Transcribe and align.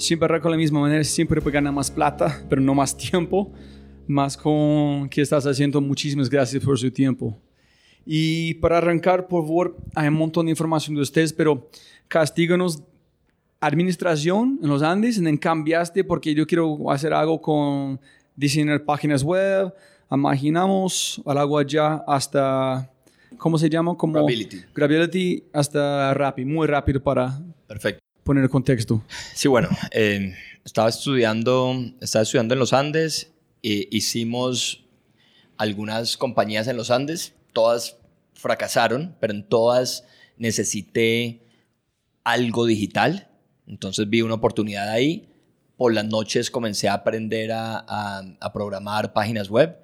Siempre 0.00 0.40
con 0.40 0.50
la 0.50 0.56
misma 0.56 0.80
manera, 0.80 1.04
siempre 1.04 1.40
ganar 1.40 1.72
más 1.72 1.90
plata, 1.90 2.42
pero 2.48 2.60
no 2.60 2.74
más 2.74 2.96
tiempo, 2.96 3.52
más 4.06 4.36
con 4.36 5.08
que 5.08 5.20
estás 5.20 5.46
haciendo. 5.46 5.80
Muchísimas 5.80 6.28
gracias 6.28 6.64
por 6.64 6.78
su 6.78 6.90
tiempo. 6.90 7.36
Y 8.06 8.54
para 8.54 8.78
arrancar, 8.78 9.28
por 9.28 9.42
favor, 9.44 9.76
hay 9.94 10.08
un 10.08 10.14
montón 10.14 10.46
de 10.46 10.50
información 10.50 10.96
de 10.96 11.02
ustedes, 11.02 11.32
pero 11.32 11.68
castíganos 12.08 12.82
administración 13.60 14.58
en 14.62 14.68
los 14.70 14.82
Andes, 14.82 15.18
en 15.18 15.36
cambiaste 15.36 16.02
porque 16.02 16.34
yo 16.34 16.46
quiero 16.46 16.90
hacer 16.90 17.12
algo 17.12 17.40
con 17.40 18.00
diseñar 18.34 18.82
páginas 18.84 19.22
web, 19.22 19.72
imaginamos 20.10 21.20
algo 21.26 21.58
allá 21.58 22.02
hasta, 22.06 22.90
¿cómo 23.36 23.58
se 23.58 23.68
llama? 23.68 23.94
Como 23.96 24.14
Gravity. 24.24 24.62
Gravity 24.74 25.44
hasta 25.52 26.14
Rappi, 26.14 26.46
muy 26.46 26.66
rápido 26.66 27.02
para... 27.02 27.38
Perfecto 27.68 28.09
poner 28.24 28.44
el 28.44 28.50
contexto. 28.50 29.04
Sí, 29.34 29.48
bueno, 29.48 29.68
eh, 29.90 30.34
estaba, 30.64 30.88
estudiando, 30.88 31.74
estaba 32.00 32.22
estudiando 32.22 32.54
en 32.54 32.60
los 32.60 32.72
Andes, 32.72 33.32
e 33.62 33.88
hicimos 33.90 34.84
algunas 35.56 36.16
compañías 36.16 36.68
en 36.68 36.76
los 36.76 36.90
Andes, 36.90 37.34
todas 37.52 37.96
fracasaron, 38.34 39.16
pero 39.20 39.34
en 39.34 39.46
todas 39.46 40.04
necesité 40.38 41.42
algo 42.24 42.64
digital, 42.64 43.28
entonces 43.66 44.08
vi 44.08 44.22
una 44.22 44.34
oportunidad 44.34 44.88
ahí. 44.88 45.28
Por 45.76 45.94
las 45.94 46.04
noches 46.04 46.50
comencé 46.50 46.88
a 46.88 46.94
aprender 46.94 47.52
a, 47.52 47.84
a, 47.88 48.52
programar 48.52 49.12
páginas 49.12 49.48
web 49.48 49.78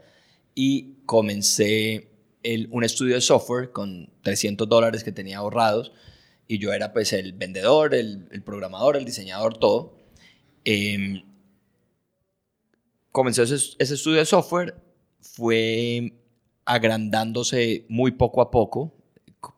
y 0.54 0.96
comencé 1.06 2.10
el, 2.42 2.68
un 2.70 2.84
estudio 2.84 3.14
de 3.14 3.20
software 3.20 3.72
con 3.72 4.10
300 4.22 4.68
dólares 4.68 5.04
que 5.04 5.12
tenía 5.12 5.38
ahorrados 5.38 5.92
y 6.48 6.58
yo 6.58 6.72
era 6.72 6.92
pues 6.92 7.12
el 7.12 7.32
vendedor, 7.32 7.94
el, 7.94 8.42
programador, 8.44 8.96
el 8.96 9.04
diseñador, 9.04 9.58
todo. 9.58 9.96
Eh, 10.64 11.22
comenzó 13.12 13.42
ese, 13.42 13.76
estudio 13.78 14.18
de 14.18 14.26
software, 14.26 14.74
fue 15.20 16.12
agrandándose 16.64 17.86
muy 17.88 18.12
poco 18.12 18.42
a 18.42 18.50
poco. 18.50 18.92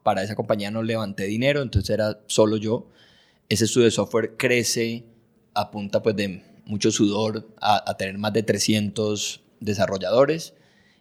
Para 0.02 0.22
esa 0.22 0.34
compañía 0.34 0.70
no 0.70 0.82
levanté 0.82 1.24
dinero, 1.24 1.62
entonces 1.62 1.90
era 1.90 2.20
solo 2.26 2.56
yo. 2.56 2.88
Ese 3.48 3.64
estudio 3.64 3.86
de 3.86 3.90
software 3.90 4.36
crece 4.36 5.04
a 5.54 5.70
punta 5.70 6.02
pues 6.02 6.14
de 6.14 6.42
mucho 6.66 6.92
sudor 6.92 7.48
a, 7.60 7.96
tener 7.96 8.18
más 8.18 8.32
de 8.32 8.42
300 8.42 9.42
desarrolladores 9.58 10.54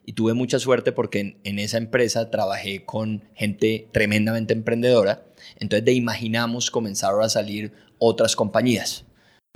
y 0.05 0.13
tuve 0.13 0.33
mucha 0.33 0.57
suerte 0.57 0.93
porque 0.93 1.37
en, 1.43 1.59
esa 1.59 1.77
empresa 1.77 2.31
trabajé 2.31 2.85
con 2.85 3.25
gente 3.35 3.87
tremendamente 3.91 4.53
emprendedora. 4.53 5.26
Entonces 5.55 5.85
de 5.85 5.93
imaginamos 5.93 6.69
comenzaron 6.69 7.23
a 7.23 7.29
salir 7.29 7.71
otras 7.99 8.35
compañías. 8.35 9.05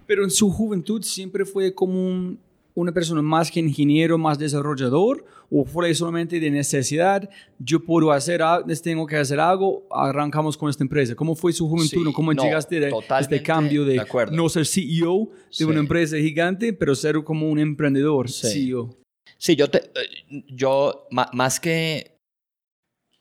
Pero 0.06 0.24
en 0.24 0.32
su 0.32 0.50
juventud 0.50 1.04
siempre 1.04 1.46
fue 1.46 1.74
como 1.74 1.94
un, 2.08 2.40
una 2.74 2.92
persona 2.92 3.22
más 3.22 3.52
que 3.52 3.60
ingeniero, 3.60 4.18
más 4.18 4.40
desarrollador, 4.40 5.26
o 5.50 5.66
fue 5.66 5.94
solamente 5.94 6.40
de 6.40 6.50
necesidad, 6.50 7.30
yo 7.60 7.84
puedo 7.84 8.12
hacer 8.12 8.42
algo, 8.42 8.68
tengo 8.82 9.06
que 9.06 9.18
hacer 9.18 9.40
algo, 9.40 9.86
arrancamos 9.92 10.58
con 10.58 10.70
esta 10.70 10.84
empresa. 10.84 11.14
¿Cómo 11.16 11.36
fue 11.36 11.52
su 11.52 11.68
juventud? 11.68 12.06
Sí, 12.08 12.14
¿Cómo 12.14 12.34
no, 12.34 12.42
llegaste 12.42 12.80
de 12.80 12.94
este 13.20 13.44
cambio 13.44 13.84
de, 13.84 13.94
de 13.96 14.06
no 14.32 14.48
ser 14.50 14.66
CEO 14.66 15.30
de 15.30 15.38
Sí. 15.50 15.64
una 15.66 15.80
empresa 15.80 16.16
gigante, 16.18 16.72
pero 16.74 16.96
ser 16.96 17.22
como 17.24 17.50
un 17.50 17.60
emprendedor, 17.60 18.30
Sí. 18.30 18.48
CEO? 18.66 18.96
Sí, 19.38 19.56
yo, 19.56 19.70
te, 19.70 19.80
eh, 19.80 20.44
yo 20.48 21.08
más 21.34 21.60
que, 21.60 22.11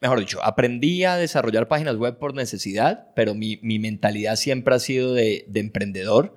mejor 0.01 0.21
dicho, 0.21 0.43
aprendí 0.43 1.05
a 1.05 1.17
desarrollar 1.17 1.69
páginas 1.69 1.97
web 1.97 2.19
por 2.19 2.35
necesidad, 2.35 3.09
pero 3.15 3.35
mi, 3.35 3.59
mi 3.63 3.79
mentalidad 3.79 4.37
siempre 4.37 4.75
ha 4.75 4.79
sido 4.79 5.15
de, 5.15 5.45
de 5.49 5.61
emprendedor 5.61 6.37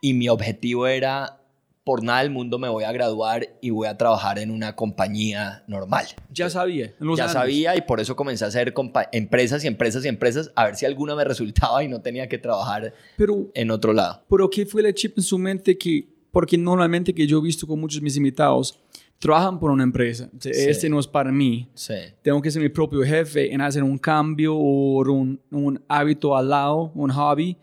y 0.00 0.14
mi 0.14 0.28
objetivo 0.28 0.86
era, 0.86 1.40
por 1.84 2.04
nada 2.04 2.20
del 2.20 2.30
mundo 2.30 2.58
me 2.58 2.68
voy 2.68 2.84
a 2.84 2.92
graduar 2.92 3.48
y 3.60 3.70
voy 3.70 3.88
a 3.88 3.96
trabajar 3.96 4.38
en 4.38 4.50
una 4.50 4.76
compañía 4.76 5.64
normal. 5.66 6.06
Ya 6.30 6.48
sabía. 6.50 6.94
en 7.00 7.06
los 7.06 7.18
ya 7.18 7.28
sabía 7.28 7.76
y 7.76 7.82
por 7.82 8.00
eso 8.00 8.14
comencé 8.14 8.44
a 8.44 8.48
hacer 8.48 8.72
empresas 9.12 9.64
y 9.64 9.66
empresas 9.66 10.04
y 10.04 10.08
empresas 10.08 10.52
a 10.54 10.66
ver 10.66 10.76
si 10.76 10.86
alguna 10.86 11.16
me 11.16 11.24
resultaba 11.24 11.82
y 11.82 11.88
no 11.88 12.00
tenía 12.00 12.28
que 12.28 12.38
trabajar 12.38 12.94
Pero 13.16 13.50
en 13.54 13.70
otro 13.70 13.92
lado. 13.92 14.22
Pero 14.30 14.48
¿qué 14.48 14.66
fue 14.66 14.82
el 14.82 14.94
chip 14.94 15.18
en 15.18 15.24
su 15.24 15.36
mente 15.36 15.76
que, 15.76 16.06
porque 16.30 16.56
normalmente 16.56 17.12
que 17.12 17.26
yo 17.26 17.38
he 17.38 17.42
visto 17.42 17.66
con 17.66 17.80
muchos 17.80 18.00
de 18.00 18.04
mis 18.04 18.16
invitados, 18.16 18.78
trabajan 19.20 19.60
por 19.60 19.70
una 19.70 19.84
empresa, 19.84 20.28
O 20.36 20.40
sea, 20.40 20.52
Sí. 20.52 20.60
este 20.68 20.88
no 20.88 20.98
es 20.98 21.06
para 21.06 21.30
mí, 21.30 21.68
Sí. 21.74 21.94
tengo 22.22 22.40
que 22.42 22.50
ser 22.50 22.62
mi 22.62 22.70
propio 22.70 23.02
jefe 23.02 23.52
en 23.52 23.60
hacer 23.60 23.82
un 23.84 23.98
cambio 23.98 24.56
o 24.56 25.00
un, 25.12 25.40
un 25.50 25.80
hábito 25.88 26.34
al 26.36 26.48
lado, 26.48 26.90
un 26.94 27.10
hobby, 27.10 27.56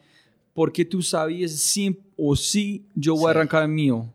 porque 0.53 0.85
tú 0.85 1.01
sabías 1.01 1.51
sí 1.51 2.00
o 2.16 2.35
sí 2.35 2.85
yo 2.96 3.16
voy 3.16 3.29
a 3.29 3.34
Sí. 3.34 3.38
arrancar 3.40 3.63
el 3.63 3.69
mío. 3.69 4.13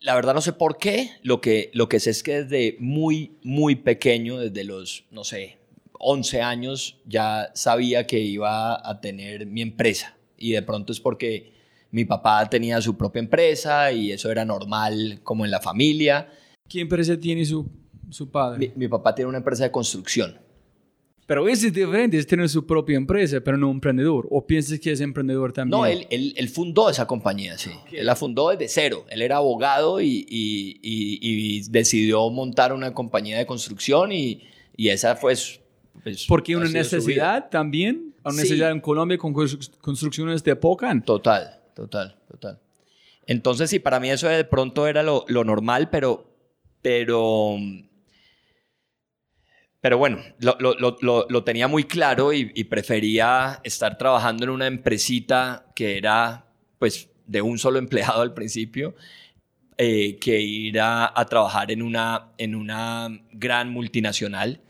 La 0.00 0.14
verdad 0.14 0.34
no 0.34 0.40
sé 0.40 0.52
por 0.52 0.76
qué. 0.78 1.10
Lo 1.22 1.40
que, 1.40 1.70
lo 1.74 1.88
que 1.88 1.98
sé 1.98 2.10
es 2.10 2.22
que 2.22 2.44
desde 2.44 2.76
muy, 2.78 3.32
muy 3.42 3.74
pequeño, 3.74 4.38
desde 4.38 4.62
los, 4.64 5.04
no 5.10 5.24
sé, 5.24 5.58
11 5.98 6.42
años, 6.42 6.98
ya 7.06 7.50
sabía 7.54 8.06
que 8.06 8.20
iba 8.20 8.88
a 8.88 9.00
tener 9.00 9.46
mi 9.46 9.62
empresa. 9.62 10.16
Y 10.36 10.52
de 10.52 10.62
pronto 10.62 10.92
es 10.92 11.00
porque 11.00 11.54
mi 11.90 12.04
papá 12.04 12.48
tenía 12.50 12.80
su 12.82 12.96
propia 12.96 13.20
empresa 13.20 13.90
y 13.92 14.12
eso 14.12 14.30
era 14.30 14.44
normal 14.44 15.20
como 15.24 15.44
en 15.44 15.50
la 15.50 15.60
familia. 15.60 16.28
¿Qué 16.68 16.80
empresa 16.80 17.18
tiene 17.18 17.44
su, 17.44 17.68
su 18.10 18.30
padre? 18.30 18.58
Mi, 18.76 18.84
mi 18.84 18.88
papá 18.88 19.14
tiene 19.14 19.28
una 19.28 19.38
empresa 19.38 19.64
de 19.64 19.70
construcción. 19.70 20.38
Pero 21.26 21.48
ese 21.48 21.68
es 21.68 21.72
diferente, 21.72 22.18
es 22.18 22.26
tener 22.26 22.48
su 22.50 22.66
propia 22.66 22.96
empresa, 22.98 23.40
pero 23.40 23.56
no 23.56 23.68
un 23.68 23.76
emprendedor. 23.76 24.26
¿O 24.30 24.46
piensas 24.46 24.78
que 24.78 24.92
es 24.92 25.00
emprendedor 25.00 25.52
también? 25.54 25.70
No, 25.80 25.86
él, 25.86 26.06
él, 26.10 26.34
él 26.36 26.48
fundó 26.50 26.90
esa 26.90 27.06
compañía, 27.06 27.56
sí. 27.56 27.70
Él 27.92 28.04
la 28.04 28.14
fundó 28.14 28.50
desde 28.50 28.68
cero. 28.68 29.06
Él 29.08 29.22
era 29.22 29.36
abogado 29.38 30.02
y, 30.02 30.26
y- 30.28 30.78
y- 30.82 31.18
y 31.22 31.60
decidió 31.70 32.28
montar 32.28 32.74
una 32.74 32.92
compañía 32.92 33.38
de 33.38 33.46
construcción 33.46 34.12
y, 34.12 34.42
y 34.76 34.88
esa 34.88 35.16
fue... 35.16 35.34
su- 35.36 35.60
pues, 36.02 36.26
Porque 36.28 36.56
una 36.56 36.68
necesidad 36.68 37.48
también, 37.48 38.14
una 38.22 38.32
Sí. 38.34 38.40
necesidad 38.42 38.70
en 38.70 38.80
Colombia 38.80 39.16
con 39.16 39.32
constru- 39.32 39.70
construcciones 39.80 40.44
de 40.44 40.50
época. 40.52 40.92
Total, 41.06 41.58
total, 41.74 42.16
total. 42.30 42.58
Entonces, 43.26 43.70
sí, 43.70 43.78
para 43.78 43.98
mí 43.98 44.10
eso 44.10 44.28
de 44.28 44.44
pronto 44.44 44.86
era 44.86 45.02
lo, 45.02 45.24
lo 45.28 45.42
normal, 45.44 45.88
pero, 45.88 46.33
pero, 46.84 47.56
pero 49.80 49.98
bueno, 49.98 50.18
lo, 50.40 50.56
lo- 50.60 50.96
lo- 51.00 51.26
lo- 51.28 51.44
tenía 51.44 51.66
muy 51.66 51.84
claro 51.84 52.32
y, 52.32 52.50
y 52.54 52.64
prefería 52.64 53.60
estar 53.64 53.98
trabajando 53.98 54.44
en 54.44 54.50
una 54.50 54.66
empresita 54.66 55.66
que 55.74 55.96
era, 55.98 56.46
pues, 56.78 57.08
de 57.26 57.42
un 57.42 57.58
solo 57.58 57.78
empleado 57.84 58.22
al 58.22 58.32
principio, 58.34 58.94
eh, 59.76 60.16
que 60.20 60.40
ir 60.40 60.78
a, 60.80 61.12
a 61.18 61.24
trabajar 61.26 61.70
en 61.70 61.82
una, 61.82 62.32
en 62.38 62.54
una 62.54 63.08
gran 63.32 63.70
multinacional. 63.70 64.60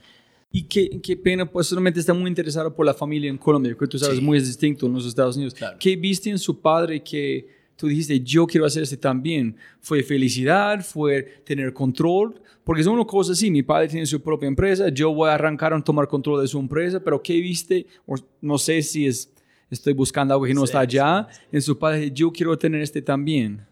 Y 0.51 0.65
qué, 0.69 1.01
qué 1.03 1.17
pena, 1.17 1.51
pues 1.51 1.67
solamente 1.67 1.99
está 1.99 2.15
muy 2.15 2.29
interesado 2.29 2.75
por 2.75 2.87
la 2.87 2.95
familia 2.95 3.29
en 3.29 3.39
Colombia, 3.39 3.77
que 3.79 3.87
tú 3.89 3.99
sabes, 3.99 4.19
Sí. 4.19 4.23
muy 4.25 4.39
distinto 4.39 4.87
en 4.87 4.93
los 4.95 5.05
Estados 5.05 5.35
Unidos. 5.37 5.53
Claro. 5.55 5.77
¿Qué 5.81 5.97
viste 5.97 6.31
en 6.31 6.39
su 6.39 6.61
padre 6.61 7.03
que 7.03 7.64
tú 7.77 7.89
dijiste, 7.89 8.21
yo 8.21 8.47
quiero 8.47 8.67
hacer 8.67 8.83
este 8.83 8.97
también? 8.97 9.57
¿Fue 9.81 10.03
felicidad? 10.03 10.85
¿Fue 10.85 11.23
tener 11.45 11.73
control? 11.73 12.41
Porque 12.65 12.81
es 12.81 12.87
una 12.87 13.05
cosa 13.05 13.33
así, 13.33 13.51
mi 13.51 13.63
padre 13.63 13.89
tiene 13.89 14.07
su 14.07 14.23
propia 14.23 14.47
empresa, 14.47 14.89
yo 14.89 15.13
voy 15.13 15.29
a 15.29 15.35
arrancar 15.35 15.75
a 15.75 15.85
tomar 15.85 16.09
control 16.09 16.41
de 16.41 16.49
su 16.49 16.59
empresa, 16.59 17.01
pero 17.01 17.23
¿qué 17.23 17.35
viste? 17.35 17.87
O 18.07 18.17
no 18.41 18.57
sé 18.57 18.83
si 18.83 19.07
es, 19.07 19.31
estoy 19.71 19.93
buscando 19.93 20.33
algo 20.33 20.47
que 20.47 20.55
no 20.55 20.63
Sí, 20.63 20.67
está 20.67 20.81
allá. 20.81 21.29
En 21.53 21.61
su 21.61 21.79
padre, 21.79 22.11
yo 22.11 22.33
quiero 22.33 22.57
tener 22.59 22.81
este 22.81 23.03
también. 23.03 23.67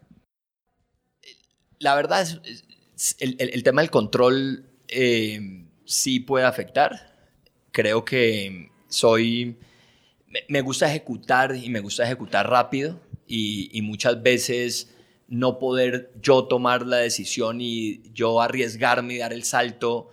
la 1.79 1.95
verdad 1.95 2.23
es, 2.23 3.17
el, 3.19 3.63
tema 3.63 3.83
del 3.83 3.91
control 3.91 4.65
eh, 4.89 5.65
sí 5.85 6.21
puede 6.21 6.45
afectar. 6.45 7.13
Creo 7.73 8.05
que 8.05 8.71
soy, 8.89 9.57
me, 10.49 10.61
gusta 10.61 10.87
ejecutar 10.87 11.57
y 11.57 11.71
me 11.71 11.81
gusta 11.81 12.05
ejecutar 12.05 12.49
rápido 12.49 13.01
y, 13.35 13.81
muchas 13.81 14.23
veces 14.23 14.95
no 15.27 15.59
poder 15.59 16.13
yo 16.21 16.45
tomar 16.45 16.87
la 16.87 16.99
decisión 16.99 17.63
y 17.63 18.03
yo 18.13 18.43
arriesgarme 18.43 19.15
y 19.15 19.19
dar 19.19 19.33
el 19.33 19.45
salto, 19.45 20.11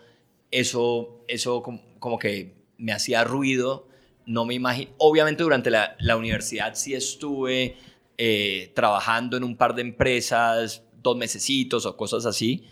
eso, 0.52 1.26
eso 1.28 1.62
como, 1.62 2.18
que 2.18 2.54
me 2.78 2.94
hacía 2.94 3.26
ruido. 3.26 3.90
No 4.26 4.46
me 4.46 4.54
imagino. 4.54 4.92
Obviamente 5.00 5.44
durante 5.44 5.70
la, 5.70 5.98
la 6.00 6.16
universidad 6.16 6.76
sí 6.76 6.94
estuve 6.94 7.76
eh, 8.18 8.72
trabajando 8.74 9.36
en 9.36 9.44
un 9.44 9.58
par 9.58 9.76
de 9.76 9.82
empresas, 9.82 10.84
dos 11.04 11.18
mesecitos 11.18 11.86
o 11.86 11.98
cosas 11.98 12.26
así, 12.26 12.64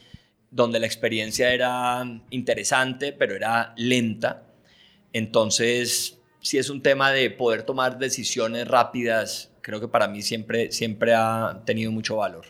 donde 0.50 0.80
la 0.80 0.86
experiencia 0.86 1.54
era 1.54 2.06
interesante, 2.30 3.12
pero 3.12 3.36
era 3.36 3.74
lenta. 3.76 4.46
Entonces, 5.12 6.20
si 6.40 6.58
es 6.58 6.70
un 6.70 6.82
tema 6.82 7.12
de 7.12 7.32
poder 7.32 7.64
tomar 7.64 8.00
decisiones 8.00 8.66
rápidas, 8.68 9.52
creo 9.68 9.82
que 9.82 9.88
para 9.90 10.08
mí 10.08 10.22
siempre, 10.22 10.72
siempre 10.72 11.14
ha 11.14 11.62
tenido 11.66 11.92
mucho 11.92 12.16
valor. 12.16 12.46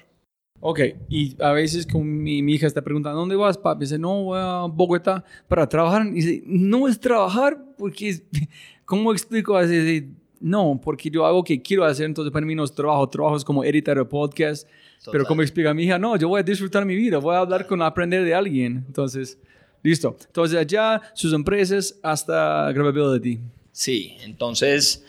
Ok, 0.60 0.82
y 1.10 1.36
a 1.42 1.52
veces 1.52 1.88
con 1.88 2.22
mi, 2.22 2.38
hija 2.38 2.68
está 2.68 2.84
preguntando, 2.84 3.20
¿dónde 3.20 3.36
vas, 3.36 3.58
papi? 3.58 3.86
Dice, 3.86 3.98
no, 3.98 4.26
voy 4.26 4.40
a 4.40 4.68
Bogotá 4.72 5.26
para 5.48 5.68
trabajar. 5.68 6.06
Y 6.06 6.12
dice, 6.12 6.44
no 6.46 6.88
es 6.88 7.00
trabajar, 7.00 7.58
porque, 7.76 8.22
¿cómo 8.86 9.12
explico? 9.12 9.60
Dice, 9.60 10.10
no, 10.40 10.80
porque 10.84 11.10
yo 11.10 11.26
hago 11.26 11.44
que 11.44 11.60
quiero 11.60 11.86
hacer, 11.86 12.06
entonces 12.06 12.32
para 12.32 12.46
mí 12.46 12.54
no 12.54 12.64
es 12.64 12.72
trabajo, 12.72 13.10
trabajo 13.10 13.36
es 13.36 13.44
como 13.44 13.64
editar 13.64 13.98
el 13.98 14.06
podcast. 14.06 14.68
Pero 15.12 15.26
como 15.26 15.42
explica 15.42 15.74
mi 15.74 15.86
hija, 15.86 15.98
no, 15.98 16.18
yo 16.18 16.28
voy 16.28 16.42
a 16.42 16.44
disfrutar 16.44 16.86
mi 16.86 16.96
vida, 16.96 17.18
voy 17.18 17.34
a 17.34 17.40
hablar 17.40 17.66
con 17.66 17.82
aprender 17.82 18.24
de 18.24 18.36
alguien. 18.36 18.84
Entonces, 18.86 19.40
listo. 19.82 20.16
Entonces, 20.28 20.60
allá 20.60 21.02
sus 21.16 21.34
empresas 21.34 21.98
hasta 22.04 22.72
Gravability. 22.72 23.40
Sí, 23.72 24.18
entonces 24.22 25.04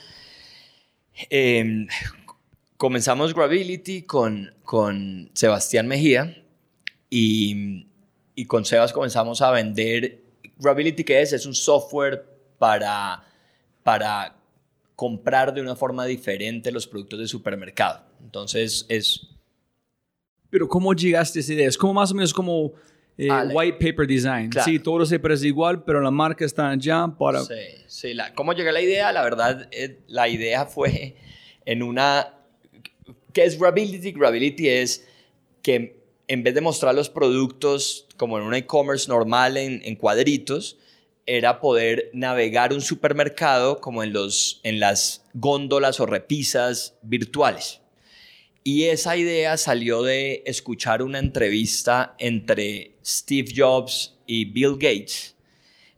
em, 1.30 1.86
comenzamos 2.76 3.34
Gravability 3.34 4.02
con, 4.02 4.54
con 4.62 5.30
Sebastián 5.34 5.86
Mejía 5.88 6.44
y, 7.10 7.86
y 8.34 8.44
con 8.46 8.64
Sebas 8.64 8.92
comenzamos 8.92 9.42
a 9.42 9.50
vender. 9.50 10.22
Gravability, 10.58 11.04
¿qué 11.04 11.20
es? 11.22 11.32
Es 11.32 11.46
un 11.46 11.54
software 11.54 12.24
para, 12.58 13.24
para 13.82 14.36
comprar 14.96 15.54
de 15.54 15.60
una 15.60 15.76
forma 15.76 16.04
diferente 16.06 16.72
los 16.72 16.86
productos 16.86 17.18
de 17.20 17.28
supermercado. 17.28 18.02
Entonces 18.22 18.84
es... 18.88 19.28
Pero 20.50 20.66
¿cómo 20.66 20.94
llegaste 20.94 21.38
a 21.38 21.40
esa 21.40 21.52
idea? 21.52 21.68
Es 21.68 21.76
como 21.76 21.94
más 21.94 22.10
o 22.10 22.14
menos 22.14 22.32
como 22.32 22.72
eh, 23.18 23.28
white 23.52 23.78
paper 23.78 24.06
design. 24.06 24.50
Sí, 24.64 24.78
todo 24.78 25.04
se 25.04 25.18
parece 25.18 25.48
igual, 25.48 25.82
pero 25.84 26.00
la 26.00 26.10
marca 26.10 26.44
está 26.44 26.70
allá 26.70 27.06
para... 27.18 27.42
Sí, 27.42 27.54
sí. 27.86 28.14
La, 28.14 28.32
¿Cómo 28.32 28.52
llegué 28.52 28.68
a 28.68 28.72
la 28.72 28.80
idea? 28.80 29.12
La 29.12 29.22
verdad, 29.22 29.68
eh, 29.72 29.98
la 30.06 30.28
idea 30.28 30.64
fue 30.66 31.16
en 31.66 31.82
una... 31.82 32.34
¿Qué 33.32 33.44
es 33.44 33.58
Grability? 33.58 34.12
Grability 34.12 34.68
es 34.68 35.06
que 35.62 36.00
en 36.28 36.42
vez 36.42 36.54
de 36.54 36.60
mostrar 36.60 36.94
los 36.94 37.10
productos 37.10 38.06
como 38.16 38.38
en 38.38 38.44
un 38.44 38.54
e-commerce 38.54 39.08
normal 39.08 39.56
en, 39.56 39.82
en 39.84 39.96
cuadritos, 39.96 40.78
era 41.26 41.60
poder 41.60 42.10
navegar 42.14 42.72
un 42.72 42.80
supermercado 42.80 43.80
como 43.80 44.02
en, 44.02 44.14
los, 44.14 44.60
en 44.62 44.80
las 44.80 45.24
góndolas 45.34 46.00
o 46.00 46.06
repisas 46.06 46.94
virtuales. 47.02 47.82
Y 48.64 48.84
esa 48.84 49.16
idea 49.16 49.56
salió 49.56 50.02
de 50.02 50.42
escuchar 50.46 51.02
una 51.02 51.18
entrevista 51.18 52.14
entre 52.18 52.97
Steve 53.08 53.52
Jobs 53.56 54.14
y 54.26 54.44
Bill 54.44 54.74
Gates, 54.74 55.34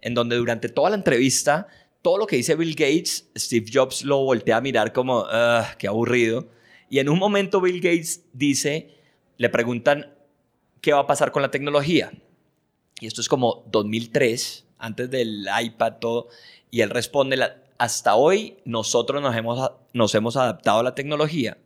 en 0.01 0.15
donde 0.15 0.37
durante 0.37 0.69
toda 0.69 0.91
la 0.91 0.97
entrevista, 0.97 1.67
todo 2.03 2.19
lo 2.19 2.27
que 2.27 2.37
dice 2.37 2.55
Bill 2.55 2.75
Gates, 2.75 3.29
Steve 3.37 3.67
Jobs 3.73 4.05
lo 4.05 4.19
voltea 4.19 4.59
a 4.59 4.61
mirar 4.61 4.93
como, 4.93 5.27
qué 5.77 5.89
aburrido. 5.89 6.49
Y 6.89 7.01
en 7.01 7.09
un 7.09 7.19
momento 7.19 7.61
Bill 7.61 7.81
Gates 7.81 8.23
dice, 8.33 8.95
le 9.39 9.49
preguntan, 9.49 10.15
¿qué 10.81 10.93
va 10.93 11.01
a 11.01 11.07
pasar 11.07 11.33
con 11.33 11.43
la 11.43 11.51
tecnología? 11.51 12.13
Y 13.01 13.07
esto 13.07 13.21
es 13.21 13.29
como 13.29 13.65
2003 13.73 14.67
antes 14.79 15.11
del 15.11 15.49
iPad, 15.63 15.95
todo, 16.01 16.29
y 16.71 16.81
él 16.81 16.91
responde, 16.91 17.39
hasta 17.77 18.15
hoy 18.15 18.59
nosotros 18.65 19.21
nos 19.21 19.37
hemos, 19.37 19.73
nos 19.93 20.15
hemos 20.15 20.37
adaptado 20.37 20.81
a 20.81 20.83
la 20.85 20.95
tecnología. 20.95 21.59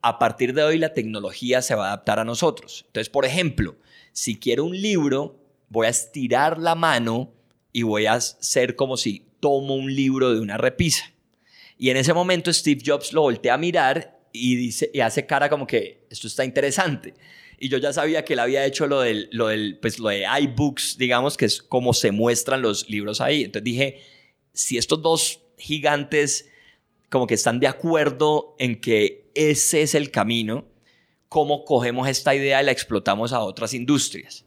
A 0.00 0.18
partir 0.18 0.54
de 0.54 0.62
hoy 0.62 0.78
la 0.78 0.94
tecnología 0.94 1.60
se 1.60 1.74
va 1.74 1.86
a 1.86 1.88
adaptar 1.88 2.18
a 2.18 2.24
nosotros. 2.24 2.84
Entonces, 2.86 3.10
por 3.10 3.26
ejemplo, 3.26 3.76
si 4.12 4.38
quiero 4.38 4.64
un 4.64 4.80
libro, 4.80 5.38
voy 5.68 5.86
a 5.86 5.90
estirar 5.90 6.58
la 6.58 6.74
mano 6.74 7.32
y 7.72 7.82
voy 7.82 8.06
a 8.06 8.14
hacer 8.14 8.76
como 8.76 8.96
si 8.96 9.26
tomo 9.40 9.74
un 9.74 9.94
libro 9.94 10.32
de 10.34 10.40
una 10.40 10.56
repisa. 10.56 11.12
Y 11.78 11.90
en 11.90 11.96
ese 11.96 12.12
momento 12.12 12.52
Steve 12.52 12.82
Jobs 12.84 13.12
lo 13.12 13.22
voltea 13.22 13.54
a 13.54 13.58
mirar 13.58 14.18
y, 14.32 14.56
dice, 14.56 14.90
y 14.92 15.00
hace 15.00 15.26
cara 15.26 15.48
como 15.48 15.66
que 15.66 16.06
esto 16.10 16.26
está 16.26 16.44
interesante 16.44 17.14
y 17.60 17.68
yo 17.68 17.76
ya 17.76 17.92
sabía 17.92 18.24
que 18.24 18.32
él 18.32 18.38
había 18.38 18.64
hecho 18.64 18.86
lo 18.86 19.02
del, 19.02 19.28
lo 19.32 19.48
del, 19.48 19.78
pues 19.78 19.98
lo 19.98 20.08
de 20.08 20.24
iBooks, 20.40 20.96
digamos, 20.96 21.36
que 21.36 21.44
es 21.44 21.62
como 21.62 21.92
se 21.92 22.10
muestran 22.10 22.62
los 22.62 22.88
libros 22.88 23.20
ahí. 23.20 23.44
Entonces 23.44 23.64
dije, 23.64 24.00
si 24.54 24.78
estos 24.78 25.02
dos 25.02 25.42
gigantes 25.58 26.48
como 27.10 27.26
que 27.26 27.34
están 27.34 27.60
de 27.60 27.66
acuerdo 27.66 28.56
en 28.58 28.80
que 28.80 29.30
ese 29.34 29.82
es 29.82 29.94
el 29.94 30.10
camino, 30.10 30.64
¿cómo 31.30 31.64
cogemos 31.64 32.08
esta 32.08 32.34
idea 32.34 32.60
y 32.60 32.66
la 32.66 32.72
explotamos 32.72 33.32
a 33.32 33.40
otras 33.40 33.72
industrias? 33.72 34.44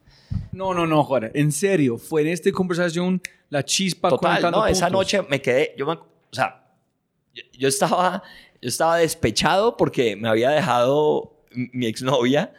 No, 0.51 0.73
no, 0.73 0.85
no, 0.85 1.03
Juan, 1.03 1.31
en 1.33 1.51
serio, 1.51 1.97
fue 1.97 2.21
en 2.21 2.27
esta 2.27 2.51
conversación 2.51 3.21
la 3.49 3.63
chispa 3.63 4.09
Total, 4.09 4.51
no, 4.51 4.67
esa 4.67 4.89
noche 4.89 5.21
me 5.29 5.41
quedé, 5.41 5.73
yo 5.77 5.87
o 5.89 6.35
sea, 6.35 6.63
yo, 7.53 7.67
estaba, 7.67 8.21
yo 8.61 8.67
estaba 8.67 8.97
despechado 8.97 9.77
porque 9.77 10.15
me 10.15 10.27
había 10.27 10.49
dejado 10.49 11.45
mi 11.51 11.85
exnovia 11.85 12.53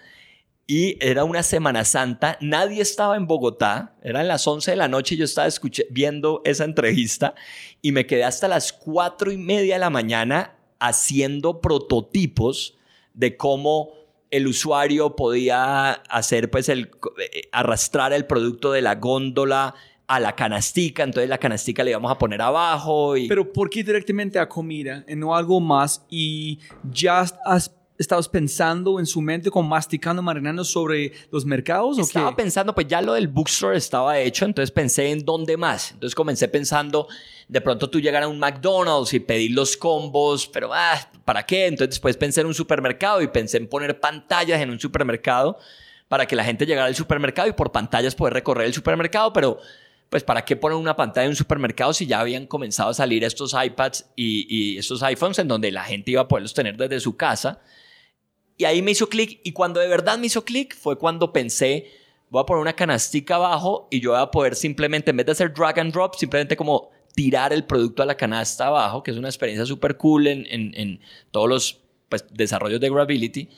y 0.67 0.97
era 1.05 1.25
una 1.25 1.43
Semana 1.43 1.85
Santa, 1.85 2.39
nadie 2.41 2.81
estaba 2.81 3.17
en 3.17 3.27
Bogotá, 3.27 3.95
eran 4.03 4.27
las 4.27 4.47
11 4.47 4.71
de 4.71 4.77
la 4.79 4.89
noche 4.89 5.17
yo 5.17 5.27
estaba 5.27 5.49
viendo 5.91 6.41
esa 6.47 6.65
entrevista 6.65 7.35
y 7.83 7.93
me 7.93 8.07
quedé 8.07 8.25
hasta 8.25 8.49
las 8.49 8.73
4 8.73 9.33
y 9.33 9.37
media 9.37 9.75
de 9.75 9.81
la 9.81 9.91
mañana 9.91 10.57
haciendo 10.79 11.61
prototipos 11.61 12.79
de 13.13 13.37
cómo 13.37 14.04
el 14.35 14.49
usuario 14.49 15.15
podía 15.15 15.93
hacer, 15.93 16.51
pues, 16.51 16.69
el, 16.69 16.91
eh, 17.21 17.43
arrastrar 17.53 18.13
el 18.13 18.27
producto 18.27 18.73
de 18.73 18.83
la 18.83 18.97
góndola 18.97 19.77
a 20.09 20.19
la 20.19 20.35
canastica, 20.35 21.05
entonces 21.05 21.31
la 21.31 21.39
canastica 21.39 21.85
le 21.85 21.91
íbamos 21.91 22.11
a 22.11 22.19
poner 22.19 22.43
abajo. 22.43 23.17
Y... 23.17 23.29
Pero 23.29 23.53
¿por 23.53 23.71
qué 23.71 23.85
directamente 23.85 24.41
a 24.41 24.49
comida 24.49 25.05
y 25.07 25.15
no 25.15 25.37
algo 25.37 25.61
más? 25.61 26.05
Y 26.11 26.59
ya 26.91 27.21
has 27.21 27.71
estabas 27.97 28.29
pensando 28.29 28.99
en 28.99 29.07
su 29.07 29.21
mente, 29.21 29.51
como 29.51 29.69
masticando, 29.69 30.21
marinando 30.23 30.65
sobre 30.65 31.13
los 31.31 31.45
mercados? 31.45 31.99
Estaba 31.99 32.35
pensando, 32.35 32.75
pues 32.75 32.89
ya 32.89 33.01
lo 33.01 33.15
del 33.15 33.29
bookstore 33.29 33.77
estaba 33.77 34.19
hecho, 34.19 34.45
entonces 34.45 34.71
pensé 34.71 35.11
en 35.11 35.25
dónde 35.25 35.57
más. 35.57 35.93
Entonces 35.93 36.15
comencé 36.15 36.49
pensando, 36.49 37.07
de 37.49 37.61
pronto 37.61 37.89
tú 37.89 38.01
llegar 38.01 38.23
a 38.23 38.29
un 38.29 38.39
McDonald's 38.39 39.15
y 39.15 39.21
pedir 39.21 39.53
los 39.53 39.77
combos, 39.77 40.47
pero 40.49 40.71
ah, 40.73 40.99
¿para 41.25 41.45
qué? 41.45 41.67
Entonces 41.67 41.91
después 41.91 42.17
pensé 42.17 42.41
en 42.41 42.49
un 42.49 42.55
supermercado 42.55 43.23
y 43.23 43.29
pensé 43.29 43.59
en 43.59 43.69
poner 43.69 44.01
pantallas 44.01 44.61
en 44.61 44.71
un 44.71 44.81
supermercado 44.81 45.59
para 46.09 46.27
que 46.27 46.37
la 46.37 46.45
gente 46.45 46.67
llegara 46.67 46.87
al 46.87 46.95
supermercado 46.95 47.49
y 47.49 47.53
por 47.53 47.73
pantallas 47.73 48.15
poder 48.15 48.35
recorrer 48.35 48.67
el 48.67 48.75
supermercado, 48.75 49.33
pero 49.33 49.59
pues 50.11 50.23
¿para 50.23 50.45
qué 50.45 50.55
poner 50.55 50.77
una 50.77 50.95
pantalla 50.95 51.25
en 51.25 51.31
un 51.31 51.37
supermercado 51.37 51.93
si 51.93 52.07
ya 52.07 52.21
habían 52.21 52.47
comenzado 52.47 52.91
a 52.91 52.95
salir 52.95 53.25
estos 53.25 53.55
iPads 53.55 54.07
y, 54.15 54.47
y 54.49 54.79
estos 54.79 55.03
iPhones 55.03 55.39
en 55.39 55.49
donde 55.49 55.73
la 55.73 55.83
gente 55.85 56.11
iba 56.11 56.23
a 56.23 56.29
poderlos 56.29 56.55
tener 56.55 56.77
desde 56.77 57.01
su 57.01 57.17
casa? 57.17 57.61
Y 58.57 58.65
ahí 58.65 58.83
me 58.83 58.93
hizo 58.93 59.09
clic 59.09 59.41
y 59.43 59.53
cuando 59.53 59.81
de 59.81 59.89
verdad 59.89 60.19
me 60.19 60.27
hizo 60.27 60.45
clic 60.45 60.77
fue 60.77 60.97
cuando 60.97 61.33
pensé, 61.33 61.91
voy 62.31 62.43
a 62.43 62.47
poner 62.47 62.63
una 62.63 62.75
canastica 62.75 63.37
abajo 63.37 63.89
y 63.91 64.01
yo 64.01 64.13
voy 64.13 64.21
a 64.21 64.31
poder 64.31 64.55
simplemente, 64.55 65.11
en 65.11 65.17
vez 65.17 65.27
de 65.27 65.33
hacer 65.33 65.53
drag 65.53 65.81
and 65.81 65.93
drop, 65.93 66.15
simplemente 66.15 66.57
como 66.57 66.91
tirar 67.15 67.53
el 67.53 67.65
producto 67.65 68.03
a 68.03 68.07
la 68.07 68.17
canasta 68.17 68.67
abajo, 68.67 69.03
que 69.03 69.11
es 69.11 69.17
una 69.17 69.29
experiencia 69.29 69.67
súper 69.67 69.97
cool 69.97 70.27
en, 70.27 70.47
en, 70.51 71.01
todos 71.31 71.49
los 71.49 71.81
pues, 72.09 72.25
desarrollos 72.33 72.81
de 72.81 72.91
Gravity. 72.91 73.49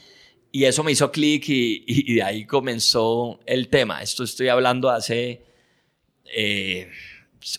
Y 0.52 0.64
eso 0.64 0.82
me 0.82 0.92
hizo 0.92 1.10
clic 1.10 1.44
y, 1.48 2.14
de 2.14 2.22
ahí 2.22 2.46
comenzó 2.46 3.40
el 3.44 3.68
tema. 3.68 4.02
Esto 4.02 4.24
estoy 4.24 4.48
hablando 4.48 4.88
hace 4.88 5.42
eh, 6.24 6.88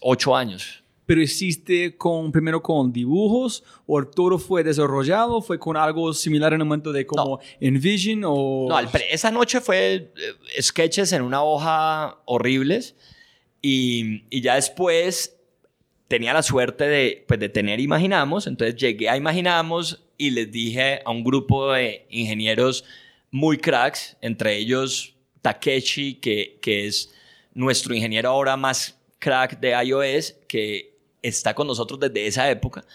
ocho 0.01 0.36
años 0.36 0.84
pero 1.08 1.22
hiciste 1.22 1.96
con, 1.96 2.34
primero 2.34 2.62
con 2.62 2.92
dibujos 2.92 3.64
o 3.88 4.04
todo 4.04 4.38
fue 4.38 4.64
desarrollado, 4.64 5.42
fue 5.42 5.58
con 5.58 5.78
algo 5.78 6.14
similar 6.14 6.54
en 6.54 6.60
el 6.60 6.68
momento 6.68 6.92
de 6.92 7.08
como 7.08 7.40
Envision 7.62 8.24
o... 8.26 8.68
No, 8.70 8.78
esa 9.10 9.32
noche 9.32 9.62
fue 9.62 10.12
eh, 10.16 10.62
sketches 10.62 11.14
en 11.14 11.22
una 11.22 11.42
hoja 11.42 12.20
horribles 12.26 12.96
y, 13.62 14.26
y, 14.30 14.42
ya 14.42 14.56
después 14.56 15.38
tenía 16.10 16.34
la 16.34 16.44
suerte 16.44 16.84
de, 16.84 17.24
pues, 17.26 17.40
de 17.40 17.48
tener 17.48 17.80
Imaginamos, 17.80 18.46
entonces 18.46 18.76
llegué 18.76 19.10
a 19.10 19.16
Imaginamos 19.16 20.04
y 20.18 20.32
les 20.32 20.52
dije 20.52 21.00
a 21.06 21.12
un 21.12 21.24
grupo 21.24 21.72
de 21.72 22.06
ingenieros 22.10 22.84
muy 23.32 23.58
cracks, 23.58 24.18
entre 24.20 24.58
ellos 24.58 25.16
Takeshi, 25.42 26.16
que, 26.16 26.60
que 26.62 26.86
es 26.86 27.14
nuestro 27.54 27.96
ingeniero 27.96 28.30
ahora 28.30 28.58
más 28.58 29.00
crack 29.20 29.60
de 29.62 29.72
iOS, 29.86 30.36
que 30.50 30.97
está 31.22 31.54
con 31.54 31.68
nosotros 31.68 32.00
desde 32.00 32.28
esa 32.28 32.50
época. 32.50 32.86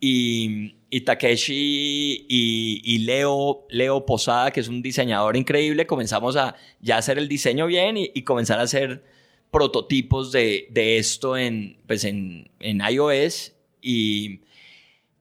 Y, 0.00 0.74
y 0.90 1.02
Takeshi 1.02 2.26
y, 2.28 2.98
Leo, 2.98 3.66
Leo 3.70 4.04
Posada, 4.04 4.50
que 4.50 4.60
es 4.60 4.68
un 4.68 4.82
diseñador 4.82 5.36
increíble, 5.36 5.86
comenzamos 5.86 6.36
a 6.36 6.56
ya 6.80 6.98
hacer 6.98 7.18
el 7.18 7.28
diseño 7.28 7.66
bien 7.66 7.96
y, 7.96 8.10
y 8.12 8.22
comenzar 8.22 8.58
a 8.58 8.62
hacer 8.62 9.04
prototipos 9.52 10.32
de, 10.32 10.66
de 10.70 10.98
esto 10.98 11.36
en, 11.36 11.78
pues 11.86 12.04
en, 12.04 12.50
en 12.58 12.80
iOS. 12.80 13.52
Y, 13.80 14.40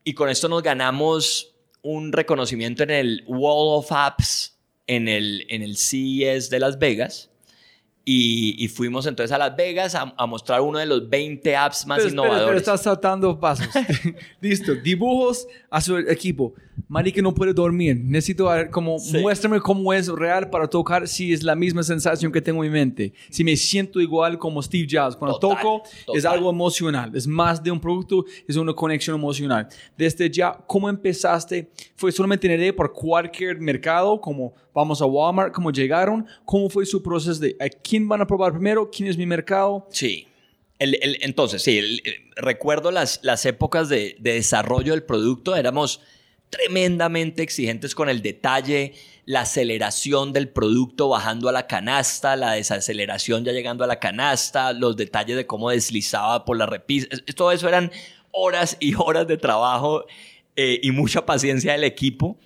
y 0.04 0.14
con 0.14 0.30
esto 0.30 0.50
nos 0.50 0.64
ganamos 0.64 1.54
un 1.84 2.12
reconocimiento 2.12 2.84
en 2.84 2.92
el 2.92 3.24
Wall 3.28 3.80
of 3.80 3.92
Apps 3.92 4.58
en 4.88 5.08
el, 5.08 5.46
en 5.50 5.62
el 5.62 5.78
CES 5.78 6.50
de 6.50 6.60
Las 6.60 6.80
Vegas. 6.80 7.31
Y, 8.04 8.68
fuimos 8.70 9.06
entonces 9.06 9.32
a 9.32 9.38
Las 9.38 9.56
Vegas 9.56 9.96
a, 9.96 10.26
mostrar 10.26 10.62
uno 10.62 10.80
de 10.80 10.88
los 10.88 11.08
20 11.08 11.56
apps 11.56 11.86
más 11.86 12.04
innovadores. 12.06 12.46
Pero, 12.46 12.58
estás 12.58 12.84
saltando 12.84 13.40
pasos. 13.40 13.68
Listo, 14.42 14.74
dibujos 14.76 15.48
a 15.70 15.80
su 15.82 15.98
equipo. 15.98 16.54
Que 17.14 17.22
no 17.22 17.34
puede 17.34 17.54
dormir. 17.54 17.98
Necesito 18.04 18.46
ver 18.46 18.70
como, 18.70 18.98
muéstrame 19.00 19.60
cómo 19.60 19.94
es 19.94 20.08
real 20.08 20.50
para 20.50 20.68
tocar 20.68 21.08
si 21.08 21.32
es 21.34 21.42
la 21.42 21.56
misma 21.56 21.84
sensación 21.84 22.32
que 22.32 22.42
tengo 22.42 22.64
en 22.64 22.72
mi 22.72 22.80
mente. 22.80 23.14
Si 23.30 23.44
me 23.44 23.56
siento 23.56 24.00
igual 24.00 24.38
como 24.38 24.62
Steve 24.62 24.88
Jobs. 24.90 25.16
Cuando 25.16 25.40
toco 25.40 25.84
es 26.14 26.26
algo 26.26 26.50
emocional. 26.50 27.16
Es 27.16 27.26
más 27.28 27.64
de 27.64 27.72
un 27.72 27.80
producto, 27.80 28.26
es 28.48 28.56
una 28.56 28.74
conexión 28.74 29.16
emocional. 29.16 29.68
Desde 29.98 30.30
ya, 30.30 30.52
¿cómo 30.68 30.90
empezaste? 30.90 31.72
¿Fue 31.96 32.12
solamente 32.12 32.48
en 32.48 32.60
idea 32.60 32.76
por 32.76 32.92
cualquier 32.92 33.60
mercado? 33.60 34.20
Como 34.20 34.54
vamos 34.74 35.02
a 35.02 35.06
Walmart, 35.06 35.54
¿cómo 35.54 35.72
llegaron? 35.72 36.26
¿Cómo 36.46 36.70
fue 36.70 36.86
su 36.86 37.02
proceso 37.02 37.40
de 37.40 37.56
a 37.60 37.70
quién 37.70 38.08
van 38.08 38.22
a 38.22 38.28
probar 38.28 38.52
primero? 38.52 38.90
¿Quién 38.92 39.10
es 39.10 39.18
mi 39.18 39.26
mercado? 39.26 39.88
Sí. 39.92 40.28
El, 40.78 40.98
entonces, 41.22 41.62
sí, 41.62 42.02
recuerdo 42.36 42.92
las, 42.92 43.20
las 43.24 43.46
épocas 43.46 43.88
de, 43.88 44.18
de 44.20 44.34
desarrollo 44.34 44.94
del 44.94 45.04
producto. 45.04 45.56
Éramos 45.56 46.02
tremendamente 46.52 47.42
exigentes 47.42 47.96
con 47.96 48.10
el 48.10 48.22
detalle, 48.22 48.94
la 49.26 49.42
aceleración 49.42 50.34
del 50.34 50.50
producto 50.50 51.10
bajando 51.10 51.50
a 51.50 51.52
la 51.52 51.66
canasta, 51.66 52.36
la 52.36 52.52
desaceleración 52.52 53.44
ya 53.46 53.54
llegando 53.54 53.84
a 53.84 53.88
la 53.88 54.00
canasta, 54.00 54.74
los 54.74 54.98
detalles 54.98 55.38
de 55.38 55.48
cómo 55.48 55.70
deslizaba 55.70 56.46
por 56.46 56.58
la 56.58 56.66
repisa. 56.68 57.08
Todo 57.36 57.52
eso 57.52 57.68
eran 57.68 57.92
horas 58.32 58.78
y 58.80 58.94
horas 58.96 59.28
de 59.28 59.38
trabajo 59.38 60.06
eh, 60.56 60.80
y 60.84 60.92
mucha 60.92 61.26
paciencia 61.26 61.72
del 61.72 61.86
equipo. 61.86 62.38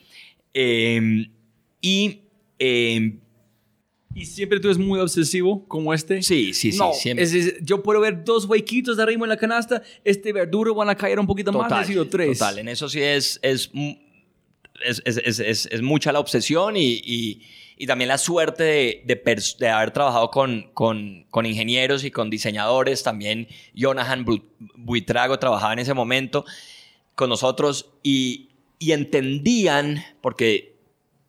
Em, 0.53 1.31
y 1.81 2.21
em, 2.59 3.19
¿Y 4.15 4.25
siempre 4.25 4.61
tú 4.61 4.69
eres 4.69 4.77
muy 4.77 4.97
obsesivo 4.97 5.67
como 5.67 5.93
este? 5.93 6.23
Sí, 6.23 6.53
sí, 6.53 6.71
sí. 6.71 6.79
siempre. 6.93 7.27
yo 7.61 7.83
puedo 7.83 7.99
ver 7.99 8.23
dos 8.23 8.45
huequitos 8.45 8.95
de 8.95 9.03
arriba 9.03 9.25
en 9.25 9.29
la 9.29 9.35
canasta, 9.35 9.83
este 10.05 10.31
verduro 10.31 10.73
van 10.73 10.87
a 10.87 10.95
caer 10.95 11.19
un 11.19 11.27
poquito 11.27 11.51
más, 11.51 11.69
necesito 11.69 12.07
tres. 12.07 12.39
Total, 12.39 12.59
en 12.59 12.69
eso 12.69 12.87
sí 12.87 13.01
es, 13.01 13.37
es, 13.41 13.69
es, 14.81 15.65
es 15.69 15.81
mucha 15.81 16.13
la 16.13 16.21
obsesión 16.21 16.77
y, 16.77 17.01
y, 17.03 17.41
y, 17.77 17.85
también 17.87 18.07
la 18.07 18.17
suerte 18.17 18.63
de, 18.63 19.03
de, 19.05 19.43
de 19.59 19.69
haber 19.69 19.91
trabajado 19.91 20.31
con, 20.31 20.69
con, 20.73 21.25
con, 21.29 21.45
ingenieros 21.45 22.05
y 22.05 22.11
con 22.11 22.29
diseñadores. 22.29 23.03
También 23.03 23.49
Jonahan 23.75 24.25
Buitrago 24.77 25.37
trabajaba 25.39 25.73
en 25.73 25.79
ese 25.79 25.93
momento 25.93 26.45
con 27.15 27.29
nosotros 27.29 27.91
y, 28.01 28.51
y 28.79 28.93
entendían, 28.93 30.01
porque 30.21 30.74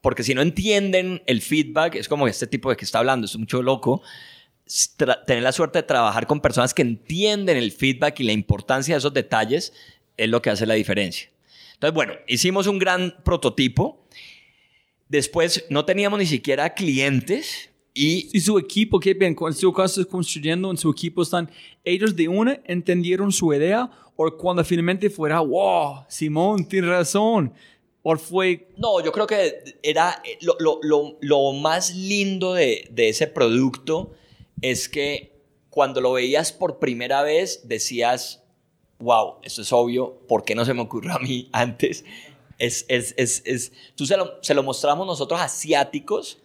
porque 0.06 0.22
si 0.22 0.34
no 0.34 0.40
entienden 0.40 1.20
el 1.26 1.42
feedback, 1.42 1.96
es 1.96 2.08
como 2.08 2.28
este 2.28 2.46
tipo 2.46 2.70
de 2.70 2.76
que 2.76 2.84
está 2.84 3.00
hablando, 3.00 3.24
es 3.24 3.36
mucho 3.36 3.60
loco. 3.60 4.02
tener 5.26 5.42
la 5.42 5.50
suerte 5.50 5.80
de 5.80 5.82
trabajar 5.82 6.28
con 6.28 6.40
personas 6.40 6.72
que 6.72 6.82
entienden 6.82 7.56
el 7.56 7.72
feedback 7.72 8.20
y 8.20 8.22
la 8.22 8.30
importancia 8.30 8.94
de 8.94 8.98
esos 9.00 9.12
detalles 9.12 9.72
es 10.16 10.28
lo 10.28 10.40
que 10.40 10.50
hace 10.50 10.64
la 10.64 10.74
diferencia. 10.74 11.28
Entonces, 11.74 11.92
bueno, 11.92 12.12
hicimos 12.28 12.68
un 12.68 12.78
gran 12.78 13.16
prototipo. 13.24 14.06
Después 15.08 15.64
no 15.70 15.84
teníamos 15.84 16.20
ni 16.20 16.26
siquiera 16.26 16.72
clientes 16.72 17.70
y... 17.92 18.28
¿Y 18.32 18.38
su 18.38 18.60
equipo, 18.60 19.00
qué 19.00 19.12
bien, 19.12 19.34
cuando 19.34 19.58
estás 19.58 20.06
construyendo 20.06 20.70
en 20.70 20.76
su 20.76 20.88
equipo, 20.88 21.22
están 21.22 21.50
ellos 21.82 22.14
de 22.14 22.28
una 22.28 22.60
entendieron 22.64 23.32
su 23.32 23.52
idea 23.52 23.90
o 24.14 24.30
cuando 24.36 24.64
finalmente 24.64 25.10
fuera, 25.10 25.40
wow, 25.40 26.04
Simón, 26.06 26.64
tiene 26.68 26.86
razón, 26.86 27.52
fue...? 28.14 28.68
No, 28.76 29.02
yo 29.02 29.10
creo 29.10 29.26
que 29.26 29.78
era 29.82 30.22
eh, 30.24 30.38
lo, 30.40 30.56
lo, 30.60 30.78
lo, 30.82 31.16
lo 31.20 31.52
más 31.52 31.94
lindo 31.94 32.54
de, 32.54 32.86
de, 32.92 33.08
ese 33.08 33.26
producto 33.26 34.12
es 34.62 34.88
que 34.88 35.32
cuando 35.70 36.00
lo 36.00 36.12
veías 36.12 36.52
por 36.52 36.78
primera 36.78 37.22
vez 37.22 37.68
decías, 37.68 38.44
wow, 39.00 39.38
esto 39.42 39.62
es 39.62 39.72
obvio, 39.72 40.20
¿por 40.28 40.44
qué 40.44 40.54
no 40.54 40.64
se 40.64 40.72
me 40.72 40.82
ocurrió 40.82 41.14
a 41.14 41.18
mí 41.18 41.48
antes? 41.52 42.04
Es, 42.58 42.86
es, 42.88 43.12
es, 43.18 43.42
es 43.44 43.72
tú 43.96 44.06
se 44.06 44.16
lo, 44.16 44.38
se 44.40 44.54
lo 44.54 44.62
mostramos 44.62 45.06
nosotros 45.06 45.40
asiáticos 45.40 46.38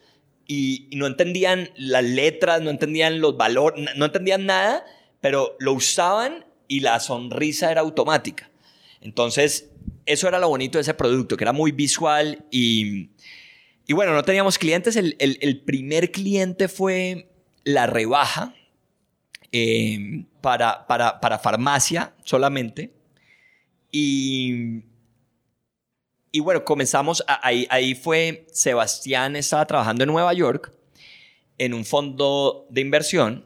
y, 0.48 0.88
y, 0.90 0.96
no 0.98 1.08
entendían 1.08 1.70
las 1.78 2.04
letras, 2.04 2.62
no 2.62 2.72
entendían 2.72 3.22
los 3.22 3.38
valores, 3.38 3.88
no 3.96 4.06
entendían 4.06 4.46
nada, 4.46 4.84
pero 5.22 5.56
lo 5.60 5.74
usaban 5.74 6.46
y 6.68 6.82
la 6.82 7.00
sonrisa 7.00 7.72
era 7.72 7.82
automática. 7.82 8.50
Entonces, 9.00 9.71
eso 10.06 10.28
era 10.28 10.40
lo 10.40 10.50
bonito 10.50 10.78
de 10.78 10.84
ese 10.84 10.94
producto, 10.94 11.38
que 11.38 11.44
era 11.44 11.54
muy 11.54 11.72
visual 11.72 12.46
y, 12.52 13.12
y 13.88 13.94
bueno, 13.94 14.14
no 14.14 14.24
teníamos 14.24 14.58
clientes. 14.58 14.96
El, 14.96 15.16
el, 15.20 15.62
primer 15.62 16.12
cliente 16.12 16.68
fue 16.68 17.30
la 17.64 17.88
rebaja 17.88 18.56
eh, 19.52 20.26
para, 20.42 20.88
para, 20.88 21.20
para, 21.20 21.40
farmacia 21.40 22.14
solamente. 22.24 22.94
Y, 23.92 24.84
y 26.32 26.40
bueno, 26.40 26.64
comenzamos, 26.64 27.24
ahí, 27.28 27.68
ahí 27.70 27.96
fue, 27.96 28.48
Sebastián 28.52 29.36
estaba 29.36 29.66
trabajando 29.68 30.04
en 30.04 30.10
Nueva 30.10 30.34
York 30.34 30.72
en 31.58 31.74
un 31.74 31.86
fondo 31.86 32.66
de 32.70 32.82
inversión 32.82 33.46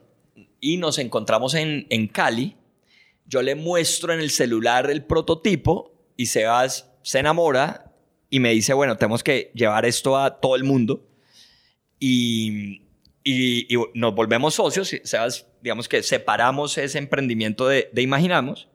y 0.61 0.77
nos 0.77 0.99
encontramos 0.99 1.53
en, 1.55 1.87
en 1.89 2.07
Cali. 2.07 2.55
Yo 3.25 3.41
le 3.41 3.55
muestro 3.55 4.13
en 4.13 4.19
el 4.19 4.29
celular 4.29 4.89
el 4.89 5.03
prototipo 5.03 5.94
y 6.17 6.27
Sebas 6.27 6.91
se 7.01 7.19
enamora 7.19 7.91
y 8.29 8.39
me 8.39 8.51
dice, 8.51 8.73
bueno, 8.73 8.97
tenemos 8.97 9.23
que 9.23 9.51
llevar 9.53 9.85
esto 9.85 10.17
a 10.17 10.39
todo 10.39 10.55
el 10.55 10.63
mundo. 10.63 11.05
Y, 11.99 12.81
y, 13.23 13.67
nos 13.93 14.13
volvemos 14.15 14.55
socios. 14.55 14.95
Sebas, 15.03 15.47
digamos 15.61 15.87
que 15.87 16.03
separamos 16.03 16.77
ese 16.77 16.97
emprendimiento 16.97 17.67
de, 17.67 17.89
de, 17.93 18.01
Imaginamos. 18.01 18.67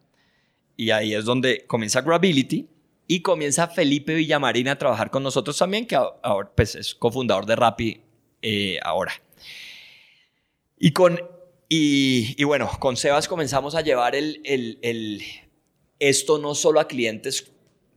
Y 0.77 0.91
ahí 0.91 1.15
es 1.15 1.25
donde 1.25 1.67
comienza 1.67 2.01
Grability. 2.01 2.69
Y 3.07 3.23
comienza 3.23 3.67
Felipe 3.67 4.15
Villamarín 4.15 4.69
a 4.69 4.79
trabajar 4.79 5.11
con 5.11 5.25
nosotros 5.25 5.59
también, 5.59 5.85
que 5.85 5.97
ahora 5.97 6.51
pues, 6.55 6.77
es 6.77 6.95
cofundador 6.95 7.45
de 7.45 7.57
Rappi 7.57 8.01
eh, 8.41 8.79
ahora. 8.83 9.13
Y 10.79 10.93
con 10.93 11.21
y, 11.69 12.35
y, 12.37 12.45
bueno, 12.45 12.69
con 12.81 12.97
Sebas 12.97 13.29
comenzamos 13.29 13.77
a 13.77 13.81
llevar 13.81 14.17
el, 14.17 14.41
el, 14.45 15.23
esto 16.01 16.39
no 16.39 16.55
solo 16.55 16.81
a 16.81 16.89
clientes 16.89 17.53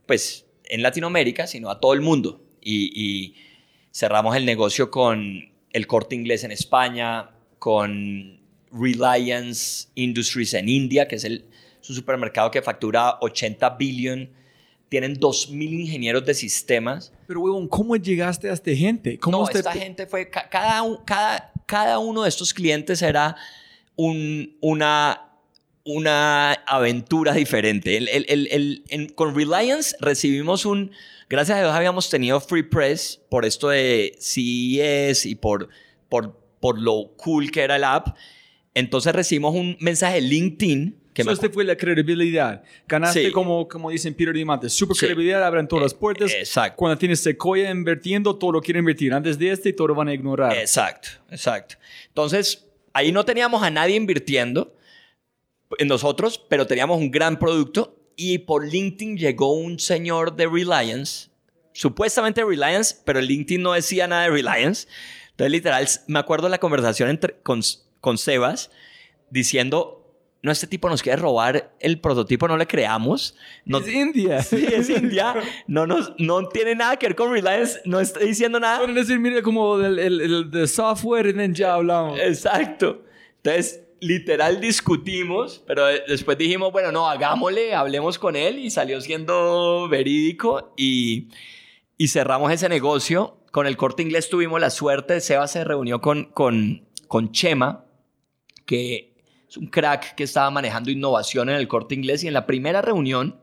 pues, 0.06 0.44
en 0.66 0.82
Latinoamérica, 0.82 1.46
sino 1.46 1.70
a 1.70 1.80
todo 1.80 1.94
el 1.94 2.02
mundo. 2.02 2.40
Y, 2.60 3.34
cerramos 3.92 4.34
el 4.34 4.44
negocio 4.44 4.90
con 4.90 5.52
el 5.70 5.86
corte 5.86 6.16
inglés 6.16 6.42
en 6.42 6.50
España, 6.50 7.30
con 7.60 8.40
Reliance 8.72 9.86
Industries 9.94 10.54
en 10.54 10.68
India, 10.68 11.06
que 11.06 11.14
es, 11.14 11.22
el, 11.22 11.44
un 11.88 11.94
supermercado 11.94 12.50
que 12.50 12.60
factura 12.60 13.18
80 13.20 13.70
billion. 13.70 14.30
Tienen 14.88 15.18
2.000 15.18 15.80
ingenieros 15.80 16.24
de 16.26 16.34
sistemas. 16.34 17.12
Pero, 17.26 17.40
huevón, 17.40 17.68
¿cómo 17.68 17.96
llegaste 17.96 18.50
a 18.50 18.52
esta 18.52 18.74
gente? 18.74 19.18
¿Cómo 19.18 19.38
no, 19.38 19.48
esta 19.48 19.72
gente 19.72 20.06
fue... 20.06 20.28
Cada, 20.28 20.82
cada, 21.04 21.52
cada 21.66 21.98
uno 22.00 22.22
de 22.24 22.28
estos 22.28 22.52
clientes 22.52 23.00
era 23.00 23.36
un, 23.96 24.56
una 24.60 25.33
una 25.84 26.52
aventura 26.66 27.34
diferente. 27.34 27.96
El, 27.96 28.08
el, 28.08 29.14
con 29.14 29.34
Reliance 29.34 29.94
recibimos 30.00 30.64
un, 30.64 30.90
gracias 31.28 31.58
a 31.58 31.60
Dios 31.60 31.74
habíamos 31.74 32.08
tenido 32.08 32.40
free 32.40 32.62
press 32.62 33.20
por 33.28 33.44
esto 33.44 33.68
de 33.68 34.16
CES 34.18 35.26
y 35.26 35.34
por, 35.34 35.68
por, 36.08 36.40
por 36.58 36.80
lo 36.80 37.12
cool 37.16 37.50
que 37.50 37.60
era 37.60 37.76
el 37.76 37.84
app. 37.84 38.16
Entonces 38.72 39.14
recibimos 39.14 39.54
un 39.54 39.76
mensaje 39.80 40.16
de 40.16 40.20
LinkedIn. 40.22 41.00
Que 41.12 41.22
so 41.22 41.30
este 41.30 41.48
fue 41.48 41.62
la 41.62 41.76
credibilidad. 41.76 42.64
Ganaste 42.88 43.30
como, 43.30 43.68
como 43.68 43.90
dicen 43.90 44.14
Peter 44.14 44.34
Diamante. 44.34 44.68
Super 44.68 44.96
credibilidad, 44.96 45.44
abren 45.44 45.68
todas 45.68 45.84
las 45.84 45.92
eh, 45.92 45.96
puertas. 46.00 46.32
Exacto. 46.32 46.76
Cuando 46.76 46.98
tienes 46.98 47.20
Sequoia 47.20 47.70
invirtiendo, 47.70 48.34
todo 48.34 48.50
lo 48.50 48.60
quieren 48.60 48.80
invertir. 48.80 49.12
Antes 49.12 49.38
de 49.38 49.52
este, 49.52 49.72
todo 49.72 49.88
lo 49.88 49.94
van 49.94 50.08
a 50.08 50.14
ignorar. 50.14 50.56
Exacto, 50.56 51.10
exacto. 51.30 51.76
Entonces, 52.08 52.66
ahí 52.92 53.12
no 53.12 53.24
teníamos 53.24 53.62
a 53.62 53.70
nadie 53.70 53.94
invirtiendo 53.94 54.74
en 55.78 55.88
nosotros, 55.88 56.42
pero 56.48 56.66
teníamos 56.66 56.98
un 56.98 57.10
gran 57.10 57.38
producto 57.38 57.96
y 58.16 58.38
por 58.38 58.66
LinkedIn 58.66 59.16
llegó 59.16 59.54
un 59.54 59.78
señor 59.78 60.36
de 60.36 60.46
Reliance 60.46 61.34
supuestamente 61.74 62.42
Reliance, 62.42 62.96
pero 63.04 63.20
LinkedIn 63.20 63.60
no 63.60 63.72
decía 63.74 64.06
nada 64.06 64.22
de 64.22 64.30
Reliance. 64.30 64.88
Entonces, 65.32 65.52
literal, 65.52 65.86
me 66.06 66.18
acuerdo 66.18 66.48
la 66.48 66.58
conversación 66.58 67.10
entre, 67.10 67.36
con, 67.42 67.60
con 68.00 68.16
Sebas 68.16 68.70
diciendo, 69.28 70.00
no, 70.42 70.52
este 70.52 70.66
tipo 70.66 70.88
nos 70.88 71.02
quiere 71.02 71.20
robar 71.20 71.74
el 71.80 72.00
prototipo, 72.00 72.46
no 72.46 72.56
le 72.56 72.66
creamos. 72.66 73.34
No, 73.64 73.78
es 73.78 73.88
India. 73.88 74.42
Sí, 74.42 74.64
es 74.64 74.88
India. 74.88 75.34
No, 75.66 75.86
nos, 75.86 76.14
no 76.18 76.48
tiene 76.48 76.76
nada 76.76 76.96
que 76.96 77.06
ver 77.08 77.16
con 77.16 77.32
Reliance, 77.32 77.80
no 77.84 77.98
está 78.00 78.20
diciendo 78.20 78.60
nada. 78.60 78.78
Pueden 78.78 78.94
decir, 78.94 79.18
mire, 79.18 79.42
como 79.42 79.80
el, 79.80 79.98
el, 79.98 80.20
el 80.20 80.50
de 80.50 80.68
software 80.68 81.26
y 81.26 81.52
ya 81.52 81.74
hablamos. 81.74 82.18
Exacto. 82.20 83.02
Entonces, 83.38 83.83
literal 84.00 84.60
discutimos, 84.60 85.62
pero 85.66 85.86
después 85.86 86.36
dijimos, 86.38 86.72
bueno, 86.72 86.92
no, 86.92 87.08
hagámosle, 87.08 87.74
hablemos 87.74 88.18
con 88.18 88.36
él 88.36 88.58
y 88.58 88.70
salió 88.70 89.00
siendo 89.00 89.88
verídico 89.88 90.74
y, 90.76 91.28
y 91.96 92.08
cerramos 92.08 92.52
ese 92.52 92.68
negocio. 92.68 93.38
Con 93.50 93.66
el 93.66 93.76
corte 93.76 94.02
inglés 94.02 94.28
tuvimos 94.28 94.60
la 94.60 94.70
suerte, 94.70 95.20
Seba 95.20 95.46
se 95.46 95.64
reunió 95.64 96.00
con, 96.00 96.24
con, 96.24 96.88
con 97.08 97.32
Chema, 97.32 97.84
que 98.66 99.14
es 99.48 99.56
un 99.56 99.66
crack 99.68 100.14
que 100.16 100.24
estaba 100.24 100.50
manejando 100.50 100.90
innovación 100.90 101.48
en 101.48 101.56
el 101.56 101.68
corte 101.68 101.94
inglés 101.94 102.24
y 102.24 102.28
en 102.28 102.34
la 102.34 102.46
primera 102.46 102.82
reunión, 102.82 103.40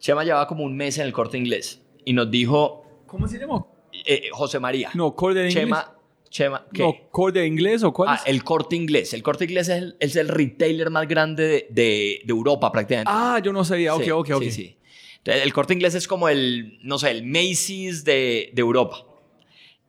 Chema 0.00 0.24
llevaba 0.24 0.46
como 0.48 0.64
un 0.64 0.76
mes 0.76 0.98
en 0.98 1.06
el 1.06 1.12
corte 1.12 1.38
inglés 1.38 1.82
y 2.04 2.12
nos 2.12 2.30
dijo... 2.30 2.84
¿Cómo 3.06 3.28
se 3.28 3.38
llama? 3.38 3.64
Eh, 4.04 4.28
José 4.32 4.58
María. 4.58 4.90
No, 4.94 5.14
corte 5.14 5.38
inglés. 5.38 5.54
Chema, 5.54 5.95
Chema, 6.36 6.66
¿qué? 6.72 6.82
No, 6.82 6.94
corte 7.10 7.46
inglés 7.46 7.82
o 7.82 7.92
cuál 7.94 8.10
Ah, 8.10 8.14
es? 8.16 8.22
el 8.26 8.44
corte 8.44 8.76
inglés. 8.76 9.14
El 9.14 9.22
corte 9.22 9.44
inglés 9.44 9.68
es 9.70 9.76
el, 9.78 9.96
es 10.00 10.16
el 10.16 10.28
retailer 10.28 10.90
más 10.90 11.08
grande 11.08 11.44
de, 11.46 11.66
de- 11.70 12.20
de 12.24 12.30
Europa 12.30 12.70
prácticamente. 12.70 13.10
Ah, 13.14 13.40
yo 13.42 13.52
no 13.54 13.64
sabía. 13.64 13.94
Ok, 13.94 14.02
Sí, 14.04 14.10
ok, 14.10 14.30
ok. 14.34 14.42
Sí, 14.42 14.50
sí. 14.50 14.76
Entonces, 15.18 15.42
el 15.44 15.52
corte 15.54 15.72
inglés 15.72 15.94
es 15.94 16.06
como 16.06 16.28
el, 16.28 16.78
no 16.82 16.98
sé, 16.98 17.10
el 17.10 17.24
Macy's 17.24 18.04
de, 18.04 18.50
de 18.52 18.60
Europa. 18.60 18.98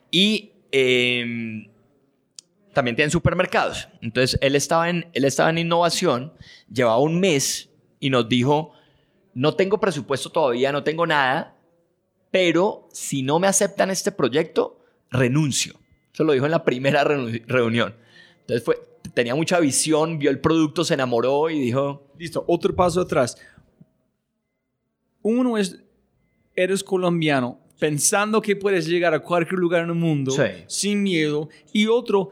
Y 0.09 0.53
eh, 0.71 1.69
también 2.73 2.95
tienen 2.95 3.11
supermercados. 3.11 3.89
Entonces, 4.01 4.39
él 4.41 4.55
estaba, 4.55 4.89
en, 4.89 5.09
él 5.13 5.25
estaba 5.25 5.49
en 5.49 5.57
innovación, 5.57 6.31
llevaba 6.71 6.99
un 6.99 7.19
mes 7.19 7.69
y 7.99 8.09
nos 8.09 8.29
dijo, 8.29 8.71
no 9.33 9.53
tengo 9.55 9.79
presupuesto 9.79 10.29
todavía, 10.31 10.71
no 10.71 10.83
tengo 10.83 11.05
nada, 11.05 11.55
pero 12.31 12.87
si 12.93 13.21
no 13.21 13.37
me 13.37 13.47
aceptan 13.47 13.89
este 13.91 14.11
proyecto, 14.11 14.79
renuncio. 15.09 15.75
Eso 16.17 16.23
lo 16.23 16.33
dijo 16.33 16.45
en 16.45 16.51
la 16.51 16.63
primera 16.63 17.03
reuni- 17.03 17.43
reunión. 17.45 17.93
Entonces, 18.39 18.63
fue, 18.65 18.75
tenía 19.13 19.35
mucha 19.35 19.59
visión, 19.59 20.17
vio 20.17 20.31
el 20.31 20.39
producto, 20.39 20.83
se 20.83 20.95
enamoró 20.95 21.47
y 21.51 21.59
dijo, 21.59 22.07
Listo, 22.17 22.43
otro 22.47 22.73
paso 22.75 23.01
atrás. 23.01 23.37
Uno 25.21 25.59
es, 25.59 25.79
eres 26.55 26.83
colombiano, 26.83 27.59
pensando 27.79 28.41
que 28.41 28.55
puedes 28.55 28.87
llegar 28.87 29.13
a 29.13 29.19
cualquier 29.19 29.59
lugar 29.59 29.83
en 29.83 29.89
el 29.89 29.95
mundo 29.95 30.31
Sí. 30.31 30.41
sin 30.65 31.03
miedo. 31.03 31.49
Y 31.71 31.85
otro, 31.85 32.31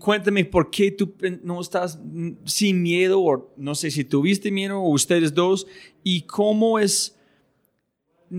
cuéntame 0.00 0.44
por 0.44 0.68
qué 0.68 0.90
tú 0.90 1.14
no 1.44 1.60
estás 1.60 2.00
sin 2.44 2.82
miedo, 2.82 3.20
o 3.22 3.54
no 3.56 3.76
sé 3.76 3.92
si 3.92 4.02
tuviste 4.04 4.50
miedo, 4.50 4.80
o 4.80 4.88
ustedes 4.90 5.32
dos, 5.32 5.66
y 6.02 6.22
cómo 6.22 6.80
es. 6.80 7.16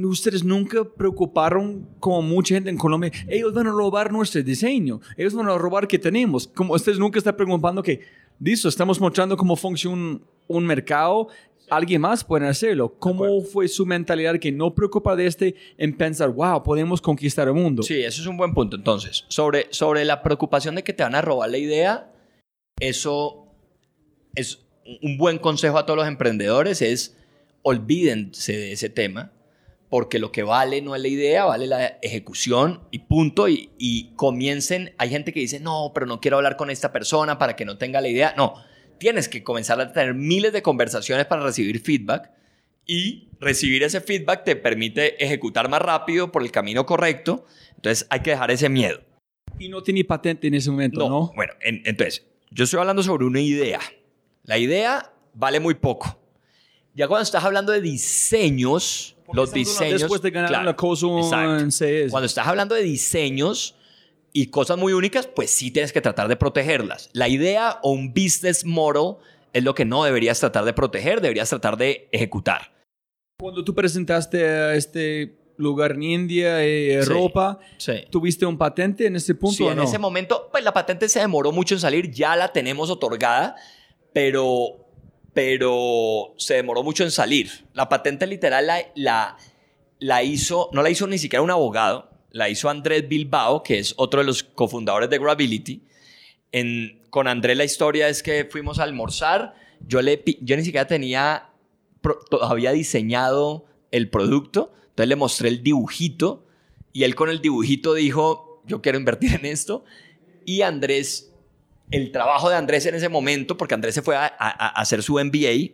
Ustedes 0.04 0.44
nunca 0.44 0.84
preocuparon 0.84 1.88
como 2.00 2.22
mucha 2.22 2.56
gente 2.56 2.70
en 2.70 2.78
Colombia. 2.78 3.12
Ellos 3.28 3.54
van 3.54 3.68
a 3.68 3.72
robar 3.72 4.12
nuestro 4.12 4.42
diseño. 4.44 5.00
Ellos 5.16 5.34
van 5.34 5.48
a 5.48 5.58
robar 5.58 5.88
que 5.88 6.00
tenemos. 6.00 6.48
Como 6.48 6.74
ustedes 6.74 7.00
nunca 7.00 7.20
están 7.20 7.36
preocupando 7.36 7.82
que, 7.82 8.02
listo, 8.40 8.68
estamos 8.68 9.00
mostrando 9.00 9.38
cómo 9.38 9.56
funciona 9.56 10.20
un, 10.48 10.66
mercado. 10.66 11.30
Alguien 11.70 12.02
más 12.02 12.24
puede 12.24 12.48
hacerlo. 12.48 12.96
¿Cómo 13.00 13.42
fue 13.42 13.68
su 13.68 13.86
mentalidad 13.86 14.38
que 14.40 14.52
no 14.52 14.74
preocupa 14.76 15.16
de 15.16 15.28
este 15.28 15.56
en 15.78 15.96
pensar, 15.96 16.30
wow, 16.30 16.62
podemos 16.62 17.02
conquistar 17.02 17.48
el 17.48 17.54
mundo? 17.54 17.84
Sí, 17.84 18.02
eso 18.04 18.22
es 18.22 18.28
un 18.28 18.38
buen 18.38 18.54
punto. 18.54 18.76
Entonces, 18.76 19.26
sobre, 19.30 19.68
sobre 19.72 20.04
la 20.04 20.22
preocupación 20.22 20.76
de 20.76 20.84
que 20.84 20.94
te 20.94 21.04
van 21.04 21.16
a 21.16 21.22
robar 21.22 21.50
la 21.50 21.58
idea, 21.58 22.12
eso 22.80 23.48
es 24.36 24.66
un 25.02 25.18
buen 25.18 25.40
consejo 25.40 25.78
a 25.78 25.86
todos 25.86 25.98
los 25.98 26.08
emprendedores, 26.08 26.82
es 26.82 27.18
olvídense 27.64 28.56
de 28.56 28.72
ese 28.74 28.90
tema, 28.90 29.32
porque 29.90 30.20
lo 30.20 30.32
que 30.32 30.44
vale 30.44 30.82
no 30.82 30.96
es 30.96 31.02
la 31.02 31.08
idea, 31.08 31.46
vale 31.46 31.68
la 31.68 31.86
ejecución 32.02 32.82
y 32.92 33.00
punto, 33.00 33.48
y, 33.48 33.70
y 33.78 34.14
comiencen, 34.16 34.94
hay 34.98 35.10
gente 35.10 35.32
que 35.34 35.40
dice, 35.40 35.60
no, 35.60 35.92
pero 35.94 36.06
no 36.06 36.20
quiero 36.20 36.38
hablar 36.38 36.58
con 36.58 36.70
esta 36.70 36.92
persona 36.92 37.38
para 37.38 37.56
que 37.56 37.66
no 37.66 37.78
tenga 37.78 38.02
la 38.02 38.08
idea, 38.10 38.34
no, 38.36 38.56
tienes 38.98 39.30
que 39.30 39.44
comenzar 39.44 39.80
a 39.80 39.92
tener 39.92 40.14
miles 40.14 40.54
de 40.54 40.62
conversaciones 40.62 41.26
para 41.26 41.44
recibir 41.44 41.80
feedback 41.82 42.32
y 42.86 43.30
recibir 43.40 43.84
ese 43.84 44.02
feedback 44.02 44.44
te 44.44 44.56
permite 44.56 45.24
ejecutar 45.24 45.70
más 45.70 45.82
rápido 45.82 46.32
por 46.32 46.42
el 46.44 46.52
camino 46.52 46.86
correcto. 46.86 47.46
Entonces 47.76 48.08
hay 48.10 48.22
que 48.22 48.32
dejar 48.32 48.52
ese 48.52 48.70
miedo. 48.70 49.02
Y 49.60 49.70
no 49.70 49.82
tenía 49.84 50.04
patente 50.06 50.48
en 50.48 50.54
ese 50.54 50.70
momento, 50.72 51.10
¿no? 51.10 51.32
Bueno, 51.36 51.54
en- 51.62 51.82
entonces, 51.86 52.26
yo 52.52 52.64
estoy 52.64 52.80
hablando 52.80 53.02
sobre 53.04 53.26
una 53.26 53.40
idea. 53.42 53.80
La 54.44 54.58
idea 54.58 55.12
vale 55.34 55.60
muy 55.60 55.74
poco. 55.76 56.20
Ya 56.94 57.08
cuando 57.08 57.24
estás 57.24 57.44
hablando 57.44 57.72
de 57.72 57.82
diseños, 57.82 59.15
los 59.34 59.52
diseños... 59.52 60.02
Después 60.02 60.22
de 60.22 60.32
ganar 60.32 60.50
claro, 60.50 60.66
la 60.66 60.76
cosa 60.76 61.08
en 61.60 61.70
CS. 61.70 62.12
Cuando 62.12 62.26
estás 62.26 62.48
hablando 62.48 62.76
de 62.76 62.84
diseños 62.84 63.76
y 64.34 64.48
cosas 64.48 64.78
muy 64.78 64.94
únicas, 64.94 65.28
pues 65.28 65.50
sí 65.50 65.72
tienes 65.72 65.92
que 65.94 66.02
tratar 66.02 66.28
de 66.28 66.36
protegerlas. 66.36 67.10
La 67.14 67.28
idea 67.28 67.80
o 67.84 67.92
un 67.92 68.14
business 68.14 68.66
model 68.66 69.16
es 69.54 69.64
lo 69.64 69.74
que 69.74 69.86
no 69.86 70.04
deberías 70.04 70.40
tratar 70.40 70.66
de 70.66 70.74
proteger, 70.74 71.22
deberías 71.22 71.50
tratar 71.50 71.78
de 71.78 72.10
ejecutar. 72.12 72.74
Cuando 73.40 73.64
tú 73.64 73.74
presentaste 73.74 74.46
a 74.46 74.76
este 74.76 75.38
lugar 75.58 75.94
en 75.94 76.04
India, 76.04 76.64
eh, 76.66 77.00
Sí. 77.02 77.10
Europa, 77.12 77.60
Sí. 77.78 77.94
¿tuviste 78.10 78.46
un 78.46 78.58
patente 78.58 79.06
en 79.08 79.16
ese 79.16 79.36
punto 79.36 79.56
Sí, 79.56 79.64
o 79.64 79.72
en 79.72 79.78
no? 79.78 79.84
ese 79.84 79.98
momento, 79.98 80.50
pues 80.52 80.64
la 80.64 80.74
patente 80.74 81.08
se 81.08 81.20
demoró 81.22 81.54
mucho 81.54 81.76
en 81.76 81.80
salir, 81.80 82.12
ya 82.12 82.36
la 82.36 82.52
tenemos 82.52 82.90
otorgada, 82.90 83.56
pero, 84.12 84.85
pero 85.36 86.34
se 86.38 86.56
demoró 86.56 86.82
mucho 86.82 87.04
en 87.04 87.12
salir. 87.12 87.68
La 87.74 87.90
patente 87.90 88.26
literal 88.26 88.66
la, 88.66 88.80
la, 88.96 89.38
la 90.00 90.24
hizo, 90.24 90.70
no 90.72 90.82
la 90.82 90.90
hizo 90.90 91.06
ni 91.06 91.18
siquiera 91.18 91.44
un 91.44 91.52
abogado, 91.52 92.10
la 92.32 92.50
hizo 92.50 92.70
Andrés 92.70 93.08
Bilbao, 93.08 93.62
que 93.62 93.78
es 93.78 93.94
otro 93.98 94.22
de 94.22 94.26
los 94.26 94.44
cofundadores 94.44 95.10
de 95.10 95.20
Gravity. 95.20 95.84
En, 96.54 97.02
con 97.10 97.28
Andrés 97.28 97.58
la 97.58 97.66
historia 97.66 98.08
es 98.08 98.24
que 98.24 98.46
fuimos 98.46 98.80
a 98.80 98.84
almorzar, 98.84 99.56
yo, 99.86 100.02
le, 100.02 100.24
yo 100.42 100.56
ni 100.56 100.64
siquiera 100.64 100.88
tenía 100.88 101.50
pro- 102.00 102.20
todavía 102.30 102.72
diseñado 102.72 103.66
el 103.92 104.10
producto, 104.10 104.72
entonces 104.88 105.10
le 105.10 105.16
mostré 105.18 105.50
el 105.50 105.64
dibujito 105.64 106.46
y 106.94 107.04
él 107.04 107.14
con 107.14 107.30
el 107.30 107.42
dibujito 107.42 107.94
dijo, 107.94 108.64
yo 108.66 108.82
quiero 108.82 108.98
invertir 108.98 109.34
en 109.34 109.46
esto. 109.46 109.84
Y 110.46 110.62
Andrés, 110.62 111.34
el 111.92 112.12
trabajo 112.12 112.50
de 112.50 112.56
Andrés 112.56 112.86
en 112.86 112.96
ese 112.96 113.10
momento, 113.10 113.58
porque 113.58 113.74
Andrés 113.76 113.96
se 113.96 114.02
fue 114.02 114.16
a, 114.16 114.26
a- 114.26 114.50
a 114.50 114.68
hacer 114.82 115.04
su 115.04 115.14
MBA, 115.20 115.74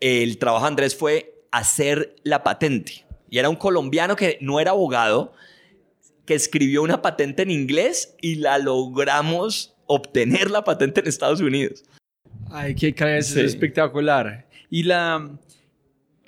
el 0.00 0.38
trabajo 0.38 0.64
de 0.64 0.68
Andrés 0.68 0.96
fue 0.96 1.42
hacer 1.50 2.16
la 2.24 2.42
patente. 2.42 3.04
Y 3.30 3.38
era 3.38 3.48
un 3.48 3.56
colombiano 3.56 4.16
que 4.16 4.38
no 4.40 4.60
era 4.60 4.72
abogado, 4.72 5.32
que 6.26 6.34
escribió 6.34 6.82
una 6.82 7.02
patente 7.02 7.42
en 7.42 7.50
inglés 7.50 8.14
y 8.20 8.36
la 8.36 8.58
logramos 8.58 9.74
obtener 9.86 10.50
la 10.50 10.64
patente 10.64 11.00
en 11.00 11.06
Estados 11.08 11.40
Unidos. 11.40 11.84
Ay, 12.50 12.74
qué 12.74 12.94
cabeza 12.94 13.34
Sí. 13.34 13.40
espectacular. 13.40 14.46
Y 14.70 14.84
la 14.84 15.30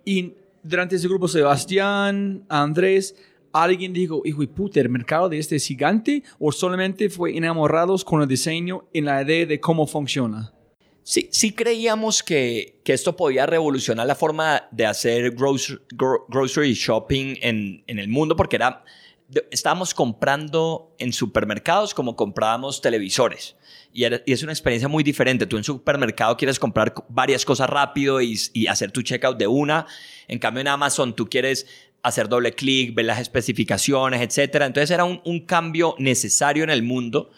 y 0.05 0.35
durante 0.62 0.96
ese 0.96 1.09
grupo 1.09 1.27
Sebastián, 1.29 2.44
Andrés, 2.49 3.16
alguien 3.62 3.92
dijo, 3.92 4.23
hijo 4.25 4.40
de 4.40 4.49
puta, 4.49 4.81
el 4.81 4.88
mercado 4.88 5.29
de 5.29 5.38
este 5.38 5.57
es 5.57 5.66
gigante 5.66 6.23
o 6.38 6.53
solamente 6.53 7.09
fue 7.11 7.37
enamorados 7.37 8.05
con 8.05 8.23
el 8.23 8.29
diseño 8.29 8.85
en 8.92 9.05
la 9.05 9.23
idea 9.23 9.47
de 9.47 9.61
cómo 9.61 9.87
funciona. 9.87 10.53
Sí, 11.03 11.29
sí 11.31 11.53
creíamos 11.53 12.23
que, 12.23 12.81
que 12.85 12.92
esto 12.92 13.14
podía 13.16 13.47
revolucionar 13.47 14.07
la 14.09 14.16
forma 14.16 14.64
de 14.73 14.87
hacer 14.87 15.31
grocery, 15.31 15.79
gro- 15.95 16.25
grocery 16.29 16.75
shopping 16.75 17.37
en, 17.42 17.85
en 17.87 17.99
el 18.01 18.09
mundo 18.09 18.35
porque 18.35 18.57
era, 18.57 18.83
estábamos 19.53 19.95
comprando 19.95 20.95
en 20.99 21.12
supermercados 21.12 21.95
como 21.95 22.16
comprábamos 22.16 22.81
televisores. 22.81 23.55
Y, 23.92 24.05
y 24.05 24.33
es 24.33 24.42
una 24.42 24.53
experiencia 24.53 24.88
muy 24.88 25.05
diferente. 25.05 25.47
Tú 25.47 25.57
en 25.57 25.64
supermercado 25.64 26.37
quieres 26.37 26.59
comprar 26.59 26.92
co- 26.92 27.07
varias 27.09 27.45
cosas 27.45 27.71
rápido 27.71 28.21
y, 28.21 28.37
y 28.53 28.66
hacer 28.66 28.90
tu 28.90 29.01
checkout 29.03 29.38
de 29.38 29.47
una. 29.47 29.87
En 30.27 30.40
cambio 30.40 30.61
en 30.61 30.69
Amazon 30.69 31.14
tú 31.14 31.29
quieres 31.31 31.66
hacer 32.03 32.29
doble 32.29 32.53
clic, 32.53 32.95
ver 32.95 33.07
las 33.07 33.21
especificaciones, 33.21 34.21
etc. 34.21 34.63
Entonces 34.63 34.91
era 34.91 35.05
un, 35.05 35.21
un 35.25 35.41
cambio 35.41 35.95
necesario 35.99 36.65
en 36.65 36.71
el 36.71 36.83
mundo 36.83 37.31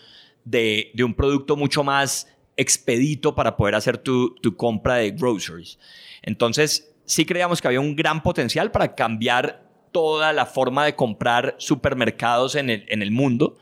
de, 0.44 0.90
de 0.94 1.04
un 1.04 1.14
producto 1.14 1.56
mucho 1.56 1.84
más 1.84 2.28
expedito 2.56 3.34
para 3.34 3.56
poder 3.56 3.74
hacer 3.74 3.98
tu, 3.98 4.34
tu 4.36 4.56
compra 4.56 4.96
de 4.96 5.12
groceries. 5.12 5.78
Entonces, 6.22 6.94
sí 7.04 7.24
creíamos 7.24 7.62
que 7.62 7.68
había 7.68 7.80
un 7.80 7.96
gran 7.96 8.22
potencial 8.22 8.70
para 8.70 8.94
cambiar 8.94 9.64
toda 9.92 10.32
la 10.32 10.44
forma 10.44 10.84
de 10.84 10.94
comprar 10.94 11.54
supermercados 11.58 12.54
en 12.54 12.68
el, 12.68 12.84
en 12.88 13.02
el 13.02 13.10
mundo. 13.10 13.58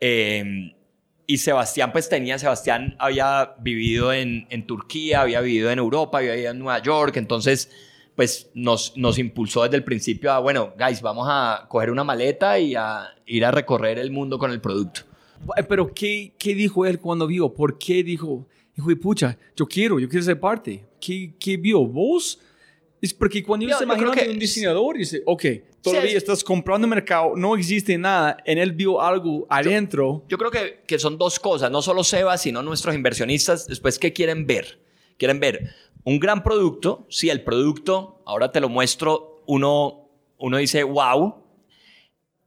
Eh, 0.00 0.74
y 1.26 1.38
Sebastián, 1.38 1.92
pues 1.92 2.08
tenía, 2.08 2.38
Sebastián 2.38 2.96
había 2.98 3.54
vivido 3.60 4.12
en, 4.12 4.46
en 4.50 4.66
Turquía, 4.66 5.20
había 5.20 5.40
vivido 5.40 5.70
en 5.70 5.78
Europa, 5.78 6.18
había 6.18 6.32
vivido 6.32 6.50
en 6.50 6.58
Nueva 6.58 6.82
York, 6.82 7.16
entonces 7.16 7.70
pues 8.14 8.50
nos, 8.54 8.96
nos 8.96 9.18
impulsó 9.18 9.62
desde 9.62 9.76
el 9.76 9.84
principio 9.84 10.32
a, 10.32 10.38
bueno, 10.38 10.74
guys, 10.78 11.00
vamos 11.00 11.26
a 11.30 11.66
coger 11.68 11.90
una 11.90 12.04
maleta 12.04 12.58
y 12.58 12.74
a 12.74 13.08
ir 13.26 13.44
a 13.44 13.50
recorrer 13.50 13.98
el 13.98 14.10
mundo 14.10 14.38
con 14.38 14.50
el 14.50 14.60
producto. 14.60 15.02
Pero 15.68 15.92
¿qué, 15.94 16.34
qué 16.38 16.54
dijo 16.54 16.84
él 16.84 16.98
cuando 16.98 17.26
vio? 17.26 17.54
¿Por 17.54 17.78
qué 17.78 18.02
dijo, 18.02 18.46
hijo 18.76 18.88
de 18.88 18.96
pucha, 18.96 19.38
yo 19.56 19.66
quiero, 19.66 19.98
yo 19.98 20.08
quiero 20.08 20.24
ser 20.24 20.38
parte? 20.38 20.84
¿Qué, 21.00 21.34
qué 21.38 21.56
vio? 21.56 21.86
¿Vos? 21.86 22.38
Es 23.00 23.14
porque 23.14 23.42
cuando 23.42 23.66
yo, 23.66 23.78
se 23.78 23.84
imagina 23.84 24.10
que 24.10 24.28
un 24.28 24.38
diseñador 24.38 24.98
dice, 24.98 25.22
ok, 25.24 25.44
todavía 25.80 26.18
estás 26.18 26.44
comprando 26.44 26.86
mercado, 26.86 27.32
no 27.34 27.56
existe 27.56 27.96
nada, 27.96 28.36
en 28.44 28.58
él 28.58 28.72
vio 28.72 29.00
algo 29.00 29.46
adentro. 29.48 30.24
Yo, 30.28 30.36
creo 30.36 30.50
que, 30.50 30.82
que, 30.86 30.98
son 30.98 31.16
dos 31.16 31.40
cosas, 31.40 31.70
no 31.70 31.80
solo 31.80 32.04
Seba, 32.04 32.36
sino 32.36 32.62
nuestros 32.62 32.94
inversionistas, 32.94 33.66
después, 33.66 33.98
¿qué 33.98 34.12
quieren 34.12 34.46
ver? 34.46 34.78
Quieren 35.16 35.40
ver 35.40 35.70
un 36.04 36.18
gran 36.18 36.42
producto, 36.42 37.06
si 37.10 37.30
el 37.30 37.42
producto, 37.42 38.22
ahora 38.26 38.52
te 38.52 38.60
lo 38.60 38.68
muestro, 38.68 39.42
uno, 39.46 40.08
uno 40.38 40.56
dice, 40.56 40.82
wow, 40.82 41.36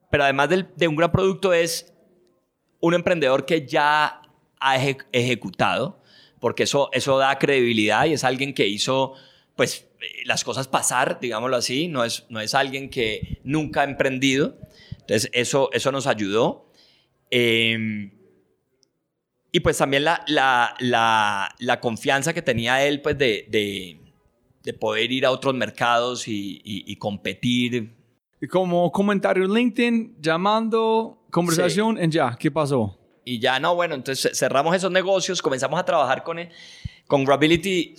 pero 0.09 0.23
además 0.23 0.49
de 0.49 0.87
un 0.87 0.95
gran 0.95 1.11
producto 1.11 1.53
es 1.53 1.93
un 2.79 2.93
emprendedor 2.93 3.45
que 3.45 3.65
ya 3.65 4.21
ha 4.59 4.75
ejecutado, 5.11 6.01
porque 6.39 6.63
eso, 6.63 6.89
eso 6.93 7.17
da 7.17 7.37
credibilidad 7.39 8.05
y 8.05 8.13
es 8.13 8.23
alguien 8.23 8.53
que 8.53 8.67
hizo 8.67 9.13
pues 9.55 9.87
las 10.25 10.43
cosas 10.43 10.67
pasar, 10.67 11.19
digámoslo 11.19 11.55
así, 11.55 11.87
no 11.87 12.03
es, 12.03 12.25
no 12.29 12.39
es 12.39 12.53
alguien 12.53 12.89
que 12.89 13.39
nunca 13.43 13.81
ha 13.81 13.83
emprendido. 13.85 14.57
Entonces, 14.91 15.29
eso, 15.33 15.69
eso 15.73 15.91
nos 15.91 16.07
ayudó. 16.07 16.71
Em, 17.29 18.11
y 19.55 19.59
pues 19.59 19.77
también 19.77 20.03
la, 20.03 20.23
la, 20.25 20.75
la, 20.79 21.55
la, 21.59 21.79
confianza 21.79 22.33
que 22.33 22.41
tenía 22.41 22.83
él, 22.83 23.01
pues 23.01 23.15
de, 23.19 23.45
de, 23.49 23.99
de 24.63 24.73
poder 24.73 25.11
ir 25.11 25.27
a 25.27 25.31
otros 25.31 25.53
mercados 25.53 26.27
y, 26.27 26.59
y, 26.65 26.95
competir. 26.95 27.93
Y 28.41 28.47
como 28.47 28.91
comentario 28.91 29.45
en 29.45 29.53
LinkedIn, 29.53 30.15
llamando, 30.19 31.23
conversación 31.29 31.99
en 31.99 32.09
ya, 32.09 32.35
¿qué 32.35 32.49
pasó? 32.49 32.97
Y 33.23 33.37
ya 33.37 33.59
no, 33.59 33.75
bueno, 33.75 33.93
entonces 33.93 34.35
cerramos 34.35 34.75
esos 34.75 34.91
negocios, 34.91 35.39
comenzamos 35.39 35.79
a 35.79 35.85
trabajar 35.85 36.23
con, 36.23 36.39
con 37.05 37.23
Grability 37.23 37.93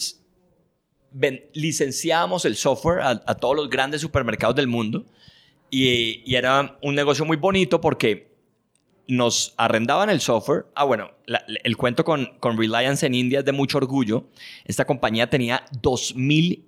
licenciábamos 1.53 2.45
el 2.47 2.57
software 2.57 3.01
a, 3.01 3.35
todos 3.37 3.55
los 3.55 3.71
grandes 3.71 4.01
supermercados 4.01 4.57
del 4.57 4.67
mundo 4.67 5.07
y, 5.71 6.35
era 6.35 6.79
un 6.83 6.97
negocio 6.97 7.25
muy 7.25 7.37
bonito 7.37 7.81
porque 7.81 8.34
nos 9.07 9.55
arrendaban 9.57 10.11
el 10.11 10.21
software. 10.21 10.67
Ah, 10.75 10.85
bueno, 10.85 11.11
el 11.63 11.77
cuento 11.77 12.05
con, 12.05 12.27
con 12.41 12.57
Reliance 12.57 13.05
en 13.07 13.15
India 13.15 13.41
es 13.41 13.45
de 13.45 13.53
mucho 13.53 13.79
orgullo. 13.79 14.29
Esta 14.65 14.85
compañía 14.85 15.29
tenía 15.29 15.65
2.000 15.83 16.63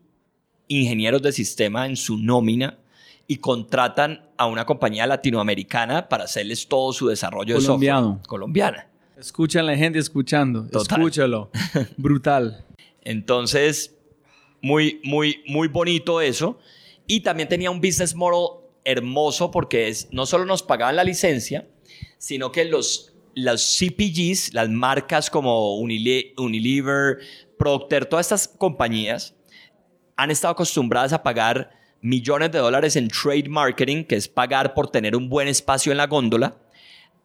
ingenieros 0.68 1.22
de 1.22 1.33
sistema 1.33 1.87
en 1.87 1.96
su 1.96 2.18
nómina 2.18 2.79
y 3.29 3.37
contratan 3.37 4.29
a 4.37 4.46
una 4.46 4.64
compañía 4.64 5.07
latinoamericana 5.07 6.09
para 6.09 6.25
hacerles 6.25 6.66
todo 6.68 6.92
su 6.92 7.09
desarrollo 7.09 7.57
de 7.57 7.61
software. 7.61 8.22
Colombiana. 8.27 8.88
Escuchan 9.18 9.66
la 9.66 9.77
gente 9.77 9.99
escuchando. 9.99 10.66
Escúchalo. 10.72 11.51
Brutal. 11.96 12.64
Entonces, 13.03 13.96
muy, 14.61 15.01
muy, 15.05 15.42
muy 15.46 15.68
bonito 15.68 16.20
eso. 16.20 16.59
Y 17.07 17.20
también 17.20 17.49
tenía 17.49 17.70
un 17.70 17.81
business 17.81 18.14
model 18.14 18.62
hermoso 18.85 19.51
porque 19.51 19.88
es, 19.88 20.09
no 20.12 20.27
solo 20.27 20.44
nos 20.44 20.62
pagaban 20.62 20.96
la 20.96 21.05
licencia, 21.05 21.66
sino 22.18 22.52
que 22.52 22.64
los, 22.64 23.14
los 23.35 23.79
CPGs, 23.79 24.55
las 24.55 24.68
marcas 24.68 25.31
como 25.31 25.76
Unilever, 25.79 27.18
Procter, 27.59 28.07
todas 28.07 28.26
estas 28.26 28.48
compañías 28.48 29.35
han 30.16 30.31
estado 30.31 30.52
acostumbradas 30.52 31.12
a 31.12 31.22
pagar 31.22 31.70
millones 32.00 32.52
de 32.52 32.59
dólares 32.59 32.96
en 32.96 33.09
trade 33.09 33.48
marketing, 33.48 34.05
que 34.05 34.16
es 34.16 34.29
pagar 34.29 34.74
por 34.74 34.90
tener 34.90 35.16
un 35.16 35.29
buen 35.29 35.48
espacio 35.48 35.92
en 35.92 35.98
la 35.98 36.07
góndola. 36.07 36.57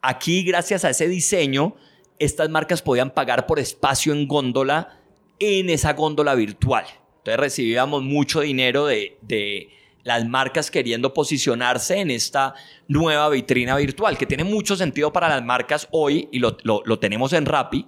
Aquí, 0.01 0.43
gracias 0.43 0.83
a 0.83 0.89
ese 0.89 1.07
diseño, 1.07 1.75
estas 2.19 2.49
marcas 2.49 2.81
podían 2.81 3.11
pagar 3.11 3.45
por 3.45 3.59
espacio 3.59 4.13
en 4.13 4.27
góndola 4.27 4.99
en 5.39 5.69
esa 5.69 5.93
góndola 5.93 6.35
virtual. 6.35 6.85
Entonces 7.17 7.39
recibíamos 7.39 8.03
mucho 8.03 8.41
dinero 8.41 8.85
de, 8.85 9.17
de 9.21 9.69
las 10.03 10.25
marcas 10.27 10.71
queriendo 10.71 11.13
posicionarse 11.13 11.99
en 11.99 12.11
esta 12.11 12.53
nueva 12.87 13.29
vitrina 13.29 13.75
virtual, 13.75 14.17
que 14.17 14.25
tiene 14.25 14.43
mucho 14.43 14.75
sentido 14.75 15.13
para 15.13 15.29
las 15.29 15.43
marcas 15.43 15.87
hoy, 15.91 16.29
y 16.31 16.39
lo, 16.39 16.57
lo, 16.63 16.99
tenemos 16.99 17.33
en 17.33 17.45
Rappi. 17.45 17.87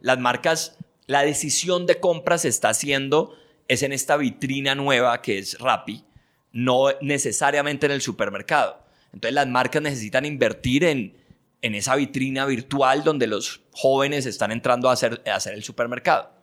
Las 0.00 0.18
marcas, 0.18 0.78
la 1.06 1.22
decisión 1.22 1.86
de 1.86 1.98
compra 2.00 2.38
se 2.38 2.48
está 2.48 2.70
haciendo 2.70 3.34
es 3.68 3.82
en 3.82 3.92
esta 3.92 4.16
vitrina 4.16 4.74
nueva 4.74 5.22
que 5.22 5.38
es 5.38 5.58
Rappi, 5.58 6.04
no 6.52 6.88
necesariamente 7.00 7.86
en 7.86 7.92
el 7.92 8.02
supermercado. 8.02 8.84
Entonces 9.12 9.34
las 9.34 9.48
marcas 9.48 9.82
necesitan 9.82 10.24
invertir 10.24 10.84
en, 10.84 11.16
en 11.62 11.74
esa 11.74 11.96
vitrina 11.96 12.44
virtual 12.44 13.02
donde 13.02 13.26
los 13.26 13.62
jóvenes 13.72 14.26
están 14.26 14.52
entrando 14.52 14.88
a 14.88 14.92
hacer, 14.92 15.22
a 15.26 15.36
hacer 15.36 15.54
el 15.54 15.64
supermercado. 15.64 16.35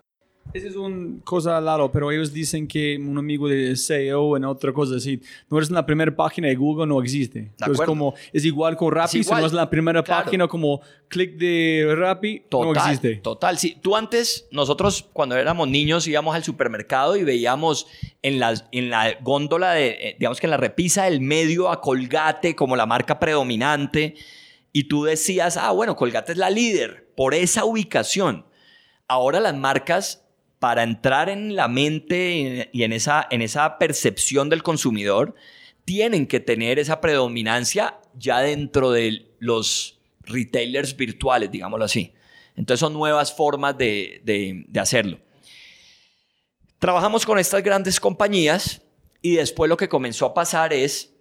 Esa 0.53 0.67
es 0.67 0.75
una 0.75 1.19
cosa 1.23 1.59
lado, 1.59 1.91
pero 1.91 2.11
ellos 2.11 2.31
dicen 2.31 2.67
que 2.67 2.97
un 2.97 3.17
amigo 3.17 3.47
de 3.47 3.75
SEO 3.75 4.37
en 4.37 4.45
otra 4.45 4.71
cosa 4.71 4.97
así, 4.97 5.19
no 5.49 5.57
eres 5.57 5.69
en 5.69 5.75
la 5.75 5.85
primera 5.85 6.15
página 6.15 6.47
de 6.47 6.55
Google, 6.55 6.85
no 6.85 7.01
existe. 7.01 7.39
Entonces, 7.39 7.85
como 7.85 8.13
es 8.31 8.45
igual 8.45 8.75
con 8.75 8.91
Rappi, 8.91 9.23
si 9.23 9.31
no 9.31 9.45
es 9.45 9.53
la 9.53 9.69
primera 9.69 10.03
página, 10.03 10.47
como 10.47 10.81
clic 11.07 11.37
de 11.37 11.93
Rappi, 11.97 12.43
no 12.51 12.71
existe. 12.73 13.15
Total, 13.15 13.57
sí. 13.57 13.77
Tú 13.81 13.95
antes, 13.95 14.47
nosotros 14.51 15.09
cuando 15.13 15.35
éramos 15.35 15.67
niños 15.69 16.07
íbamos 16.07 16.35
al 16.35 16.43
supermercado 16.43 17.15
y 17.15 17.23
veíamos 17.23 17.87
en 18.21 18.39
la, 18.39 18.53
en 18.71 18.89
la 18.89 19.17
góndola, 19.21 19.71
de, 19.71 19.87
eh, 19.87 20.15
digamos 20.19 20.39
que 20.39 20.45
en 20.45 20.51
la 20.51 20.57
repisa 20.57 21.05
del 21.05 21.21
medio 21.21 21.71
a 21.71 21.81
Colgate 21.81 22.55
como 22.55 22.75
la 22.75 22.85
marca 22.85 23.17
predominante 23.17 24.15
y 24.71 24.85
tú 24.85 25.03
decías, 25.03 25.57
ah, 25.57 25.71
bueno, 25.71 25.95
Colgate 25.95 26.33
es 26.33 26.37
la 26.37 26.49
líder 26.49 27.11
por 27.15 27.33
esa 27.33 27.65
ubicación. 27.65 28.45
Ahora 29.07 29.39
las 29.39 29.55
marcas 29.55 30.22
para 30.63 30.83
entrar 30.83 31.27
en 31.27 31.57
la 31.57 31.67
mente 31.67 32.69
y 32.71 32.83
en 32.83 32.93
esa, 32.93 33.27
en 33.29 33.41
esa 33.41 33.77
percepción 33.77 34.47
del 34.47 34.63
consumidor, 34.63 35.35
tienen 35.83 36.25
que 36.25 36.39
tener 36.39 36.79
esa 36.79 37.01
predominancia 37.01 37.99
ya 38.17 38.39
dentro 38.39 38.91
de 38.91 39.35
los 39.39 39.99
retailers 40.21 40.95
virtuales, 40.95 41.51
digámoslo 41.51 41.83
así. 41.83 42.13
Entonces 42.55 42.79
son 42.79 42.93
nuevas 42.93 43.35
formas 43.35 43.77
de, 43.77 44.21
de, 44.23 44.79
hacerlo. 44.79 45.19
Trabajamos 46.79 47.25
con 47.25 47.39
estas 47.39 47.61
grandes 47.61 47.99
compañías 47.99 48.83
y 49.21 49.35
después 49.35 49.67
lo 49.67 49.75
que 49.75 49.89
comenzó 49.89 50.27
a 50.27 50.33
pasar 50.33 50.71
es 50.71 51.13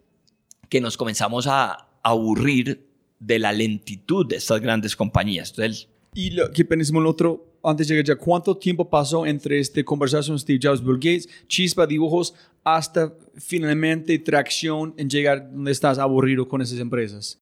que 0.69 0.81
nos 0.81 0.97
comenzamos 0.97 1.49
a 1.49 1.89
aburrir 2.05 2.89
de 3.19 3.41
la 3.41 3.51
lentitud 3.51 4.25
de 4.25 4.37
estas 4.37 4.61
grandes 4.61 4.95
compañías. 4.95 5.51
Entonces, 5.51 5.89
y 6.15 6.31
lo 6.31 6.53
que 6.53 6.65
pensamos 6.65 7.01
el 7.01 7.09
otro, 7.09 7.52
antes 7.63 7.89
de 7.89 7.95
llegar 7.95 8.07
ya, 8.07 8.17
¿cuánto 8.17 8.57
tiempo 8.57 8.89
pasó 8.89 9.25
entre 9.27 9.59
esta 9.59 9.83
conversación 9.85 10.39
Steve 10.39 10.59
Jobs, 10.63 10.83
Bill 10.83 10.97
Gates, 10.97 11.29
chispa, 11.47 11.87
dibujos, 11.87 12.35
hasta 12.65 13.13
finalmente 13.37 14.19
tracción 14.19 14.95
en 14.97 15.09
llegar 15.09 15.51
donde 15.51 15.73
estás 15.73 15.99
aburrido 15.99 16.49
con 16.49 16.61
esas 16.63 16.79
empresas? 16.79 17.41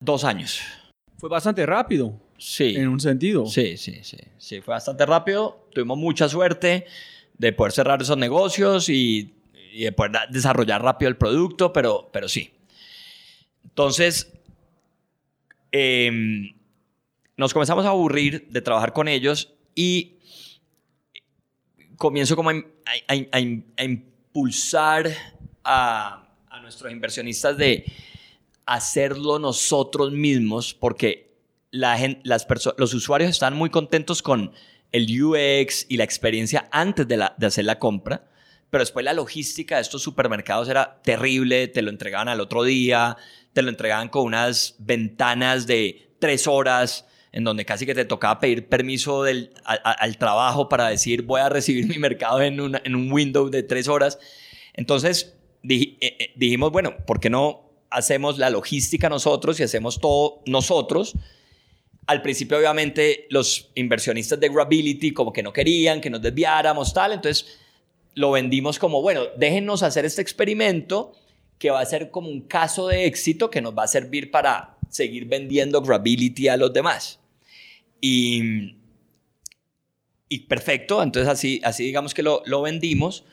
Dos 0.00 0.24
años. 0.24 0.60
Fue 1.16 1.28
bastante 1.28 1.64
rápido. 1.64 2.20
Sí. 2.36 2.74
En 2.76 2.88
un 2.88 3.00
sentido. 3.00 3.46
Sí, 3.46 3.76
sí, 3.76 4.00
sí. 4.02 4.18
Sí, 4.36 4.60
fue 4.60 4.74
bastante 4.74 5.06
rápido. 5.06 5.68
Tuvimos 5.72 5.96
mucha 5.96 6.28
suerte 6.28 6.84
de 7.38 7.52
poder 7.52 7.72
cerrar 7.72 8.02
esos 8.02 8.18
negocios 8.18 8.88
y, 8.88 9.34
y 9.72 9.84
de 9.84 9.92
poder 9.92 10.12
desarrollar 10.30 10.82
rápido 10.82 11.08
el 11.08 11.16
producto, 11.16 11.72
pero, 11.72 12.10
pero 12.12 12.28
sí. 12.28 12.50
Entonces, 13.64 14.30
eh, 15.72 16.54
nos 17.36 17.52
comenzamos 17.52 17.84
a 17.84 17.88
aburrir 17.88 18.46
de 18.50 18.62
trabajar 18.62 18.92
con 18.92 19.08
ellos 19.08 19.53
y 19.74 20.18
comienzo 21.96 22.36
como 22.36 22.50
a, 22.50 23.40
impulsar 23.84 25.10
a, 25.64 26.20
nuestros 26.62 26.90
inversionistas 26.92 27.58
de 27.58 27.84
hacerlo 28.64 29.38
nosotros 29.38 30.12
mismos 30.12 30.72
porque 30.72 31.36
la 31.70 31.98
los 32.78 32.94
usuarios 32.94 33.30
están 33.30 33.54
muy 33.54 33.68
contentos 33.68 34.22
con 34.22 34.52
el 34.92 35.22
UX 35.22 35.84
y 35.90 35.98
la 35.98 36.04
experiencia 36.04 36.68
antes 36.70 37.06
de, 37.06 37.28
de 37.36 37.46
hacer 37.46 37.66
la 37.66 37.78
compra, 37.78 38.30
pero 38.70 38.82
después 38.82 39.04
la 39.04 39.12
logística 39.12 39.76
de 39.76 39.82
estos 39.82 40.02
supermercados 40.02 40.68
era 40.68 41.02
terrible, 41.02 41.68
te 41.68 41.82
lo 41.82 41.90
entregaban 41.90 42.28
al 42.28 42.40
otro 42.40 42.62
día, 42.62 43.16
te 43.52 43.60
lo 43.60 43.68
entregaban 43.68 44.08
con 44.08 44.24
unas 44.24 44.76
ventanas 44.78 45.66
de 45.66 46.14
tres 46.18 46.46
horas, 46.46 47.06
en 47.34 47.42
donde 47.42 47.64
casi 47.64 47.84
que 47.84 47.96
te 47.96 48.04
tocaba 48.04 48.38
pedir 48.38 48.68
permiso 48.68 49.24
del, 49.24 49.50
al 49.64 50.18
trabajo 50.18 50.68
para 50.68 50.88
decir 50.88 51.22
voy 51.22 51.40
a 51.40 51.48
recibir 51.48 51.86
mi 51.88 51.98
mercado 51.98 52.40
en, 52.40 52.60
en 52.84 52.94
un 52.94 53.12
window 53.12 53.50
de 53.50 53.64
tres 53.64 53.88
horas. 53.88 54.20
Entonces 54.72 55.34
eh, 55.68 55.96
eh, 56.00 56.32
dijimos, 56.36 56.70
bueno, 56.70 56.94
¿por 57.04 57.18
qué 57.18 57.30
no 57.30 57.72
hacemos 57.90 58.38
la 58.38 58.50
logística 58.50 59.08
nosotros 59.08 59.58
y 59.58 59.64
hacemos 59.64 59.98
todo 59.98 60.42
nosotros? 60.46 61.14
Al 62.06 62.22
principio, 62.22 62.56
obviamente, 62.56 63.26
los 63.30 63.72
inversionistas 63.74 64.38
de 64.38 64.48
Grability 64.48 65.12
como 65.12 65.32
que 65.32 65.42
no 65.42 65.52
querían 65.52 66.00
que 66.00 66.10
nos 66.10 66.22
desviáramos, 66.22 66.94
tal. 66.94 67.14
Entonces, 67.14 67.58
lo 68.14 68.30
vendimos 68.30 68.78
como, 68.78 69.02
bueno, 69.02 69.22
déjennos 69.36 69.82
hacer 69.82 70.04
este 70.04 70.22
experimento 70.22 71.14
que 71.58 71.70
va 71.70 71.80
a 71.80 71.86
ser 71.86 72.12
como 72.12 72.28
un 72.28 72.42
caso 72.42 72.86
de 72.86 73.06
éxito 73.06 73.50
que 73.50 73.60
nos 73.60 73.76
va 73.76 73.84
a 73.84 73.88
servir 73.88 74.30
para 74.30 74.76
seguir 74.88 75.24
vendiendo 75.24 75.82
Grability 75.82 76.46
a 76.46 76.56
los 76.56 76.72
demás. 76.72 77.23
Y, 78.06 78.76
y 80.28 80.40
perfecto, 80.40 81.02
entonces 81.02 81.26
así, 81.26 81.62
así 81.64 81.84
digamos 81.84 82.12
que 82.12 82.22
lo, 82.22 82.42
lo 82.44 82.60
vendimos 82.60 83.24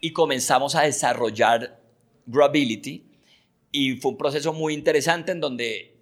y 0.00 0.14
comenzamos 0.14 0.74
a 0.76 0.84
desarrollar 0.84 1.78
Grability 2.24 3.04
y 3.70 3.96
fue 3.96 4.12
un 4.12 4.16
proceso 4.16 4.54
muy 4.54 4.72
interesante 4.72 5.32
en 5.32 5.40
donde 5.40 5.98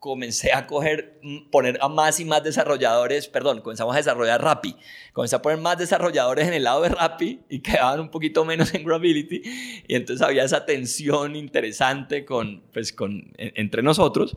comencé 0.00 0.52
a 0.52 0.66
coger, 0.66 1.20
poner 1.52 1.78
a 1.80 1.88
más 1.88 2.18
y 2.18 2.24
más 2.24 2.42
desarrolladores, 2.42 3.28
perdón, 3.28 3.60
comenzamos 3.60 3.94
a 3.94 3.98
desarrollar 3.98 4.42
Rappi. 4.42 4.74
Comencé 5.12 5.36
a 5.36 5.40
poner 5.40 5.60
más 5.60 5.78
desarrolladores 5.78 6.48
en 6.48 6.54
el 6.54 6.64
lado 6.64 6.82
de 6.82 6.88
Rappi 6.88 7.40
y 7.48 7.60
quedaban 7.60 8.00
un 8.00 8.10
poquito 8.10 8.44
menos 8.44 8.74
en 8.74 8.84
Grability. 8.84 9.42
Y 9.86 9.94
entonces 9.94 10.26
había 10.26 10.42
esa 10.42 10.66
tensión 10.66 11.36
interesante 11.36 12.24
con, 12.24 12.64
pues, 12.72 12.92
con, 12.92 13.32
entre 13.38 13.82
nosotros. 13.82 14.36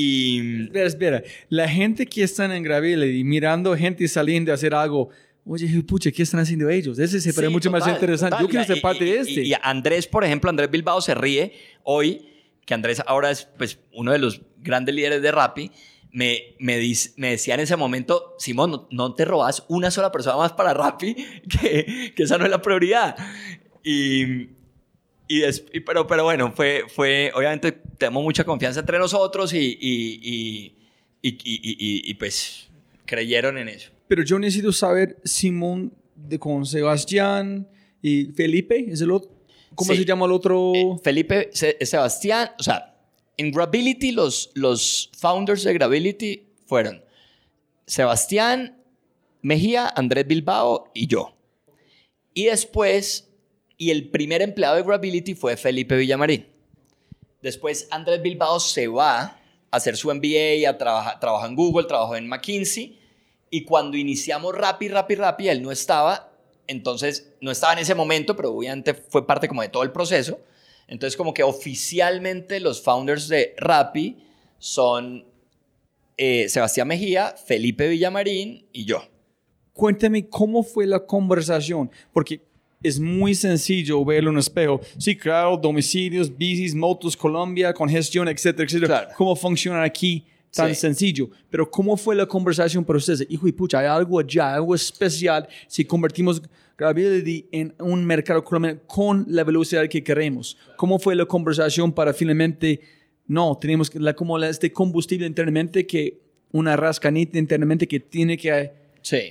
Y... 0.00 0.62
Espera, 0.62 0.86
espera. 0.86 1.22
La 1.48 1.68
gente 1.68 2.06
que 2.06 2.22
están 2.22 2.52
en 2.52 2.62
Grability 2.62 3.24
mirando 3.24 3.76
gente 3.76 4.06
saliendo 4.06 4.52
a 4.52 4.54
hacer 4.54 4.72
algo, 4.72 5.10
Oye, 5.44 5.82
pucha, 5.82 6.12
¿qué 6.12 6.22
están 6.22 6.40
haciendo 6.40 6.68
ellos? 6.68 6.98
Ese 6.98 7.20
se 7.22 7.32
parece 7.32 7.50
mucho 7.50 7.70
más 7.70 7.88
interesante. 7.88 8.36
Yo 8.38 8.48
quiero 8.48 8.66
ser 8.66 8.82
parte 8.82 9.02
de 9.02 9.18
este. 9.18 9.42
Y, 9.44 9.54
Andrés, 9.62 10.06
por 10.06 10.22
ejemplo, 10.22 10.50
Andrés 10.50 10.70
Bilbao 10.70 11.00
se 11.00 11.14
ríe 11.14 11.54
hoy, 11.84 12.28
que 12.66 12.74
Andrés 12.74 13.02
ahora 13.06 13.30
es 13.30 13.48
pues, 13.56 13.80
uno 13.94 14.12
de 14.12 14.18
los 14.18 14.42
grandes 14.58 14.94
líderes 14.94 15.22
de 15.22 15.32
Rappi, 15.32 15.72
me, 16.12 16.54
me, 16.60 16.78
me 17.16 17.30
decía 17.30 17.54
en 17.54 17.60
ese 17.60 17.76
momento, 17.76 18.34
Simón, 18.38 18.86
no, 18.90 19.14
te 19.14 19.24
robas 19.24 19.64
una 19.68 19.90
sola 19.90 20.12
persona 20.12 20.36
más 20.36 20.52
para 20.52 20.74
Rappi, 20.74 21.14
que, 21.48 22.12
que 22.14 22.22
esa 22.22 22.36
no 22.36 22.44
es 22.44 22.50
la 22.50 22.60
prioridad. 22.60 23.16
Y, 23.82 24.57
y, 25.28 25.80
pero, 25.80 26.06
pero 26.06 26.24
bueno, 26.24 26.52
fue, 26.52 26.84
fue, 26.88 27.30
obviamente 27.34 27.72
tenemos 27.72 28.22
mucha 28.22 28.44
confianza 28.44 28.80
entre 28.80 28.98
nosotros 28.98 29.52
y, 29.52 29.78
y, 29.80 30.74
y, 31.22 32.14
pues 32.14 32.68
creyeron 33.04 33.58
en 33.58 33.68
eso. 33.68 33.90
Pero 34.08 34.22
yo 34.22 34.38
necesito 34.38 34.72
saber, 34.72 35.18
Simón, 35.24 35.92
de 36.14 36.38
con 36.38 36.64
Sebastián 36.64 37.68
y 38.02 38.26
Felipe, 38.26 38.86
¿es 38.88 39.00
el 39.00 39.10
otro? 39.10 39.30
¿Cómo 39.74 39.94
se 39.94 40.04
llama 40.04 40.26
el 40.26 40.32
otro? 40.32 40.72
Eh, 40.74 40.96
Felipe, 41.02 41.50
Sebastián, 41.52 42.50
o 42.58 42.62
sea, 42.62 42.96
en 43.36 43.52
Grability, 43.52 44.12
los, 44.12 44.50
los 44.54 45.10
founders 45.16 45.62
de 45.62 45.74
Grability 45.74 46.48
fueron 46.66 47.04
Sebastián 47.86 48.82
Mejía, 49.42 49.88
Andrés 49.94 50.26
Bilbao 50.26 50.90
y 50.94 51.06
yo. 51.06 51.36
Y 52.34 52.46
después, 52.46 53.27
y 53.78 53.92
el 53.92 54.10
primer 54.10 54.42
empleado 54.42 54.76
de 54.76 54.82
Grability 54.82 55.34
fue 55.36 55.56
Felipe 55.56 55.96
Villamarín. 55.96 56.46
Después 57.40 57.86
Andrés 57.92 58.20
Bilbao 58.20 58.58
se 58.58 58.88
va 58.88 59.20
a 59.20 59.40
hacer 59.70 59.96
su 59.96 60.12
MBA, 60.12 60.68
a 60.68 60.76
trabaja 60.76 61.46
en 61.46 61.54
Google, 61.54 61.86
trabajó 61.86 62.16
en 62.16 62.28
McKinsey. 62.28 62.98
Y 63.50 63.64
cuando 63.64 63.96
iniciamos 63.96 64.54
Rappi, 64.54 64.88
Rappi, 64.88 65.14
Rappi, 65.14 65.48
él 65.48 65.62
no 65.62 65.70
estaba. 65.70 66.32
Entonces, 66.66 67.32
no 67.40 67.52
estaba 67.52 67.72
en 67.74 67.78
ese 67.78 67.94
momento, 67.94 68.36
pero 68.36 68.52
obviamente 68.52 68.92
fue 68.92 69.26
parte 69.26 69.46
como 69.46 69.62
de 69.62 69.68
todo 69.68 69.84
el 69.84 69.92
proceso. 69.92 70.40
Entonces, 70.88 71.16
como 71.16 71.32
que 71.32 71.44
oficialmente 71.44 72.58
los 72.60 72.82
founders 72.82 73.28
de 73.28 73.54
Rappi 73.56 74.18
son 74.58 75.24
eh, 76.16 76.48
Sebastián 76.48 76.88
Mejía, 76.88 77.34
Felipe 77.46 77.88
Villamarín 77.88 78.66
y 78.72 78.84
yo. 78.84 79.02
Cuéntame 79.72 80.28
cómo 80.28 80.64
fue 80.64 80.86
la 80.86 81.06
conversación, 81.06 81.92
porque 82.12 82.47
es 82.82 83.00
muy 83.00 83.34
sencillo 83.34 84.04
verlo 84.04 84.30
en 84.30 84.36
un 84.36 84.40
espejo. 84.40 84.80
Sí, 84.98 85.16
claro, 85.16 85.56
domicilios, 85.56 86.36
bicis, 86.36 86.74
motos, 86.74 87.16
Colombia, 87.16 87.72
congestión, 87.72 88.28
etcétera, 88.28 88.64
etcétera. 88.64 89.08
¿Cómo 89.16 89.34
funciona 89.34 89.82
aquí? 89.82 90.24
Tan 90.52 90.74
sencillo. 90.74 91.28
Pero 91.50 91.70
¿cómo 91.70 91.96
fue 91.96 92.14
la 92.14 92.26
conversación 92.26 92.84
para 92.84 92.96
ustedes? 92.96 93.26
Hijo 93.28 93.46
y 93.46 93.52
pucha, 93.52 93.80
hay 93.80 93.86
algo 93.86 94.18
allá, 94.18 94.54
algo 94.54 94.74
especial 94.74 95.46
si 95.66 95.84
convertimos 95.84 96.42
Gravity 96.78 97.48
en 97.50 97.74
un 97.80 98.04
mercado 98.04 98.44
con 98.86 99.26
la 99.28 99.42
velocidad 99.42 99.88
que 99.88 100.02
queremos. 100.02 100.56
¿Cómo 100.76 100.98
fue 100.98 101.16
la 101.16 101.26
conversación 101.26 101.92
para 101.92 102.14
finalmente, 102.14 102.80
no, 103.26 103.58
tenemos 103.60 103.92
la, 103.96 104.14
como 104.14 104.38
este 104.38 104.72
combustible 104.72 105.26
internamente 105.26 105.84
que 105.86 106.20
una 106.52 106.76
rascanita 106.76 107.36
internamente 107.36 107.86
que 107.88 107.98
tiene 107.98 108.36
que 108.36 108.70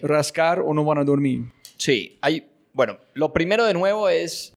rascar 0.04 0.60
o 0.60 0.74
no 0.74 0.84
van 0.84 0.98
a 0.98 1.04
dormir? 1.06 1.46
Sí, 1.78 2.18
hay, 2.20 2.44
bueno, 2.74 3.00
lo 3.14 3.34
primero 3.34 3.66
de 3.66 3.74
nuevo 3.74 4.10
es, 4.10 4.54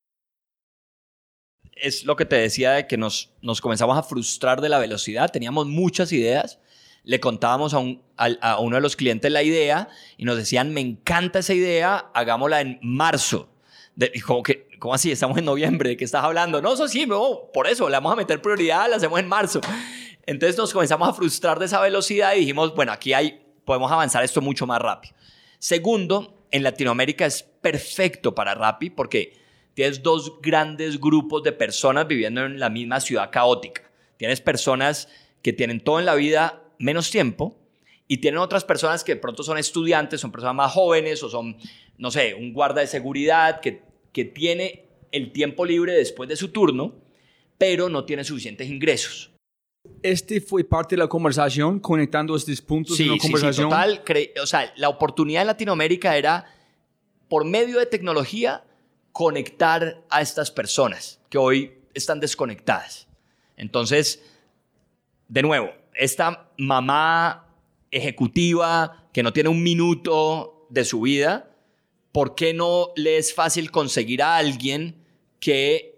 es 1.72 2.04
lo 2.04 2.16
que 2.16 2.24
te 2.24 2.36
decía 2.36 2.72
de 2.72 2.86
que 2.86 2.96
nos, 2.96 3.32
nos 3.42 3.60
comenzamos 3.60 3.96
a 3.96 4.02
frustrar 4.02 4.60
de 4.60 4.68
la 4.68 4.78
velocidad, 4.78 5.30
teníamos 5.30 5.66
muchas 5.66 6.12
ideas 6.12 6.58
le 7.02 7.20
contábamos 7.20 7.74
a, 7.74 7.78
un, 7.78 8.02
a, 8.16 8.58
uno 8.60 8.76
de 8.76 8.82
los 8.82 8.96
clientes 8.96 9.30
la 9.30 9.42
idea 9.42 9.88
y 10.16 10.24
nos 10.24 10.36
decían, 10.36 10.72
me 10.72 10.80
encanta 10.80 11.38
esa 11.38 11.54
idea, 11.54 12.10
hagámosla 12.14 12.60
en 12.60 12.78
marzo. 12.82 13.48
De, 13.94 14.12
como 14.26 14.42
que, 14.42 14.68
¿cómo 14.78 14.94
así? 14.94 15.10
Estamos 15.10 15.38
en 15.38 15.44
noviembre, 15.44 15.90
¿de 15.90 15.96
qué 15.96 16.04
estás 16.04 16.24
hablando? 16.24 16.60
No, 16.60 16.74
eso 16.74 16.88
sí, 16.88 17.06
no, 17.06 17.50
por 17.52 17.66
eso, 17.66 17.88
le 17.88 17.96
vamos 17.96 18.12
a 18.12 18.16
meter 18.16 18.40
prioridad, 18.42 18.88
la 18.88 18.96
hacemos 18.96 19.18
en 19.18 19.28
marzo. 19.28 19.60
Entonces 20.26 20.56
nos 20.56 20.72
comenzamos 20.72 21.08
a 21.08 21.12
frustrar 21.12 21.58
de 21.58 21.66
esa 21.66 21.80
velocidad 21.80 22.34
y 22.34 22.40
dijimos, 22.40 22.74
bueno, 22.74 22.92
aquí 22.92 23.12
hay, 23.12 23.42
podemos 23.64 23.90
avanzar 23.90 24.22
esto 24.22 24.40
mucho 24.40 24.66
más 24.66 24.80
rápido. 24.80 25.14
Segundo, 25.58 26.39
en 26.50 26.62
Latinoamérica 26.62 27.26
es 27.26 27.42
perfecto 27.42 28.34
para 28.34 28.54
Rappi 28.54 28.90
porque 28.90 29.34
tienes 29.74 30.02
dos 30.02 30.40
grandes 30.40 31.00
grupos 31.00 31.42
de 31.42 31.52
personas 31.52 32.06
viviendo 32.06 32.44
en 32.44 32.58
la 32.58 32.70
misma 32.70 33.00
ciudad 33.00 33.30
caótica. 33.30 33.90
Tienes 34.16 34.40
personas 34.40 35.08
que 35.42 35.52
tienen 35.52 35.80
todo 35.80 35.98
en 35.98 36.06
la 36.06 36.14
vida 36.14 36.62
menos 36.78 37.10
tiempo 37.10 37.56
y 38.06 38.18
tienen 38.18 38.38
otras 38.38 38.64
personas 38.64 39.04
que 39.04 39.14
de 39.14 39.20
pronto 39.20 39.42
son 39.42 39.56
estudiantes, 39.58 40.20
son 40.20 40.32
personas 40.32 40.54
más 40.54 40.72
jóvenes 40.72 41.22
o 41.22 41.30
son, 41.30 41.56
no 41.96 42.10
sé, 42.10 42.34
un 42.34 42.52
guarda 42.52 42.80
de 42.80 42.86
seguridad 42.86 43.60
que, 43.60 43.82
que 44.12 44.24
tiene 44.24 44.86
el 45.12 45.32
tiempo 45.32 45.64
libre 45.64 45.92
después 45.92 46.28
de 46.28 46.36
su 46.36 46.48
turno, 46.48 46.94
pero 47.56 47.88
no 47.88 48.04
tiene 48.04 48.24
suficientes 48.24 48.68
ingresos. 48.68 49.29
Este 50.02 50.40
fue 50.40 50.64
parte 50.64 50.94
de 50.94 51.00
la 51.00 51.08
conversación, 51.08 51.80
conectando 51.80 52.36
estos 52.36 52.60
puntos 52.60 52.98
en 53.00 53.08
la 53.08 53.18
conversación. 53.18 53.70
Sí, 53.70 53.98
total. 53.98 54.02
O 54.42 54.46
sea, 54.46 54.72
la 54.76 54.88
oportunidad 54.88 55.42
en 55.42 55.46
Latinoamérica 55.46 56.16
era, 56.16 56.46
por 57.28 57.44
medio 57.44 57.78
de 57.78 57.86
tecnología, 57.86 58.64
conectar 59.12 60.02
a 60.10 60.20
estas 60.20 60.50
personas 60.50 61.20
que 61.28 61.38
hoy 61.38 61.72
están 61.94 62.20
desconectadas. 62.20 63.08
Entonces, 63.56 64.22
de 65.28 65.42
nuevo, 65.42 65.70
esta 65.94 66.50
mamá 66.56 67.46
ejecutiva 67.90 69.08
que 69.12 69.22
no 69.22 69.32
tiene 69.32 69.48
un 69.48 69.62
minuto 69.62 70.66
de 70.70 70.84
su 70.84 71.02
vida, 71.02 71.50
¿por 72.12 72.34
qué 72.34 72.54
no 72.54 72.88
le 72.96 73.18
es 73.18 73.34
fácil 73.34 73.70
conseguir 73.70 74.22
a 74.22 74.36
alguien 74.36 75.04
que 75.40 75.89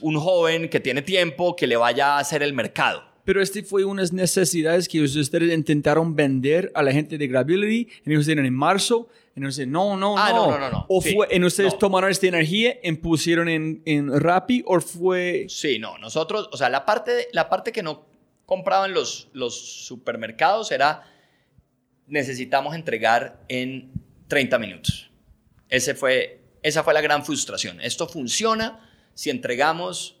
un 0.00 0.18
joven 0.18 0.68
que 0.68 0.80
tiene 0.80 1.02
tiempo 1.02 1.56
que 1.56 1.66
le 1.66 1.76
vaya 1.76 2.16
a 2.16 2.18
hacer 2.18 2.42
el 2.42 2.52
mercado? 2.52 3.04
Pero 3.24 3.42
este 3.42 3.62
fue 3.62 3.84
unas 3.84 4.12
necesidades 4.12 4.88
que 4.88 5.02
ustedes 5.02 5.52
intentaron 5.52 6.16
vender 6.16 6.72
a 6.74 6.82
la 6.82 6.92
gente 6.92 7.18
de 7.18 7.26
Gravity, 7.26 7.88
en 8.04 8.12
ellos 8.12 8.26
en 8.26 8.54
marzo, 8.54 9.08
en 9.36 9.44
ustedes 9.44 9.68
no, 9.68 9.96
no, 9.96 10.16
ah, 10.18 10.30
no. 10.32 10.50
no, 10.50 10.58
no, 10.58 10.70
no, 10.70 10.86
O 10.88 11.00
fue, 11.00 11.28
en 11.30 11.44
ustedes 11.44 11.78
tomaron 11.78 12.10
esta 12.10 12.26
energía, 12.26 12.78
y 12.82 12.92
pusieron 12.92 13.48
en, 13.48 13.82
en 13.84 14.18
Rappi, 14.18 14.62
o 14.66 14.80
fue... 14.80 15.46
Sí, 15.48 15.78
no, 15.78 15.98
nosotros, 15.98 16.48
o 16.52 16.56
sea, 16.56 16.68
la 16.70 16.84
parte, 16.84 17.28
la 17.32 17.48
parte 17.48 17.72
que 17.72 17.82
no 17.82 18.06
comprado 18.46 18.86
en 18.86 18.94
los, 18.94 19.28
los 19.32 19.86
supermercados 19.86 20.72
era 20.72 21.04
necesitamos 22.08 22.74
entregar 22.74 23.44
en 23.48 23.92
30 24.26 24.58
minutos. 24.58 25.10
Ese 25.68 25.94
fue, 25.94 26.40
esa 26.62 26.82
fue 26.82 26.92
la 26.92 27.00
gran 27.00 27.24
frustración. 27.24 27.80
Esto 27.80 28.08
funciona 28.08 28.89
si 29.14 29.30
entregamos 29.30 30.16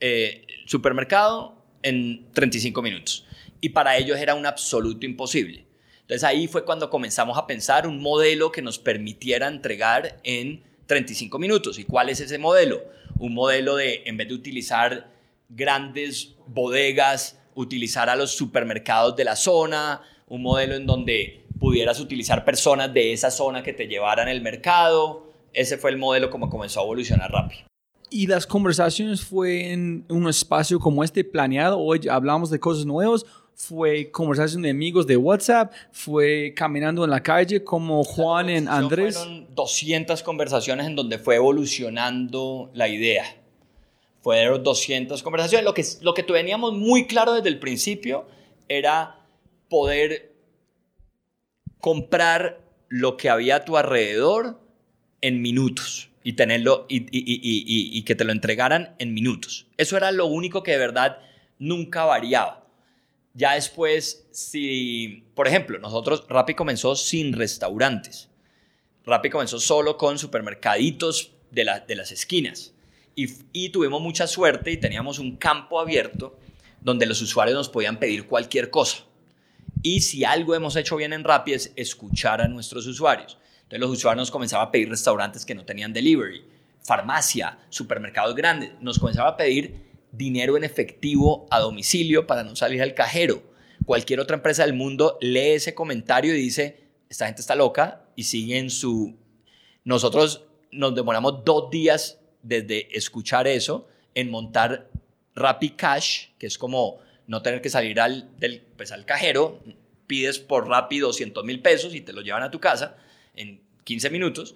eh, 0.00 0.46
supermercado 0.66 1.62
en 1.82 2.26
35 2.32 2.82
minutos. 2.82 3.26
Y 3.60 3.70
para 3.70 3.96
ellos 3.96 4.18
era 4.18 4.34
un 4.34 4.46
absoluto 4.46 5.04
imposible. 5.06 5.66
Entonces 6.02 6.24
ahí 6.24 6.46
fue 6.46 6.64
cuando 6.64 6.90
comenzamos 6.90 7.36
a 7.36 7.46
pensar 7.46 7.86
un 7.86 8.00
modelo 8.00 8.50
que 8.52 8.62
nos 8.62 8.78
permitiera 8.78 9.48
entregar 9.48 10.20
en 10.22 10.62
35 10.86 11.38
minutos. 11.38 11.78
¿Y 11.78 11.84
cuál 11.84 12.08
es 12.08 12.20
ese 12.20 12.38
modelo? 12.38 12.82
Un 13.18 13.34
modelo 13.34 13.76
de, 13.76 14.02
en 14.06 14.16
vez 14.16 14.28
de 14.28 14.34
utilizar 14.34 15.10
grandes 15.48 16.34
bodegas 16.46 17.38
utilizar 17.58 18.08
a 18.08 18.14
los 18.14 18.30
supermercados 18.36 19.16
de 19.16 19.24
la 19.24 19.34
zona, 19.34 20.00
un 20.28 20.42
modelo 20.42 20.76
en 20.76 20.86
donde 20.86 21.44
pudieras 21.58 21.98
utilizar 21.98 22.44
personas 22.44 22.94
de 22.94 23.12
esa 23.12 23.32
zona 23.32 23.64
que 23.64 23.72
te 23.72 23.88
llevaran 23.88 24.28
el 24.28 24.40
mercado. 24.42 25.32
Ese 25.52 25.76
fue 25.76 25.90
el 25.90 25.98
modelo 25.98 26.30
como 26.30 26.50
comenzó 26.50 26.80
a 26.80 26.84
evolucionar 26.84 27.32
rápido. 27.32 27.62
¿Y 28.10 28.26
las 28.26 28.46
conversaciones 28.46 29.22
fue 29.22 29.72
en 29.72 30.04
un 30.08 30.28
espacio 30.28 30.78
como 30.78 31.04
este 31.04 31.24
planeado? 31.24 31.78
Hoy 31.78 32.08
hablamos 32.08 32.50
de 32.50 32.58
cosas 32.58 32.86
nuevas. 32.86 33.24
fue 33.54 34.10
conversación 34.12 34.62
de 34.62 34.70
amigos 34.70 35.04
de 35.06 35.16
WhatsApp, 35.16 35.72
fue 35.90 36.54
caminando 36.54 37.02
en 37.02 37.10
la 37.10 37.20
calle 37.22 37.64
como 37.64 38.04
Juan 38.04 38.48
y 38.48 38.56
Andrés. 38.68 39.16
Fueron 39.16 39.52
200 39.52 40.22
conversaciones 40.22 40.86
en 40.86 40.94
donde 40.94 41.18
fue 41.18 41.36
evolucionando 41.36 42.70
la 42.72 42.88
idea. 42.88 43.24
Fueron 44.22 44.62
200 44.62 45.22
conversaciones. 45.22 45.64
Lo 45.64 45.74
que, 45.74 45.84
lo 46.02 46.14
que 46.14 46.22
teníamos 46.22 46.72
muy 46.74 47.06
claro 47.08 47.34
desde 47.34 47.48
el 47.48 47.58
principio 47.58 48.26
era 48.68 49.20
poder 49.68 50.32
comprar 51.80 52.60
lo 52.88 53.16
que 53.16 53.28
había 53.28 53.56
a 53.56 53.64
tu 53.64 53.76
alrededor 53.76 54.60
en 55.20 55.42
minutos 55.42 56.07
y 56.28 56.34
tenerlo 56.34 56.84
y, 56.90 58.02
que 58.02 58.14
te 58.14 58.24
lo 58.24 58.32
entregaran 58.32 58.94
en 58.98 59.14
minutos. 59.14 59.66
Eso 59.78 59.96
era 59.96 60.12
lo 60.12 60.26
único 60.26 60.62
que 60.62 60.72
de 60.72 60.76
verdad 60.76 61.20
nunca 61.58 62.04
variaba. 62.04 62.66
Ya 63.32 63.54
después, 63.54 64.28
si, 64.30 65.24
por 65.34 65.48
ejemplo, 65.48 65.78
nosotros, 65.78 66.26
Rappi 66.28 66.52
comenzó 66.52 66.96
sin 66.96 67.32
restaurantes. 67.32 68.28
Rappi 69.06 69.30
comenzó 69.30 69.58
solo 69.58 69.96
con 69.96 70.18
supermercaditos 70.18 71.32
de, 71.50 71.64
la, 71.64 71.80
de 71.80 71.96
las 71.96 72.12
esquinas. 72.12 72.74
Y 73.14 73.70
tuvimos 73.70 74.02
mucha 74.02 74.26
suerte 74.26 74.70
y 74.70 74.76
teníamos 74.76 75.18
un 75.18 75.38
campo 75.38 75.80
abierto 75.80 76.38
donde 76.82 77.06
los 77.06 77.22
usuarios 77.22 77.56
nos 77.56 77.70
podían 77.70 77.98
pedir 77.98 78.26
cualquier 78.26 78.68
cosa. 78.68 78.98
Y 79.82 80.02
si 80.02 80.24
algo 80.24 80.54
hemos 80.54 80.76
hecho 80.76 80.96
bien 80.96 81.14
en 81.14 81.24
Rappi 81.24 81.54
es 81.54 81.72
escuchar 81.74 82.42
a 82.42 82.48
nuestros 82.48 82.86
usuarios. 82.86 83.38
Entonces 83.68 83.80
los 83.80 83.98
usuarios 83.98 84.30
comenzaban 84.30 84.66
a 84.66 84.70
pedir 84.70 84.88
restaurantes 84.88 85.44
que 85.44 85.54
no 85.54 85.66
tenían 85.66 85.92
delivery, 85.92 86.42
farmacia, 86.80 87.58
supermercados 87.68 88.34
grandes. 88.34 88.70
Nos 88.80 88.98
comenzaban 88.98 89.34
a 89.34 89.36
pedir 89.36 89.74
dinero 90.10 90.56
en 90.56 90.64
efectivo 90.64 91.46
a 91.50 91.60
domicilio 91.60 92.26
para 92.26 92.44
no 92.44 92.56
salir 92.56 92.80
al 92.80 92.94
cajero. 92.94 93.42
Cualquier 93.84 94.20
otra 94.20 94.36
empresa 94.36 94.64
del 94.64 94.72
mundo 94.72 95.18
lee 95.20 95.50
ese 95.50 95.74
comentario 95.74 96.34
y 96.34 96.40
dice, 96.40 96.80
esta 97.10 97.26
gente 97.26 97.42
está 97.42 97.54
loca 97.54 98.06
y 98.16 98.22
sigue 98.22 98.56
en 98.56 98.70
su... 98.70 99.18
Nosotros 99.84 100.46
nos 100.72 100.94
demoramos 100.94 101.44
dos 101.44 101.70
días 101.70 102.20
desde 102.42 102.96
escuchar 102.96 103.46
eso 103.46 103.86
en 104.14 104.30
montar 104.30 104.88
Rappi 105.34 105.70
Cash, 105.70 106.28
que 106.38 106.46
es 106.46 106.56
como 106.56 107.00
no 107.26 107.42
tener 107.42 107.60
que 107.60 107.68
salir 107.68 108.00
al, 108.00 108.34
del, 108.38 108.62
pues, 108.78 108.92
al 108.92 109.04
cajero, 109.04 109.60
pides 110.06 110.38
por 110.38 110.68
Rappi 110.68 111.00
200 111.00 111.44
mil 111.44 111.60
pesos 111.60 111.94
y 111.94 112.00
te 112.00 112.14
lo 112.14 112.22
llevan 112.22 112.42
a 112.42 112.50
tu 112.50 112.60
casa 112.60 112.96
en 113.38 113.60
15 113.84 114.10
minutos, 114.10 114.54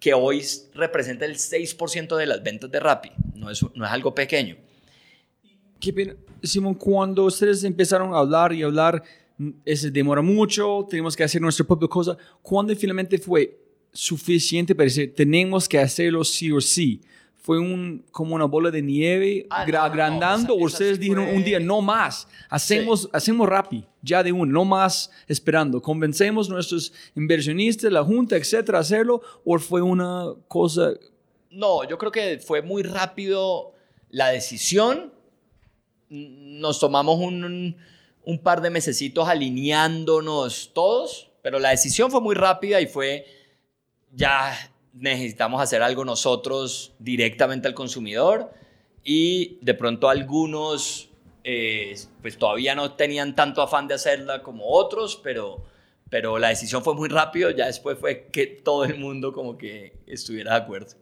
que 0.00 0.14
hoy 0.14 0.42
representa 0.74 1.24
el 1.24 1.36
6% 1.36 2.16
de 2.16 2.26
las 2.26 2.42
ventas 2.42 2.70
de 2.70 2.80
Rappi. 2.80 3.10
No 3.34 3.50
es, 3.50 3.62
no 3.74 3.84
es 3.84 3.90
algo 3.90 4.14
pequeño. 4.14 4.56
Qué 5.80 6.16
Simón, 6.42 6.74
cuando 6.74 7.24
ustedes 7.24 7.64
empezaron 7.64 8.12
a 8.14 8.18
hablar 8.18 8.52
y 8.52 8.62
hablar, 8.62 9.02
se 9.64 9.90
demora 9.90 10.22
mucho, 10.22 10.86
tenemos 10.88 11.16
que 11.16 11.24
hacer 11.24 11.40
nuestra 11.40 11.66
propia 11.66 11.88
cosa. 11.88 12.16
¿Cuándo 12.42 12.74
finalmente 12.74 13.18
fue 13.18 13.56
suficiente 13.92 14.74
para 14.74 14.84
decir, 14.84 15.14
tenemos 15.14 15.68
que 15.68 15.78
hacerlo 15.78 16.24
sí 16.24 16.50
o 16.50 16.60
sí? 16.60 17.00
Fue 17.48 17.58
un, 17.58 18.04
como 18.10 18.34
una 18.34 18.44
bola 18.44 18.70
de 18.70 18.82
nieve 18.82 19.46
ah, 19.48 19.62
agrandando. 19.62 20.54
ustedes 20.54 21.00
dijeron 21.00 21.30
un 21.30 21.42
día, 21.42 21.58
no 21.58 21.80
más, 21.80 22.28
hacemos, 22.50 23.08
hacemos 23.10 23.48
Rappi, 23.48 23.86
ya 24.02 24.22
de 24.22 24.32
uno, 24.32 24.52
no 24.52 24.66
más 24.66 25.10
esperando. 25.26 25.80
Convencemos 25.80 26.50
a 26.50 26.52
nuestros 26.52 26.92
inversionistas, 27.16 27.90
la 27.90 28.04
junta, 28.04 28.36
etcétera, 28.36 28.76
a 28.76 28.80
hacerlo, 28.82 29.22
o 29.46 29.58
fue 29.58 29.80
una 29.80 30.26
cosa. 30.46 30.90
No, 31.48 31.88
yo 31.88 31.96
creo 31.96 32.12
que 32.12 32.38
fue 32.38 32.60
muy 32.60 32.82
rápido 32.82 33.72
la 34.10 34.28
decisión. 34.28 35.10
Nos 36.10 36.78
tomamos 36.78 37.18
un, 37.18 37.78
un 38.24 38.38
par 38.42 38.60
de 38.60 38.68
mesecitos 38.68 39.26
alineándonos 39.26 40.72
todos, 40.74 41.30
pero 41.40 41.58
la 41.58 41.70
decisión 41.70 42.10
fue 42.10 42.20
muy 42.20 42.34
rápida 42.34 42.78
y 42.82 42.86
fue 42.86 43.24
ya 44.12 44.54
necesitamos 44.98 45.62
hacer 45.62 45.82
algo 45.82 46.04
nosotros 46.04 46.94
directamente 46.98 47.68
al 47.68 47.74
consumidor 47.74 48.52
y 49.04 49.58
de 49.62 49.74
pronto 49.74 50.08
algunos 50.08 51.08
eh, 51.44 51.94
pues 52.20 52.36
todavía 52.36 52.74
no 52.74 52.92
tenían 52.92 53.34
tanto 53.34 53.62
afán 53.62 53.88
de 53.88 53.94
hacerla 53.94 54.42
como 54.42 54.66
otros, 54.66 55.18
pero, 55.22 55.64
pero 56.10 56.38
la 56.38 56.48
decisión 56.48 56.82
fue 56.82 56.94
muy 56.94 57.08
rápido, 57.08 57.50
ya 57.50 57.66
después 57.66 57.98
fue 57.98 58.28
que 58.30 58.46
todo 58.46 58.84
el 58.84 58.98
mundo 58.98 59.32
como 59.32 59.56
que 59.56 59.94
estuviera 60.06 60.52
de 60.52 60.58
acuerdo. 60.58 60.94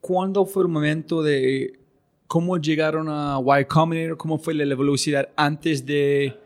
¿Cuándo 0.00 0.46
fue 0.46 0.62
el 0.62 0.68
momento 0.68 1.22
de 1.22 1.78
cómo 2.26 2.56
llegaron 2.56 3.08
a 3.10 3.38
Y 3.60 3.64
Combinator? 3.66 4.16
¿Cómo 4.16 4.38
fue 4.38 4.54
la 4.54 4.74
velocidad 4.74 5.28
antes 5.36 5.84
de... 5.84 6.38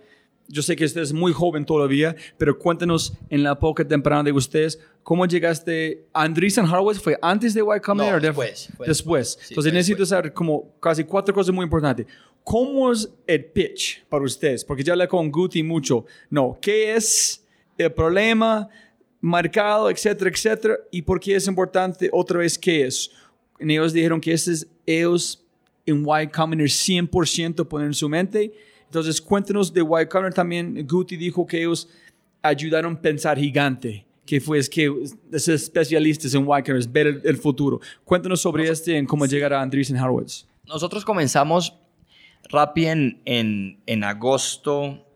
Yo 0.48 0.60
sé 0.60 0.76
que 0.76 0.84
usted 0.84 1.02
es 1.02 1.12
muy 1.12 1.32
joven 1.32 1.64
todavía, 1.64 2.16
pero 2.36 2.58
cuéntenos 2.58 3.14
en 3.30 3.44
la 3.44 3.52
época 3.52 3.86
temprana 3.86 4.24
de 4.24 4.32
ustedes, 4.32 4.78
¿Cómo 5.04 5.26
llegaste 5.26 6.06
Andreessen 6.14 6.64
Horowitz? 6.64 6.98
¿Fue 6.98 7.18
antes 7.20 7.52
de 7.52 7.60
Y 7.60 7.80
Combinator? 7.80 8.22
No, 8.22 8.26
después. 8.26 8.70
después. 8.86 9.38
Entonces 9.50 9.70
necesito 9.70 10.06
saber 10.06 10.32
como 10.32 10.72
casi 10.80 11.04
cuatro 11.04 11.34
cosas 11.34 11.54
muy 11.54 11.64
importantes. 11.64 12.06
¿Cómo 12.42 12.90
es 12.90 13.10
el 13.26 13.44
pitch 13.44 14.02
para 14.08 14.24
ustedes? 14.24 14.64
Porque 14.64 14.82
ya 14.82 14.94
hablé 14.94 15.06
con 15.06 15.30
Guti 15.30 15.62
mucho. 15.62 16.06
No, 16.30 16.56
¿qué 16.58 16.94
es 16.94 17.44
el 17.76 17.92
problema, 17.92 18.66
mercado, 19.20 19.90
etcétera, 19.90 20.30
etcétera? 20.30 20.78
¿Y 20.90 21.02
por 21.02 21.20
qué 21.20 21.36
es 21.36 21.46
importante 21.48 22.08
otra 22.10 22.38
vez 22.38 22.58
qué 22.58 22.86
es? 22.86 23.10
ellos 23.58 23.92
dijeron 23.92 24.22
que 24.22 24.32
es 24.32 24.66
ellos 24.86 25.44
en 25.84 26.00
Y 26.00 26.26
Combinator 26.28 26.70
100% 26.70 27.68
ponen 27.68 27.88
en 27.88 27.94
su 27.94 28.08
mente. 28.08 28.54
Entonces 28.86 29.20
cuéntenos 29.20 29.70
de 29.70 29.82
Y 29.82 29.84
Combinator 29.84 30.32
también. 30.32 30.86
Guti 30.86 31.18
dijo 31.18 31.46
que 31.46 31.58
ellos 31.58 31.90
ayudaron 32.40 32.94
a 32.94 33.02
pensar 33.02 33.38
gigante 33.38 34.06
que 34.26 34.40
fue 34.40 34.58
es 34.58 34.68
que 34.68 34.92
es 35.32 35.48
especialistas 35.48 36.34
en 36.34 36.46
Wikers, 36.46 36.90
ver 36.90 37.20
el, 37.24 37.36
futuro. 37.36 37.80
Cuéntanos 38.04 38.40
sobre 38.40 38.68
este 38.68 38.96
en 38.96 39.06
cómo 39.06 39.26
llegar 39.26 39.52
a 39.52 39.60
Andreessen 39.60 39.96
Horowitz. 39.98 40.46
Nosotros 40.66 41.04
comenzamos 41.04 41.74
Rappi 42.48 42.86
en, 42.86 43.20
en, 43.24 43.80
en, 43.86 44.04
agosto 44.04 45.06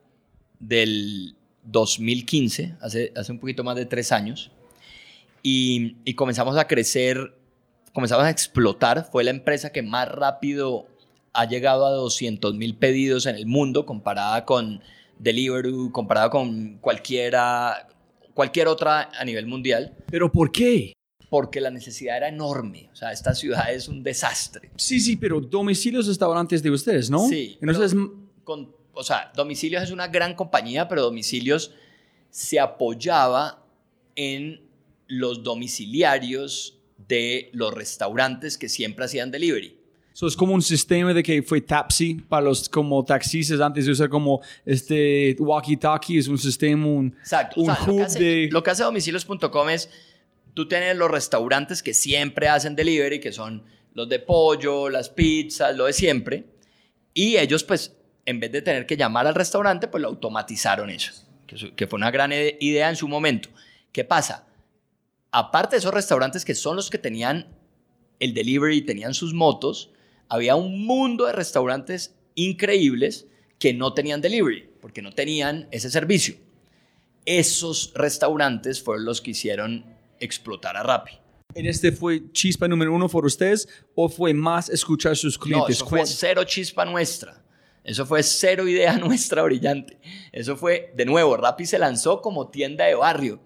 del 0.59 1.35
2015, 1.65 2.77
hace, 2.81 3.13
hace 3.17 3.33
un 3.33 3.39
poquito 3.39 3.65
más 3.65 3.77
de 3.77 3.87
tres 3.87 4.13
años, 4.13 4.51
y, 5.43 5.97
y 6.05 6.15
comenzamos 6.15 6.57
a 6.57 6.67
crecer, 6.67 7.35
comenzamos 7.93 8.25
a 8.25 8.31
explotar. 8.31 9.09
Fue 9.11 9.25
la 9.25 9.31
empresa 9.31 9.71
que 9.71 9.83
más 9.83 10.09
rápido 10.09 10.87
ha 11.33 11.45
llegado 11.45 11.87
a 11.87 11.91
200 11.91 12.55
mil 12.55 12.77
pedidos 12.77 13.27
en 13.27 13.37
el 13.37 13.47
mundo 13.47 13.87
comparada 13.87 14.45
con 14.45 14.83
Deliveroo, 15.19 15.93
comparada 15.93 16.31
con 16.31 16.79
cualquiera, 16.79 17.89
cualquier 18.39 18.69
otra 18.69 19.11
a 19.19 19.25
nivel 19.25 19.47
mundial. 19.47 19.97
¿Pero 20.13 20.31
por 20.31 20.53
qué? 20.53 20.93
Porque 21.29 21.61
la 21.61 21.73
necesidad 21.73 22.19
era 22.19 22.29
enorme. 22.29 22.89
O 22.93 22.95
sea, 22.95 23.11
esta 23.11 23.35
ciudad 23.35 23.75
es 23.75 23.89
un 23.89 24.05
desastre. 24.05 24.71
Sí, 24.77 25.01
sí, 25.01 25.17
pero 25.17 25.41
domicilios 25.41 26.07
estaban 26.07 26.39
antes 26.39 26.63
de 26.63 26.71
ustedes, 26.71 27.11
¿no? 27.11 27.27
Sí. 27.27 27.59
Entonces, 27.61 27.99
con, 28.45 28.73
o 28.93 29.03
sea, 29.03 29.33
domicilios 29.35 29.83
es 29.83 29.91
una 29.91 30.07
gran 30.07 30.37
compañía, 30.37 30.87
pero 30.87 31.03
domicilios 31.03 31.73
se 32.31 32.61
apoyaba 32.61 33.67
en 34.15 34.61
los 35.09 35.43
domiciliarios 35.43 36.79
de 37.09 37.51
los 37.53 37.75
restaurantes 37.75 38.57
que 38.57 38.69
siempre 38.69 39.07
hacían 39.07 39.33
delivery 39.33 39.78
es 40.27 40.37
como 40.37 40.55
un 40.55 40.63
sistema 40.63 41.15
de 41.15 41.23
que 41.23 41.43
fue 41.43 41.61
Tapsi 41.61 42.15
para 42.15 42.43
los 42.43 42.69
como 42.69 43.05
taxistas 43.05 43.61
antes 43.61 43.87
de 43.87 43.93
usar 43.93 44.09
como 44.09 44.41
este 44.65 45.37
walkie-talkie, 45.37 46.19
es 46.19 46.29
un 46.29 46.39
sistema, 46.39 46.87
un, 46.87 47.15
Exacto. 47.21 47.61
un 47.61 47.71
hub 47.71 47.77
lo, 47.87 47.97
que 47.97 48.03
hace, 48.03 48.19
de... 48.19 48.49
lo 48.51 48.63
que 48.63 48.71
hace 48.71 48.83
domicilios.com 48.83 49.69
es, 49.69 49.91
tú 50.55 50.67
tienes 50.67 50.97
los 50.97 51.11
restaurantes 51.11 51.83
que 51.83 51.95
siempre 51.95 52.49
hacen 52.49 52.75
delivery, 52.75 53.21
que 53.21 53.33
son 53.33 53.63
los 53.95 54.09
de 54.09 54.19
pollo, 54.19 54.89
las 54.89 55.09
pizzas, 55.09 55.77
lo 55.77 55.87
de 55.87 55.93
siempre, 55.93 56.47
y 57.15 57.37
ellos 57.37 57.63
pues, 57.65 57.95
en 58.27 58.41
vez 58.41 58.51
de 58.51 58.63
tener 58.63 58.87
que 58.87 58.97
llamar 58.97 59.27
al 59.27 59.35
restaurante, 59.35 59.89
pues 59.89 60.03
lo 60.03 60.09
automatizaron 60.09 60.91
eso, 60.91 61.13
que, 61.47 61.75
que 61.75 61.87
fue 61.87 61.97
una 61.97 62.11
gran 62.11 62.33
idea 62.33 62.89
en 62.89 62.97
su 62.97 63.09
momento. 63.09 63.51
¿Qué 63.93 64.05
pasa? 64.05 64.47
Aparte 65.31 65.77
de 65.77 65.79
esos 65.81 65.95
restaurantes 65.95 66.45
que 66.45 66.55
son 66.55 66.77
los 66.77 66.91
que 66.91 66.99
tenían 66.99 67.47
el 68.19 68.35
delivery, 68.35 68.83
tenían 68.83 69.15
sus 69.15 69.33
motos, 69.33 69.91
había 70.29 70.57
un 70.57 70.85
mundo 70.85 71.27
de 71.27 71.33
restaurantes 71.33 72.15
increíbles 72.35 73.27
que 73.59 73.75
no 73.75 73.95
tenían 73.95 74.21
delivery, 74.21 74.69
porque 74.81 75.03
no 75.03 75.13
tenían 75.13 75.69
ese 75.71 75.91
servicio. 75.91 76.37
Esos 77.25 77.93
restaurantes 77.95 78.83
fueron 78.83 79.05
los 79.05 79.21
que 79.21 79.33
hicieron 79.33 79.85
explotar 80.21 80.77
a 80.77 80.83
Rappi. 80.83 81.13
¿En 81.55 81.67
este 81.67 81.93
fue 81.93 82.31
chispa 82.33 82.69
número 82.69 82.93
uno 82.93 83.09
por 83.09 83.25
ustedes 83.25 83.69
o 83.95 84.09
fue 84.09 84.35
más 84.35 84.69
escuchar 84.69 85.13
a 85.13 85.15
sus 85.15 85.39
clientes? 85.39 85.81
No, 85.81 85.87
eso 85.87 85.87
fue 85.87 86.07
cero 86.07 86.45
chispa 86.45 86.85
nuestra. 86.85 87.43
Eso 87.83 88.05
fue 88.05 88.23
cero 88.23 88.69
idea 88.69 88.97
nuestra 88.99 89.43
brillante. 89.43 89.99
Eso 90.31 90.57
fue, 90.57 90.93
de 90.95 91.07
nuevo, 91.07 91.37
Rappi 91.37 91.67
se 91.67 91.79
lanzó 91.79 92.21
como 92.21 92.49
tienda 92.49 92.85
de 92.85 92.95
barrio. 92.95 93.41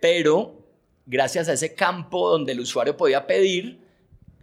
Pero 0.00 0.66
gracias 1.04 1.48
a 1.48 1.52
ese 1.52 1.74
campo 1.74 2.30
donde 2.30 2.52
el 2.52 2.60
usuario 2.60 2.96
podía 2.96 3.26
pedir, 3.26 3.85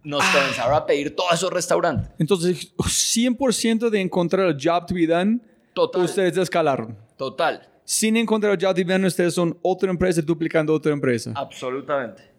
nos 0.04 0.22
ah. 0.24 0.32
comenzaron 0.34 0.76
a 0.76 0.86
pedir 0.86 1.16
todos 1.16 1.34
esos 1.34 1.52
restaurantes. 1.52 2.10
Entonces, 2.20 2.74
100% 2.78 3.90
de 3.90 4.02
encontrar 4.02 4.48
el 4.48 4.58
job 4.62 4.86
to 4.86 4.96
be 4.96 5.08
done 5.08 5.40
Total. 5.74 6.04
ustedes 6.04 6.38
escalaron. 6.38 6.98
Total. 7.18 7.70
Sin 7.86 8.16
encontrar 8.18 8.58
ya 8.58 8.74
Divino, 8.74 9.08
ustedes 9.08 9.34
son 9.34 9.58
otra 9.62 9.90
empresa 9.90 10.22
duplicando 10.22 10.74
otra 10.74 10.94
empresa. 10.94 11.34
Absolutamente. 11.36 12.32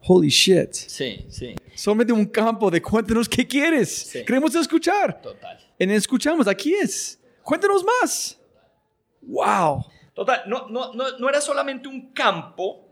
Holy 0.00 0.28
shit. 0.28 0.72
Sí, 0.72 1.26
sí. 1.28 1.54
Solamente 1.74 2.12
un 2.12 2.26
campo 2.26 2.70
de 2.70 2.80
cuéntanos 2.80 3.28
qué 3.28 3.46
quieres. 3.46 3.88
Sí. 3.88 4.24
Queremos 4.24 4.54
escuchar. 4.54 5.20
Total. 5.20 5.58
En 5.78 5.90
escuchamos, 5.90 6.46
aquí 6.46 6.74
es. 6.74 7.20
Cuéntanos 7.42 7.84
más. 7.84 8.38
Wow. 9.22 9.84
Total, 10.14 10.42
no, 10.46 10.68
no, 10.68 10.94
no, 10.94 11.18
no 11.18 11.28
era 11.28 11.40
solamente 11.40 11.88
un 11.88 12.12
campo, 12.12 12.88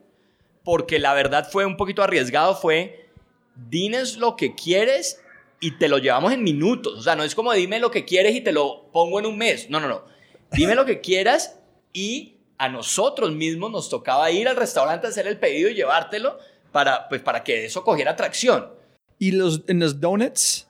porque 0.63 0.99
la 0.99 1.15
verdad 1.15 1.49
fue 1.51 1.65
un 1.65 1.77
poquito 1.77 2.03
arriesgado, 2.03 2.55
fue, 2.55 3.04
dines 3.57 4.17
lo 4.17 4.37
que 4.37 4.55
quieres 4.55 5.21
y 5.61 5.79
te 5.79 5.89
lo 5.89 5.99
llevamos 5.99 6.33
en 6.33 6.43
minutos. 6.43 6.99
O 6.99 7.03
sea, 7.03 7.17
no 7.17 7.25
es 7.25 7.35
como 7.35 7.53
dime 7.53 7.79
lo 7.79 7.91
que 7.91 8.05
quieres 8.05 8.35
y 8.35 8.41
te 8.41 8.53
lo 8.53 8.91
pongo 8.93 9.19
en 9.19 9.27
un 9.27 9.39
mes. 9.39 9.71
No, 9.71 9.81
no, 9.81 9.89
no. 9.89 10.05
Dime 10.53 10.75
lo 10.75 10.85
que 10.85 11.01
quieras 11.01 11.59
y 11.93 12.37
a 12.59 12.69
nosotros 12.69 13.33
mismos 13.33 13.71
nos 13.71 13.89
tocaba 13.89 14.31
ir 14.31 14.49
al 14.49 14.57
restaurante 14.57 15.07
a 15.07 15.11
hacer 15.11 15.27
el 15.27 15.39
pedido 15.39 15.71
y 15.71 15.75
llevártelo 15.75 16.39
para, 16.71 17.09
pues, 17.09 17.23
para 17.23 17.43
que 17.43 17.65
eso 17.65 17.83
cogiera 17.83 18.17
tracción. 18.17 18.71
¿Y 19.19 19.31
en 19.31 19.79
los 19.81 20.01
donuts? 20.01 20.67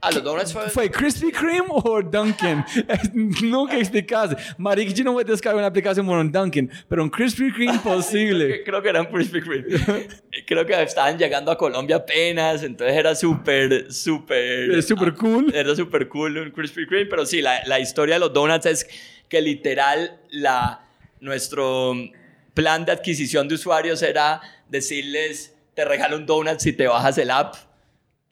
A 0.00 0.12
los 0.12 0.22
donuts 0.22 0.52
fue... 0.52 0.70
¿Fue 0.70 0.90
Krispy 0.90 1.32
Kreme 1.32 1.66
o 1.68 2.02
Dunkin'? 2.02 2.64
Nunca 3.42 3.76
explicaste. 3.76 4.36
Maric, 4.56 4.92
yo 4.94 5.04
no 5.04 5.12
voy 5.12 5.22
a 5.22 5.24
descargar 5.24 5.58
una 5.58 5.66
aplicación 5.66 6.06
por 6.06 6.18
un 6.18 6.30
Dunkin', 6.30 6.70
pero 6.88 7.02
un 7.02 7.10
Krispy 7.10 7.52
Kreme 7.52 7.78
posible. 7.82 8.62
Creo 8.64 8.80
que 8.80 8.88
eran 8.88 9.06
Krispy 9.06 9.40
Kreme. 9.40 9.64
Creo 10.46 10.64
que 10.64 10.82
estaban 10.82 11.18
llegando 11.18 11.50
a 11.50 11.58
Colombia 11.58 11.96
apenas, 11.96 12.62
entonces 12.62 12.96
era 12.96 13.14
súper, 13.14 13.92
súper... 13.92 14.70
Es 14.70 14.86
súper 14.86 15.14
cool. 15.14 15.52
Era 15.54 15.74
súper 15.74 16.08
cool 16.08 16.38
un 16.38 16.50
Krispy 16.50 16.86
Kreme, 16.86 17.06
pero 17.06 17.26
sí, 17.26 17.42
la, 17.42 17.64
la 17.66 17.80
historia 17.80 18.14
de 18.14 18.20
los 18.20 18.32
donuts 18.32 18.66
es 18.66 18.88
que 19.28 19.40
literal 19.40 20.20
la, 20.30 20.80
nuestro 21.20 21.94
plan 22.54 22.84
de 22.84 22.92
adquisición 22.92 23.48
de 23.48 23.54
usuarios 23.54 24.02
era 24.02 24.40
decirles, 24.68 25.54
te 25.74 25.84
regalo 25.84 26.16
un 26.16 26.26
donut 26.26 26.58
si 26.58 26.72
te 26.72 26.86
bajas 26.86 27.18
el 27.18 27.30
app. 27.30 27.54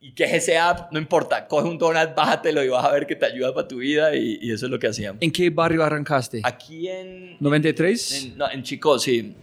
¿Y 0.09 0.13
qué 0.13 0.23
es 0.23 0.35
ese 0.35 0.57
app? 0.57 0.93
No 0.93 1.01
importa, 1.01 1.49
coge 1.49 1.69
un 1.69 1.79
donut, 1.79 2.15
bájatelo 2.15 2.63
y 2.63 2.69
vas 2.69 2.85
a 2.85 2.93
ver 2.93 3.09
que 3.09 3.17
te 3.17 3.27
ayuda 3.27 3.53
para 3.53 3.67
tu 3.67 3.79
vida 3.79 4.15
y, 4.15 4.39
y 4.41 4.53
eso 4.53 4.67
es 4.67 4.71
lo 4.71 4.79
que 4.79 4.87
hacíamos. 4.87 5.21
¿En 5.21 5.33
qué 5.33 5.51
barrio 5.51 5.83
arrancaste? 5.83 6.43
Aquí 6.45 6.87
en... 6.87 7.37
¿93? 7.41 8.27
En, 8.33 8.39
no, 8.39 8.49
en 8.49 8.63
Chico, 8.63 8.99
sí. 9.01 9.35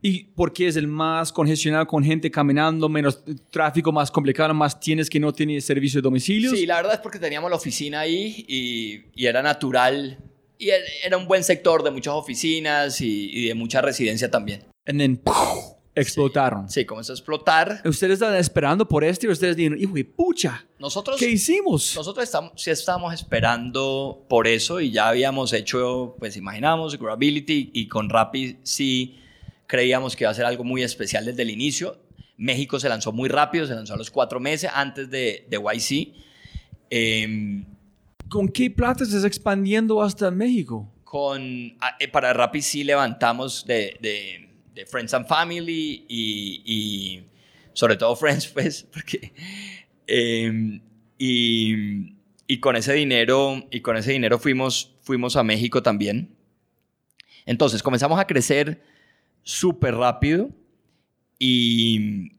¿Y 0.00 0.24
por 0.24 0.52
qué 0.52 0.68
es 0.68 0.76
el 0.76 0.86
más 0.86 1.32
congestionado 1.32 1.88
con 1.88 2.04
gente 2.04 2.30
caminando, 2.30 2.88
menos 2.88 3.20
tráfico, 3.50 3.90
más 3.90 4.12
complicado, 4.12 4.54
más 4.54 4.78
tienes 4.78 5.10
que 5.10 5.18
no 5.18 5.32
tiene 5.32 5.60
servicio 5.60 5.98
de 5.98 6.02
domicilios? 6.02 6.56
Sí, 6.56 6.66
la 6.66 6.76
verdad 6.76 6.94
es 6.94 7.00
porque 7.00 7.18
teníamos 7.18 7.50
la 7.50 7.56
oficina 7.56 7.98
ahí 8.00 8.44
y, 8.46 9.06
y 9.20 9.26
era 9.26 9.42
natural. 9.42 10.18
Y 10.56 10.68
er- 10.68 10.84
era 11.04 11.16
un 11.16 11.26
buen 11.26 11.42
sector 11.42 11.82
de 11.82 11.90
muchas 11.90 12.14
oficinas 12.14 13.00
y, 13.00 13.28
y 13.32 13.48
de 13.48 13.54
mucha 13.54 13.80
residencia 13.80 14.30
también. 14.30 14.62
And 14.86 15.00
then, 15.00 15.16
¡puf! 15.16 15.34
Explotaron. 15.94 16.68
Sí, 16.70 16.84
comenzó 16.84 17.12
a 17.12 17.16
explotar. 17.16 17.82
¿Ustedes 17.84 18.14
estaban 18.14 18.36
esperando 18.36 18.86
por 18.88 19.04
esto 19.04 19.26
y 19.26 19.30
ustedes 19.30 19.56
dijeron, 19.56 19.78
hijo 19.78 19.94
de 19.94 20.04
pucha, 20.04 20.64
Nosotros, 20.78 21.18
¿qué 21.18 21.30
hicimos? 21.30 21.94
nosotros 21.96 22.24
estamos, 22.24 22.52
sí 22.56 22.70
estábamos 22.70 23.12
esperando 23.14 24.24
por 24.28 24.46
eso 24.46 24.80
y 24.80 24.90
ya 24.90 25.08
habíamos 25.08 25.52
hecho, 25.52 26.16
pues 26.18 26.36
imaginamos, 26.36 26.98
Grability 26.98 27.70
y 27.74 27.88
con 27.88 28.08
Rappi 28.08 28.58
sí 28.62 29.18
creíamos 29.66 30.16
que 30.16 30.24
iba 30.24 30.30
a 30.30 30.34
ser 30.34 30.44
algo 30.44 30.64
muy 30.64 30.82
especial 30.82 31.24
desde 31.24 31.42
el 31.42 31.50
inicio. 31.50 31.98
México 32.38 32.80
se 32.80 32.88
lanzó 32.88 33.12
muy 33.12 33.28
rápido, 33.28 33.66
se 33.66 33.74
lanzó 33.74 33.94
a 33.94 33.96
los 33.96 34.10
cuatro 34.10 34.40
meses 34.40 34.70
antes 34.74 35.10
de, 35.10 35.46
de 35.48 35.56
YC. 35.58 36.14
Em, 36.90 37.64
¿Con 38.28 38.48
qué 38.48 38.70
plata 38.70 39.04
estás 39.04 39.24
expandiendo 39.24 40.02
hasta 40.02 40.30
México? 40.30 40.88
con, 41.04 41.42
eh, 41.42 42.08
para 42.10 42.32
Rappi 42.32 42.62
sí 42.62 42.84
levantamos 42.84 43.66
de, 43.66 43.98
de- 44.00 44.48
de 44.74 44.86
Friends 44.86 45.14
and 45.14 45.26
Family 45.26 46.04
y, 46.08 46.62
y 46.64 47.26
sobre 47.72 47.96
todo 47.96 48.16
Friends, 48.16 48.46
pues, 48.54 48.84
porque... 48.92 49.32
eh, 50.06 50.80
y, 51.18 52.16
y 52.48 52.58
con 52.58 52.74
ese 52.76 52.92
dinero, 52.94 53.64
y 53.70 53.80
con 53.80 53.96
ese 53.96 54.12
dinero 54.12 54.38
fuimos, 54.38 54.94
fuimos 55.02 55.36
a 55.36 55.42
México 55.42 55.82
también. 55.82 56.36
Entonces 57.46 57.82
comenzamos 57.82 58.18
a 58.18 58.26
crecer 58.26 58.82
súper 59.42 59.94
rápido 59.94 60.50
y, 61.38 62.32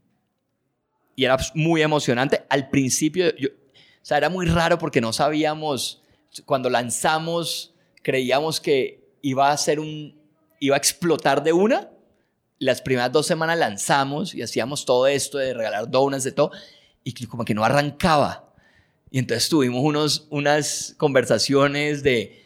y 1.16 1.26
era 1.26 1.38
muy 1.56 1.82
emocionante. 1.82 2.44
Al 2.50 2.70
principio, 2.70 3.36
yo, 3.38 3.50
o 3.50 4.06
sea, 4.06 4.18
era 4.18 4.30
muy 4.30 4.46
raro 4.46 4.78
porque 4.78 5.02
no 5.02 5.14
sabíamos, 5.14 6.04
cuando 6.46 6.70
lanzamos, 6.70 7.74
creíamos 8.02 8.60
que 8.60 9.04
iba 9.22 9.50
a 9.50 9.58
ser 9.58 9.80
un, 9.80 10.20
iba 10.60 10.76
a 10.76 10.78
explotar 10.78 11.44
de 11.44 11.54
una. 11.54 11.90
Las 12.64 12.82
primeras 12.82 13.12
dos 13.12 13.26
semanas 13.28 13.58
lanzamos 13.60 14.34
y 14.34 14.42
hacíamos 14.42 14.86
todo 14.86 15.08
esto 15.08 15.38
de 15.38 15.54
regalar 15.54 15.90
donuts, 15.90 16.24
de 16.24 16.32
todo, 16.32 16.52
y 17.04 17.26
como 17.26 17.44
que 17.46 17.54
no 17.54 17.64
arrancaba. 17.64 18.54
Y 19.12 19.20
entonces 19.20 19.50
tuvimos 19.50 19.84
unos, 19.84 20.28
unas 20.30 20.96
conversaciones 20.98 22.04
de, 22.04 22.42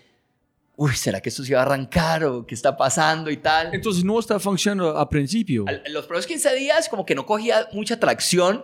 uy, 0.76 0.96
¿será 0.96 1.22
que 1.22 1.30
esto 1.30 1.44
se 1.44 1.52
iba 1.52 1.60
a 1.60 1.64
arrancar 1.64 2.24
o 2.26 2.46
qué 2.46 2.56
está 2.56 2.76
pasando 2.76 3.30
y 3.30 3.38
tal? 3.38 3.74
Entonces 3.74 4.04
no 4.04 4.20
está 4.20 4.40
funcionando 4.40 4.98
al 4.98 5.08
principio. 5.08 5.66
Al- 5.68 5.84
los 5.92 6.06
primeros 6.06 6.26
15 6.28 6.56
días 6.56 6.90
como 6.90 7.06
que 7.06 7.16
no 7.16 7.26
cogía 7.26 7.68
mucha 7.74 8.00
tracción. 8.00 8.64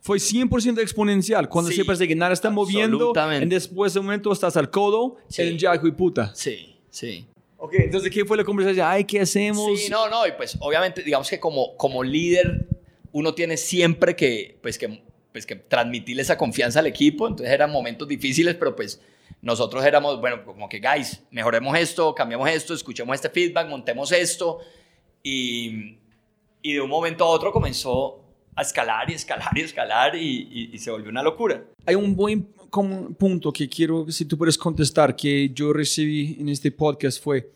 Fue 0.00 0.18
100% 0.18 0.80
exponencial. 0.80 1.48
Cuando 1.48 1.70
Sí, 1.70 1.76
siempre 1.76 2.08
que 2.08 2.14
nada 2.14 2.32
está 2.32 2.50
moviendo, 2.50 3.12
y 3.40 3.46
después 3.46 3.94
de 3.94 4.00
un 4.00 4.06
momento 4.06 4.32
estás 4.32 4.56
al 4.56 4.70
codo, 4.70 5.16
Sí. 5.28 5.42
en 5.42 5.54
hijo 5.56 5.78
de 5.86 5.92
puta. 5.92 6.32
Sí, 6.34 6.76
sí. 6.90 7.26
Ok, 7.64 7.74
entonces, 7.78 8.10
¿qué 8.10 8.26
fue 8.26 8.36
la 8.36 8.44
conversación? 8.44 8.86
Ay, 8.86 9.04
¿qué 9.04 9.20
hacemos? 9.20 9.80
Sí, 9.80 9.88
no, 9.90 10.06
no, 10.10 10.26
y 10.26 10.32
pues 10.32 10.54
obviamente 10.60 11.02
digamos 11.02 11.30
que 11.30 11.40
como, 11.40 11.74
como 11.78 12.02
líder 12.04 12.66
uno 13.12 13.34
tiene 13.34 13.56
siempre 13.56 14.14
que, 14.14 14.58
pues 14.62 14.76
que, 14.76 15.00
pues 15.32 15.46
que 15.46 15.56
transmitirle 15.56 16.20
esa 16.20 16.36
confianza 16.36 16.80
al 16.80 16.86
equipo, 16.86 17.26
entonces 17.26 17.54
eran 17.54 17.70
momentos 17.72 18.06
difíciles, 18.06 18.54
pero 18.56 18.76
pues 18.76 19.00
nosotros 19.40 19.82
éramos, 19.84 20.20
bueno, 20.20 20.44
como 20.44 20.68
que, 20.68 20.78
guys, 20.78 21.22
mejoremos 21.30 21.78
esto, 21.78 22.14
cambiamos 22.14 22.50
esto, 22.50 22.74
escuchemos 22.74 23.14
este 23.14 23.30
feedback, 23.30 23.66
montemos 23.68 24.12
esto, 24.12 24.58
y, 25.22 25.96
y 26.60 26.72
de 26.74 26.80
un 26.82 26.90
momento 26.90 27.24
a 27.24 27.28
otro 27.28 27.50
comenzó 27.50 28.20
a 28.56 28.62
escalar 28.62 29.10
y 29.10 29.14
escalar 29.14 29.48
y 29.56 29.60
escalar 29.62 30.14
y, 30.16 30.48
y- 30.50 30.70
y 30.74 30.78
se 30.78 30.90
volvió 30.90 31.08
una 31.10 31.22
locura. 31.22 31.64
Hay 31.86 31.94
un 31.94 32.14
buen 32.14 32.42
como 32.74 33.14
punto 33.14 33.52
que 33.52 33.68
quiero, 33.68 34.10
si 34.10 34.24
tú 34.24 34.36
puedes 34.36 34.58
contestar, 34.58 35.14
que 35.14 35.48
yo 35.54 35.72
recibí 35.72 36.36
en 36.40 36.48
este 36.48 36.72
podcast 36.72 37.22
fue, 37.22 37.52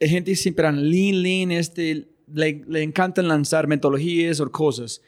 la 0.00 0.08
gente 0.08 0.34
siempre 0.34 0.72
lean, 0.72 1.22
lean, 1.22 1.52
este, 1.52 2.08
le, 2.26 2.64
le 2.66 2.82
encantan 2.82 3.28
lanzar 3.28 3.68
metodologías 3.68 4.40
o 4.40 4.50
cosas, 4.50 5.00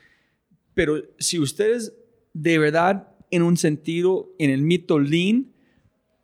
pero 0.75 1.03
si 1.19 1.41
ustedes 1.41 1.93
de 2.33 2.57
verdad, 2.61 3.09
en 3.33 3.43
un 3.43 3.57
sentido, 3.57 4.33
en 4.39 4.51
el 4.51 4.63
mito 4.63 5.01
lean, 5.01 5.53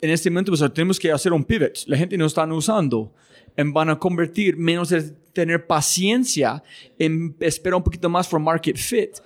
en 0.00 0.10
este 0.10 0.30
momento 0.30 0.52
pues 0.52 0.72
tenemos 0.72 1.00
que 1.00 1.10
hacer 1.10 1.32
un 1.32 1.42
pivot, 1.42 1.76
la 1.88 1.96
gente 1.96 2.16
no 2.16 2.26
está 2.26 2.46
usando, 2.46 3.12
en 3.56 3.72
van 3.72 3.90
a 3.90 3.98
convertir 3.98 4.56
menos 4.56 4.90
de 4.90 5.02
tener 5.32 5.66
paciencia, 5.66 6.62
en 7.00 7.34
esperar 7.40 7.78
un 7.78 7.82
poquito 7.82 8.08
más 8.08 8.28
for 8.28 8.38
market 8.38 8.76
fit. 8.76 9.16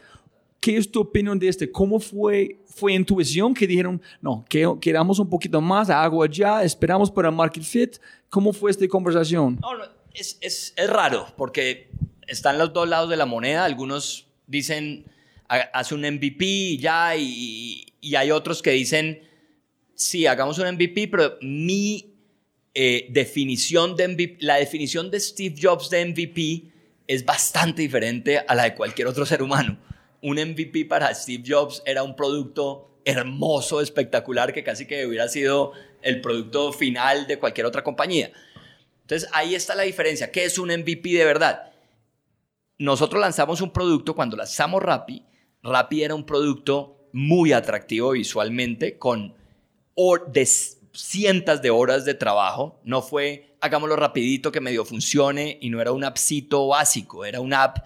¿Qué 0.61 0.77
es 0.77 0.91
tu 0.91 1.01
opinión 1.01 1.39
de 1.39 1.49
este? 1.49 1.71
¿Cómo 1.71 2.01
fue, 2.01 2.59
fue 2.67 2.93
intuición 2.93 3.55
que 3.55 3.67
dijeron, 3.67 4.03
no, 4.21 4.45
que 4.49 4.67
queramos 4.81 5.19
un 5.19 5.31
poquito 5.31 5.61
más, 5.61 5.89
hago 5.89 6.23
allá, 6.23 6.65
esperamos 6.65 7.11
para 7.11 7.31
market 7.31 7.63
fit? 7.63 7.97
¿Cómo 8.29 8.53
fue 8.53 8.71
esta 8.71 8.87
conversación? 8.89 9.59
No, 9.63 9.77
no, 9.77 9.85
es, 10.15 10.37
es, 10.41 10.75
es 10.77 10.91
raro 10.91 11.29
porque 11.37 11.91
están 12.27 12.59
los 12.59 12.73
dos 12.73 12.89
lados 12.89 13.09
de 13.09 13.17
la 13.17 13.25
moneda. 13.25 13.65
Algunos 13.65 14.27
dicen, 14.49 15.05
"Ha- 15.49 15.71
haz 15.73 15.93
un 15.93 16.01
MVP 16.05 16.45
y 16.45 16.79
ya, 16.79 17.15
y, 17.17 17.87
y 18.01 18.15
hay 18.17 18.31
otros 18.33 18.61
que 18.61 18.73
dicen, 18.73 19.21
sí, 19.95 20.27
hagamos 20.27 20.59
un 20.59 20.67
MVP, 20.75 21.07
pero 21.09 21.35
mi 21.41 22.15
eh, 22.75 23.07
definición 23.11 23.95
de 23.97 24.09
MVP, 24.09 24.37
la 24.41 24.57
definición 24.57 25.11
de 25.11 25.21
Steve 25.21 25.55
Jobs 25.61 25.89
de 25.89 26.05
MVP 26.05 26.65
es 27.07 27.25
bastante 27.25 27.83
diferente 27.83 28.39
a 28.39 28.55
la 28.55 28.65
de 28.65 28.75
cualquier 28.75 29.07
otro 29.09 29.25
ser 29.25 29.41
humano. 29.43 29.79
Un 30.21 30.37
MVP 30.37 30.85
para 30.87 31.15
Steve 31.15 31.45
Jobs 31.47 31.83
era 31.87 32.03
un 32.03 32.17
producto 32.17 33.01
hermoso, 33.05 33.81
espectacular, 33.81 34.53
que 34.53 34.65
casi 34.65 34.87
que 34.87 35.07
hubiera 35.07 35.29
sido 35.29 35.73
el 36.03 36.21
producto 36.21 36.73
final 36.73 37.27
de 37.27 37.39
cualquier 37.39 37.67
otra 37.67 37.83
compañía. 37.85 38.33
Entonces 39.03 39.29
ahí 39.33 39.55
está 39.55 39.75
la 39.75 39.85
diferencia. 39.85 40.31
¿Qué 40.31 40.45
es 40.45 40.59
un 40.59 40.69
MVP 40.69 41.11
de 41.11 41.25
verdad? 41.25 41.73
Nosotros 42.79 43.21
lanzamos 43.21 43.61
un 43.61 43.73
producto 43.73 44.15
cuando 44.15 44.37
lanzamos 44.37 44.83
Rappi. 44.83 45.25
Rappi 45.63 46.03
era 46.03 46.15
un 46.15 46.25
producto 46.25 47.09
muy 47.13 47.53
atractivo 47.53 48.11
visualmente, 48.11 48.99
con 48.99 49.35
de 50.29 50.47
cientos 50.47 51.63
de 51.63 51.71
horas 51.71 52.05
de 52.05 52.15
trabajo. 52.15 52.81
No 52.85 53.03
fue 53.03 53.57
hagámoslo 53.61 53.97
rapidito 53.97 54.53
que 54.53 54.61
medio 54.61 54.85
funcione 54.85 55.59
y 55.61 55.71
no 55.71 55.81
era 55.81 55.93
un 55.93 56.05
appcito 56.05 56.69
básico, 56.69 57.25
era 57.25 57.41
una 57.41 57.65
app 57.65 57.79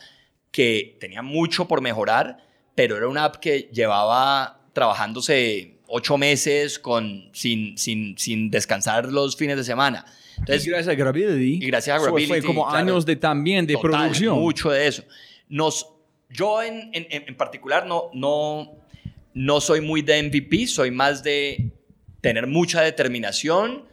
que 0.52 0.96
tenía 1.00 1.22
mucho 1.22 1.66
por 1.66 1.80
mejorar, 1.80 2.46
pero 2.74 2.96
era 2.96 3.08
una 3.08 3.24
app 3.24 3.36
que 3.36 3.70
llevaba 3.72 4.60
trabajándose 4.72 5.78
ocho 5.88 6.16
meses 6.16 6.78
con, 6.78 7.30
sin, 7.32 7.76
sin, 7.76 8.16
sin 8.16 8.50
descansar 8.50 9.06
los 9.10 9.36
fines 9.36 9.56
de 9.56 9.64
semana. 9.64 10.04
Entonces, 10.38 10.66
y 10.66 10.70
gracias 10.70 10.88
a 10.88 10.94
Gravity. 10.94 11.58
Y 11.62 11.66
gracias 11.66 11.98
a 11.98 12.02
Gravity. 12.02 12.26
fue 12.26 12.42
como 12.42 12.70
años 12.70 13.04
de 13.04 13.16
también 13.16 13.66
de 13.66 13.76
producción. 13.76 14.38
Mucho 14.38 14.70
de 14.70 14.86
eso. 14.86 15.04
Nos, 15.48 15.88
yo 16.30 16.62
en, 16.62 16.90
en, 16.92 17.06
en, 17.10 17.36
particular 17.36 17.86
no, 17.86 18.10
no, 18.14 18.72
no 19.34 19.60
soy 19.60 19.80
muy 19.80 20.02
de 20.02 20.22
MVP, 20.22 20.66
soy 20.66 20.90
más 20.90 21.22
de 21.22 21.70
tener 22.20 22.46
mucha 22.46 22.80
determinación 22.82 23.84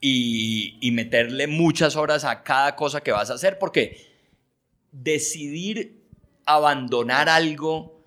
y, 0.00 0.76
y 0.80 0.90
meterle 0.90 1.46
muchas 1.46 1.96
horas 1.96 2.24
a 2.24 2.42
cada 2.42 2.74
cosa 2.76 3.00
que 3.00 3.12
vas 3.12 3.30
a 3.30 3.34
hacer, 3.34 3.58
porque 3.58 4.12
decidir 4.90 6.03
abandonar 6.46 7.28
algo 7.28 8.02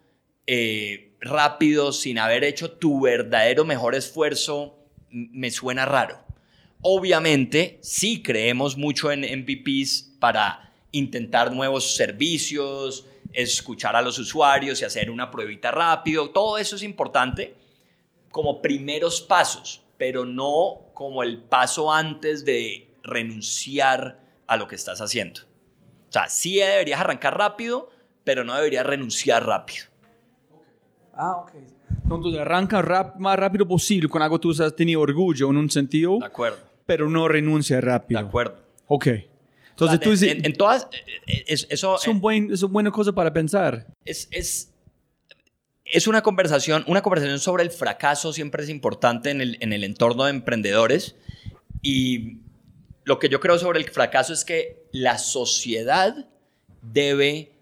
eh, 0.46 1.16
rápido 1.20 1.92
sin 1.92 2.20
haber 2.20 2.44
hecho 2.44 2.72
tu 2.72 3.02
verdadero 3.02 3.66
mejor 3.66 3.96
esfuerzo 3.96 4.78
me 5.10 5.52
suena 5.52 5.86
raro. 5.86 6.20
Obviamente, 6.82 7.80
sí 7.82 8.22
creemos 8.22 8.78
mucho 8.78 9.12
en 9.12 9.22
MVPs 9.22 10.18
para 10.20 10.74
intentar 10.92 11.52
nuevos 11.52 11.96
servicios, 11.96 13.06
escuchar 13.34 13.96
a 13.96 14.02
los 14.02 14.20
usuarios 14.20 14.82
y 14.82 14.86
hacer 14.86 15.10
una 15.10 15.32
pruebita 15.32 15.72
rápido. 15.72 16.30
Todo 16.30 16.58
eso 16.58 16.76
es 16.76 16.84
importante 16.84 17.56
como 18.32 18.62
primeros 18.62 19.22
pasos, 19.22 19.82
pero 19.98 20.26
no 20.26 20.92
como 20.94 21.24
el 21.24 21.40
paso 21.40 21.92
antes 21.92 22.46
de 22.46 22.96
renunciar 23.04 24.20
a 24.46 24.58
lo 24.58 24.68
que 24.68 24.76
estás 24.76 25.02
haciendo. 25.02 25.42
O 26.10 26.12
sea, 26.12 26.30
sí 26.30 26.58
deberías 26.58 27.00
arrancar 27.00 27.38
rápido, 27.38 27.90
pero 28.28 28.44
no 28.44 28.54
deberías 28.56 28.86
renunciar 28.86 29.46
rápido. 29.46 29.86
Ah, 31.14 31.38
ok. 31.38 31.52
Entonces 32.04 32.42
arranca 32.42 32.82
rap, 32.82 33.16
más 33.16 33.40
rápido 33.40 33.66
posible 33.66 34.10
con 34.10 34.22
algo 34.22 34.38
que 34.38 34.42
tú 34.42 34.52
has 34.62 34.76
tenido 34.76 35.00
orgullo 35.00 35.50
en 35.50 35.56
un 35.56 35.72
sentido. 35.72 36.20
De 36.20 36.26
acuerdo. 36.26 36.58
Pero 36.86 37.10
no 37.10 37.30
renuncia 37.30 37.80
rápido. 37.80 38.20
De 38.20 38.28
acuerdo. 38.28 38.62
Ok. 38.88 39.08
Entonces 39.70 40.02
tú 40.02 40.12
dices... 40.12 40.40
En, 40.44 40.54
todas... 40.58 40.90
Eh, 41.26 41.46
es, 41.48 41.68
eso 41.70 41.96
es, 41.96 42.06
un 42.10 42.20
buen, 42.20 42.52
es 42.52 42.62
una 42.64 42.74
buena 42.74 42.92
cosa 42.92 43.14
para 43.14 43.32
pensar. 43.32 43.88
Es, 44.04 44.28
es, 44.32 44.74
es 45.86 46.06
una 46.06 46.22
conversación, 46.22 46.84
una 46.86 47.02
conversación 47.02 47.40
sobre 47.40 47.64
el 47.64 47.72
fracaso 47.72 48.34
siempre 48.34 48.62
es 48.62 48.70
importante 48.70 49.30
en 49.30 49.40
el, 49.40 49.58
en 49.62 49.72
el 49.72 49.86
entorno 49.86 50.26
de 50.26 50.32
emprendedores 50.32 51.16
y 51.82 52.40
lo 53.06 53.20
que 53.20 53.30
yo 53.30 53.40
creo 53.40 53.58
sobre 53.58 53.80
el 53.80 53.90
fracaso 53.90 54.34
es 54.34 54.44
que 54.44 54.84
la 54.92 55.18
sociedad 55.18 56.28
debe 56.82 57.57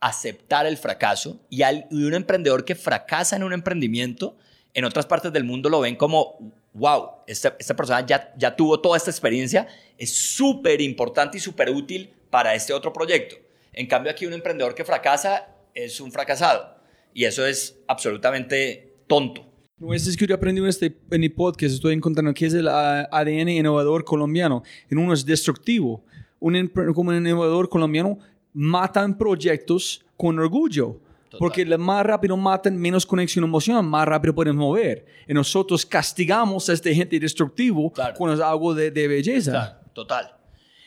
aceptar 0.00 0.66
el 0.66 0.76
fracaso 0.76 1.40
y, 1.50 1.62
al, 1.62 1.86
un 1.90 2.14
emprendedor 2.14 2.64
que 2.64 2.74
fracasa 2.74 3.36
en 3.36 3.42
un 3.42 3.52
emprendimiento, 3.52 4.36
en 4.74 4.84
otras 4.84 5.06
partes 5.06 5.32
del 5.32 5.44
mundo 5.44 5.68
lo 5.68 5.80
ven 5.80 5.96
como, 5.96 6.52
wow, 6.74 7.10
esta, 7.26 7.56
esta 7.58 7.74
persona 7.74 8.06
ya, 8.06 8.32
ya 8.36 8.54
tuvo 8.54 8.80
toda 8.80 8.96
esta 8.96 9.10
experiencia, 9.10 9.66
es 9.96 10.14
súper 10.14 10.80
importante 10.80 11.38
y 11.38 11.40
súper 11.40 11.70
útil 11.70 12.10
para 12.30 12.54
este 12.54 12.72
otro 12.72 12.92
proyecto. 12.92 13.36
En 13.72 13.86
cambio 13.86 14.10
aquí 14.10 14.26
un 14.26 14.32
emprendedor 14.32 14.74
que 14.74 14.84
fracasa 14.84 15.48
es 15.74 16.00
un 16.00 16.12
fracasado 16.12 16.76
y 17.14 17.24
eso 17.24 17.46
es 17.46 17.78
absolutamente 17.86 18.94
tonto. 19.06 19.46
No, 19.78 19.94
es 19.94 20.16
que 20.16 20.26
yo 20.26 20.34
aprendí 20.34 20.60
en 20.60 20.66
este 20.66 20.96
en 21.10 21.22
el 21.22 21.32
podcast, 21.32 21.74
estoy 21.74 21.94
encontrando 21.94 22.34
que 22.34 22.46
es 22.46 22.54
el 22.54 22.66
ADN 22.66 23.48
innovador 23.48 24.04
colombiano. 24.04 24.64
En 24.90 24.98
uno 24.98 25.12
es 25.12 25.24
destructivo. 25.24 26.04
Un, 26.40 26.68
como 26.94 27.10
un 27.10 27.16
innovador 27.16 27.68
colombiano 27.68 28.18
matan 28.58 29.16
proyectos 29.16 30.04
con 30.16 30.36
orgullo. 30.38 31.00
Porque 31.38 31.64
más 31.64 32.04
rápido 32.04 32.36
matan, 32.36 32.76
menos 32.76 33.06
conexión 33.06 33.44
emocional, 33.44 33.84
más 33.84 34.08
rápido 34.08 34.34
pueden 34.34 34.56
mover. 34.56 35.06
Y 35.28 35.34
nosotros 35.34 35.86
castigamos 35.86 36.68
a 36.68 36.72
este 36.72 36.92
gente 36.94 37.20
destructivo 37.20 37.92
es 38.32 38.40
algo 38.40 38.74
de, 38.74 38.90
de 38.90 39.06
belleza. 39.06 39.80
Total. 39.92 40.34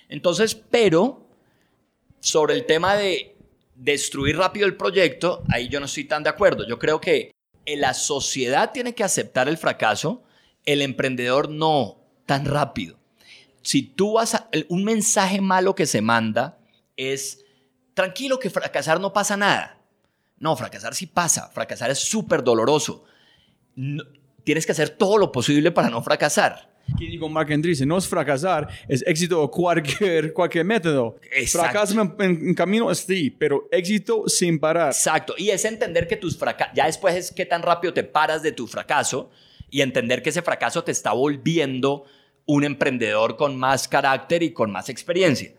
Entonces, 0.10 0.56
pero 0.56 1.26
sobre 2.20 2.56
el 2.56 2.66
tema 2.66 2.96
de 2.96 3.38
destruir 3.76 4.36
rápido 4.36 4.66
el 4.66 4.76
proyecto, 4.76 5.44
ahí 5.48 5.70
yo 5.70 5.80
no 5.80 5.86
estoy 5.86 6.06
tan 6.06 6.24
de 6.24 6.30
acuerdo. 6.30 6.68
Yo 6.68 6.78
creo 6.78 7.00
que 7.00 7.32
la 7.66 7.94
sociedad 7.94 8.72
tiene 8.74 8.94
que 8.94 9.04
aceptar 9.04 9.48
el 9.48 9.58
fracaso, 9.58 10.24
el 10.66 10.82
emprendedor 10.82 11.50
no 11.50 12.00
tan 12.26 12.46
rápido. 12.46 12.98
Si 13.62 13.84
tú 13.84 14.14
vas 14.14 14.36
a, 14.36 14.50
un 14.68 14.84
mensaje 14.84 15.40
malo 15.40 15.76
que 15.76 15.86
se 15.86 16.02
manda 16.02 16.58
es 16.98 17.41
tranquilo 18.02 18.40
que 18.40 18.50
fracasar 18.50 19.00
no 19.00 19.14
pasa 19.14 19.38
nada. 19.38 19.78
No, 20.40 20.56
fracasar 20.56 20.96
sí 20.96 21.06
pasa. 21.06 21.50
Fracasar 21.50 21.92
es 21.92 22.00
súper 22.00 22.44
doloroso. 22.44 23.06
tienes 24.44 24.66
que 24.66 24.72
hacer 24.72 24.90
todo 24.90 25.18
lo 25.18 25.32
posible 25.32 25.72
para 25.72 25.90
no 25.90 26.02
fracasar. 26.02 26.72
¿Qué 26.98 27.06
digo 27.06 27.30
Mark 27.30 27.54
Andreessen? 27.54 27.88
No 27.88 27.98
es 28.00 28.08
fracasar, 28.08 28.68
es 28.88 29.04
éxito 29.06 29.50
cualquier, 29.52 30.34
cualquier 30.34 30.66
método. 30.66 31.16
Fracaso 31.48 32.02
en, 32.02 32.16
en, 32.20 32.56
camino, 32.56 32.94
sí, 32.96 33.30
pero 33.30 33.70
éxito 33.72 34.28
sin 34.28 34.60
parar. 34.60 34.88
Exacto. 34.88 35.36
Y 35.38 35.52
es 35.52 35.64
entender 35.64 36.08
que 36.08 36.18
tus 36.18 36.36
fracasos, 36.36 36.74
ya 36.76 36.88
después 36.88 37.16
es 37.16 37.32
qué 37.32 37.46
tan 37.46 37.62
rápido 37.62 37.94
te 37.94 38.04
paras 38.04 38.42
de 38.42 38.52
tu 38.52 38.66
fracaso 38.68 39.30
y 39.70 39.82
entender 39.82 40.24
que 40.24 40.32
ese 40.32 40.42
fracaso 40.42 40.84
te 40.84 40.92
está 40.92 41.14
volviendo 41.14 42.06
un 42.48 42.64
emprendedor 42.64 43.38
con 43.38 43.56
más 43.58 43.88
carácter 43.88 44.42
y 44.42 44.52
con 44.52 44.72
más 44.72 44.90
experiencia. 44.90 45.54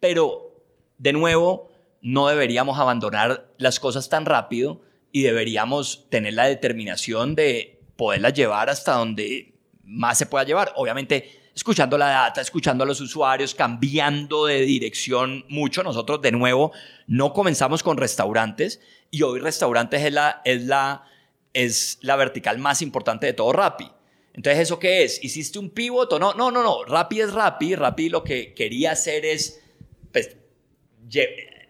Pero, 0.00 0.56
de 0.96 1.12
nuevo, 1.12 1.71
no 2.02 2.28
deberíamos 2.28 2.78
abandonar 2.78 3.48
las 3.58 3.80
cosas 3.80 4.08
tan 4.08 4.26
rápido 4.26 4.82
y 5.12 5.22
deberíamos 5.22 6.06
tener 6.10 6.34
la 6.34 6.46
determinación 6.46 7.34
de 7.34 7.80
poderlas 7.96 8.34
llevar 8.34 8.68
hasta 8.68 8.94
donde 8.94 9.54
más 9.84 10.18
se 10.18 10.26
pueda 10.26 10.44
llevar. 10.44 10.72
Obviamente, 10.76 11.42
escuchando 11.54 11.96
la 11.96 12.08
data, 12.08 12.40
escuchando 12.40 12.82
a 12.84 12.86
los 12.86 13.00
usuarios, 13.00 13.54
cambiando 13.54 14.46
de 14.46 14.62
dirección 14.62 15.44
mucho. 15.48 15.82
Nosotros, 15.82 16.20
de 16.22 16.32
nuevo, 16.32 16.72
no 17.06 17.32
comenzamos 17.32 17.82
con 17.82 17.96
restaurantes 17.96 18.80
y 19.10 19.22
hoy 19.22 19.38
restaurantes 19.38 20.02
es 20.02 20.12
la, 20.12 20.40
es 20.44 20.62
la, 20.62 21.04
es 21.52 21.98
la 22.00 22.16
vertical 22.16 22.58
más 22.58 22.82
importante 22.82 23.26
de 23.26 23.32
todo 23.32 23.52
Rappi. 23.52 23.88
Entonces, 24.34 24.62
¿eso 24.62 24.78
qué 24.78 25.04
es? 25.04 25.22
¿Hiciste 25.22 25.58
un 25.58 25.70
pivot 25.70 26.10
o 26.14 26.18
no? 26.18 26.32
No, 26.34 26.50
no, 26.50 26.62
no. 26.62 26.84
Rappi 26.84 27.20
es 27.20 27.32
Rappi. 27.32 27.74
Rappi 27.74 28.08
lo 28.08 28.24
que 28.24 28.54
quería 28.54 28.92
hacer 28.92 29.26
es 29.26 29.62
pues, 30.10 30.36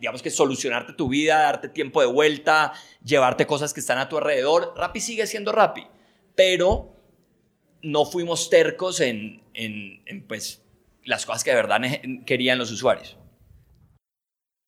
digamos 0.02 0.20
que 0.20 0.30
solucionarte 0.30 0.94
tu 0.94 1.08
vida, 1.08 1.42
darte 1.42 1.68
tiempo 1.68 2.00
de 2.00 2.08
vuelta, 2.08 2.72
llevarte 3.04 3.46
cosas 3.46 3.72
que 3.72 3.78
están 3.78 3.98
a 3.98 4.08
tu 4.08 4.18
alrededor. 4.18 4.74
Rappi 4.76 4.98
sigue 4.98 5.28
siendo 5.28 5.52
Rappi, 5.52 5.86
pero 6.34 6.96
no 7.82 8.04
fuimos 8.04 8.50
tercos 8.50 9.00
en, 9.00 9.40
en, 9.54 10.26
pues, 10.26 10.60
las 11.04 11.24
cosas 11.24 11.44
que 11.44 11.50
de 11.50 11.56
verdad 11.56 11.80
querían 12.26 12.58
los 12.58 12.72
usuarios. 12.72 13.16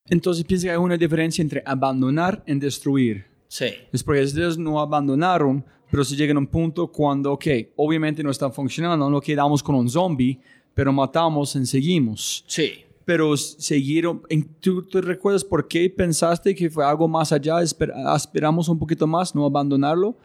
Entonces 0.06 0.44
piensa 0.44 0.68
que 0.68 0.70
hay 0.70 0.76
una 0.76 0.96
diferencia 0.96 1.42
entre 1.42 1.64
abandonar 1.66 2.44
y 2.46 2.54
destruir. 2.54 3.26
Sí. 3.48 3.74
Es 3.92 4.04
porque 4.04 4.20
ellos 4.20 4.56
no 4.56 4.78
abandonaron, 4.78 5.66
pero 5.90 6.04
se 6.04 6.14
llegan 6.14 6.36
a 6.36 6.40
un 6.40 6.46
punto 6.46 6.86
cuando, 6.92 7.32
ok, 7.32 7.46
obviamente 7.74 8.22
no 8.22 8.30
está 8.30 8.50
funcionando, 8.50 9.10
no 9.10 9.20
quedamos 9.20 9.64
con 9.64 9.74
un 9.74 9.90
zombie, 9.90 10.38
pero 10.74 10.92
matamos 10.92 11.56
y 11.56 11.66
seguimos. 11.66 12.44
Sí 12.46 12.83
pero 13.04 13.36
siguieron. 13.36 14.22
¿tú, 14.60 14.82
¿tú, 14.82 15.00
recuerdas 15.00 15.44
por 15.44 15.68
qué 15.68 15.88
pensaste 15.90 16.54
que 16.54 16.70
fue 16.70 16.84
algo 16.84 17.06
más 17.08 17.32
allá? 17.32 17.60
¿Esperamos 17.62 18.68
un 18.68 18.78
poquito 18.78 19.06
más, 19.06 19.34
no 19.34 19.44
abandonarlo? 19.44 20.16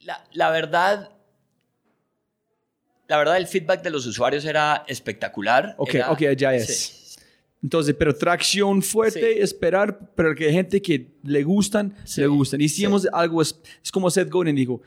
La, 0.00 0.24
la, 0.32 0.50
verdad, 0.50 1.10
la 3.08 3.18
verdad, 3.18 3.36
el 3.36 3.46
feedback 3.46 3.82
de 3.82 3.90
los 3.90 4.06
usuarios 4.06 4.44
era 4.44 4.84
espectacular. 4.86 5.74
Ok, 5.78 5.96
ok, 6.08 6.22
ya 6.36 6.54
es. 6.54 7.18
Entonces, 7.62 7.94
pero 7.98 8.14
tracción 8.14 8.82
fuerte, 8.82 9.42
esperar, 9.42 9.98
pero 10.14 10.34
que 10.34 10.50
gente 10.50 10.80
que 10.80 11.18
le 11.22 11.42
gustan, 11.42 11.94
le 12.16 12.26
gustan. 12.26 12.60
Hicimos 12.60 13.06
algo, 13.12 13.42
es, 13.42 13.54
es, 13.82 13.92
como 13.92 14.10
Seth 14.10 14.30
Godin 14.30 14.56
dijo, 14.56 14.80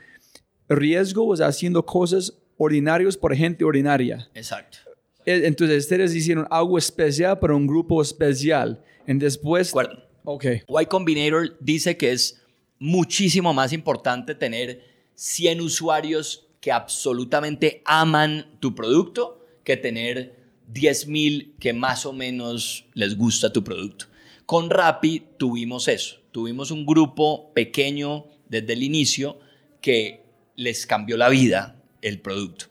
riesgo 0.68 1.32
es 1.32 1.40
haciendo 1.40 1.86
cosas 1.86 2.32
ordinarias 2.56 3.16
por 3.16 3.34
gente 3.34 3.64
ordinaria. 3.64 4.28
Exacto. 4.34 4.78
Eh, 5.26 5.42
entonces, 5.44 5.84
ustedes 5.84 6.14
hicieron 6.14 6.46
algo 6.50 6.78
especial 6.78 7.38
para 7.38 7.54
un 7.54 7.66
grupo 7.66 8.00
especial. 8.02 8.82
Y 9.06 9.14
después... 9.14 9.70
Acuerdo. 9.70 10.04
Ok. 10.24 10.46
Y 10.66 10.86
Combinator 10.86 11.56
dice 11.60 11.96
que 11.96 12.12
es 12.12 12.40
muchísimo 12.78 13.52
más 13.52 13.72
importante 13.72 14.34
tener 14.34 14.82
100 15.14 15.60
usuarios 15.60 16.46
que 16.60 16.72
absolutamente 16.72 17.82
aman 17.84 18.56
tu 18.60 18.74
producto 18.74 19.44
que 19.64 19.76
tener 19.76 20.36
10.000 20.72 21.54
que 21.58 21.72
más 21.72 22.06
o 22.06 22.12
menos 22.12 22.86
les 22.94 23.16
gusta 23.16 23.52
tu 23.52 23.62
producto. 23.62 24.06
Con 24.46 24.70
Rappi 24.70 25.22
tuvimos 25.38 25.88
eso. 25.88 26.20
Tuvimos 26.32 26.70
un 26.70 26.84
grupo 26.84 27.52
pequeño 27.54 28.26
desde 28.48 28.72
el 28.72 28.82
inicio 28.82 29.38
que 29.80 30.24
les 30.56 30.86
cambió 30.86 31.16
la 31.16 31.28
vida 31.28 31.80
el 32.02 32.20
producto. 32.20 32.66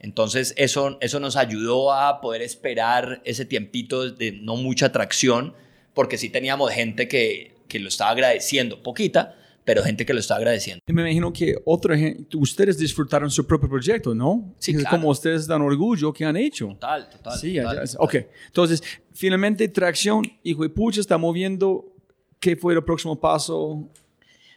Entonces 0.00 0.54
eso, 0.56 0.98
eso 1.00 1.18
nos 1.20 1.36
ayudó 1.36 1.92
a 1.92 2.20
poder 2.20 2.42
esperar 2.42 3.20
ese 3.24 3.44
tiempito 3.44 4.10
de 4.10 4.32
no 4.32 4.56
mucha 4.56 4.86
atracción, 4.86 5.54
porque 5.94 6.16
sí 6.18 6.30
teníamos 6.30 6.70
gente 6.72 7.08
que, 7.08 7.56
que 7.66 7.80
lo 7.80 7.88
estaba 7.88 8.10
agradeciendo, 8.12 8.82
poquita, 8.82 9.34
pero 9.64 9.82
gente 9.82 10.06
que 10.06 10.14
lo 10.14 10.20
está 10.20 10.36
agradeciendo. 10.36 10.82
Y 10.86 10.92
me 10.94 11.02
imagino 11.02 11.30
que 11.32 11.56
otra 11.66 11.98
gente, 11.98 12.36
ustedes 12.36 12.78
disfrutaron 12.78 13.30
su 13.30 13.46
propio 13.46 13.68
proyecto, 13.68 14.14
¿no? 14.14 14.54
Sí, 14.58 14.72
claro. 14.72 14.96
Como 14.96 15.10
ustedes 15.10 15.46
dan 15.46 15.60
orgullo 15.60 16.12
que 16.12 16.24
han 16.24 16.36
hecho. 16.36 16.68
Total, 16.68 17.10
total. 17.10 17.38
Sí, 17.38 17.56
total, 17.56 17.88
ok. 17.98 18.14
Entonces, 18.46 18.82
finalmente, 19.12 19.68
Tracción, 19.68 20.22
hijo 20.42 20.62
de 20.62 20.70
pucha, 20.70 21.00
está 21.00 21.18
moviendo. 21.18 21.92
¿Qué 22.40 22.56
fue 22.56 22.72
el 22.72 22.82
próximo 22.84 23.20
paso? 23.20 23.90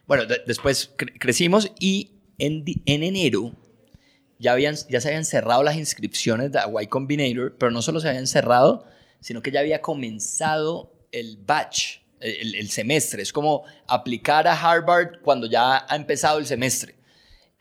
Bueno, 0.07 0.25
de- 0.25 0.41
después 0.47 0.91
cre- 0.95 1.17
crecimos 1.19 1.71
y 1.79 2.11
en, 2.37 2.63
en 2.85 3.03
enero 3.03 3.51
ya, 4.41 4.53
habían, 4.53 4.75
ya 4.89 4.99
se 4.99 5.09
habían 5.09 5.23
cerrado 5.23 5.61
las 5.61 5.75
inscripciones 5.75 6.51
de 6.51 6.59
Y 6.81 6.87
Combinator, 6.87 7.55
pero 7.57 7.71
no 7.71 7.83
solo 7.83 7.99
se 7.99 8.09
habían 8.09 8.25
cerrado, 8.25 8.85
sino 9.19 9.41
que 9.43 9.51
ya 9.51 9.59
había 9.59 9.81
comenzado 9.81 10.91
el 11.11 11.37
batch, 11.37 11.99
el, 12.19 12.69
semestre. 12.69 13.21
Es 13.21 13.31
como 13.31 13.63
aplicar 13.87 14.47
a 14.47 14.53
Harvard 14.53 15.21
cuando 15.21 15.47
ya 15.47 15.85
ha 15.87 15.95
empezado 15.95 16.39
el 16.39 16.47
semestre. 16.47 16.95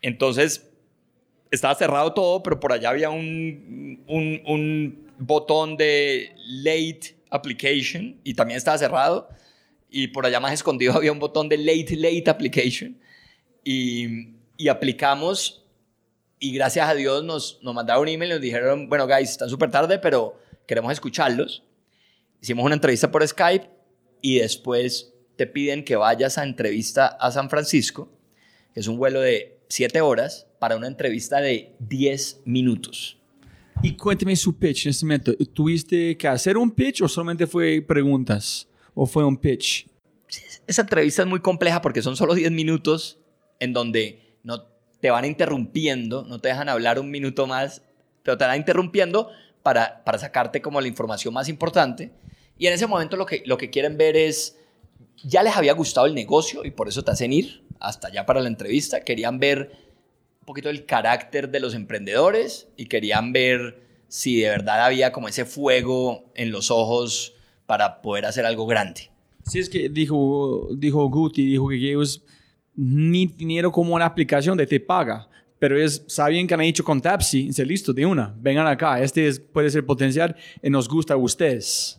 Entonces, 0.01 0.71
estaba 1.51 1.75
cerrado 1.75 2.15
todo, 2.15 2.43
pero 2.43 2.59
por 2.59 2.73
allá 2.73 2.89
había 2.89 3.11
un, 3.11 4.03
un, 4.09 5.11
botón 5.19 5.77
de 5.77 6.35
late 6.47 7.15
application 7.29 8.19
y 8.25 8.33
también 8.33 8.57
estaba 8.57 8.79
cerrado. 8.79 9.29
Y 9.91 10.09
por 10.09 10.25
allá 10.25 10.41
más 10.41 10.55
escondido 10.55 10.93
había 10.97 11.13
un 11.13 11.19
botón 11.19 11.51
de 11.51 11.59
late, 11.59 11.95
late 11.95 12.25
application. 12.31 12.99
Y 13.63 14.69
aplicamos 14.69 15.60
y 16.41 16.53
gracias 16.55 16.89
a 16.89 16.95
Dios 16.95 17.23
nos, 17.23 17.61
nos 17.63 17.75
mandaron 17.75 18.03
un 18.03 18.09
email 18.09 18.31
y 18.31 18.35
nos 18.35 18.43
dijeron, 18.43 18.89
bueno, 18.89 19.07
guys, 19.07 19.31
están 19.31 19.51
súper 19.51 19.71
tarde, 19.71 19.99
pero 19.99 20.41
queremos 20.67 20.91
escucharlos. 20.91 21.63
Hicimos 22.41 22.65
una 22.65 22.75
entrevista 22.75 23.11
por 23.11 23.27
Skype 23.27 23.69
y 24.23 24.39
después 24.39 25.13
te 25.37 25.47
piden 25.47 25.85
que 25.85 25.97
vayas 25.97 26.39
a 26.39 26.43
entrevista 26.43 27.07
a 27.07 27.31
San 27.31 27.51
Francisco, 27.51 28.11
que 28.73 28.81
es 28.81 28.89
un 28.89 28.97
vuelo 28.97 29.21
de 29.21 29.61
7 29.69 30.01
horas, 30.01 30.47
para 30.59 30.77
una 30.77 30.87
entrevista 30.87 31.41
de 31.41 31.75
10 31.79 32.43
minutos. 32.47 33.19
Y 33.83 33.97
cuénteme 33.97 34.35
su 34.35 34.59
pitch 34.59 34.87
en 34.87 34.91
este 34.91 35.05
momento. 35.05 35.35
¿Tuviste 35.53 36.17
que 36.17 36.29
hacer 36.29 36.57
un 36.57 36.71
pitch 36.71 37.03
o 37.03 37.09
solamente 37.09 37.47
fue 37.47 37.83
preguntas? 37.83 38.67
¿O 38.95 39.07
fue 39.07 39.25
un 39.25 39.37
pitch? 39.37 39.87
Esa 40.67 40.83
entrevista 40.83 41.23
es 41.23 41.29
muy 41.29 41.41
compleja 41.41 41.83
porque 41.83 42.01
son 42.03 42.17
solo 42.17 42.35
10 42.35 42.51
minutos 42.53 43.19
en 43.59 43.73
donde 43.73 44.39
no 44.43 44.70
te 45.01 45.11
van 45.11 45.25
interrumpiendo, 45.25 46.25
no 46.25 46.39
te 46.39 46.49
dejan 46.49 46.69
hablar 46.69 46.99
un 46.99 47.11
minuto 47.11 47.47
más, 47.47 47.83
pero 48.23 48.37
te 48.37 48.45
van 48.45 48.57
interrumpiendo 48.57 49.31
para, 49.63 50.05
para 50.05 50.19
sacarte 50.19 50.61
como 50.61 50.81
la 50.81 50.89
información 50.89 51.35
más 51.35 51.49
importante. 51.49 52.13
Y 52.59 52.67
en 52.67 52.75
ese 52.75 52.87
momento 52.87 53.17
lo 53.17 53.27
que, 53.27 53.43
lo 53.47 53.57
que 53.57 53.71
quieren 53.71 53.97
ver 53.97 54.17
es, 54.17 54.59
ya 55.25 55.43
les 55.43 55.57
había 55.57 55.73
gustado 55.73 56.07
el 56.07 56.15
negocio 56.15 56.65
y 56.65 56.71
por 56.71 56.89
eso 56.89 57.03
te 57.03 57.11
hacen 57.11 57.33
ir 57.33 57.63
hasta 57.79 58.09
allá 58.09 58.27
para 58.27 58.41
la 58.41 58.49
entrevista. 58.49 59.01
Querían 59.01 59.39
ver 59.39 59.73
un 60.41 60.47
poquito 60.47 60.69
el 60.69 60.85
carácter 60.85 61.51
de 61.51 61.61
los 61.61 61.75
emprendedores 61.75 62.69
y 62.77 62.87
querían 62.87 63.33
ver 63.33 63.81
si 64.09 64.41
de 64.41 64.49
verdad 64.49 64.85
había 64.85 65.13
como 65.13 65.29
ese 65.29 65.45
fuego 65.45 66.25
en 66.35 66.51
los 66.51 66.71
ojos 66.71 67.35
para 67.67 68.03
poder 68.03 68.27
hacer 68.27 68.45
algo 68.45 68.67
grande. 68.67 69.11
Sí, 69.47 69.59
es 69.59 69.71
que 69.71 69.89
dijo, 69.89 70.69
dijo 70.73 71.09
Guti, 71.09 71.47
dijo 71.47 71.69
que 71.69 71.77
ellos 71.77 72.23
ni 72.77 73.27
dinero 73.27 73.71
como 73.73 73.95
una 73.95 74.07
aplicación 74.07 74.57
de 74.57 74.67
te 74.67 74.81
paga. 74.81 75.29
Pero 75.59 75.79
es, 75.79 76.03
saben 76.07 76.47
que 76.47 76.55
han 76.55 76.63
hecho 76.63 76.83
con 76.83 77.01
Tapsi, 77.03 77.49
dice, 77.49 77.67
listo, 77.67 77.93
de 77.93 78.07
una, 78.07 78.35
vengan 78.39 78.67
acá, 78.67 79.01
este 79.03 79.27
es- 79.29 79.39
puede 79.39 79.69
ser 79.69 79.85
potencial 79.85 80.35
y 80.63 80.71
nos 80.71 80.89
gusta 80.89 81.13
a 81.15 81.17
ustedes. 81.19 81.99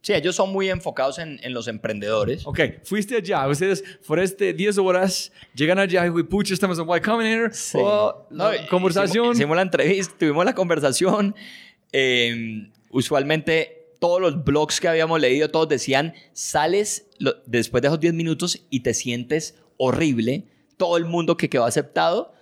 Sí, 0.00 0.12
ellos 0.14 0.36
son 0.36 0.50
muy 0.52 0.70
enfocados 0.70 1.18
en, 1.18 1.40
en 1.42 1.52
los 1.52 1.66
emprendedores. 1.66 2.46
Ok, 2.46 2.60
fuiste 2.84 3.16
allá, 3.16 3.46
ustedes 3.48 3.82
por 4.06 4.20
este 4.20 4.52
10 4.54 4.78
horas, 4.78 5.32
llegan 5.54 5.80
allá 5.80 6.06
y 6.06 6.22
pucha, 6.22 6.54
estamos 6.54 6.78
en 6.78 6.84
Y 6.84 7.00
Combinator, 7.00 7.52
Sí. 7.52 7.76
oh, 7.80 8.26
No, 8.30 8.50
conversación. 8.70 9.24
Hicimos, 9.24 9.36
hicimos 9.36 9.56
la 9.56 9.62
entrevista, 9.62 10.14
tuvimos 10.18 10.44
la 10.44 10.54
conversación. 10.54 11.34
Eh, 11.92 12.70
usualmente 12.90 13.75
todos 13.98 14.20
los 14.20 14.44
blogs 14.44 14.80
que 14.80 14.88
habíamos 14.88 15.20
leído, 15.20 15.50
todos 15.50 15.68
decían, 15.68 16.14
sales 16.32 17.08
después 17.46 17.82
de 17.82 17.88
esos 17.88 18.00
10 18.00 18.14
minutos 18.14 18.66
y 18.70 18.80
te 18.80 18.94
sientes 18.94 19.56
horrible. 19.76 20.46
Todo 20.76 20.96
el 20.96 21.04
mundo 21.04 21.36
que 21.36 21.48
quedó 21.48 21.64
aceptado 21.64 22.32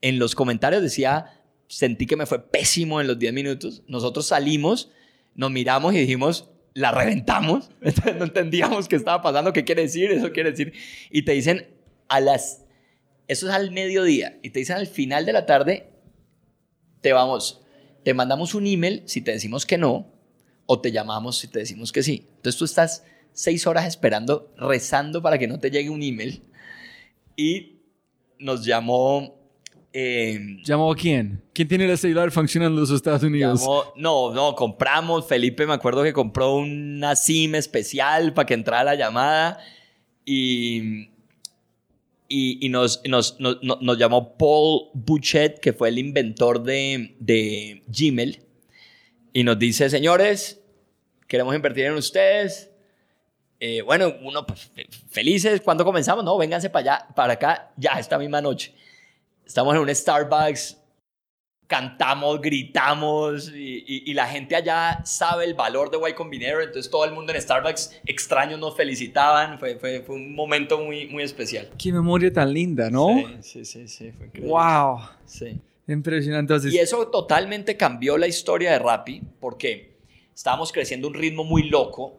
en 0.00 0.18
los 0.18 0.34
comentarios 0.34 0.82
decía, 0.82 1.42
sentí 1.68 2.06
que 2.06 2.16
me 2.16 2.26
fue 2.26 2.50
pésimo 2.50 3.00
en 3.00 3.06
los 3.06 3.18
10 3.18 3.32
minutos. 3.32 3.82
Nosotros 3.86 4.26
salimos, 4.26 4.90
nos 5.34 5.50
miramos 5.50 5.94
y 5.94 5.98
dijimos, 5.98 6.50
la 6.74 6.92
reventamos. 6.92 7.70
Entonces 7.80 8.16
no 8.16 8.24
entendíamos 8.24 8.88
qué 8.88 8.96
estaba 8.96 9.22
pasando, 9.22 9.52
qué 9.52 9.64
quiere 9.64 9.82
decir, 9.82 10.10
eso 10.10 10.32
quiere 10.32 10.50
decir. 10.50 10.72
Y 11.10 11.22
te 11.22 11.32
dicen 11.32 11.68
a 12.08 12.20
las 12.20 12.64
eso 13.30 13.46
es 13.46 13.54
al 13.54 13.70
mediodía. 13.70 14.40
Y 14.42 14.50
te 14.50 14.58
dicen 14.58 14.76
al 14.76 14.88
final 14.88 15.24
de 15.24 15.32
la 15.32 15.46
tarde, 15.46 15.86
te 17.00 17.12
vamos, 17.12 17.62
te 18.02 18.12
mandamos 18.12 18.56
un 18.56 18.66
email 18.66 19.04
si 19.06 19.20
te 19.20 19.30
decimos 19.30 19.66
que 19.66 19.78
no, 19.78 20.12
o 20.72 20.80
te 20.80 20.92
llamamos 20.92 21.36
si 21.38 21.48
te 21.48 21.58
decimos 21.58 21.90
que 21.90 22.02
sí. 22.04 22.26
Entonces 22.36 22.56
tú 22.56 22.64
estás 22.64 23.04
seis 23.32 23.66
horas 23.66 23.86
esperando, 23.86 24.52
rezando 24.56 25.20
para 25.20 25.36
que 25.36 25.48
no 25.48 25.58
te 25.58 25.68
llegue 25.70 25.90
un 25.90 26.00
email. 26.02 26.42
Y 27.36 27.80
nos 28.38 28.64
llamó... 28.64 29.34
eh, 29.92 30.38
¿Llamó 30.64 30.92
a 30.92 30.94
quién? 30.96 31.42
¿Quién 31.52 31.66
tiene 31.66 31.86
el 31.90 31.98
celular 31.98 32.30
funcionando 32.30 32.76
en 32.76 32.80
los 32.82 32.90
Estados 32.92 33.22
Unidos? 33.24 33.60
llamó- 33.62 33.92
no, 33.96 34.32
no, 34.32 34.54
compramos. 34.54 35.26
Felipe 35.26 35.66
me 35.66 35.72
acuerdo 35.72 36.04
que 36.04 36.12
compró 36.12 36.54
una 36.54 37.16
SIM 37.16 37.56
especial 37.56 38.32
para 38.32 38.46
que 38.46 38.54
entrara 38.54 38.84
la 38.84 38.94
llamada. 38.94 39.58
Y, 40.24 41.08
y, 42.28 42.64
y 42.64 42.68
nos, 42.68 43.00
nos, 43.08 43.40
nos, 43.40 43.58
nos- 43.62 43.98
llamó 43.98 44.36
Paul 44.36 44.90
Bouchet, 44.94 45.58
que 45.58 45.72
fue 45.72 45.88
el 45.88 45.98
inventor 45.98 46.62
de, 46.62 47.16
de 47.18 47.82
Gmail, 47.88 48.42
y 49.32 49.42
nos 49.44 49.58
dice, 49.58 49.90
señores, 49.90 50.59
queremos 51.30 51.54
invertir 51.54 51.84
en 51.84 51.94
ustedes. 51.94 52.68
Eh, 53.60 53.82
bueno, 53.82 54.12
uno, 54.22 54.44
pues, 54.44 54.62
fe- 54.74 54.88
felices, 55.08 55.60
¿cuándo 55.60 55.84
comenzamos? 55.84 56.24
No, 56.24 56.36
vénganse 56.36 56.70
para 56.70 56.94
allá, 56.94 57.06
para 57.14 57.34
acá, 57.34 57.70
ya, 57.76 57.92
esta 58.00 58.18
misma 58.18 58.40
noche. 58.40 58.74
Estamos 59.46 59.74
en 59.76 59.80
un 59.80 59.94
Starbucks, 59.94 60.76
cantamos, 61.68 62.40
gritamos, 62.40 63.48
y, 63.54 63.84
y- 63.86 64.10
y 64.10 64.14
la 64.14 64.26
gente 64.26 64.56
allá 64.56 65.02
sabe 65.04 65.44
el 65.44 65.54
valor 65.54 65.88
de 65.90 65.98
Y 66.10 66.14
Combinator, 66.14 66.62
entonces 66.62 66.90
todo 66.90 67.04
el 67.04 67.12
mundo 67.12 67.32
en 67.32 67.40
Starbucks 67.40 68.00
extraños 68.06 68.58
nos 68.58 68.76
felicitaban, 68.76 69.58
fue, 69.60 69.76
fue, 69.76 70.00
fue 70.00 70.16
un 70.16 70.34
momento 70.34 70.80
muy, 70.80 71.06
muy 71.06 71.22
especial. 71.22 71.70
Qué 71.78 71.92
memoria 71.92 72.32
tan 72.32 72.52
linda, 72.52 72.90
¿no? 72.90 73.08
Sí, 73.40 73.64
sí, 73.64 73.86
sí, 73.86 74.10
fue 74.10 74.26
increíble. 74.26 74.50
Wow. 74.50 74.98
Sí. 75.26 75.60
Impresionante. 75.86 76.52
Entonces, 76.54 76.72
Y 76.74 76.78
eso 76.78 77.06
totalmente 77.08 77.76
cambió 77.76 78.16
la 78.18 78.26
historia 78.26 78.72
de 78.72 78.78
Rappi 78.80 79.22
porque 79.38 79.89
estábamos 80.40 80.72
creciendo 80.72 81.06
a 81.06 81.10
un 81.10 81.14
ritmo 81.16 81.44
muy 81.44 81.68
loco, 81.68 82.16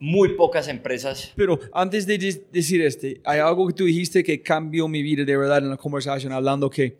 muy 0.00 0.30
pocas 0.36 0.68
empresas. 0.68 1.34
Pero 1.36 1.60
antes 1.74 2.06
de 2.06 2.16
de- 2.16 2.46
decir 2.50 2.80
este, 2.80 3.20
hay 3.26 3.40
algo 3.40 3.66
que 3.66 3.74
tú 3.74 3.84
dijiste 3.84 4.24
que 4.24 4.40
cambió 4.40 4.88
mi 4.88 5.02
vida 5.02 5.22
de 5.22 5.36
verdad 5.36 5.58
en 5.58 5.68
la 5.68 5.76
conversación, 5.76 6.32
hablando 6.32 6.70
que 6.70 6.96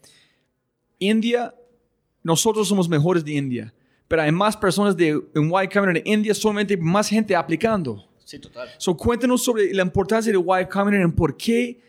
India, 0.99 1.55
nosotros 2.23 2.69
somos 2.69 2.87
mejores 2.87 3.25
de 3.25 3.33
India, 3.33 3.73
pero 4.09 4.21
hay 4.21 4.31
más 4.31 4.59
personas 4.59 4.95
de, 4.95 5.09
en 5.09 5.23
Y 5.47 5.51
Combinator 5.51 5.95
de 5.95 6.03
India, 6.05 6.35
solamente 6.35 6.77
más 6.77 7.09
gente 7.09 7.35
aplicando. 7.35 8.07
Sí, 8.27 8.39
total. 8.39 8.69
So, 8.77 8.95
cuéntanos 8.95 9.43
sobre 9.43 9.73
la 9.73 9.83
importancia 9.83 10.31
de 10.31 10.39
Y 10.39 10.67
Combinator 10.67 11.09
y 11.09 11.13
por 11.13 11.35
qué 11.35 11.81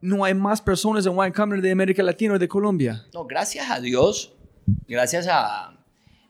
no 0.00 0.24
hay 0.24 0.34
más 0.34 0.62
personas 0.62 1.04
en 1.06 1.12
Y 1.12 1.32
Combinator 1.32 1.60
de 1.60 1.72
América 1.72 2.04
Latina 2.04 2.34
o 2.34 2.38
de 2.38 2.46
Colombia. 2.46 3.04
No, 3.12 3.24
gracias 3.26 3.68
a 3.68 3.80
Dios, 3.80 4.32
gracias 4.86 5.26
a 5.28 5.72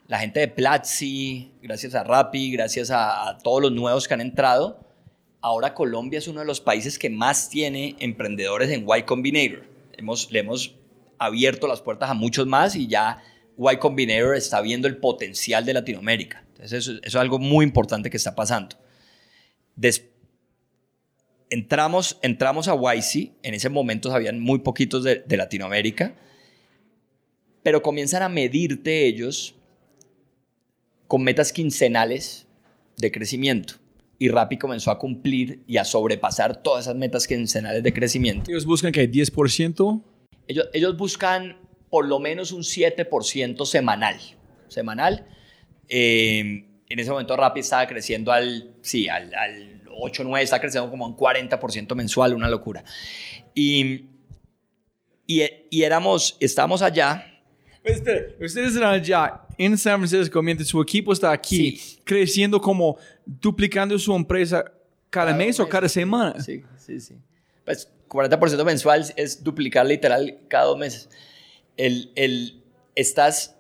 la 0.09 0.18
gente 0.20 0.40
de 0.40 0.48
Platzi, 0.48 1.52
gracias 1.62 1.94
a 1.94 2.04
Rappi, 2.04 2.52
gracias 2.52 2.90
a, 2.92 3.38
todos 3.42 3.61
los 3.61 3.72
nuevos 3.72 4.07
que 4.07 4.14
han 4.14 4.20
entrado, 4.20 4.80
ahora 5.40 5.74
Colombia 5.74 6.18
es 6.18 6.28
uno 6.28 6.40
de 6.40 6.46
los 6.46 6.61
países 6.61 6.98
que 6.98 7.11
más 7.11 7.48
tiene 7.48 7.96
emprendedores 7.98 8.70
en 8.70 8.86
Y 8.88 9.02
Combinator. 9.02 9.64
Hemos, 9.96 10.30
le 10.30 10.40
hemos 10.40 10.76
abierto 11.18 11.66
las 11.66 11.80
puertas 11.80 12.11
a 12.11 12.14
muchos 12.14 12.46
más 12.46 12.76
y 12.76 12.86
ya 12.86 13.22
Y 13.59 13.76
Combinator 13.78 14.36
está 14.36 14.61
viendo 14.61 14.86
el 14.86 14.98
potencial 14.98 15.64
de 15.64 15.74
Latinoamérica. 15.74 16.44
Entonces 16.48 16.86
eso, 16.86 17.00
es 17.02 17.14
algo 17.16 17.38
muy 17.38 17.64
importante 17.64 18.09
que 18.09 18.16
está 18.16 18.34
pasando. 18.34 18.76
Entramos, 21.48 22.18
entramos 22.22 22.68
a 22.68 22.74
YC, 22.74 23.32
en 23.42 23.54
ese 23.54 23.68
momento 23.68 24.12
habían 24.12 24.40
muy 24.40 24.61
poquitos 24.61 25.04
de, 25.04 25.22
de 25.26 25.36
Latinoamérica, 25.36 26.14
pero 27.62 27.82
comienzan 27.82 28.22
a 28.22 28.28
medirte 28.28 29.07
ellos 29.07 29.55
con 31.07 31.22
metas 31.22 31.52
quincenales 31.52 32.46
de 32.96 33.11
crecimiento. 33.11 33.74
Y 34.18 34.28
Rappi 34.28 34.57
comenzó 34.57 34.90
a 34.90 34.98
cumplir 34.98 35.62
y 35.66 35.76
a 35.76 35.84
sobrepasar 35.84 36.62
todas 36.62 36.86
esas 36.86 36.96
metas 36.96 37.26
quincenales 37.26 37.82
de 37.82 37.92
crecimiento. 37.92 38.50
Ellos 38.50 38.64
buscan 38.64 38.92
que 38.92 39.11
10%. 39.11 40.02
Ellos, 40.48 40.68
ellos 40.72 40.96
buscan 40.96 41.59
por 41.90 42.07
lo 42.07 42.18
menos 42.18 42.52
un 42.52 42.62
7% 42.62 43.66
semanal. 43.66 44.16
Semanal. 44.68 45.26
Eh, 45.88 46.64
en 46.88 46.98
ese 46.98 47.11
momento 47.11 47.36
Rappi 47.36 47.61
estaba 47.61 47.86
creciendo 47.86 48.32
al, 48.32 48.74
sí, 48.80 49.09
al, 49.09 49.34
al 49.34 49.82
8, 49.98 50.24
9, 50.24 50.44
está 50.44 50.61
creciendo 50.61 50.90
como 50.90 51.07
un 51.07 51.16
40% 51.16 51.94
mensual, 51.94 52.34
una 52.34 52.48
locura. 52.48 52.84
Y, 53.54 54.07
y, 55.26 55.42
y 55.70 55.82
éramos, 55.82 56.36
estábamos 56.40 56.82
allá. 56.82 57.36
Ustedes 58.41 58.74
están 58.74 58.84
allá 58.84 59.43
en 59.57 59.78
San 59.78 60.01
Francisco 60.01 60.43
mientras 60.43 60.68
su 60.68 60.80
equipo 60.82 61.12
está 61.12 61.30
aquí 61.30 61.80
creciendo 62.05 62.61
como 62.61 62.97
duplicando 63.24 63.99
su 63.99 64.14
empresa 64.14 64.64
cada, 65.11 65.34
mes, 65.34 65.61
o 65.61 65.68
cada 65.68 65.89
semana. 65.89 66.41
Sí, 66.41 66.62
sí, 66.76 67.01
sí. 67.01 67.14
Pues 67.64 67.89
40% 68.09 68.64
mensual 68.64 69.05
es 69.16 69.43
duplicar 69.43 69.87
literal 69.87 70.39
cada 70.49 70.66
dos 70.66 70.78
meses. 70.78 71.09
El, 71.76 72.11
el, 72.16 72.62
estás, 72.95 73.57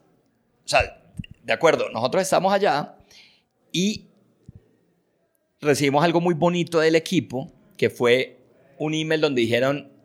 o 0.64 0.68
sea, 0.68 1.02
de 1.42 1.52
acuerdo, 1.52 1.88
nosotros 1.90 2.22
estamos 2.22 2.52
allá 2.52 2.96
y 3.72 4.06
recibimos 5.60 6.04
algo 6.04 6.20
muy 6.20 6.34
bonito 6.34 6.80
del 6.80 6.96
equipo, 6.96 7.52
que 7.76 7.90
fue 7.90 8.38
un 8.78 8.94
email 8.94 9.20
donde 9.20 9.40
dijeron, 9.40 9.95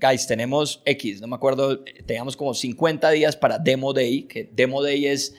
guys, 0.00 0.26
tenemos 0.26 0.82
X, 0.84 1.20
no 1.20 1.26
me 1.26 1.36
acuerdo, 1.36 1.82
teníamos 2.06 2.36
como 2.36 2.54
50 2.54 3.10
días 3.10 3.36
para 3.36 3.58
Demo 3.58 3.92
Day, 3.92 4.22
que 4.22 4.48
Demo 4.52 4.82
Day 4.82 5.06
es 5.06 5.34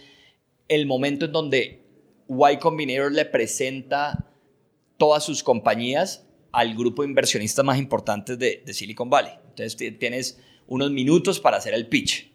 el 0.68 0.86
momento 0.86 1.26
en 1.26 1.32
donde 1.32 1.82
Y 2.28 2.58
Combinator 2.58 3.12
le 3.12 3.26
presenta 3.26 4.28
todas 4.98 5.24
sus 5.24 5.44
compañías 5.44 6.26
al 6.52 6.76
grupo 6.76 7.04
de 7.04 7.10
inversionistas 7.10 7.64
más 7.64 7.78
importantes 7.78 8.38
de, 8.38 8.62
Silicon 8.74 9.10
Valley. 9.10 9.34
Entonces 9.50 9.98
tienes 9.98 10.40
unos 10.68 10.92
minutos 10.92 11.40
para 11.40 11.58
hacer 11.58 11.74
el 11.74 11.88
pitch. 11.88 12.32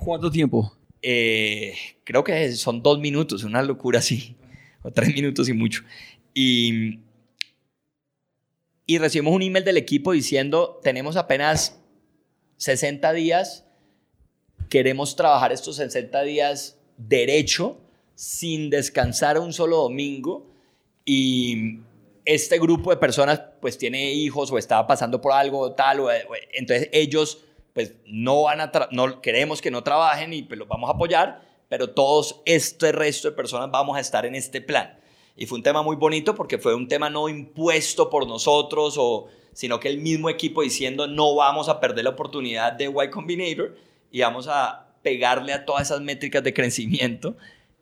¿Cuánto 0.00 0.30
tiempo? 0.30 0.76
Eh, 1.00 1.74
creo 2.04 2.24
que 2.24 2.52
son 2.52 2.82
dos 2.82 2.98
minutos, 2.98 3.44
una 3.44 3.62
locura 3.62 4.00
así, 4.00 4.36
o 4.82 4.90
tres 4.90 5.14
minutos 5.14 5.48
y 5.48 5.52
mucho. 5.52 5.82
Y, 6.34 7.00
y 8.90 8.96
recibimos 8.96 9.34
un 9.34 9.42
email 9.42 9.66
del 9.66 9.76
equipo 9.76 10.12
diciendo, 10.12 10.80
tenemos 10.82 11.16
apenas 11.16 11.78
60 12.56 13.12
días, 13.12 13.66
queremos 14.70 15.14
trabajar 15.14 15.52
estos 15.52 15.76
60 15.76 16.22
días 16.22 16.78
derecho, 16.96 17.76
sin 18.14 18.70
descansar 18.70 19.38
un 19.38 19.52
solo 19.52 19.76
domingo. 19.76 20.46
Y 21.04 21.80
este 22.24 22.58
grupo 22.58 22.88
de 22.88 22.96
personas 22.96 23.42
pues 23.60 23.76
tiene 23.76 24.10
hijos 24.10 24.50
o 24.50 24.56
estaba 24.56 24.86
pasando 24.86 25.20
por 25.20 25.32
algo 25.32 25.72
tal, 25.72 26.00
o, 26.00 26.08
entonces 26.54 26.88
ellos 26.90 27.44
pues 27.74 27.92
no 28.06 28.44
van 28.44 28.62
a, 28.62 28.72
no 28.90 29.20
queremos 29.20 29.60
que 29.60 29.70
no 29.70 29.84
trabajen 29.84 30.32
y 30.32 30.44
pues 30.44 30.58
los 30.58 30.66
vamos 30.66 30.88
a 30.88 30.94
apoyar, 30.94 31.42
pero 31.68 31.90
todos 31.90 32.40
este 32.46 32.92
resto 32.92 33.28
de 33.28 33.36
personas 33.36 33.70
vamos 33.70 33.98
a 33.98 34.00
estar 34.00 34.24
en 34.24 34.34
este 34.34 34.62
plan. 34.62 34.98
Y 35.38 35.46
fue 35.46 35.56
un 35.56 35.62
tema 35.62 35.82
muy 35.82 35.94
bonito 35.94 36.34
porque 36.34 36.58
fue 36.58 36.74
un 36.74 36.88
tema 36.88 37.08
no 37.08 37.28
impuesto 37.28 38.10
por 38.10 38.26
nosotros, 38.26 38.96
o, 38.98 39.28
sino 39.52 39.78
que 39.78 39.88
el 39.88 39.98
mismo 39.98 40.28
equipo 40.28 40.62
diciendo 40.62 41.06
no 41.06 41.36
vamos 41.36 41.68
a 41.68 41.78
perder 41.78 42.04
la 42.04 42.10
oportunidad 42.10 42.72
de 42.72 42.86
Y 42.86 43.10
Combinator 43.10 43.76
y 44.10 44.20
vamos 44.20 44.48
a 44.48 44.88
pegarle 45.00 45.52
a 45.52 45.64
todas 45.64 45.82
esas 45.82 46.00
métricas 46.00 46.42
de 46.42 46.52
crecimiento. 46.52 47.36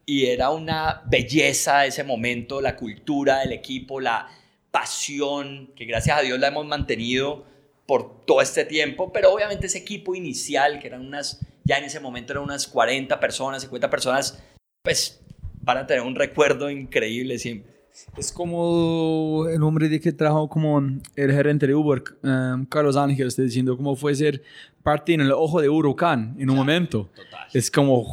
Y 0.04 0.26
era 0.26 0.50
una 0.50 1.02
belleza 1.06 1.86
ese 1.86 2.04
momento, 2.04 2.60
la 2.60 2.76
cultura 2.76 3.38
del 3.38 3.52
equipo, 3.52 4.00
la 4.00 4.28
pasión, 4.70 5.72
que 5.74 5.86
gracias 5.86 6.18
a 6.18 6.20
Dios 6.20 6.38
la 6.38 6.48
hemos 6.48 6.66
mantenido 6.66 7.46
por 7.86 8.26
todo 8.26 8.42
este 8.42 8.66
tiempo, 8.66 9.12
pero 9.12 9.32
obviamente 9.32 9.66
ese 9.66 9.78
equipo 9.78 10.14
inicial, 10.14 10.78
que 10.78 10.88
eran 10.88 11.06
unas, 11.06 11.40
ya 11.64 11.78
en 11.78 11.84
ese 11.84 12.00
momento 12.00 12.34
eran 12.34 12.44
unas 12.44 12.66
40 12.66 13.18
personas, 13.18 13.62
50 13.62 13.88
personas, 13.88 14.42
pues 14.82 15.20
van 15.66 15.78
a 15.78 15.86
tener 15.86 16.02
un 16.02 16.14
recuerdo 16.14 16.70
increíble 16.70 17.38
siempre. 17.38 17.74
Es 18.16 18.30
como 18.30 19.46
el 19.50 19.62
hombre 19.62 19.88
de 19.88 20.00
que 20.00 20.12
trajo 20.12 20.48
como 20.48 20.78
el 20.78 21.32
gerente 21.32 21.66
de 21.66 21.74
Uber, 21.74 22.02
um, 22.22 22.64
Carlos 22.66 22.96
Ángel, 22.96 23.26
está 23.26 23.42
diciendo 23.42 23.76
cómo 23.76 23.96
fue 23.96 24.14
ser 24.14 24.42
parte 24.82 25.14
en 25.14 25.22
el 25.22 25.32
ojo 25.32 25.60
de 25.60 25.68
huracán 25.68 26.36
en 26.38 26.48
un 26.50 26.56
momento. 26.56 27.10
Total. 27.14 27.48
Es 27.52 27.70
como... 27.70 28.06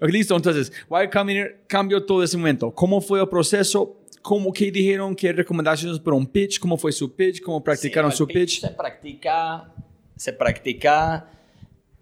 listo, 0.00 0.34
entonces, 0.34 0.72
a 0.90 1.10
cambiar 1.10 2.00
todo 2.06 2.22
ese 2.22 2.36
momento. 2.38 2.70
¿Cómo 2.70 3.00
fue 3.00 3.20
el 3.20 3.28
proceso? 3.28 4.00
¿Cómo 4.22 4.50
que 4.52 4.70
dijeron? 4.70 5.14
¿Qué 5.14 5.32
recomendaciones 5.32 5.98
para 5.98 6.16
un 6.16 6.26
pitch? 6.26 6.58
¿Cómo 6.58 6.78
fue 6.78 6.92
su 6.92 7.14
pitch? 7.14 7.42
¿Cómo 7.42 7.62
practicaron 7.62 8.10
su 8.10 8.26
pitch, 8.26 8.60
Se 8.60 8.70
practica, 8.70 9.70
se 10.16 10.32
practica 10.32 11.28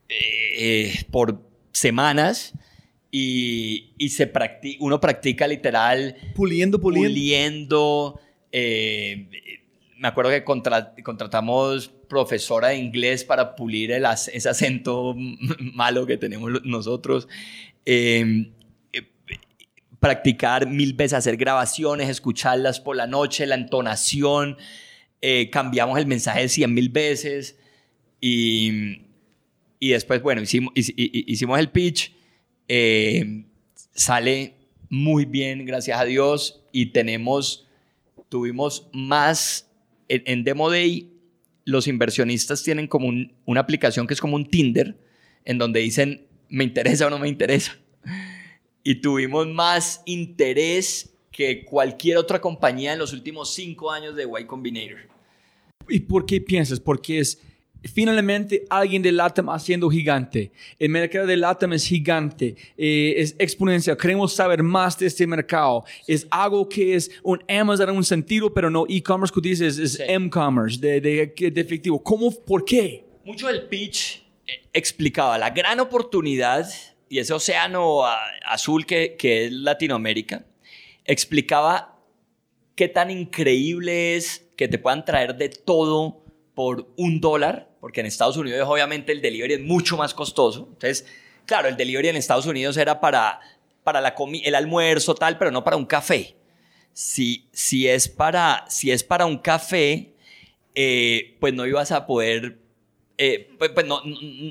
eh, 0.08 1.04
por 1.10 1.40
semanas 1.72 2.52
y, 3.14 3.92
y 3.98 4.08
se 4.08 4.26
practica, 4.26 4.78
uno 4.82 4.98
practica 4.98 5.46
literal. 5.46 6.16
Puliendo, 6.34 6.80
puliendo. 6.80 7.10
Puliendo. 7.10 8.20
Eh, 8.50 9.28
me 9.98 10.08
acuerdo 10.08 10.30
que 10.30 10.42
contratamos 10.42 11.88
profesora 12.08 12.68
de 12.68 12.78
inglés 12.78 13.22
para 13.22 13.54
pulir 13.54 13.92
el, 13.92 14.04
ese 14.04 14.48
acento 14.48 15.14
malo 15.74 16.06
que 16.06 16.16
tenemos 16.16 16.64
nosotros. 16.64 17.28
Eh, 17.84 18.50
practicar 20.00 20.66
mil 20.66 20.94
veces, 20.94 21.18
hacer 21.18 21.36
grabaciones, 21.36 22.08
escucharlas 22.08 22.80
por 22.80 22.96
la 22.96 23.06
noche, 23.06 23.46
la 23.46 23.54
entonación, 23.54 24.56
eh, 25.20 25.48
cambiamos 25.50 25.96
el 25.98 26.06
mensaje 26.06 26.48
cien 26.48 26.74
mil 26.74 26.88
veces 26.88 27.56
y, 28.20 29.02
y 29.78 29.90
después, 29.90 30.20
bueno, 30.20 30.40
hicimos, 30.40 30.72
hicimos 30.74 31.60
el 31.60 31.70
pitch, 31.70 32.12
eh, 32.74 33.44
sale 33.92 34.54
muy 34.88 35.26
bien, 35.26 35.66
gracias 35.66 36.00
a 36.00 36.06
Dios, 36.06 36.64
y 36.72 36.86
tenemos, 36.86 37.68
tuvimos 38.30 38.88
más, 38.94 39.70
en, 40.08 40.42
Demo 40.42 40.70
Day, 40.70 41.12
los 41.66 41.86
inversionistas 41.86 42.62
tienen 42.62 42.86
como 42.86 43.10
una 43.44 43.60
aplicación 43.60 44.06
que 44.06 44.14
es 44.14 44.22
como 44.22 44.36
un 44.36 44.48
Tinder, 44.48 44.96
en 45.44 45.58
donde 45.58 45.80
dicen, 45.80 46.26
me 46.48 46.64
interesa 46.64 47.08
o 47.08 47.10
no 47.10 47.18
me 47.18 47.28
interesa 47.28 47.76
y 48.82 48.94
tuvimos 49.02 49.46
más 49.48 50.00
interés 50.06 51.12
que 51.30 51.66
cualquier 51.66 52.16
otra 52.16 52.40
compañía 52.40 52.94
en 52.94 53.00
los 53.00 53.12
últimos 53.12 53.52
cinco 53.52 53.90
años 53.90 54.16
de 54.16 54.24
Y 54.24 54.44
Combinator. 54.46 55.10
¿Y 55.90 56.00
por 56.00 56.24
qué 56.24 56.40
piensas? 56.40 56.80
Porque 56.80 57.18
es 57.18 57.38
finalmente 57.84 58.64
alguien 58.70 59.02
de 59.02 59.12
LATAM 59.12 59.50
haciendo 59.50 59.88
gigante. 59.90 60.52
El 60.78 60.90
mercado 60.90 61.26
de 61.26 61.36
LATAM 61.36 61.72
es 61.74 61.86
gigante, 61.86 62.56
eh, 62.76 63.14
es 63.16 63.34
exponencial. 63.38 63.96
Queremos 63.96 64.34
saber 64.34 64.62
más 64.62 64.98
de 64.98 65.06
este 65.06 65.26
mercado. 65.26 65.84
Es 66.06 66.26
algo 66.30 66.68
que 66.68 66.94
es 66.94 67.10
un 67.22 67.42
Amazon 67.48 67.90
en 67.90 67.96
un 67.96 68.04
sentido, 68.04 68.52
pero 68.52 68.70
no 68.70 68.84
e-commerce, 68.88 69.34
que 69.34 69.40
dices 69.40 69.78
es 69.78 70.00
m-commerce, 70.00 70.78
de, 70.78 71.00
de, 71.00 71.50
de, 71.50 71.60
efectivo. 71.60 72.02
¿Cómo? 72.02 72.30
¿Por 72.30 72.64
qué? 72.64 73.04
Mucho 73.24 73.46
del 73.48 73.68
pitch 73.68 74.24
eh, 74.46 74.62
explicaba 74.72 75.38
la 75.38 75.50
gran 75.50 75.80
oportunidad 75.80 76.68
y 77.08 77.18
ese 77.18 77.34
océano 77.34 78.04
azul 78.46 78.86
que, 78.86 79.16
que 79.16 79.44
es 79.44 79.52
Latinoamérica, 79.52 80.46
explicaba 81.04 81.98
qué 82.74 82.88
tan 82.88 83.10
increíble 83.10 84.16
es 84.16 84.48
que 84.56 84.68
te 84.68 84.78
puedan 84.78 85.04
traer 85.04 85.36
de 85.36 85.50
todo 85.50 86.24
por 86.54 86.92
un 86.96 87.20
dólar, 87.20 87.71
porque 87.82 87.98
en 87.98 88.06
Estados 88.06 88.36
Unidos 88.36 88.68
obviamente 88.68 89.10
el 89.10 89.20
delivery 89.20 89.54
es 89.54 89.60
mucho 89.60 89.96
más 89.96 90.14
costoso. 90.14 90.68
Entonces, 90.68 91.04
claro, 91.46 91.66
el 91.66 91.76
delivery 91.76 92.10
en 92.10 92.16
Estados 92.16 92.46
Unidos 92.46 92.76
era 92.76 93.00
para, 93.00 93.40
para 93.82 94.00
la 94.00 94.14
el 94.44 94.54
almuerzo, 94.54 95.16
tal, 95.16 95.36
pero 95.36 95.50
no 95.50 95.64
para 95.64 95.76
un 95.76 95.84
café. 95.84 96.36
Si, 96.92 97.48
si, 97.50 97.88
es, 97.88 98.06
para, 98.06 98.64
si 98.68 98.92
es 98.92 99.02
para 99.02 99.26
un 99.26 99.36
café, 99.36 100.14
eh, 100.76 101.36
pues 101.40 101.54
no 101.54 101.66
ibas 101.66 101.90
a 101.90 102.06
poder 102.06 102.60
eh, 103.18 103.50
pues, 103.58 103.72
pues 103.72 103.84
no, 103.84 104.00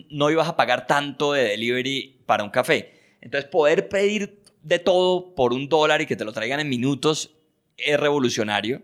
no, 0.10 0.30
ibas 0.30 0.50
a 0.50 0.58
pagar 0.58 0.86
tanto 0.86 1.32
de 1.32 1.44
delivery 1.44 2.20
para 2.26 2.44
un 2.44 2.50
café. 2.50 3.16
Entonces, 3.22 3.50
poder 3.50 3.88
pedir 3.88 4.42
de 4.62 4.78
todo 4.78 5.34
por 5.36 5.54
un 5.54 5.70
dólar 5.70 6.02
y 6.02 6.06
que 6.06 6.18
te 6.18 6.26
lo 6.26 6.34
traigan 6.34 6.60
en 6.60 6.68
minutos 6.68 7.32
es 7.78 7.98
revolucionario. 7.98 8.82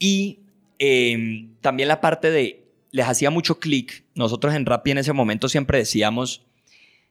Y 0.00 0.40
em, 0.80 1.54
también 1.60 1.88
la 1.88 2.00
parte 2.00 2.32
de, 2.32 2.61
les 2.92 3.08
hacía 3.08 3.30
mucho 3.30 3.58
clic. 3.58 4.04
Nosotros 4.14 4.54
en 4.54 4.64
Rappi 4.64 4.92
en 4.92 4.98
ese 4.98 5.12
momento 5.12 5.48
siempre 5.48 5.78
decíamos, 5.78 6.46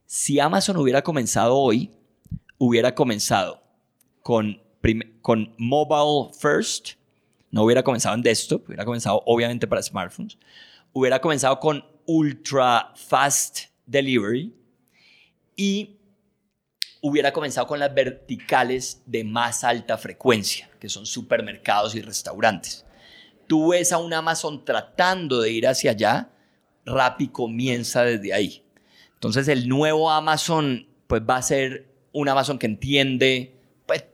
si 0.06 0.40
Amazon 0.40 0.78
hubiera 0.78 1.02
comenzado 1.02 1.58
hoy, 1.58 1.92
hubiera 2.58 2.96
comenzado 2.96 3.62
con, 4.22 4.62
con 5.22 5.54
mobile 5.58 6.34
first, 6.40 6.92
no 7.50 7.64
hubiera 7.64 7.84
comenzado 7.84 8.16
en 8.16 8.22
desktop, 8.22 8.66
hubiera 8.68 8.86
comenzado 8.86 9.22
obviamente 9.26 9.68
para 9.68 9.82
smartphones 9.82 10.38
hubiera 10.94 11.20
comenzado 11.20 11.60
con 11.60 11.86
ultra 12.06 12.94
fast 12.96 13.66
delivery 13.86 14.54
y 15.56 15.98
hubiera 17.02 17.32
comenzado 17.32 17.68
con 17.68 17.80
las 17.80 17.94
verticales 17.94 19.02
de 19.06 19.24
más 19.24 19.64
alta 19.64 19.98
frecuencia, 19.98 20.70
que 20.80 20.90
son 20.90 21.06
supermercados 21.06 21.96
y 21.96 22.02
restaurantes. 22.02 22.86
Tú 23.52 23.72
ves 23.72 23.92
a 23.92 23.98
un 23.98 24.14
Amazon 24.14 24.64
tratando 24.64 25.42
de 25.42 25.52
ir 25.52 25.68
hacia 25.68 25.92
allá, 25.92 26.30
Rappi 26.86 27.28
comienza 27.28 28.06
desde 28.06 28.34
ahí. 28.34 28.64
Entonces 29.16 29.50
el 29.50 29.68
nuevo 29.68 30.10
Amazon 30.10 30.88
pues 31.06 31.22
va 31.30 31.36
a 31.36 31.42
ser 31.42 31.86
un 32.14 32.30
Amazon 32.30 32.58
que 32.58 32.68
entiende 32.68 33.54
pues, 33.86 34.06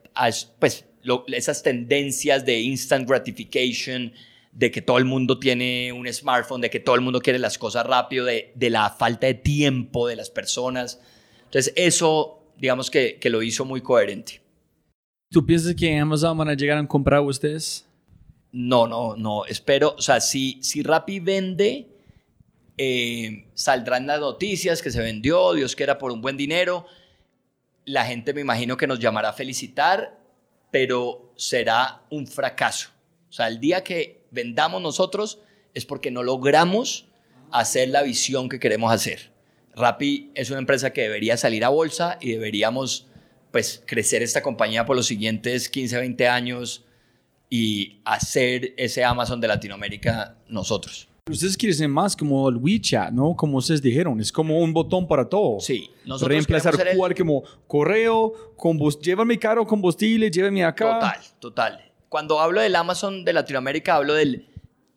pues 0.58 0.86
esas 1.28 1.62
tendencias 1.62 2.44
de 2.44 2.58
instant 2.62 3.08
gratification, 3.08 4.12
de 4.50 4.72
que 4.72 4.82
todo 4.82 4.98
el 4.98 5.04
mundo 5.04 5.38
tiene 5.38 5.92
un 5.92 6.12
smartphone, 6.12 6.60
de 6.60 6.70
que 6.70 6.80
todo 6.80 6.96
el 6.96 7.00
mundo 7.00 7.20
quiere 7.20 7.38
las 7.38 7.58
cosas 7.58 7.86
rápido, 7.86 8.24
de, 8.24 8.50
de 8.56 8.70
la 8.70 8.90
falta 8.90 9.28
de 9.28 9.34
tiempo 9.34 10.08
de 10.08 10.16
las 10.16 10.30
personas. 10.30 11.00
Entonces 11.44 11.72
eso, 11.76 12.42
digamos 12.58 12.90
que, 12.90 13.20
que 13.20 13.30
lo 13.30 13.40
hizo 13.44 13.64
muy 13.64 13.82
coherente. 13.82 14.42
¿Tú 15.30 15.46
piensas 15.46 15.76
que 15.76 15.96
Amazon 15.96 16.36
van 16.36 16.48
a 16.48 16.54
llegar 16.54 16.76
a 16.76 16.88
comprar 16.88 17.20
a 17.20 17.22
ustedes? 17.22 17.87
No, 18.52 18.86
no, 18.86 19.16
no. 19.16 19.44
Espero, 19.44 19.94
o 19.98 20.02
sea, 20.02 20.20
si, 20.20 20.58
si 20.62 20.82
Rappi 20.82 21.20
vende, 21.20 21.88
eh, 22.78 23.46
saldrán 23.54 24.06
las 24.06 24.20
noticias 24.20 24.82
que 24.82 24.90
se 24.90 25.00
vendió, 25.00 25.52
Dios 25.52 25.76
quiera 25.76 25.98
por 25.98 26.12
un 26.12 26.20
buen 26.20 26.36
dinero. 26.36 26.86
La 27.84 28.04
gente 28.04 28.32
me 28.32 28.40
imagino 28.40 28.76
que 28.76 28.86
nos 28.86 28.98
llamará 28.98 29.30
a 29.30 29.32
felicitar, 29.34 30.18
pero 30.70 31.32
será 31.36 32.02
un 32.10 32.26
fracaso. 32.26 32.90
O 33.28 33.32
sea, 33.32 33.48
el 33.48 33.60
día 33.60 33.84
que 33.84 34.22
vendamos 34.30 34.80
nosotros 34.80 35.40
es 35.74 35.84
porque 35.84 36.10
no 36.10 36.22
logramos 36.22 37.06
hacer 37.50 37.88
la 37.90 38.02
visión 38.02 38.48
que 38.48 38.60
queremos 38.60 38.92
hacer. 38.92 39.30
Rappi 39.74 40.30
es 40.34 40.50
una 40.50 40.58
empresa 40.58 40.92
que 40.92 41.02
debería 41.02 41.36
salir 41.36 41.64
a 41.64 41.68
bolsa 41.68 42.18
y 42.20 42.32
deberíamos 42.32 43.06
pues 43.52 43.82
crecer 43.86 44.22
esta 44.22 44.42
compañía 44.42 44.84
por 44.84 44.96
los 44.96 45.06
siguientes 45.06 45.68
15, 45.68 45.98
20 45.98 46.28
años 46.28 46.84
y 47.50 48.00
hacer 48.04 48.74
ese 48.76 49.04
Amazon 49.04 49.40
de 49.40 49.48
Latinoamérica 49.48 50.36
nosotros. 50.48 51.08
Ustedes 51.30 51.56
quieren 51.58 51.76
ser 51.76 51.88
más 51.88 52.16
como 52.16 52.48
el 52.48 52.56
WeChat, 52.56 53.10
¿no? 53.12 53.36
Como 53.36 53.58
ustedes 53.58 53.82
dijeron, 53.82 54.18
es 54.20 54.32
como 54.32 54.58
un 54.60 54.72
botón 54.72 55.06
para 55.06 55.28
todo. 55.28 55.60
Sí, 55.60 55.90
nosotros 56.06 56.28
Reemplazar 56.30 56.74
ser 56.74 56.88
el- 56.88 56.96
cual 56.96 57.14
como 57.14 57.42
correo, 57.66 58.54
llévame 59.02 59.38
caro 59.38 59.66
combustible, 59.66 60.30
llévame 60.30 60.64
acá. 60.64 60.94
Total, 60.94 61.20
total. 61.38 61.92
Cuando 62.08 62.40
hablo 62.40 62.62
del 62.62 62.74
Amazon 62.74 63.24
de 63.26 63.34
Latinoamérica, 63.34 63.96
hablo 63.96 64.14
de 64.14 64.46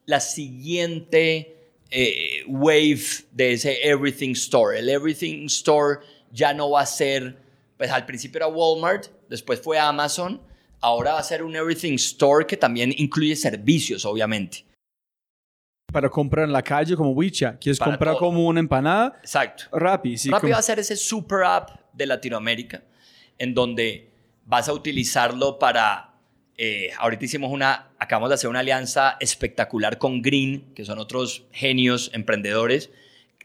la 0.05 0.21
siguiente 0.21 1.57
eh, 1.89 2.43
wave 2.47 3.01
de 3.33 3.53
ese 3.53 3.85
Everything 3.89 4.31
Store. 4.31 4.79
El 4.79 4.87
Everything 4.87 5.45
Store 5.47 5.99
ya 6.31 6.53
no 6.53 6.69
va 6.69 6.81
a 6.81 6.85
ser, 6.85 7.37
pues 7.77 7.91
al 7.91 8.05
principio 8.05 8.37
era 8.37 8.47
Walmart, 8.47 9.07
después 9.29 9.59
fue 9.59 9.77
Amazon, 9.77 10.39
ahora 10.81 11.13
va 11.13 11.19
a 11.19 11.23
ser 11.23 11.43
un 11.43 11.55
Everything 11.55 11.93
Store 11.93 12.45
que 12.45 12.57
también 12.57 12.93
incluye 12.97 13.35
servicios, 13.35 14.03
obviamente. 14.05 14.65
Para 15.91 16.09
comprar 16.09 16.45
en 16.45 16.53
la 16.53 16.61
calle 16.63 16.95
como 16.95 17.11
WeChat. 17.11 17.59
¿Quieres 17.61 17.77
Para 17.79 17.91
comprar 17.91 18.13
todo. 18.13 18.19
como 18.19 18.47
una 18.47 18.59
empanada? 18.61 19.19
Exacto. 19.21 19.65
Rappi, 19.73 20.17
sí. 20.17 20.29
Rappi 20.29 20.41
como- 20.41 20.53
va 20.53 20.59
a 20.59 20.63
ser 20.63 20.79
ese 20.79 20.95
super 20.95 21.43
app 21.43 21.69
de 21.93 22.05
Latinoamérica 22.05 22.81
en 23.37 23.53
donde 23.53 24.09
vas 24.45 24.69
a 24.69 24.73
utilizarlo 24.73 25.59
para... 25.59 26.13
eh, 26.57 26.91
ahorita 26.97 27.25
hicimos 27.25 27.51
una, 27.51 27.89
acabamos 27.99 28.29
de 28.29 28.35
hacer 28.35 28.49
una 28.49 28.59
alianza 28.59 29.17
espectacular 29.19 29.97
con 29.97 30.21
Green, 30.21 30.73
que 30.75 30.85
son 30.85 30.97
otros 30.99 31.45
genios 31.51 32.09
emprendedores 32.13 32.89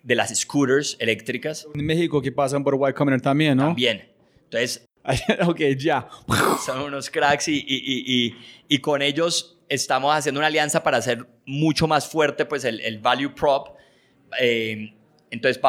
de 0.05 0.15
las 0.15 0.33
scooters 0.39 0.97
eléctricas 1.01 1.67
En 1.75 1.85
México 1.85 2.23
que 2.23 2.31
pasan 2.31 2.63
por 2.63 2.75
Y 2.75 2.93
Combinator 2.93 3.23
también, 3.23 3.57
¿no? 3.57 3.65
también. 3.65 4.09
Entonces, 4.45 4.86
ok, 5.47 5.61
ya. 5.79 6.09
son 6.65 6.81
unos 6.83 7.11
cracks 7.11 7.49
y, 7.49 7.57
y- 7.57 7.65
y- 7.67 8.37
y- 8.69 8.79
con 8.79 9.03
ellos 9.03 9.59
estamos 9.69 10.15
haciendo 10.15 10.41
una 10.41 10.49
alianza 10.49 10.83
para 10.83 10.99
hacer 10.99 11.27
mucho 11.45 11.87
más 11.87 12.09
fuerte 12.09 12.45
pues 12.45 12.65
el, 12.65 12.81
el 12.81 12.99
value 12.99 13.35
prop. 13.35 13.77
Eh, 14.41 14.95
entonces 15.31 15.61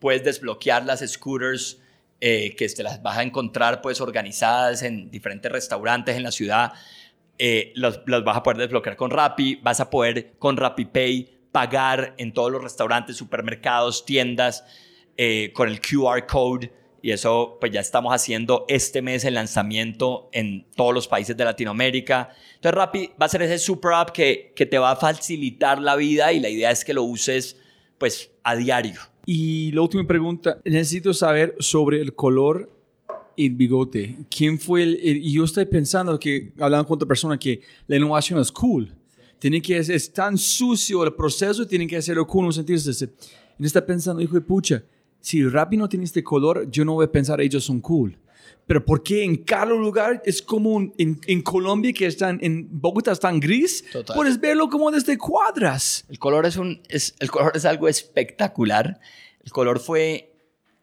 puedes 0.00 0.24
desbloquear 0.24 0.84
las 0.84 1.00
scooters 1.00 1.80
eh, 2.20 2.54
que 2.56 2.68
te 2.68 2.82
las 2.82 3.00
vas 3.02 3.18
a 3.18 3.22
encontrar 3.22 3.80
pues 3.80 4.00
organizadas 4.00 4.82
en 4.82 5.10
diferentes 5.10 5.50
restaurantes 5.50 6.16
en 6.16 6.22
la 6.24 6.32
ciudad. 6.32 6.72
Eh, 7.38 7.72
las, 7.76 8.00
las 8.06 8.24
vas 8.24 8.36
a 8.36 8.42
poder 8.42 8.58
desbloquear 8.58 8.96
con 8.96 9.10
Rappi, 9.10 9.56
vas 9.62 9.78
a 9.80 9.88
poder 9.90 10.32
con 10.38 10.56
RappiPay 10.56 11.38
pagar 11.52 12.14
en 12.18 12.32
todos 12.32 12.50
los 12.50 12.62
restaurantes, 12.62 13.16
supermercados, 13.16 14.04
tiendas 14.04 14.64
eh, 15.16 15.52
con 15.54 15.68
el 15.68 15.80
QR 15.80 16.26
code 16.26 16.72
y 17.08 17.12
eso 17.12 17.56
pues 17.60 17.72
ya 17.72 17.80
estamos 17.80 18.12
haciendo 18.12 18.64
este 18.68 19.00
mes 19.02 19.24
el 19.24 19.34
lanzamiento 19.34 20.28
en 20.32 20.66
todos 20.76 20.92
los 20.92 21.08
países 21.08 21.36
de 21.36 21.44
Latinoamérica. 21.44 22.28
Entonces 22.56 22.74
Rappi 22.74 23.10
va 23.20 23.26
a 23.26 23.28
ser 23.30 23.42
ese 23.42 23.58
super 23.58 23.92
app 23.94 24.10
que, 24.10 24.52
que 24.54 24.66
te 24.66 24.78
va 24.78 24.90
a 24.92 24.96
facilitar 24.96 25.80
la 25.80 25.96
vida 25.96 26.32
y 26.32 26.40
la 26.40 26.48
idea 26.50 26.70
es 26.70 26.84
que 26.84 26.92
lo 26.92 27.02
uses 27.04 27.56
pues 27.96 28.30
a 28.44 28.54
diario. 28.56 29.00
Y 29.24 29.72
la 29.72 29.82
última 29.82 30.06
pregunta, 30.06 30.60
necesito 30.64 31.12
saber 31.14 31.54
sobre 31.58 32.00
el 32.00 32.14
color 32.14 32.70
el 33.36 33.54
bigote. 33.54 34.16
¿Quién 34.30 34.58
fue 34.58 34.82
el, 34.82 35.00
el- 35.02 35.16
y 35.24 35.32
yo 35.32 35.44
estoy 35.44 35.64
pensando 35.66 36.18
que, 36.18 36.52
hablando 36.58 36.86
con 36.86 36.96
otra 36.96 37.06
persona, 37.08 37.38
que 37.38 37.60
la 37.86 37.96
innovación 37.96 38.40
es 38.40 38.50
cool. 38.52 38.92
Tiene 39.38 39.62
que 39.62 39.78
es, 39.78 39.88
es 39.88 40.12
tan 40.12 40.36
sucio 40.36 41.04
el 41.04 41.14
proceso, 41.14 41.66
tienen 41.66 41.86
que 41.88 41.96
hacerlo 41.96 42.26
cool 42.26 42.42
en 42.42 42.46
un 42.46 42.52
sentido. 42.52 42.80
Y 43.58 43.64
está 43.66 43.84
pensando, 43.86 44.20
hijo 44.20 44.34
de 44.34 44.40
pucha, 44.40 44.82
si 45.20 45.44
Rappi 45.46 45.76
no 45.76 45.88
tiene 45.88 46.04
este 46.04 46.22
color, 46.22 46.70
yo 46.70 46.84
no 46.84 46.94
voy 46.94 47.06
a 47.06 47.12
pensar 47.12 47.40
ellos 47.40 47.64
son 47.64 47.80
cool. 47.80 48.16
Pero 48.66 48.84
¿por 48.84 49.02
qué 49.02 49.24
en 49.24 49.36
cada 49.36 49.66
lugar 49.66 50.20
es 50.26 50.42
como 50.42 50.70
un- 50.74 50.92
en, 50.98 51.18
en 51.26 51.40
Colombia 51.42 51.92
que 51.92 52.06
están, 52.06 52.38
en 52.42 52.68
Bogotá 52.70 53.12
están 53.12 53.40
gris? 53.40 53.82
Total. 53.90 54.14
Puedes 54.14 54.38
verlo 54.38 54.68
como 54.68 54.90
desde 54.90 55.16
cuadras. 55.16 56.04
El 56.10 56.18
color 56.18 56.44
es, 56.44 56.56
un, 56.56 56.82
es, 56.88 57.14
el 57.18 57.30
color 57.30 57.52
es 57.54 57.64
algo 57.64 57.88
espectacular. 57.88 59.00
El 59.42 59.50
color 59.52 59.80
fue... 59.80 60.34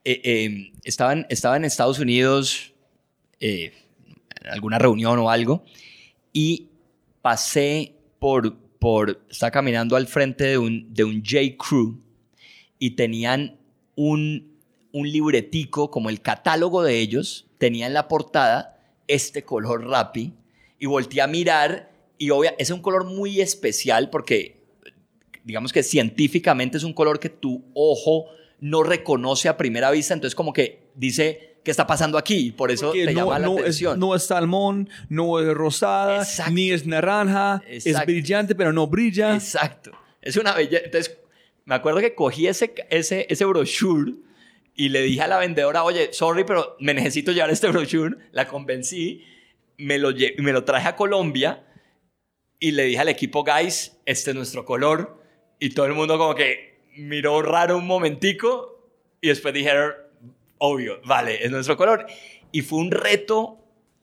eh, 0.03 0.21
eh, 0.23 0.71
estaba, 0.83 1.13
en, 1.13 1.25
estaba 1.29 1.57
en 1.57 1.65
Estados 1.65 1.99
Unidos 1.99 2.73
eh, 3.39 3.71
en 4.41 4.49
alguna 4.49 4.79
reunión 4.79 5.19
o 5.19 5.29
algo 5.29 5.63
y 6.33 6.69
pasé 7.21 7.93
por... 8.19 8.57
por 8.79 9.21
estaba 9.29 9.51
caminando 9.51 9.95
al 9.95 10.07
frente 10.07 10.43
de 10.45 10.57
un, 10.57 10.91
de 10.91 11.03
un 11.03 11.21
J. 11.23 11.55
Crew 11.57 11.99
y 12.79 12.91
tenían 12.91 13.57
un, 13.95 14.57
un 14.91 15.09
libretico 15.09 15.91
como 15.91 16.09
el 16.09 16.21
catálogo 16.21 16.83
de 16.83 16.99
ellos, 16.99 17.47
tenía 17.57 17.87
en 17.87 17.93
la 17.93 18.07
portada 18.07 18.79
este 19.07 19.43
color 19.43 19.87
Rappi 19.87 20.33
y 20.79 20.85
volteé 20.85 21.21
a 21.21 21.27
mirar 21.27 21.91
y 22.17 22.29
obvia, 22.29 22.55
es 22.57 22.69
un 22.71 22.81
color 22.81 23.05
muy 23.05 23.41
especial 23.41 24.09
porque 24.09 24.63
digamos 25.43 25.71
que 25.71 25.83
científicamente 25.83 26.77
es 26.77 26.83
un 26.83 26.93
color 26.93 27.19
que 27.19 27.29
tu 27.29 27.63
ojo 27.73 28.25
no 28.59 28.83
reconoce 28.83 29.47
a 29.49 29.57
primera 29.57 29.91
vista, 29.91 30.13
entonces 30.13 30.33
como 30.35 30.53
que 30.53 30.89
dice 30.95 31.57
qué 31.63 31.71
está 31.71 31.85
pasando 31.85 32.17
aquí 32.17 32.51
por 32.51 32.71
eso 32.71 32.87
Porque 32.87 33.05
te 33.05 33.13
no, 33.13 33.21
llama 33.21 33.39
la 33.39 33.45
no 33.47 33.53
es, 33.55 33.61
atención. 33.61 33.99
no 33.99 34.15
es 34.15 34.23
salmón, 34.23 34.89
no 35.09 35.39
es 35.39 35.53
rosada, 35.53 36.17
Exacto. 36.19 36.51
ni 36.53 36.71
es 36.71 36.85
naranja, 36.85 37.61
es 37.67 38.05
brillante 38.05 38.55
pero 38.55 38.71
no 38.73 38.87
brilla. 38.87 39.35
Exacto. 39.35 39.91
Es 40.21 40.37
una 40.37 40.53
belleza. 40.55 40.85
Entonces, 40.85 41.17
me 41.65 41.75
acuerdo 41.75 41.99
que 41.99 42.13
cogí 42.13 42.47
ese, 42.47 42.73
ese, 42.89 43.25
ese 43.29 43.45
brochure 43.45 44.13
y 44.75 44.89
le 44.89 45.01
dije 45.01 45.21
a 45.21 45.27
la 45.27 45.39
vendedora, 45.39 45.83
oye, 45.83 46.13
sorry, 46.13 46.43
pero 46.43 46.75
me 46.79 46.93
necesito 46.93 47.31
llevar 47.31 47.49
este 47.49 47.69
brochure. 47.69 48.17
La 48.31 48.47
convencí, 48.47 49.23
me 49.77 49.97
lo, 49.97 50.11
me 50.37 50.51
lo 50.51 50.63
traje 50.63 50.87
a 50.87 50.95
Colombia 50.95 51.65
y 52.59 52.71
le 52.71 52.83
dije 52.83 52.99
al 52.99 53.09
equipo, 53.09 53.43
guys, 53.43 53.97
este 54.05 54.31
es 54.31 54.35
nuestro 54.35 54.63
color. 54.63 55.23
Y 55.59 55.71
todo 55.71 55.87
el 55.87 55.93
mundo 55.93 56.17
como 56.17 56.35
que 56.35 56.81
miró 56.97 57.41
raro 57.41 57.77
un 57.77 57.87
momentico 57.87 58.91
y 59.19 59.29
después 59.29 59.53
dijeron, 59.53 59.93
obvio, 60.59 61.01
vale, 61.03 61.43
es 61.43 61.49
nuestro 61.49 61.77
color. 61.77 62.05
Y 62.51 62.61
fue 62.61 62.79
un 62.79 62.91
reto 62.91 63.59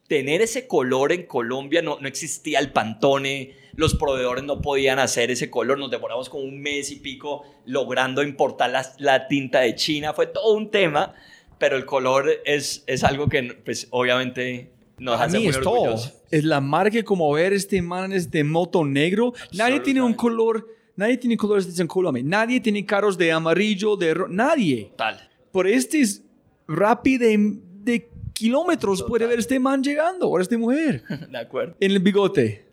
tener 0.09 0.43
ese 0.43 0.67
color 0.67 1.13
en 1.13 1.27
Colombia, 1.27 1.81
no, 1.81 1.99
no 2.01 2.09
existía 2.09 2.59
el 2.59 2.73
Pantone, 2.73 3.55
los 3.75 3.95
proveedores 3.95 4.45
no 4.45 4.61
podían 4.61 4.99
hacer 4.99 5.31
ese 5.31 5.51
color, 5.51 5.79
nos 5.79 5.91
demoramos 5.91 6.29
como 6.29 6.45
un 6.45 6.61
mes 6.61 6.91
y 6.91 6.97
pico 6.97 7.43
logrando 7.67 8.23
importar 8.23 8.71
la, 8.71 8.87
la 8.99 9.29
tinta 9.29 9.61
de 9.61 9.75
China, 9.75 10.13
fue 10.13 10.27
todo 10.27 10.55
un 10.55 10.71
tema, 10.71 11.15
pero 11.59 11.77
el 11.77 11.85
color 11.87 12.29
es, 12.45 12.85
es 12.87 13.05
algo 13.05 13.29
que 13.29 13.43
pues 13.65 13.87
obviamente 13.91 14.71
nos 14.99 15.21
hace 15.21 15.39
mí 15.39 15.45
muy 15.45 15.51
es 15.53 15.61
todo. 15.61 15.97
Es 16.31 16.45
la 16.45 16.61
marca 16.61 17.03
como 17.03 17.33
ver 17.33 17.53
este 17.53 17.81
man 17.83 18.13
es 18.13 18.31
de 18.31 18.45
moto 18.45 18.85
negro. 18.85 19.33
Nadie 19.53 19.81
tiene 19.81 20.01
un 20.03 20.15
color, 20.15 20.67
nadie 20.97 21.17
tiene 21.17 21.37
colores 21.37 21.75
de 21.77 21.87
Colombia. 21.87 22.23
Nadie 22.25 22.61
tiene 22.61 22.85
carros 22.87 23.17
de 23.19 23.33
amarillo, 23.33 23.97
de 23.97 24.15
ro- 24.15 24.29
nadie. 24.29 24.93
Tal. 24.97 25.29
Por 25.51 25.67
este 25.67 26.01
es 26.01 26.23
rápido 26.69 27.27
de, 27.27 27.59
de 27.83 28.09
kilómetros 28.33 28.99
Total. 29.01 29.09
puede 29.11 29.27
ver 29.27 29.39
este 29.41 29.59
man 29.61 29.83
llegando 29.83 30.29
o 30.29 30.39
esta 30.41 30.57
mujer. 30.57 31.03
De 31.31 31.39
acuerdo. 31.39 31.75
En 31.81 31.91
el 31.91 31.99
bigote. 32.01 32.65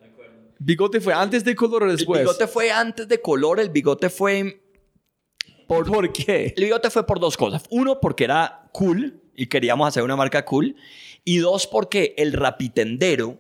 ¿Bigote 0.60 1.02
fue 1.02 1.14
antes 1.14 1.44
de 1.44 1.56
color 1.56 1.84
o 1.84 1.92
después? 1.92 2.20
El 2.20 2.26
bigote 2.28 2.48
fue 2.48 2.72
antes 2.72 3.08
de 3.08 3.22
color, 3.22 3.60
el 3.60 3.70
bigote 3.70 4.10
fue 4.10 4.62
¿Por, 5.70 5.86
¿Por 5.86 6.12
qué? 6.12 6.52
El 6.58 6.64
bigote 6.64 6.90
fue 6.90 7.06
por 7.06 7.20
dos 7.20 7.38
cosas. 7.38 7.64
Uno, 7.70 8.00
porque 8.00 8.24
era 8.24 8.70
cool 8.72 9.22
y 9.36 9.46
queríamos 9.46 9.88
hacer 9.88 10.02
una 10.02 10.16
marca 10.16 10.44
cool. 10.44 10.76
Y 11.24 11.38
dos, 11.38 11.68
porque 11.68 12.16
el 12.18 12.34
rapitendero 12.34 13.38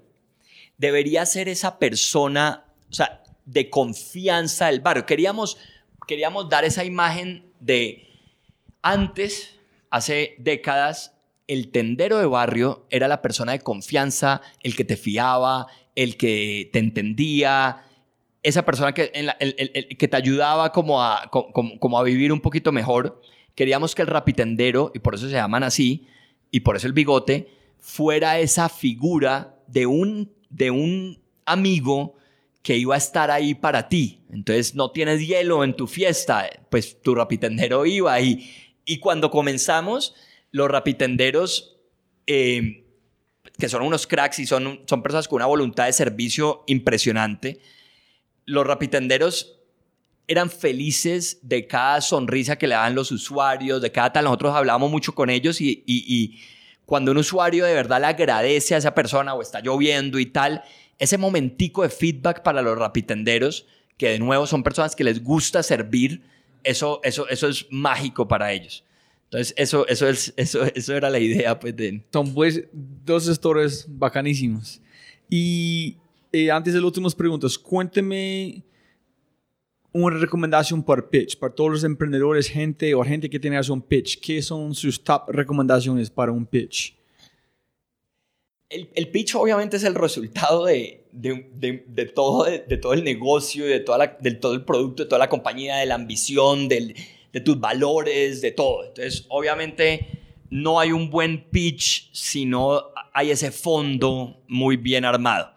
debería 0.78 1.26
ser 1.26 1.49
esa 1.49 1.80
persona, 1.80 2.65
o 2.88 2.93
sea, 2.93 3.24
de 3.45 3.72
confianza 3.72 4.67
del 4.67 4.80
barrio. 4.80 5.07
Queríamos, 5.07 5.57
queríamos 6.07 6.47
dar 6.49 6.65
esa 6.65 6.86
imagen 6.86 7.51
de 7.59 8.07
antes, 8.84 9.55
hace 9.89 10.36
décadas, 10.38 11.15
el 11.50 11.72
tendero 11.72 12.20
de 12.20 12.28
barrio 12.28 12.86
era 12.91 13.08
la 13.08 13.24
persona 13.24 13.54
de 13.54 13.60
confianza, 13.60 14.41
el 14.62 14.76
que 14.76 14.86
te 14.86 14.95
fiaba, 14.95 15.66
el 15.95 16.16
que 16.16 16.70
te 16.72 16.78
entendía, 16.78 17.86
esa 18.43 18.64
persona 18.64 18.93
que, 18.93 19.12
que 19.97 20.08
te 20.08 20.16
ayudaba 20.16 20.72
como 20.72 21.02
a, 21.02 21.32
como, 21.32 21.97
a 21.97 22.04
vivir 22.04 22.32
un 22.32 22.39
poquito 22.39 22.72
mejor. 22.72 23.20
Queríamos 23.56 23.95
que 23.95 24.04
el 24.04 24.08
rapitendero, 24.08 24.91
y 24.93 25.00
por 25.00 25.16
eso 25.16 25.26
se 25.28 25.34
llaman 25.34 25.64
así, 25.64 26.06
y 26.52 26.60
por 26.60 26.76
eso 26.76 26.86
el 26.86 26.93
bigote, 26.93 27.50
fuera 27.80 28.39
esa 28.39 28.70
figura 28.70 29.58
de 29.66 29.88
un, 29.88 30.32
de 30.52 30.70
un 30.70 31.20
amigo 31.45 32.16
que 32.62 32.78
iba 32.78 32.93
a 32.93 33.00
estar 33.00 33.32
ahí 33.32 33.56
para 33.56 33.89
ti. 33.89 34.22
Entonces 34.30 34.76
no 34.76 34.91
tienes 34.91 35.28
hielo 35.28 35.64
en 35.64 35.76
tu 35.76 35.88
fiesta, 35.88 36.47
pues 36.70 37.02
tu 37.02 37.16
rapitendero 37.16 37.88
iba 37.88 38.22
y, 38.22 38.47
y 38.86 39.00
cuando 39.00 39.32
comenzamos, 39.32 40.14
los 40.52 40.70
rapitenderos, 40.70 41.78
eh, 42.28 42.86
que 43.58 43.70
son 43.70 43.82
unos 43.82 44.08
cracks 44.08 44.39
y 44.39 44.45
son, 44.45 44.82
son 44.86 45.04
personas 45.04 45.28
con 45.28 45.38
una 45.38 45.45
voluntad 45.45 45.86
de 45.86 45.93
servicio 45.93 46.64
impresionante, 46.68 47.60
los 48.45 48.66
rapitenderos 48.66 49.60
eran 50.28 50.50
felices 50.50 51.39
de 51.41 51.68
cada 51.68 52.02
sonrisa 52.02 52.58
que 52.58 52.68
le 52.68 52.76
daban 52.76 52.95
los 52.95 53.12
usuarios, 53.12 53.82
de 53.82 53.91
cada 53.91 54.14
tal. 54.14 54.26
Nosotros 54.26 54.56
hablábamos 54.56 54.91
mucho 54.91 55.16
con 55.16 55.30
ellos 55.30 55.60
y, 55.60 55.84
y, 55.88 56.06
y 56.08 56.39
cuando 56.86 57.12
un 57.12 57.18
usuario 57.18 57.66
de 57.66 57.74
verdad 57.74 58.00
le 58.00 58.08
agradece 58.08 58.76
a 58.76 58.78
esa 58.78 58.93
persona 58.93 59.34
o 59.34 59.41
está 59.41 59.60
lloviendo 59.60 60.20
y 60.20 60.28
tal, 60.28 60.64
ese 61.00 61.18
momentico 61.18 61.84
de 61.84 61.89
feedback 61.89 62.43
para 62.43 62.62
los 62.62 62.78
rapitenderos, 62.78 63.66
que 63.97 64.10
de 64.10 64.20
nuevo 64.20 64.45
son 64.45 64.64
personas 64.64 64.95
que 64.95 65.04
les 65.04 65.24
gusta 65.24 65.64
servir, 65.64 66.22
eso, 66.64 67.00
eso, 67.04 67.28
eso 67.30 67.47
es 67.47 67.68
mágico 67.70 68.28
para 68.28 68.52
ellos. 68.52 68.84
Entonces, 69.30 69.54
eso, 69.58 69.88
eso, 69.88 70.08
es, 70.08 70.34
eso, 70.38 70.64
eso 70.64 70.96
era 70.96 71.10
la 71.10 71.20
idea, 71.20 71.60
pues, 71.60 71.76
de... 71.76 72.04
Son, 72.12 72.34
pues, 72.34 72.64
dos 72.74 73.28
historias 73.28 73.86
bacanísimas. 73.88 74.82
Y 75.30 75.98
eh, 76.32 76.50
antes 76.50 76.74
de 76.74 76.80
las 76.80 76.88
últimas 76.88 77.14
preguntas, 77.14 77.58
cuénteme 77.58 78.64
una 79.92 80.18
recomendación 80.18 80.84
por 80.84 81.10
pitch, 81.10 81.38
para 81.38 81.54
todos 81.54 81.72
los 81.72 81.84
emprendedores, 81.84 82.48
gente 82.48 82.94
o 82.96 83.04
gente 83.04 83.30
que 83.30 83.40
tiene 83.40 83.60
un 83.70 83.82
pitch. 83.82 84.20
¿Qué 84.20 84.42
son 84.42 84.74
sus 84.74 85.04
top 85.04 85.30
recomendaciones 85.30 86.10
para 86.10 86.32
un 86.32 86.46
pitch? 86.46 86.96
El, 88.70 88.90
el 88.94 89.10
pitch 89.10 89.36
obviamente 89.36 89.78
es 89.78 89.84
el 89.84 89.96
resultado 89.96 90.66
de, 90.66 91.08
de, 91.12 91.84
de, 91.88 92.06
todo, 92.06 92.46
de, 92.46 92.78
todo 92.78 92.94
el 92.94 93.04
negocio, 93.04 93.66
de, 93.66 93.80
toda 93.80 93.98
la, 93.98 94.18
de 94.20 94.32
todo 94.32 94.54
el 94.54 94.64
producto, 94.64 95.04
de 95.04 95.10
toda 95.10 95.20
la 95.20 95.30
compañía, 95.30 95.78
de 95.78 95.88
la 95.88 95.96
ambición, 95.96 96.68
del, 96.68 96.96
de 97.32 97.42
tus 97.42 97.60
valores, 97.60 98.42
de 98.42 98.52
todo. 98.52 98.86
Entonces, 98.86 99.26
obviamente, 99.30 100.20
no 100.50 100.80
hay 100.80 100.92
un 100.92 101.10
buen 101.10 101.50
pitch 101.50 102.10
si 102.14 102.46
no 102.46 102.92
hay 103.14 103.32
ese 103.32 103.52
fondo 103.52 104.44
muy 104.48 104.78
bien 104.78 105.06
armado. 105.06 105.54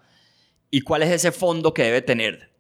¿Y 0.71 0.83
cuál 0.83 1.03
es 1.03 1.11
ese 1.11 1.33
fondo 1.33 1.75
que 1.75 1.85
debe 1.85 2.03
tener? 2.03 2.53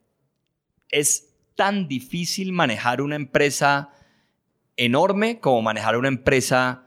Es 0.90 1.34
tan 1.54 1.88
difícil 1.88 2.52
manejar 2.52 3.00
una 3.00 3.16
empresa 3.16 3.90
enorme 4.76 5.40
como 5.40 5.62
manejar 5.62 5.96
una 5.96 6.08
empresa 6.08 6.86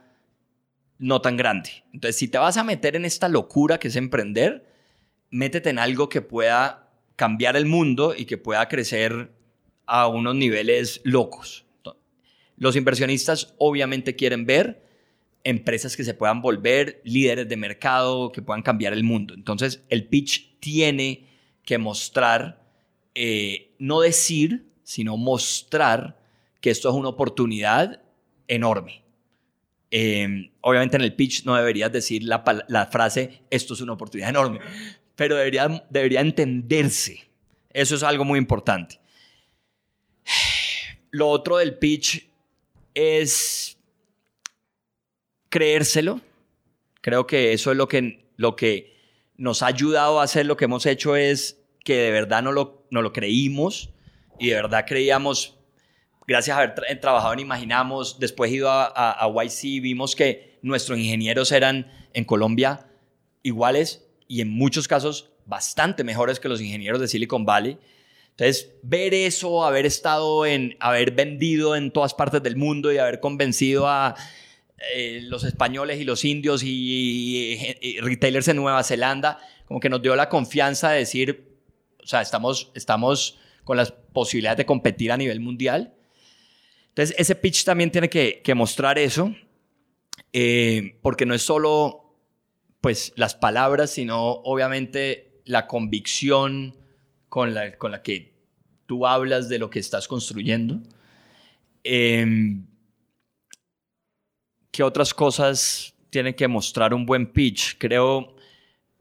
no 0.98 1.22
tan 1.22 1.38
grande. 1.38 1.84
Entonces, 1.94 2.16
si 2.16 2.28
te 2.28 2.38
vas 2.38 2.58
a 2.58 2.64
meter 2.64 2.96
en 2.96 3.06
esta 3.06 3.30
locura 3.30 3.80
que 3.80 3.90
es 3.90 3.96
emprender, 3.96 4.72
métete 5.30 5.70
en 5.70 5.80
algo 5.80 6.10
que 6.10 6.22
pueda 6.22 6.90
cambiar 7.16 7.56
el 7.56 7.66
mundo 7.66 8.14
y 8.16 8.26
que 8.26 8.38
pueda 8.38 8.68
crecer 8.68 9.32
a 9.86 10.08
unos 10.08 10.36
niveles 10.36 11.02
locos. 11.04 11.65
Los 12.58 12.76
inversionistas 12.76 13.54
obviamente 13.58 14.16
quieren 14.16 14.46
ver 14.46 14.84
empresas 15.44 15.96
que 15.96 16.04
se 16.04 16.14
puedan 16.14 16.42
volver 16.42 17.02
líderes 17.04 17.48
de 17.48 17.56
mercado, 17.56 18.32
que 18.32 18.42
puedan 18.42 18.64
cambiar 18.64 18.94
el 18.94 19.04
mundo. 19.04 19.34
Entonces, 19.34 19.84
el 19.90 20.08
pitch 20.08 20.60
tiene 20.60 21.28
que 21.64 21.78
mostrar, 21.78 22.64
eh, 23.14 23.76
no 23.78 24.02
decir, 24.02 24.66
sino 24.84 25.18
mostrar 25.18 26.20
que 26.62 26.72
esto 26.72 26.90
es 26.90 26.96
una 26.96 27.10
oportunidad 27.10 28.02
enorme. 28.48 29.04
Em, 29.92 30.52
obviamente 30.62 30.98
en 30.98 31.04
el 31.04 31.14
pitch 31.14 31.46
no 31.46 31.56
deberías 31.56 31.92
decir 31.92 32.24
la, 32.24 32.44
la, 32.68 32.88
frase, 32.88 33.44
esto 33.50 33.76
es 33.76 33.82
una 33.82 33.94
oportunidad 33.94 34.30
enorme, 34.30 34.60
pero 35.16 35.36
debería, 35.36 35.86
debería 35.90 36.22
entenderse. 36.22 37.30
Eso 37.72 37.96
es 37.96 38.04
algo 38.04 38.26
muy 38.26 38.40
importante. 38.40 39.00
Lo 41.12 41.30
otro 41.30 41.58
del 41.58 41.78
pitch 41.78 42.28
es 42.96 43.78
creérselo. 45.50 46.22
Creo 47.02 47.28
que 47.28 47.54
eso 47.54 47.72
es 47.72 47.78
lo 47.78 47.88
que, 47.88 48.32
lo 48.36 48.56
que 48.56 48.96
nos 49.38 49.62
ha 49.62 49.68
ayudado 49.68 50.20
a 50.20 50.24
hacer 50.24 50.46
lo 50.46 50.58
que 50.58 50.66
hemos 50.66 50.86
hecho 50.86 51.16
es 51.16 51.62
que 51.84 51.98
de 51.98 52.12
verdad 52.12 52.42
no 52.42 52.52
lo, 52.52 52.88
no 52.90 53.02
lo 53.02 53.14
creímos 53.14 53.92
y 54.40 54.50
de 54.50 54.56
verdad 54.56 54.86
creíamos, 54.88 55.58
gracias 56.28 56.58
a 56.58 56.62
haber 56.62 57.00
trabajado 57.00 57.34
en 57.34 57.40
Imaginamos, 57.40 58.20
después 58.20 58.52
ido 58.52 58.72
a, 58.72 58.86
a, 58.86 59.12
a 59.12 59.44
YC, 59.44 59.82
vimos 59.82 60.16
que 60.16 60.58
nuestros 60.64 60.98
ingenieros 60.98 61.52
eran 61.52 61.92
en 62.14 62.26
Colombia 62.26 62.88
iguales 63.44 64.08
y 64.28 64.42
en 64.42 64.50
muchos 64.50 64.88
casos 64.88 65.30
bastante 65.46 66.04
mejores 66.04 66.40
que 66.40 66.50
los 66.50 66.60
ingenieros 66.60 67.00
de 67.00 67.08
Silicon 67.08 67.46
Valley. 67.46 67.78
Entonces, 68.38 68.74
ver 68.84 69.14
eso, 69.14 69.64
haber 69.64 69.86
estado 69.86 70.46
en, 70.46 70.76
haber 70.82 71.12
vendido 71.12 71.74
en 71.78 71.92
todas 71.92 72.14
partes 72.14 72.44
del 72.44 72.58
mundo 72.58 72.92
y 72.92 72.98
haber 72.98 73.22
convencido 73.22 73.88
a 73.88 74.14
eh, 74.94 75.22
los 75.24 75.46
españoles 75.46 76.02
y 76.02 76.04
los 76.04 76.26
indios 76.26 76.62
y, 76.62 77.58
retailers 78.02 78.50
en 78.50 78.58
Nueva 78.58 78.84
Zelanda, 78.84 79.40
como 79.66 79.80
que 79.80 79.88
nos 79.88 80.02
dio 80.02 80.18
la 80.18 80.28
confianza 80.28 80.92
de 80.92 81.00
decir, 81.00 81.58
o 82.04 82.06
sea, 82.06 82.22
estamos, 82.22 82.74
estamos 82.76 83.40
con 83.64 83.78
las 83.78 83.92
posibilidades 83.92 84.58
de 84.58 84.66
competir 84.66 85.14
a 85.14 85.18
nivel 85.18 85.40
mundial. 85.40 85.94
Entonces, 86.90 87.16
ese 87.18 87.36
pitch 87.36 87.64
también 87.64 87.90
tiene 87.90 88.10
que, 88.10 88.42
que 88.44 88.54
mostrar 88.54 89.00
eso, 89.00 89.34
eh, 90.34 90.98
porque 91.02 91.26
no 91.26 91.34
es 91.34 91.42
solo 91.42 92.18
pues 92.82 93.14
las 93.16 93.34
palabras, 93.34 93.92
sino 93.92 94.30
obviamente 94.30 95.40
la 95.46 95.68
convicción 95.68 96.76
con 97.36 97.54
la, 97.54 97.78
con 97.78 97.92
la 97.92 98.02
que 98.02 98.34
tú 98.86 99.06
hablas 99.06 99.50
de 99.50 99.60
lo 99.60 99.70
que 99.70 99.80
estás 99.80 100.08
construyendo. 100.08 100.80
Eh, 101.84 102.56
¿Qué 104.72 104.82
otras 104.82 105.14
cosas 105.14 105.94
tiene 106.10 106.34
que 106.34 106.48
mostrar 106.48 106.94
un 106.94 107.06
buen 107.06 107.34
pitch? 107.34 107.78
Creo, 107.78 108.38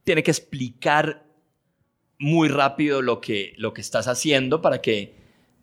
tiene 0.02 0.24
que 0.24 0.32
explicar 0.32 1.24
muy 2.18 2.48
rápido 2.48 3.02
lo 3.02 3.20
que, 3.20 3.54
lo 3.56 3.72
que 3.72 3.82
estás 3.82 4.08
haciendo 4.08 4.60
para 4.60 4.82
que, 4.82 5.14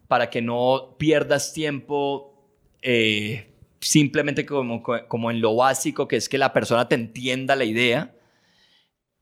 para 0.07 0.29
que 0.29 0.41
no 0.41 0.95
pierdas 0.97 1.51
tiempo 1.51 2.55
eh, 2.81 3.53
simplemente 3.81 4.45
como, 4.45 4.81
como 4.81 5.29
en 5.29 5.41
lo 5.41 5.57
básico, 5.57 6.07
que 6.07 6.15
es 6.15 6.29
que 6.29 6.37
la 6.37 6.53
persona 6.53 6.87
te 6.87 6.95
entienda 6.95 7.57
la 7.57 7.65
idea. 7.65 8.15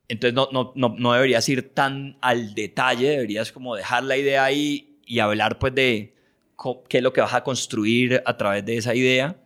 Entonces 0.10 0.34
no, 0.34 0.50
no, 0.52 0.74
no, 0.76 0.96
no, 0.98 1.14
deberías 1.14 1.48
ir 1.50 1.74
tan 1.74 2.18
al 2.20 2.56
detalle, 2.56 3.12
deberías 3.12 3.52
como 3.52 3.76
dejar 3.76 4.04
la 4.04 4.18
idea 4.18 4.44
ahí 4.44 5.00
y 5.06 5.20
hablar 5.20 5.60
pues 5.60 5.74
de 5.76 6.16
qué 6.90 6.98
es 6.98 7.04
lo 7.04 7.14
que 7.14 7.22
vas 7.22 7.34
a 7.36 7.44
construir 7.44 8.22
a 8.26 8.36
través 8.36 8.66
de 8.66 8.78
esa 8.78 8.96
idea. 8.96 9.40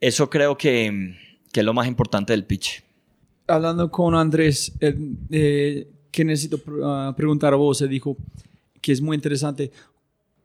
Eso 0.00 0.30
creo 0.30 0.56
que, 0.56 1.14
que 1.52 1.60
es 1.60 1.66
lo 1.66 1.74
más 1.74 1.86
importante 1.86 2.32
del 2.32 2.44
pitch. 2.44 2.82
Hablando 3.46 3.90
con 3.90 4.14
Andrés, 4.14 4.72
eh, 4.80 4.96
eh, 5.30 5.90
que 6.10 6.24
necesito 6.24 6.60
ah, 6.82 7.12
preguntar 7.14 7.52
a 7.52 7.56
vos, 7.56 7.78
se 7.78 7.86
dijo 7.86 8.16
que 8.80 8.92
es 8.92 9.00
muy 9.02 9.14
interesante. 9.14 9.70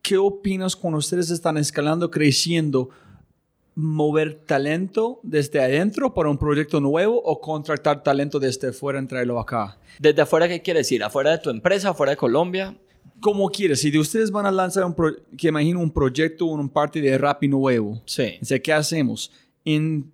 ¿Qué 0.01 0.17
opinas 0.17 0.75
cuando 0.75 0.97
ustedes 0.97 1.29
están 1.29 1.57
escalando, 1.57 2.11
creciendo? 2.11 2.89
Mover 3.75 4.35
talento 4.45 5.19
desde 5.23 5.59
adentro 5.59 6.13
para 6.13 6.29
un 6.29 6.37
proyecto 6.37 6.79
nuevo 6.79 7.21
o 7.23 7.39
contratar 7.39 8.03
talento 8.03 8.39
desde 8.39 8.69
afuera 8.69 9.01
y 9.01 9.07
traerlo 9.07 9.39
acá? 9.39 9.77
¿Desde 9.99 10.21
afuera 10.21 10.47
qué 10.47 10.61
quiere 10.61 10.79
decir? 10.79 11.03
¿Afuera 11.03 11.31
de 11.31 11.37
tu 11.39 11.49
empresa, 11.49 11.89
afuera 11.89 12.11
de 12.11 12.17
Colombia? 12.17 12.75
Como 13.19 13.49
quieres. 13.49 13.81
Si 13.81 13.97
ustedes 13.97 14.31
van 14.31 14.45
a 14.45 14.51
lanzar 14.51 14.85
un, 14.85 14.95
que 15.37 15.47
imagino 15.47 15.79
un 15.79 15.91
proyecto, 15.91 16.45
un 16.45 16.69
parte 16.69 17.01
de 17.01 17.17
Rappi 17.17 17.47
nuevo. 17.47 18.01
Sí. 18.05 18.39
¿qué 18.61 18.73
hacemos? 18.73 19.31
En, 19.65 20.11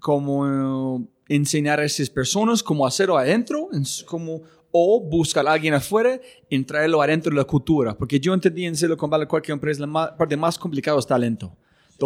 como 0.00 1.06
enseñar 1.28 1.80
a 1.80 1.84
esas 1.84 2.10
personas 2.10 2.62
cómo 2.62 2.86
hacerlo 2.86 3.16
adentro, 3.16 3.68
como, 4.06 4.42
o 4.70 5.00
buscar 5.00 5.46
a 5.46 5.52
alguien 5.52 5.74
afuera 5.74 6.20
y 6.48 6.62
traerlo 6.62 7.00
adentro 7.00 7.30
de 7.30 7.36
la 7.36 7.44
cultura. 7.44 7.96
Porque 7.96 8.20
yo 8.20 8.34
entendí 8.34 8.66
en 8.66 8.76
Silicon 8.76 9.08
Valley 9.08 9.26
cualquier 9.26 9.54
empresa, 9.54 9.86
la 9.86 10.16
parte 10.16 10.36
más 10.36 10.58
complicada 10.58 10.98
es 10.98 11.06
talento 11.06 11.56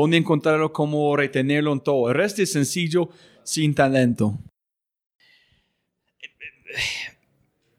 dónde 0.00 0.16
encontrarlo, 0.16 0.72
cómo 0.72 1.16
retenerlo 1.16 1.72
en 1.72 1.80
todo. 1.80 2.08
El 2.08 2.14
resto 2.14 2.42
es 2.42 2.52
sencillo, 2.52 3.10
sin 3.42 3.74
talento. 3.74 4.38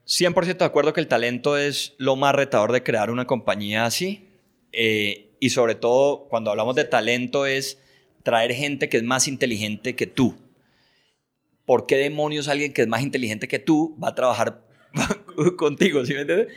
100% 0.06 0.58
de 0.58 0.64
acuerdo 0.64 0.92
que 0.92 1.00
el 1.00 1.08
talento 1.08 1.56
es 1.56 1.94
lo 1.98 2.16
más 2.16 2.34
retador 2.34 2.72
de 2.72 2.82
crear 2.82 3.10
una 3.10 3.26
compañía 3.26 3.84
así. 3.84 4.28
Eh, 4.72 5.36
y 5.40 5.50
sobre 5.50 5.74
todo, 5.74 6.26
cuando 6.28 6.50
hablamos 6.50 6.74
de 6.74 6.84
talento, 6.84 7.46
es 7.46 7.78
traer 8.22 8.52
gente 8.52 8.88
que 8.88 8.96
es 8.96 9.02
más 9.02 9.28
inteligente 9.28 9.94
que 9.94 10.06
tú. 10.06 10.36
¿por 11.68 11.84
qué 11.84 11.96
demonios 11.96 12.48
alguien 12.48 12.72
que 12.72 12.80
es 12.80 12.88
más 12.88 13.02
inteligente 13.02 13.46
que 13.46 13.58
tú 13.58 13.94
va 14.02 14.08
a 14.08 14.14
trabajar 14.14 14.64
contigo? 15.58 16.02
¿sí 16.06 16.14
me 16.14 16.22
entiendes? 16.22 16.48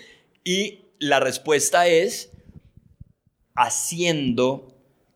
Y 0.45 0.85
la 0.99 1.19
respuesta 1.19 1.85
es 1.85 2.31
haciendo, 3.53 4.70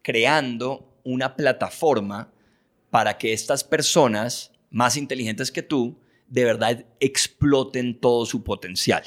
creando 0.05 0.99
una 1.03 1.35
plataforma 1.35 2.31
para 2.91 3.17
que 3.17 3.33
estas 3.33 3.63
personas 3.63 4.51
más 4.69 4.97
inteligentes 4.97 5.51
que 5.51 5.63
tú 5.63 5.99
de 6.27 6.45
verdad 6.45 6.85
exploten 6.99 7.99
todo 7.99 8.27
su 8.27 8.43
potencial. 8.43 9.01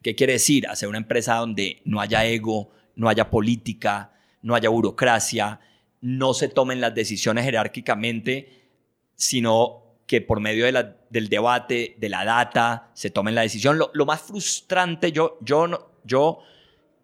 ¿Qué 0.00 0.14
quiere 0.14 0.34
decir? 0.34 0.68
Hacer 0.68 0.88
una 0.88 0.98
empresa 0.98 1.34
donde 1.34 1.82
no 1.84 2.00
haya 2.00 2.24
ego, 2.24 2.70
no 2.94 3.08
haya 3.08 3.30
política, 3.30 4.12
no 4.42 4.54
haya 4.54 4.68
burocracia, 4.68 5.58
no 6.00 6.34
se 6.34 6.46
tomen 6.46 6.80
las 6.80 6.94
decisiones 6.94 7.44
jerárquicamente, 7.44 8.68
sino 9.16 9.96
que 10.06 10.20
por 10.20 10.38
medio 10.38 10.66
del 11.10 11.28
debate, 11.28 11.96
de 11.98 12.08
la 12.08 12.24
data, 12.24 12.92
se 12.94 13.10
tomen 13.10 13.34
la 13.34 13.42
decisión. 13.42 13.76
Lo, 13.92 14.06
más 14.06 14.22
frustrante, 14.22 15.10
yo, 15.10 15.36
yo, 15.40 15.90
yo 16.04 16.38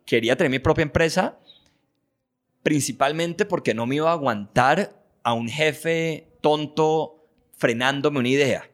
quería 0.06 0.36
tener 0.36 0.52
mi 0.52 0.60
propia 0.60 0.82
empresa, 0.82 1.40
principalmente 2.70 3.46
porque 3.46 3.74
no 3.74 3.84
me 3.84 3.96
iba 3.96 4.10
a 4.10 4.12
aguantar 4.12 4.94
a 5.24 5.32
un 5.32 5.48
jefe 5.48 6.28
tonto 6.40 7.26
frenándome 7.56 8.20
una 8.20 8.28
idea. 8.28 8.70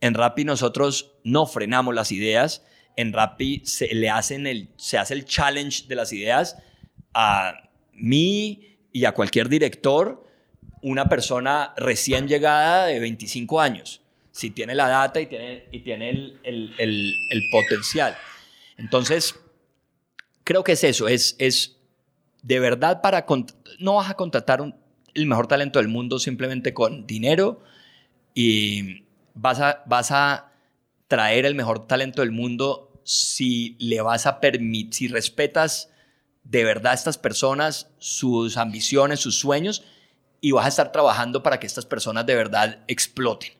En 0.00 0.14
Rappi 0.14 0.44
nosotros 0.44 1.12
no 1.22 1.46
frenamos 1.46 1.94
las 1.94 2.10
ideas. 2.10 2.64
En 2.96 3.12
Rappi 3.12 3.62
se 3.64 3.94
le 3.94 4.10
hacen 4.10 4.48
el, 4.48 4.70
se 4.74 4.98
hace 4.98 5.14
el 5.14 5.26
challenge 5.26 5.84
de 5.86 5.94
las 5.94 6.12
ideas 6.12 6.56
a 7.14 7.70
mí 7.92 8.78
y 8.92 9.04
a 9.04 9.12
cualquier 9.12 9.48
director, 9.48 10.26
una 10.82 11.08
persona 11.08 11.72
recién 11.76 12.26
llegada 12.26 12.86
de 12.86 12.98
25 12.98 13.60
años, 13.60 14.02
si 14.32 14.50
tiene 14.50 14.74
la 14.74 14.88
data 14.88 15.20
y 15.20 15.26
tiene, 15.26 15.68
y 15.70 15.84
tiene 15.84 16.10
el, 16.10 16.40
el, 16.42 16.74
el, 17.30 17.42
potencial. 17.52 18.16
Entonces, 18.76 19.36
creo 20.42 20.64
que 20.64 20.72
es 20.72 20.82
eso, 20.82 21.06
es, 21.06 21.36
es 21.38 21.75
de 22.46 22.60
verdad 22.60 23.02
para... 23.02 23.26
No 23.80 23.94
vas 23.94 24.08
a 24.08 24.14
contratar 24.14 24.74
el 25.14 25.26
mejor 25.26 25.48
talento 25.48 25.80
del 25.80 25.88
mundo 25.88 26.20
simplemente 26.20 26.72
con 26.72 27.06
dinero 27.06 27.60
y 28.34 29.04
vas 29.34 29.60
a, 29.60 29.82
vas 29.86 30.12
a 30.12 30.52
traer 31.08 31.44
el 31.44 31.56
mejor 31.56 31.88
talento 31.88 32.22
del 32.22 32.30
mundo 32.30 33.00
si 33.02 33.76
le 33.80 34.00
vas 34.00 34.26
a 34.26 34.38
permitir, 34.40 34.94
si 34.94 35.08
respetas 35.08 35.90
de 36.44 36.62
verdad 36.62 36.92
a 36.92 36.94
estas 36.94 37.18
personas, 37.18 37.90
sus 37.98 38.56
ambiciones, 38.56 39.18
sus 39.18 39.36
sueños, 39.38 39.82
y 40.40 40.52
vas 40.52 40.66
a 40.66 40.68
estar 40.68 40.92
trabajando 40.92 41.42
para 41.42 41.58
que 41.58 41.66
estas 41.66 41.86
personas 41.86 42.26
de 42.26 42.36
verdad 42.36 42.84
exploten. 42.86 43.52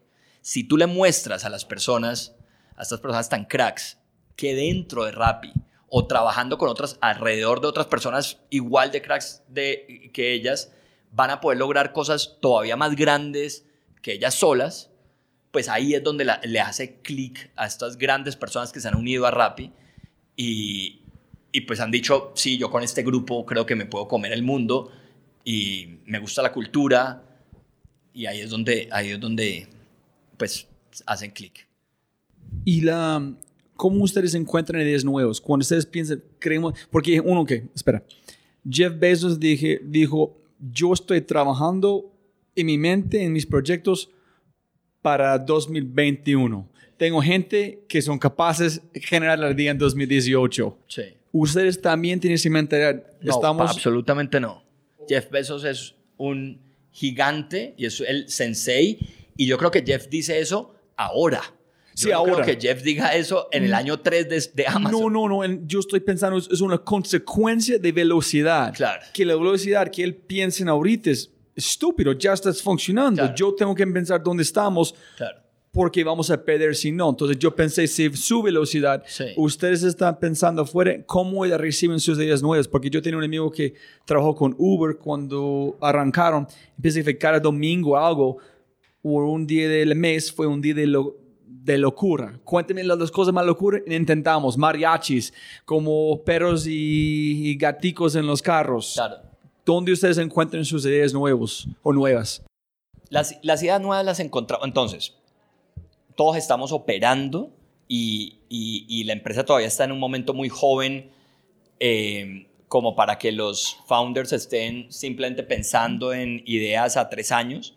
Si 0.43 0.63
tú 0.63 0.77
le 0.77 0.87
muestras 0.87 1.45
a 1.45 1.49
las 1.49 1.65
personas, 1.65 2.37
a 2.77 2.83
estas 2.83 3.01
personas 3.01 3.29
tan 3.29 3.47
cracks, 3.47 3.99
que 4.37 4.55
dentro 4.55 5.05
de 5.05 5.11
Rappi 5.11 5.53
o 5.89 6.07
trabajando 6.07 6.59
con 6.59 6.69
otras, 6.69 6.99
alrededor 7.01 7.61
de 7.61 7.69
otras 7.69 7.87
personas 7.87 8.39
igual 8.51 8.91
de 8.91 9.03
cracks 9.03 9.43
de, 9.49 10.11
que 10.13 10.33
ellas, 10.33 10.73
van 11.13 11.31
a 11.31 11.41
poder 11.41 11.59
lograr 11.59 11.93
cosas 11.93 12.39
todavía 12.41 12.77
más 12.77 12.97
grandes 12.97 13.67
que 14.03 14.13
ellas 14.13 14.35
solas, 14.35 14.91
pues 15.51 15.69
ahí 15.69 15.95
es 15.95 16.03
donde 16.03 16.27
le 16.43 16.61
hace 16.61 17.01
clic 17.01 17.51
a 17.57 17.67
estas 17.67 17.97
grandes 17.97 18.37
personas 18.37 18.73
que 18.73 18.81
se 18.81 18.89
han 18.89 18.97
unido 18.97 19.27
a 19.27 19.31
Rappi 19.31 19.73
y, 20.37 21.01
y 21.53 21.61
pues 21.63 21.81
han 21.81 21.91
dicho, 21.91 22.33
sí, 22.35 22.59
yo 22.59 22.71
con 22.71 22.83
este 22.83 23.03
grupo 23.03 23.47
creo 23.47 23.65
que 23.65 23.75
me 23.75 23.87
puedo 23.87 24.07
comer 24.07 24.33
el 24.33 24.43
mundo 24.43 24.91
y 25.45 26.01
me 26.05 26.19
gusta 26.19 26.43
la 26.43 26.53
cultura 26.53 27.23
y 28.13 28.27
ahí 28.27 28.41
es 28.41 28.51
donde, 28.51 28.89
ahí 28.93 29.11
es 29.11 29.21
donde 29.21 29.69
pues 30.37 30.67
hacen 31.07 31.31
clic. 31.31 31.67
Y 32.65 32.83
la, 32.83 33.23
¿cómo 33.77 34.03
ustedes 34.03 34.35
encuentran 34.35 34.83
ideas 34.83 35.05
nuevas? 35.05 35.41
Cuando 35.41 35.63
ustedes 35.63 35.87
piensan, 35.87 36.23
creemos, 36.39 36.75
porque 36.91 37.21
uno 37.21 37.45
que, 37.45 37.69
espera, 37.75 38.03
Jeff 38.69 38.99
Bezos 38.99 39.39
dije, 39.39 39.81
dijo, 39.85 40.37
yo 40.59 40.93
estoy 40.93 41.21
trabajando 41.21 42.13
en 42.55 42.67
mi 42.67 42.79
mente, 42.79 43.23
en 43.23 43.33
mis 43.33 43.47
proyectos 43.47 44.11
para 45.03 45.39
2021. 45.39 46.69
Tengo 46.97 47.21
gente 47.21 47.85
que 47.89 48.01
son 48.01 48.19
capaces 48.19 48.81
de 48.93 49.01
generar 49.01 49.39
la 49.39 49.51
idea 49.51 49.71
en 49.71 49.79
2018. 49.79 50.79
Sí. 50.89 51.03
¿Ustedes 51.31 51.81
también 51.81 52.19
tienen 52.19 52.37
esa 52.37 52.49
mentalidad? 52.49 53.05
No, 53.21 53.35
Estamos... 53.35 53.71
absolutamente 53.71 54.41
no. 54.41 54.65
Jeff 55.07 55.31
Bezos 55.31 55.65
es 55.65 55.95
un 56.17 56.61
gigante 56.91 57.75
y 57.77 57.85
es 57.85 58.01
el 58.01 58.29
sensei. 58.29 58.99
Y 59.37 59.47
yo 59.47 59.59
creo 59.59 59.71
que 59.71 59.85
Jeff 59.87 60.09
dice 60.09 60.41
eso 60.41 60.75
ahora. 60.97 61.43
Sí, 61.97 62.13
ahora. 62.13 62.45
Creo 62.45 62.59
que 62.59 62.69
Jeff 62.69 62.83
diga 62.83 63.15
eso 63.15 63.49
en 63.51 63.65
el 63.65 63.71
mm. 63.71 63.75
año 63.75 64.01
3 64.01 64.29
de, 64.29 64.51
de 64.55 64.67
Amazon. 64.67 65.13
No, 65.13 65.29
no, 65.29 65.47
no. 65.47 65.61
Yo 65.67 65.81
estoy 65.81 66.01
pensando, 66.01 66.37
es 66.37 66.61
una 66.61 66.79
consecuencia 66.79 67.79
de 67.79 67.91
velocidad. 67.91 68.75
Claro. 68.75 69.03
Que 69.15 69.25
la 69.25 69.35
velocidad 69.35 69.91
que 69.91 70.05
él 70.05 70.15
piensa 70.15 70.63
en 70.63 70.69
ahorita 70.69 71.11
es 71.11 71.33
estúpido, 71.55 72.13
ya 72.13 72.35
estás 72.35 72.61
funcionando. 72.61 73.35
Yo 73.35 73.55
tengo 73.55 73.75
que 73.75 73.87
pensar 73.87 74.23
dónde 74.23 74.43
estamos. 74.43 74.95
Claro 75.17 75.47
porque 75.77 76.03
vamos 76.05 76.31
a 76.31 76.43
perder 76.43 76.75
si 76.75 76.91
no. 76.91 77.11
Entonces 77.11 77.39
yo 77.39 77.55
pensé, 77.55 77.87
si 77.87 78.09
su 78.17 78.43
velocidad, 78.43 79.05
ustedes 79.37 79.83
están 79.83 80.19
pensando 80.19 80.63
afuera, 80.63 81.05
¿cómo 81.05 81.45
reciben 81.45 82.01
sus 82.01 82.19
ideas 82.19 82.43
nuevas? 82.43 82.67
Porque 82.67 82.89
yo 82.89 83.03
tenía 83.03 83.19
un 83.19 83.25
amigo 83.25 83.51
que 83.51 83.75
trabajó 84.07 84.35
con 84.35 84.55
Uber 84.57 84.97
cuando 84.97 85.77
arrancaron, 85.83 86.49
empieza 86.79 87.03
que 87.03 87.19
cada 87.19 87.41
domingo 87.41 87.95
algo, 87.95 88.39
o 89.03 89.31
un 89.31 89.47
día 89.47 89.69
del 89.69 89.95
mes 89.95 90.33
fue 90.33 90.47
un 90.47 90.63
día 90.63 90.73
de, 90.73 90.87
lo, 90.87 91.15
de 91.47 91.79
locura. 91.79 92.39
Cuéntenme 92.45 92.85
las 92.85 92.99
dos 92.99 93.11
cosas 93.11 93.33
más 93.33 93.47
locuras. 93.47 93.83
Intentamos 93.87 94.59
mariachis, 94.59 95.33
como 95.65 96.23
perros 96.25 96.67
y, 96.67 97.51
y 97.51 97.57
gaticos 97.57 98.17
en 98.17 98.27
los 98.27 98.43
carros. 98.43 98.93
Claro. 98.95 99.17
¿Dónde 99.65 99.93
ustedes 99.93 100.19
encuentran 100.19 100.65
sus 100.65 100.85
ideas 100.87 101.13
nuevos 101.13 101.67
o 101.83 101.93
nuevas? 101.93 102.45
Las, 103.09 103.39
las 103.43 103.63
ideas 103.63 103.81
nuevas 103.81 104.05
las 104.05 104.21
encontramos. 104.21 104.67
Entonces, 104.67 105.15
todos 106.17 106.37
estamos 106.37 106.73
operando 106.73 107.51
y, 107.89 108.39
y, 108.49 109.05
la 109.05 109.13
empresa 109.13 109.45
todavía 109.45 109.69
está 109.69 109.85
en 109.85 109.93
un 109.93 110.01
momento 110.01 110.35
muy 110.35 110.49
joven 110.49 111.11
eh, 111.79 112.49
como 112.69 112.97
para 112.97 113.19
que 113.19 113.31
los 113.31 113.79
founders 113.87 114.33
estén 114.33 114.91
simplemente 114.91 115.45
pensando 115.45 116.13
en 116.13 116.43
ideas 116.47 116.97
a 116.97 117.09
tres 117.09 117.31
años. 117.31 117.77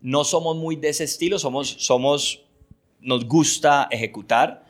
No 0.00 0.24
somos 0.24 0.56
muy 0.56 0.76
de 0.76 0.90
ese 0.90 1.04
estilo, 1.04 1.38
somos, 1.38 1.68
somos, 1.68 2.44
nos 3.06 3.24
gusta 3.24 3.86
ejecutar, 3.92 4.66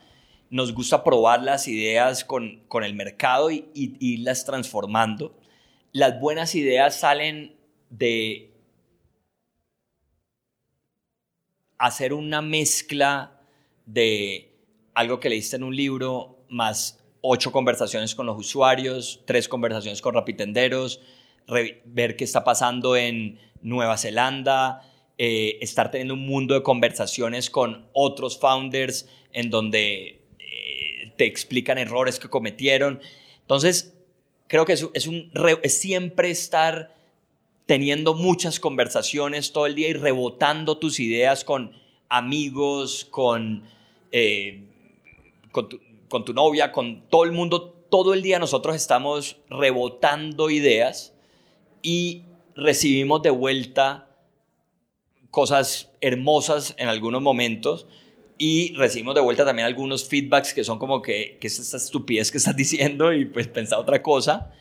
nos 0.51 0.71
gusta 0.71 1.03
probar 1.03 1.41
las 1.41 1.67
ideas 1.67 2.23
con, 2.23 2.61
con 2.67 2.83
el 2.83 2.93
mercado 2.93 3.49
y, 3.49 3.67
irlas 3.73 4.45
transformando. 4.45 5.35
Las 5.91 6.19
buenas 6.19 6.53
ideas 6.53 6.99
salen 6.99 7.55
de 7.89 8.53
hacer 11.79 12.13
una 12.13 12.43
mezcla 12.43 13.41
de 13.87 14.53
algo 14.93 15.19
que 15.19 15.29
leíste 15.29 15.55
en 15.55 15.63
un 15.63 15.75
libro, 15.75 16.37
más 16.47 17.03
ocho 17.21 17.51
conversaciones 17.51 18.13
con 18.13 18.27
los 18.27 18.37
usuarios, 18.37 19.23
tres 19.25 19.47
conversaciones 19.47 19.99
con 19.99 20.13
rapitenderos, 20.13 21.01
ver 21.85 22.15
qué 22.15 22.23
está 22.23 22.43
pasando 22.43 22.95
en 22.95 23.39
Nueva 23.63 23.97
Zelanda, 23.97 24.83
eh, 25.17 25.57
estar 25.61 25.91
teniendo 25.91 26.13
un 26.13 26.25
mundo 26.25 26.53
de 26.53 26.63
conversaciones 26.63 27.49
con 27.49 27.87
otros 27.93 28.37
founders 28.37 29.09
en 29.33 29.49
donde 29.49 30.21
eh, 30.39 31.13
te 31.17 31.25
explican 31.25 31.77
errores 31.77 32.19
que 32.19 32.29
cometieron. 32.29 33.01
Entonces, 33.41 33.95
creo 34.47 34.65
que 34.65 34.73
es, 34.73 34.87
es, 34.93 35.07
un, 35.07 35.31
es 35.63 35.79
siempre 35.79 36.29
estar 36.29 36.95
teniendo 37.67 38.13
muchas 38.15 38.59
conversaciones 38.59 39.51
todo 39.51 39.67
el 39.67 39.75
día 39.75 39.89
y 39.89 39.93
rebotando 39.93 40.77
tus 40.77 40.99
ideas 40.99 41.43
con 41.43 41.73
amigos, 42.09 43.05
con, 43.11 43.63
eh, 44.11 44.63
con, 45.51 45.67
tu, 46.25 46.33
novia, 46.33 46.71
con 46.71 47.01
todo 47.09 47.25
el 47.25 47.33
mundo. 47.33 47.73
Todo 47.89 48.13
el 48.13 48.21
día 48.21 48.39
nosotros 48.39 48.75
estamos 48.75 49.37
rebotando 49.49 50.49
ideas 50.49 51.13
y 51.81 52.23
recibimos 52.55 53.21
de 53.21 53.29
vuelta 53.29 54.06
cosas 55.37 55.91
hermosas 56.01 56.73
en 56.79 56.87
algunos 56.87 57.21
momentos 57.21 57.85
y 58.39 58.73
recibimos 58.73 59.13
de 59.13 59.21
vuelta 59.21 59.45
también 59.45 59.67
algunos 59.67 60.09
feedbacks 60.09 60.51
que 60.51 60.63
son 60.63 60.79
como 60.79 60.99
que, 61.03 61.37
que 61.39 61.45
es 61.45 61.59
esta 61.59 61.77
estupidez 61.77 62.31
que 62.31 62.39
estás 62.39 62.55
diciendo 62.65 63.13
y 63.13 63.25
pues 63.25 63.47
pensar 63.47 63.77
otra 63.77 64.01
cosa. 64.01 64.51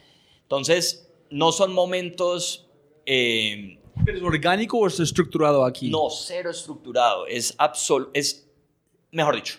Entonces, 0.42 1.10
no 1.30 1.50
son 1.50 1.72
momentos 1.72 2.68
eh, 3.06 3.78
¿Es 4.06 4.20
orgánico 4.20 4.76
o 4.76 4.86
es 4.86 5.00
estructurado 5.00 5.64
aquí? 5.64 5.88
No, 5.88 6.10
cero 6.10 6.50
estructurado. 6.50 7.26
Es 7.26 7.54
absoluto, 7.56 8.10
es, 8.12 8.46
mejor 9.10 9.36
dicho, 9.36 9.56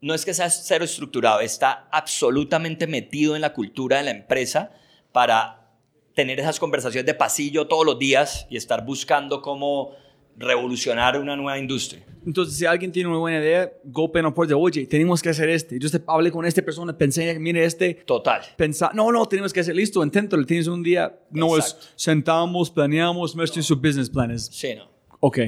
no 0.00 0.12
es 0.12 0.24
que 0.24 0.34
sea 0.34 0.50
cero 0.50 0.84
estructurado, 0.84 1.38
está 1.38 1.88
absolutamente 1.92 2.88
metido 2.88 3.36
en 3.36 3.42
la 3.42 3.52
cultura 3.52 3.98
de 3.98 4.02
la 4.02 4.10
empresa 4.10 4.72
para 5.12 5.70
tener 6.14 6.40
esas 6.40 6.58
conversaciones 6.58 7.06
de 7.06 7.14
pasillo 7.14 7.68
todos 7.68 7.86
los 7.86 7.96
días 7.96 8.48
y 8.50 8.56
estar 8.56 8.84
buscando 8.84 9.40
cómo 9.40 9.94
revolucionar 10.36 11.18
una 11.20 11.36
nueva 11.36 11.58
industria. 11.58 12.04
Entonces, 12.24 12.56
si 12.56 12.64
alguien 12.64 12.92
tiene 12.92 13.08
una 13.08 13.18
buena 13.18 13.38
idea, 13.38 13.72
golpea 13.84 14.22
no 14.22 14.32
puede 14.32 14.54
oye, 14.54 14.86
tenemos 14.86 15.20
que 15.20 15.28
hacer 15.28 15.48
este. 15.48 15.78
Yo 15.78 15.90
te 15.90 16.00
hablé 16.06 16.30
con 16.30 16.44
esta 16.46 16.62
persona, 16.62 16.96
pensé, 16.96 17.38
mire 17.38 17.64
este. 17.64 17.94
Total. 17.94 18.42
Pensa, 18.56 18.92
no, 18.94 19.10
no, 19.10 19.26
tenemos 19.26 19.52
que 19.52 19.60
hacer 19.60 19.74
listo, 19.74 20.02
inténtalo. 20.04 20.44
Tienes 20.46 20.68
un 20.68 20.82
día, 20.82 21.18
no 21.30 21.56
es 21.58 21.76
sentamos, 21.96 22.70
planeamos, 22.70 23.34
no. 23.34 23.46
su 23.46 23.76
business 23.76 24.08
planes. 24.08 24.48
Sí, 24.52 24.74
no. 24.76 24.88
Ok. 25.20 25.38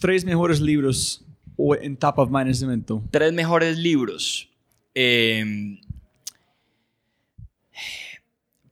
Tres 0.00 0.24
mejores 0.24 0.60
libros 0.60 1.24
en 1.80 1.96
top 1.96 2.18
of 2.18 2.30
mind 2.30 2.46
en 2.46 2.50
este 2.50 2.64
momento. 2.64 3.02
Tres 3.10 3.32
mejores 3.32 3.78
libros. 3.78 4.48
Eh, 4.94 5.78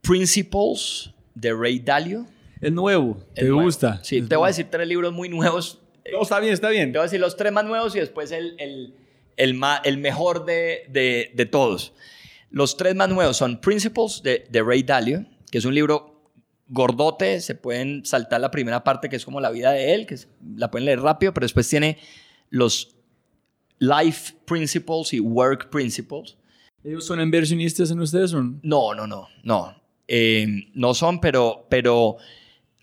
Principles 0.00 1.10
de 1.34 1.52
Ray 1.52 1.78
Dalio. 1.78 2.26
El 2.64 2.74
nuevo, 2.74 3.18
¿te 3.34 3.50
gusta? 3.50 4.00
Sí, 4.02 4.22
te 4.22 4.36
voy 4.36 4.46
a 4.46 4.48
decir 4.48 4.68
tres 4.70 4.88
libros 4.88 5.12
muy 5.12 5.28
nuevos. 5.28 5.82
No, 6.10 6.22
está 6.22 6.40
bien, 6.40 6.54
está 6.54 6.70
bien. 6.70 6.92
Te 6.92 6.98
voy 6.98 7.04
a 7.04 7.08
decir 7.08 7.20
los 7.20 7.36
tres 7.36 7.52
más 7.52 7.66
nuevos 7.66 7.94
y 7.94 8.00
después 8.00 8.32
el, 8.32 8.54
el, 8.58 8.94
el, 9.36 9.60
el 9.84 9.98
mejor 9.98 10.46
de, 10.46 10.86
de, 10.88 11.30
de, 11.34 11.46
todos. 11.46 11.92
Los 12.50 12.78
tres 12.78 12.94
más 12.94 13.10
nuevos 13.10 13.36
son 13.36 13.60
Principles 13.60 14.22
de, 14.22 14.46
de 14.48 14.62
Ray 14.62 14.82
Dalio, 14.82 15.26
que 15.50 15.58
es 15.58 15.66
un 15.66 15.74
libro 15.74 16.32
gordote, 16.66 17.42
se 17.42 17.54
pueden 17.54 18.06
saltar 18.06 18.40
la 18.40 18.50
primera 18.50 18.82
parte 18.82 19.10
que 19.10 19.16
es 19.16 19.24
como 19.26 19.40
la 19.40 19.50
vida 19.50 19.70
de 19.72 19.92
él, 19.92 20.06
que 20.06 20.16
la 20.56 20.70
pueden 20.70 20.86
leer 20.86 21.00
rápido, 21.00 21.34
pero 21.34 21.44
después 21.44 21.68
tiene 21.68 21.98
los 22.48 22.96
Life 23.78 24.36
Principles 24.46 25.12
y 25.12 25.20
Work 25.20 25.68
Principles. 25.68 26.38
¿Ellos 26.82 27.04
son 27.04 27.20
inversionistas 27.20 27.90
en 27.90 28.00
ustedes 28.00 28.32
o 28.32 28.42
no? 28.42 28.58
No, 28.62 28.94
no, 28.94 29.06
no, 29.06 29.28
no. 29.42 29.74
Eh, 30.08 30.46
no 30.74 30.94
son, 30.94 31.20
pero, 31.20 31.66
pero 31.68 32.16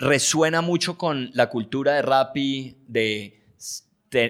resuena 0.01 0.61
mucho 0.61 0.97
con 0.97 1.29
la 1.33 1.47
cultura 1.47 1.93
de 1.93 2.01
Rappi, 2.01 2.75
de, 2.87 3.39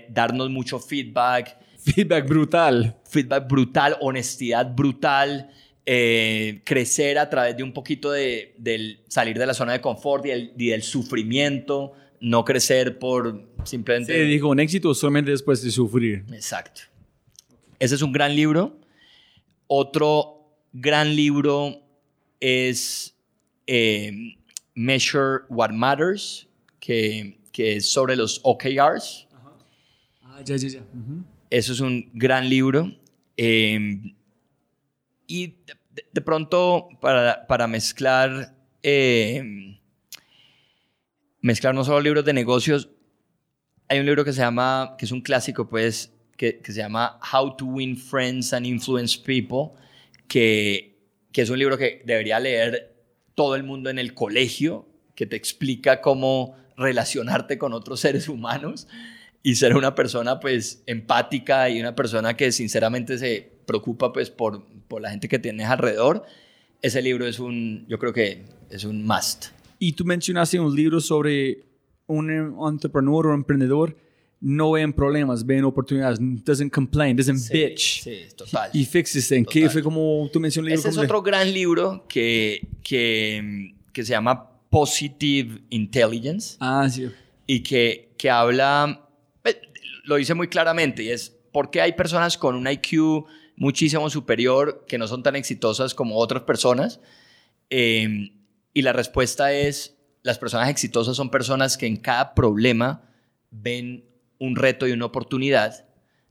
darnos 0.09 0.49
mucho 0.49 0.79
feedback. 0.79 1.57
Feedback 1.79 2.27
brutal. 2.27 2.97
Feedback 3.09 3.47
brutal, 3.47 3.97
honestidad 4.01 4.75
brutal, 4.75 5.49
eh, 5.85 6.61
crecer 6.63 7.17
a 7.17 7.29
través 7.29 7.57
de 7.57 7.63
un 7.63 7.73
poquito 7.73 8.11
de, 8.11 8.53
del 8.57 8.99
salir 9.07 9.39
de 9.39 9.45
la 9.45 9.53
zona 9.53 9.71
de 9.71 9.81
confort 9.81 10.25
y, 10.25 10.67
del 10.69 10.83
sufrimiento, 10.83 11.93
no 12.19 12.45
crecer 12.45 12.99
por 12.99 13.49
simplemente... 13.63 14.13
Sí, 14.13 14.29
dijo, 14.29 14.49
un 14.49 14.59
éxito 14.59 14.93
solamente 14.93 15.31
después 15.31 15.63
de 15.63 15.71
sufrir. 15.71 16.25
Exacto. 16.33 16.81
Ese 17.79 17.95
es 17.95 18.01
un 18.01 18.11
gran 18.11 18.35
libro. 18.35 18.77
Otro 19.67 20.59
gran 20.73 21.15
libro 21.15 21.81
es 22.39 23.15
eh, 23.65 24.35
Measure 24.75 25.43
What 25.49 25.71
Matters, 25.71 26.47
que, 26.79 27.39
que, 27.51 27.77
es 27.77 27.91
sobre 27.91 28.15
los 28.15 28.39
OKRs. 28.43 29.27
Ah, 30.23 30.41
ya, 30.43 30.55
ya, 30.55 30.67
ya. 30.67 30.81
Eso 31.49 31.73
es 31.73 31.79
un 31.79 32.09
gran 32.13 32.49
libro. 32.49 32.91
Em, 33.37 34.15
y 35.27 35.55
de, 36.11 36.21
pronto, 36.21 36.89
para, 37.01 37.45
para 37.47 37.67
mezclar, 37.67 38.55
em, 38.81 39.77
mezclar 41.41 41.75
no 41.75 41.83
solo 41.83 41.99
libros 42.01 42.25
de 42.25 42.33
negocios, 42.33 42.89
hay 43.87 43.99
un 43.99 44.05
libro 44.05 44.23
que 44.23 44.31
se 44.31 44.39
llama, 44.39 44.95
que 44.97 45.05
es 45.05 45.11
un 45.11 45.21
clásico, 45.21 45.67
pues, 45.67 46.13
que, 46.37 46.59
que 46.59 46.71
se 46.71 46.79
llama 46.79 47.19
How 47.33 47.57
to 47.57 47.65
Win 47.65 47.97
Friends 47.97 48.53
and 48.53 48.65
Influence 48.65 49.19
People, 49.19 49.77
que 50.27 50.91
que 51.31 51.41
es 51.41 51.49
un 51.49 51.59
libro 51.59 51.77
que 51.77 52.01
debería 52.05 52.39
leer 52.39 52.90
todo 53.41 53.55
el 53.55 53.63
mundo 53.63 53.89
en 53.89 53.97
el 53.97 54.13
colegio, 54.13 54.85
que 55.15 55.25
te 55.25 55.35
explica 55.35 55.99
cómo 55.99 56.55
relacionarte 56.77 57.57
con 57.57 57.73
otros 57.73 57.99
seres 57.99 58.29
humanos 58.29 58.87
y 59.41 59.55
ser 59.55 59.75
una 59.75 59.95
persona 59.95 60.39
pues 60.39 60.83
empática 60.85 61.67
y 61.67 61.79
una 61.79 61.95
persona 61.95 62.37
que 62.37 62.51
sinceramente 62.51 63.17
se 63.17 63.51
preocupa 63.65 64.13
pues 64.13 64.29
por, 64.29 64.63
por 64.87 65.01
la 65.01 65.09
gente 65.09 65.27
que 65.27 65.39
tienes 65.39 65.67
alrededor. 65.69 66.23
Ese 66.83 67.01
libro 67.01 67.25
es 67.25 67.39
un, 67.39 67.87
yo 67.87 67.97
creo 67.97 68.13
que 68.13 68.43
es 68.69 68.83
un 68.83 69.03
must. 69.07 69.47
Y 69.79 69.93
tú 69.93 70.05
mencionaste 70.05 70.59
un 70.59 70.75
libro 70.75 71.01
sobre 71.01 71.63
un 72.05 72.29
entrepreneur 72.69 73.25
o 73.25 73.33
emprendedor 73.33 73.97
no 74.41 74.71
ven 74.71 74.91
problemas, 74.91 75.45
ven 75.45 75.63
oportunidades, 75.63 76.17
doesn't 76.19 76.71
complain, 76.71 77.15
doesn't 77.15 77.47
bitch. 77.51 78.01
Sí, 78.01 78.25
total. 78.35 78.71
Y 78.73 78.85
fixes 78.85 79.31
en 79.31 79.45
que 79.45 79.69
fue 79.69 79.83
como 79.83 80.27
tú 80.33 80.39
mencionaste. 80.39 80.73
Ese 80.73 80.89
es 80.89 80.97
otro 80.97 81.21
gran 81.21 81.53
libro 81.53 82.05
que, 82.09 82.67
que, 82.83 83.75
que, 83.93 84.03
se 84.03 84.09
llama 84.09 84.49
Positive 84.71 85.61
Intelligence. 85.69 86.57
Ah, 86.59 86.89
sí. 86.89 87.09
Y 87.45 87.61
que, 87.61 88.13
que 88.17 88.31
habla, 88.31 89.07
eh, 89.43 89.61
lo 90.05 90.15
dice 90.15 90.33
muy 90.33 90.47
claramente, 90.47 91.03
y 91.03 91.09
es 91.09 91.37
por 91.51 91.69
qué 91.69 91.81
hay 91.81 91.93
personas 91.93 92.35
con 92.35 92.55
un 92.55 92.67
IQ 92.67 93.25
muchísimo 93.57 94.09
superior 94.09 94.85
que 94.87 94.97
no 94.97 95.07
son 95.07 95.21
tan 95.21 95.35
exitosas 95.35 95.93
como 95.93 96.17
otras 96.17 96.43
personas. 96.43 96.99
Eh, 97.69 98.31
y 98.73 98.81
la 98.81 98.91
respuesta 98.91 99.53
es, 99.53 99.97
las 100.23 100.39
personas 100.39 100.67
exitosas 100.69 101.15
son 101.15 101.29
personas 101.29 101.77
que 101.77 101.85
en 101.85 101.97
cada 101.97 102.33
problema 102.33 103.03
ven 103.51 104.10
un 104.41 104.55
reto 104.55 104.87
y 104.87 104.91
una 104.91 105.05
oportunidad. 105.05 105.85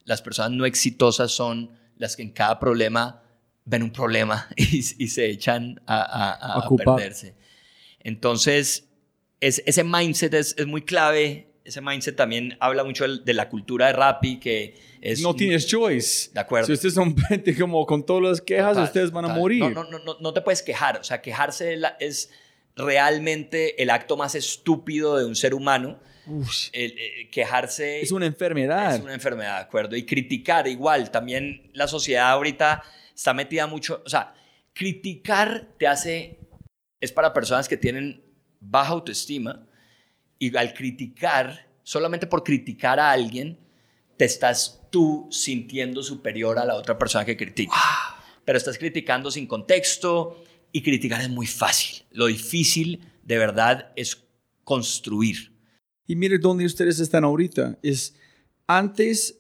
Las 0.05 0.21
personas 0.21 0.51
no 0.51 0.67
exitosas 0.67 1.31
son 1.31 1.71
las 1.97 2.17
que 2.17 2.23
en 2.23 2.33
cada 2.33 2.59
problema 2.59 3.23
ven 3.65 3.85
un 3.85 3.93
problema 3.93 4.49
y, 4.57 4.83
se 4.83 5.31
echan 5.31 5.81
a, 5.87 6.57
a, 6.57 6.69
perderse. 6.77 7.37
Entonces, 8.01 8.89
es, 9.39 9.63
ese 9.65 9.85
mindset 9.85 10.35
es, 10.35 10.57
es, 10.59 10.67
muy 10.67 10.83
clave. 10.83 11.53
Ese 11.65 11.81
mindset 11.81 12.17
también 12.17 12.57
habla 12.59 12.83
mucho 12.83 13.07
de, 13.07 13.35
la 13.35 13.49
cultura 13.49 13.87
de 13.87 13.93
Rappi, 13.93 14.41
que 14.41 14.75
es... 15.01 15.21
No 15.21 15.37
tienes 15.37 15.69
choice. 15.69 16.31
De 16.33 16.41
acuerdo. 16.41 16.67
Si 16.67 16.73
ustedes 16.73 16.95
son 16.95 17.17
gente 17.29 17.57
como 17.57 17.87
con 17.87 18.05
todas 18.05 18.23
las 18.25 18.41
quejas, 18.41 18.77
ustedes 18.77 19.13
van 19.13 19.27
a 19.27 19.29
morir. 19.29 19.61
No, 19.61 19.85
no, 19.85 19.99
no, 20.01 20.17
no, 20.19 20.33
te 20.33 20.41
puedes 20.41 20.63
quejar. 20.63 20.99
O 20.99 21.05
sea, 21.05 21.23
quejarse 21.23 21.79
es 22.01 22.31
realmente 22.75 23.81
el 23.81 23.91
acto 23.91 24.17
más 24.17 24.35
estúpido 24.35 25.17
de 25.17 25.27
un 25.27 25.37
ser 25.37 25.55
humano 25.55 26.01
eh, 26.73 27.29
quejarse... 27.31 28.01
Es 28.01 28.13
una 28.13 28.27
enfermedad. 28.27 28.97
Es 28.97 29.03
una 29.03 29.15
enfermedad, 29.15 29.57
¿de 29.57 29.63
acuerdo? 29.63 29.97
Y 29.97 30.05
criticar 30.05 30.67
igual, 30.69 31.11
también 31.11 31.71
la 31.73 31.89
sociedad 31.89 32.31
ahorita 32.31 32.83
está 33.15 33.35
metida 33.35 33.67
mucho, 33.67 34.03
o 34.05 34.09
sea, 34.09 34.35
criticar 34.73 35.69
te 35.79 35.87
hace, 35.87 36.39
es 37.01 37.13
para 37.13 37.33
personas 37.33 37.69
que 37.69 37.77
tienen 37.77 38.25
baja 38.61 38.93
autoestima 38.93 39.67
y 40.39 40.57
al 40.57 40.73
criticar, 40.75 41.67
solamente 41.83 42.27
por 42.27 42.43
criticar 42.43 42.99
a 42.99 43.11
alguien, 43.11 43.59
te 44.17 44.25
estás 44.25 44.81
tú 44.91 45.29
sintiendo 45.31 46.03
superior 46.03 46.59
a 46.59 46.65
la 46.65 46.75
otra 46.75 46.99
persona 46.99 47.25
que 47.25 47.37
critica. 47.37 47.77
Pero 48.45 48.59
estás 48.59 48.79
criticando 48.79 49.31
sin 49.31 49.47
contexto 49.47 50.45
y 50.73 50.83
criticar 50.83 51.21
es 51.21 51.29
muy 51.29 51.47
fácil. 51.47 52.05
Lo 52.11 52.27
difícil 52.27 53.01
de 53.23 53.39
verdad 53.39 53.93
es 53.97 54.25
construir. 54.65 55.50
Y 56.11 56.17
mire 56.17 56.39
dónde 56.39 56.65
ustedes 56.65 56.99
están 56.99 57.23
ahorita. 57.23 57.79
Es 57.85 58.17
antes 58.67 59.39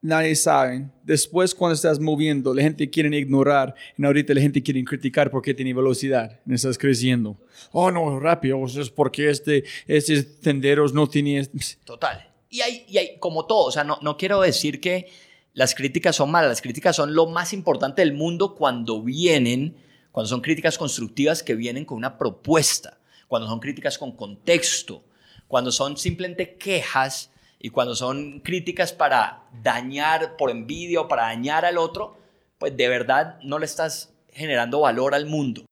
nadie 0.00 0.34
sabe. 0.34 0.88
Después 1.02 1.54
cuando 1.54 1.74
estás 1.74 2.00
moviendo, 2.00 2.54
la 2.54 2.62
gente 2.62 2.88
quiere 2.88 3.14
ignorar. 3.18 3.74
Y 3.98 4.02
ahorita 4.06 4.32
la 4.32 4.40
gente 4.40 4.62
quiere 4.62 4.82
criticar 4.82 5.30
porque 5.30 5.52
tiene 5.52 5.74
velocidad. 5.74 6.40
Estás 6.48 6.78
creciendo. 6.78 7.36
Oh, 7.70 7.90
no, 7.90 8.18
rápido. 8.18 8.64
Es 8.64 8.88
porque 8.88 9.28
este, 9.28 9.64
este 9.86 10.22
tenderos 10.22 10.94
no 10.94 11.06
tiene... 11.06 11.46
Total. 11.84 12.26
Y 12.48 12.62
hay, 12.62 12.86
y 12.88 12.96
hay 12.96 13.18
como 13.18 13.44
todo. 13.44 13.66
O 13.66 13.70
sea, 13.70 13.84
no, 13.84 13.98
no 14.00 14.16
quiero 14.16 14.40
decir 14.40 14.80
que 14.80 15.10
las 15.52 15.74
críticas 15.74 16.16
son 16.16 16.30
malas. 16.30 16.48
Las 16.48 16.62
críticas 16.62 16.96
son 16.96 17.14
lo 17.14 17.26
más 17.26 17.52
importante 17.52 18.00
del 18.00 18.14
mundo 18.14 18.54
cuando 18.54 19.02
vienen, 19.02 19.76
cuando 20.12 20.30
son 20.30 20.40
críticas 20.40 20.78
constructivas 20.78 21.42
que 21.42 21.54
vienen 21.54 21.84
con 21.84 21.98
una 21.98 22.16
propuesta. 22.16 23.00
Cuando 23.28 23.46
son 23.46 23.60
críticas 23.60 23.98
con 23.98 24.12
contexto 24.16 25.04
cuando 25.48 25.72
son 25.72 25.96
simplemente 25.96 26.56
quejas 26.56 27.30
y 27.58 27.70
cuando 27.70 27.94
son 27.94 28.40
críticas 28.40 28.92
para 28.92 29.44
dañar 29.62 30.36
por 30.36 30.50
envidia 30.50 31.00
o 31.00 31.08
para 31.08 31.24
dañar 31.24 31.64
al 31.64 31.78
otro, 31.78 32.16
pues 32.58 32.76
de 32.76 32.88
verdad 32.88 33.38
no 33.42 33.58
le 33.58 33.66
estás 33.66 34.12
generando 34.32 34.80
valor 34.80 35.14
al 35.14 35.26
mundo. 35.26 35.64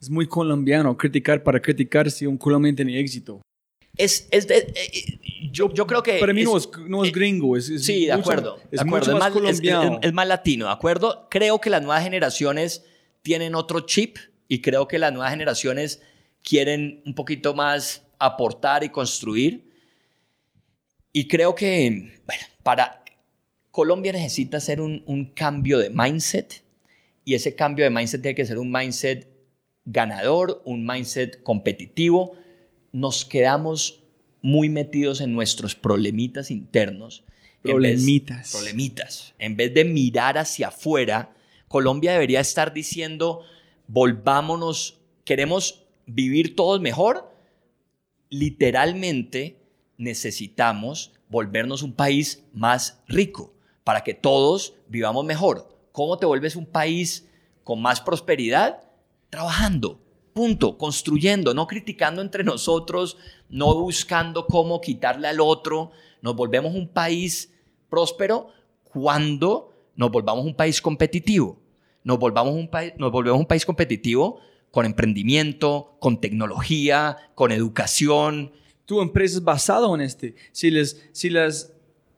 Es 0.00 0.10
muy 0.10 0.26
colombiano 0.26 0.96
criticar 0.96 1.42
para 1.42 1.60
criticar 1.60 2.10
si 2.10 2.26
un 2.26 2.36
colombiano 2.36 2.76
tiene 2.76 2.98
éxito. 2.98 3.40
Es, 3.96 4.28
es 4.30 4.48
de, 4.48 4.56
eh, 4.58 4.74
eh, 4.74 5.20
yo, 5.52 5.72
yo, 5.72 5.86
creo 5.86 6.02
que... 6.02 6.18
Para 6.18 6.32
mí 6.32 6.42
no, 6.42 6.56
es, 6.56 6.68
no 6.88 7.04
es, 7.04 7.12
gringo, 7.12 7.56
es, 7.56 7.66
Sí, 7.84 8.06
de 8.06 8.12
acuerdo. 8.12 8.58
Es, 8.70 8.80
acuerdo. 8.80 9.12
Mucho 9.12 9.18
más 9.18 9.32
colombiano. 9.32 10.00
Es, 10.02 10.12
más 10.12 10.26
latino, 10.26 10.66
¿de 10.66 10.72
acuerdo? 10.72 11.28
Creo 11.30 11.60
que 11.60 11.70
las 11.70 11.80
nuevas 11.80 12.02
generaciones 12.02 12.84
tienen 13.22 13.54
otro 13.54 13.80
chip 13.80 14.18
y 14.48 14.60
creo 14.60 14.88
que 14.88 14.98
las 14.98 15.12
nuevas 15.12 15.30
generaciones 15.30 16.02
quieren 16.42 17.02
un 17.06 17.14
poquito 17.14 17.54
más 17.54 18.02
aportar 18.18 18.84
y 18.84 18.88
construir. 18.88 19.70
Y 21.12 21.28
creo 21.28 21.54
que, 21.54 22.20
bueno, 22.26 22.42
para 22.62 23.04
Colombia 23.70 24.12
necesita 24.12 24.58
hacer 24.58 24.80
un, 24.80 25.32
cambio 25.34 25.78
de 25.78 25.90
mindset 25.90 26.62
y 27.24 27.34
ese 27.34 27.54
cambio 27.54 27.84
de 27.84 27.90
mindset 27.90 28.22
tiene 28.22 28.34
que 28.34 28.46
ser 28.46 28.58
un 28.58 28.70
mindset 28.70 29.28
ganador, 29.84 30.62
un 30.64 30.86
mindset 30.86 31.42
competitivo. 31.42 32.36
Nos 32.92 33.24
quedamos 33.24 34.04
muy 34.42 34.68
metidos 34.68 35.20
en 35.20 35.32
nuestros 35.32 35.74
problemitas 35.74 36.50
internos. 36.50 37.24
Problemitas. 37.62 38.52
problemitas. 38.52 39.34
En 39.38 39.56
vez 39.56 39.72
de 39.72 39.84
mirar 39.84 40.36
hacia 40.38 40.68
afuera, 40.68 41.34
Colombia 41.66 42.12
debería 42.12 42.40
estar 42.40 42.72
diciendo, 42.72 43.42
volvámonos, 43.88 45.00
queremos 45.24 45.82
vivir 46.06 46.54
todos 46.54 46.80
mejor. 46.80 47.33
Literalmente 48.34 49.60
necesitamos 49.96 51.12
volvernos 51.28 51.82
un 51.82 51.92
país 51.92 52.44
más 52.52 53.00
rico 53.06 53.54
para 53.84 54.02
que 54.02 54.12
todos 54.12 54.74
vivamos 54.88 55.24
mejor. 55.24 55.68
¿Cómo 55.92 56.18
te 56.18 56.26
vuelves 56.26 56.56
un 56.56 56.66
país 56.66 57.30
con 57.62 57.80
más 57.80 58.00
prosperidad? 58.00 58.90
Trabajando, 59.30 60.00
punto, 60.32 60.76
construyendo, 60.78 61.54
no 61.54 61.68
criticando 61.68 62.22
entre 62.22 62.42
nosotros, 62.42 63.16
no 63.48 63.72
buscando 63.76 64.48
cómo 64.48 64.80
quitarle 64.80 65.28
al 65.28 65.38
otro. 65.38 65.92
Nos 66.20 66.34
volvemos 66.34 66.74
un 66.74 66.88
país 66.88 67.54
próspero 67.88 68.48
cuando 68.82 69.72
nos 69.94 70.10
volvamos 70.10 70.44
un 70.44 70.56
país 70.56 70.82
competitivo. 70.82 71.60
Nos, 72.02 72.18
volvamos 72.18 72.54
un 72.54 72.68
nos 72.98 73.12
volvemos 73.12 73.38
un 73.38 73.46
país 73.46 73.64
competitivo 73.64 74.40
con 74.74 74.86
emprendimiento, 74.86 75.94
con 76.00 76.20
tecnología, 76.20 77.16
con 77.36 77.52
educación. 77.52 78.50
Tu 78.86 79.00
empresa 79.00 79.36
es 79.36 79.44
basada 79.44 79.86
en 79.94 80.00
este. 80.00 80.34
Si, 80.50 80.68
les, 80.68 81.08
si 81.12 81.30
las 81.30 81.72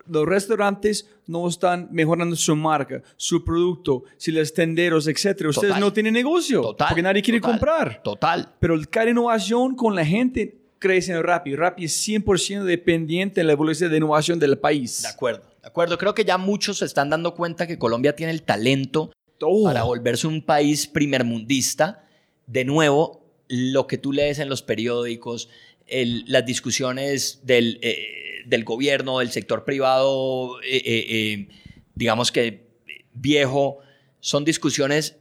los 0.06 0.24
restaurantes 0.24 1.06
no 1.26 1.46
están 1.46 1.88
mejorando 1.90 2.34
su 2.34 2.56
marca, 2.56 3.02
su 3.18 3.44
producto, 3.44 4.04
si 4.16 4.32
los 4.32 4.54
tenderos, 4.54 5.06
etcétera, 5.06 5.50
ustedes 5.50 5.78
no 5.78 5.92
tienen 5.92 6.14
negocio 6.14 6.62
total, 6.62 6.88
porque 6.88 7.02
nadie 7.02 7.20
quiere 7.20 7.42
comprar. 7.42 8.00
Total. 8.02 8.54
Pero 8.58 8.80
cada 8.88 9.10
innovación 9.10 9.74
con 9.74 9.94
la 9.94 10.06
gente 10.06 10.56
crece 10.78 11.20
rápido. 11.20 11.58
Rappi 11.58 11.84
es 11.84 12.08
100% 12.08 12.62
dependiente 12.62 13.42
de 13.42 13.44
la 13.44 13.52
evolución 13.52 13.90
de 13.90 13.98
innovación 13.98 14.38
del 14.38 14.56
país. 14.56 15.02
De 15.02 15.08
acuerdo, 15.08 15.42
de 15.60 15.68
acuerdo. 15.68 15.98
Creo 15.98 16.14
que 16.14 16.24
ya 16.24 16.38
muchos 16.38 16.78
se 16.78 16.86
están 16.86 17.10
dando 17.10 17.34
cuenta 17.34 17.66
que 17.66 17.78
Colombia 17.78 18.16
tiene 18.16 18.32
el 18.32 18.44
talento 18.44 19.10
oh. 19.42 19.64
para 19.64 19.82
volverse 19.82 20.26
un 20.26 20.40
país 20.40 20.86
primermundista. 20.86 22.05
De 22.46 22.64
nuevo, 22.64 23.24
lo 23.48 23.86
que 23.86 23.98
tú 23.98 24.12
lees 24.12 24.38
en 24.38 24.48
los 24.48 24.62
periódicos, 24.62 25.48
las 25.88 26.46
discusiones 26.46 27.40
del... 27.44 27.78
Eh, 27.82 28.22
del 28.46 28.64
gobierno, 28.64 29.18
del 29.18 29.30
sector 29.30 29.64
privado, 29.64 30.60
eh, 30.62 30.82
eh, 30.84 31.48
digamos 31.94 32.32
que 32.32 32.66
viejo, 33.12 33.78
son 34.20 34.44
discusiones 34.44 35.16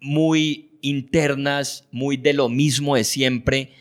muy 0.00 0.78
internas, 0.82 1.86
muy 1.90 2.16
de 2.16 2.32
lo 2.32 2.48
mismo 2.48 2.96
de 2.96 3.04
siempre. 3.04 3.72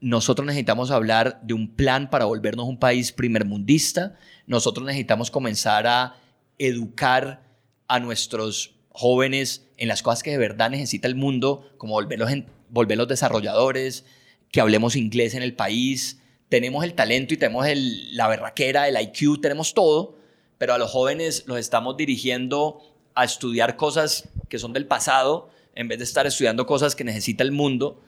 Nosotros 0.00 0.46
necesitamos 0.46 0.90
hablar 0.90 1.40
de 1.42 1.54
un 1.54 1.74
plan 1.74 2.10
para 2.10 2.24
volvernos 2.24 2.66
un 2.66 2.78
país 2.78 3.12
primermundista. 3.12 4.18
Nosotros 4.46 4.86
necesitamos 4.86 5.30
comenzar 5.30 5.86
a 5.86 6.16
educar 6.58 7.42
a 7.88 8.00
nuestros 8.00 8.73
jóvenes 8.94 9.66
en 9.76 9.88
las 9.88 10.02
cosas 10.02 10.22
que 10.22 10.30
de 10.30 10.38
verdad 10.38 10.70
necesita 10.70 11.08
el 11.08 11.16
mundo, 11.16 11.68
como 11.78 11.94
volverlos, 11.94 12.30
volverlos 12.70 13.08
desarrolladores, 13.08 14.04
que 14.52 14.60
hablemos 14.60 14.94
inglés 14.94 15.34
en 15.34 15.42
el 15.42 15.54
país, 15.54 16.20
tenemos 16.48 16.84
el 16.84 16.94
talento 16.94 17.34
y 17.34 17.36
tenemos 17.36 17.66
la 18.12 18.28
berraquera, 18.28 18.86
el 18.86 18.96
IQ, 19.00 19.40
tenemos 19.40 19.74
todo, 19.74 20.16
pero 20.58 20.74
a 20.74 20.78
los 20.78 20.92
jóvenes 20.92 21.42
los 21.48 21.58
estamos 21.58 21.96
dirigiendo 21.96 22.80
a 23.16 23.24
estudiar 23.24 23.76
cosas 23.76 24.28
que 24.48 24.60
son 24.60 24.72
del 24.72 24.86
pasado 24.86 25.50
en 25.74 25.88
vez 25.88 25.98
de 25.98 26.04
estar 26.04 26.24
estudiando 26.28 26.64
cosas 26.64 26.94
que 26.94 27.02
necesita 27.02 27.42
el 27.42 27.50
mundo. 27.50 28.00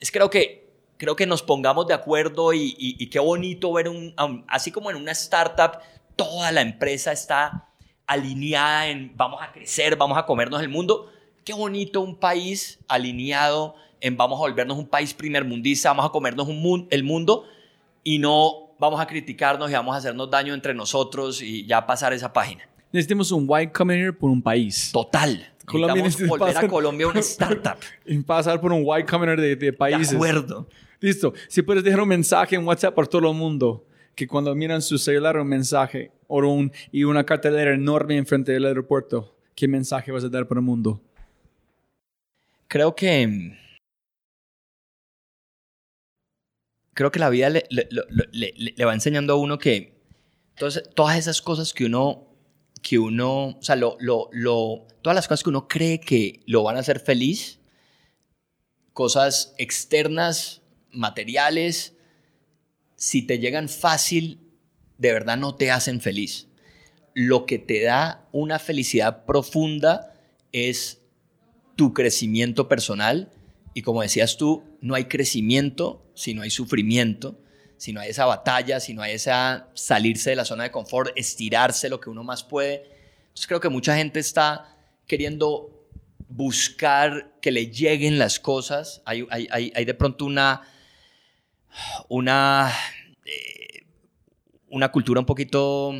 Es 0.00 0.10
creo 0.10 0.30
que, 0.30 0.68
creo 0.96 1.14
que 1.14 1.26
nos 1.26 1.42
pongamos 1.42 1.86
de 1.86 1.94
acuerdo 1.94 2.52
y, 2.52 3.08
qué 3.08 3.20
bonito 3.20 3.72
ver 3.72 3.88
un, 3.88 4.14
así 4.48 4.72
como 4.72 4.90
en 4.90 4.96
una 4.96 5.12
startup, 5.12 5.78
toda 6.16 6.50
la 6.50 6.60
empresa 6.60 7.12
está 7.12 7.68
alineada 8.06 8.88
en 8.88 9.12
vamos 9.16 9.40
a 9.42 9.52
crecer, 9.52 9.96
vamos 9.96 10.18
a 10.18 10.26
comernos 10.26 10.60
el 10.60 10.68
mundo. 10.68 11.10
Qué 11.44 11.52
bonito 11.52 12.00
un 12.00 12.16
país 12.16 12.78
alineado 12.88 13.74
en 14.00 14.16
vamos 14.16 14.36
a 14.36 14.40
volvernos 14.40 14.78
un 14.78 14.86
país 14.86 15.14
primermundista, 15.14 15.90
vamos 15.90 16.06
a 16.06 16.08
comernos 16.10 16.48
un, 16.48 16.86
el 16.90 17.04
mundo 17.04 17.44
y 18.02 18.18
no 18.18 18.74
vamos 18.78 19.00
a 19.00 19.06
criticarnos 19.06 19.70
y 19.70 19.72
vamos 19.72 19.94
a 19.94 19.98
hacernos 19.98 20.30
daño 20.30 20.54
entre 20.54 20.74
nosotros 20.74 21.40
y 21.40 21.66
ya 21.66 21.86
pasar 21.86 22.12
esa 22.12 22.32
página. 22.32 22.68
Necesitamos 22.92 23.32
un 23.32 23.44
white 23.48 23.72
Combinator 23.72 24.16
por 24.16 24.30
un 24.30 24.40
país. 24.42 24.90
Total. 24.92 25.50
Colombia 25.64 26.02
Necesitamos 26.02 26.38
volver 26.38 26.56
a 26.58 26.68
Colombia 26.68 27.08
una 27.08 27.20
startup. 27.20 27.78
y 28.06 28.18
pasar 28.18 28.60
por 28.60 28.72
un 28.72 28.82
white 28.84 29.06
Combinator 29.06 29.40
de, 29.40 29.56
de 29.56 29.72
países. 29.72 30.10
De 30.10 30.16
acuerdo. 30.16 30.68
Listo. 31.00 31.32
Si 31.48 31.62
puedes 31.62 31.82
dejar 31.82 32.00
un 32.00 32.08
mensaje 32.08 32.56
en 32.56 32.66
WhatsApp 32.66 32.94
para 32.94 33.06
todo 33.06 33.30
el 33.30 33.36
mundo, 33.36 33.84
que 34.14 34.26
cuando 34.26 34.54
miran 34.54 34.82
su 34.82 34.98
celular 34.98 35.38
un 35.38 35.48
mensaje 35.48 36.12
o 36.28 36.68
y 36.92 37.04
una 37.04 37.24
cartelera 37.24 37.74
enorme 37.74 38.16
enfrente 38.16 38.52
del 38.52 38.66
aeropuerto, 38.66 39.36
¿qué 39.54 39.68
mensaje 39.68 40.12
vas 40.12 40.24
a 40.24 40.28
dar 40.28 40.46
para 40.48 40.60
el 40.60 40.66
mundo? 40.66 41.00
Creo 42.68 42.94
que 42.94 43.58
creo 46.92 47.10
que 47.10 47.18
la 47.18 47.28
vida 47.28 47.50
le, 47.50 47.66
le, 47.70 48.84
va 48.84 48.94
enseñando 48.94 49.32
a 49.32 49.36
uno 49.36 49.58
que 49.58 49.94
entonces, 50.54 50.88
todas 50.94 51.18
esas 51.18 51.42
cosas 51.42 51.72
que 51.72 51.84
uno, 51.86 52.28
que 52.80 52.98
uno, 52.98 53.48
o 53.48 53.62
sea, 53.62 53.74
lo, 53.74 53.96
lo, 54.00 54.86
todas 55.02 55.16
las 55.16 55.26
cosas 55.26 55.42
que 55.42 55.50
uno 55.50 55.66
cree 55.66 55.98
que 55.98 56.42
lo 56.46 56.62
van 56.62 56.76
a 56.76 56.80
hacer 56.80 57.00
feliz, 57.00 57.58
cosas 58.92 59.54
externas, 59.58 60.62
materiales, 60.92 61.93
si 63.04 63.20
te 63.20 63.38
llegan 63.38 63.68
fácil, 63.68 64.40
de 64.96 65.12
verdad 65.12 65.36
no 65.36 65.56
te 65.56 65.70
hacen 65.70 66.00
feliz. 66.00 66.48
Lo 67.12 67.44
que 67.44 67.58
te 67.58 67.82
da 67.82 68.26
una 68.32 68.58
felicidad 68.58 69.26
profunda 69.26 70.14
es 70.52 71.02
tu 71.76 71.92
crecimiento 71.92 72.66
personal 72.66 73.30
y 73.74 73.82
como 73.82 74.00
decías 74.00 74.38
tú, 74.38 74.64
no 74.80 74.94
hay 74.94 75.04
crecimiento 75.04 76.10
si 76.14 76.32
no 76.32 76.40
hay 76.40 76.48
sufrimiento, 76.48 77.38
si 77.76 77.92
no 77.92 78.00
hay 78.00 78.08
esa 78.08 78.24
batalla, 78.24 78.80
si 78.80 78.94
no 78.94 79.02
hay 79.02 79.12
esa 79.12 79.68
salirse 79.74 80.30
de 80.30 80.36
la 80.36 80.46
zona 80.46 80.64
de 80.64 80.70
confort, 80.70 81.12
estirarse 81.14 81.90
lo 81.90 82.00
que 82.00 82.08
uno 82.08 82.24
más 82.24 82.42
puede. 82.42 82.84
Entonces 83.24 83.46
creo 83.46 83.60
que 83.60 83.68
mucha 83.68 83.98
gente 83.98 84.18
está 84.18 84.78
queriendo 85.06 85.86
buscar 86.30 87.34
que 87.42 87.52
le 87.52 87.66
lleguen 87.66 88.18
las 88.18 88.40
cosas. 88.40 89.02
Hay, 89.04 89.26
de 89.84 89.94
pronto 89.94 90.24
una, 90.24 90.62
una, 92.08 92.72
eh, 93.24 93.86
una 94.68 94.90
cultura 94.90 95.20
un 95.20 95.26
poquito 95.26 95.94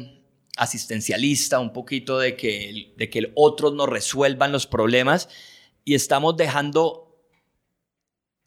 asistencialista, 0.57 1.59
un 1.59 1.73
poquito 1.73 2.19
de 2.19 2.37
que, 2.37 2.95
de 2.97 3.11
que 3.11 3.33
otros 3.35 3.75
nos 3.75 3.89
resuelvan 3.89 4.53
los 4.53 4.67
problemas 4.67 5.29
y 5.85 5.95
estamos 5.95 6.37
dejando 6.37 7.05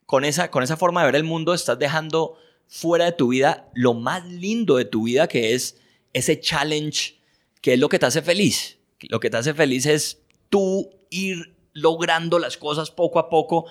con 0.06 0.24
esa, 0.24 0.49
con 0.49 0.64
esa 0.64 0.78
forma 0.78 1.02
de 1.02 1.08
ver 1.08 1.16
el 1.18 1.24
mundo 1.24 1.54
estás 1.54 1.78
dejando 1.78 2.38
fuera 2.68 3.06
de 3.06 3.12
tu 3.12 3.30
vida 3.30 3.70
lo 3.74 3.94
más 3.94 4.26
lindo 4.26 4.78
de 4.78 4.86
tu 4.86 5.04
vida, 5.04 5.28
que 5.28 5.54
es 5.54 5.78
ese 6.14 6.40
challenge, 6.40 7.20
que 7.62 7.74
es 7.74 7.80
lo 7.80 7.90
que 7.90 7.99
te 7.99 8.06
hace 8.06 8.22
feliz. 8.22 8.78
Lo 9.02 9.20
que 9.20 9.30
te 9.30 9.38
hace 9.38 9.54
feliz 9.54 9.86
es 9.86 10.22
tú 10.49 10.90
ir 11.10 11.56
logrando 11.74 12.40
las 12.40 12.58
cosas 12.58 12.90
poco 12.90 13.20
a 13.20 13.30
poco, 13.30 13.66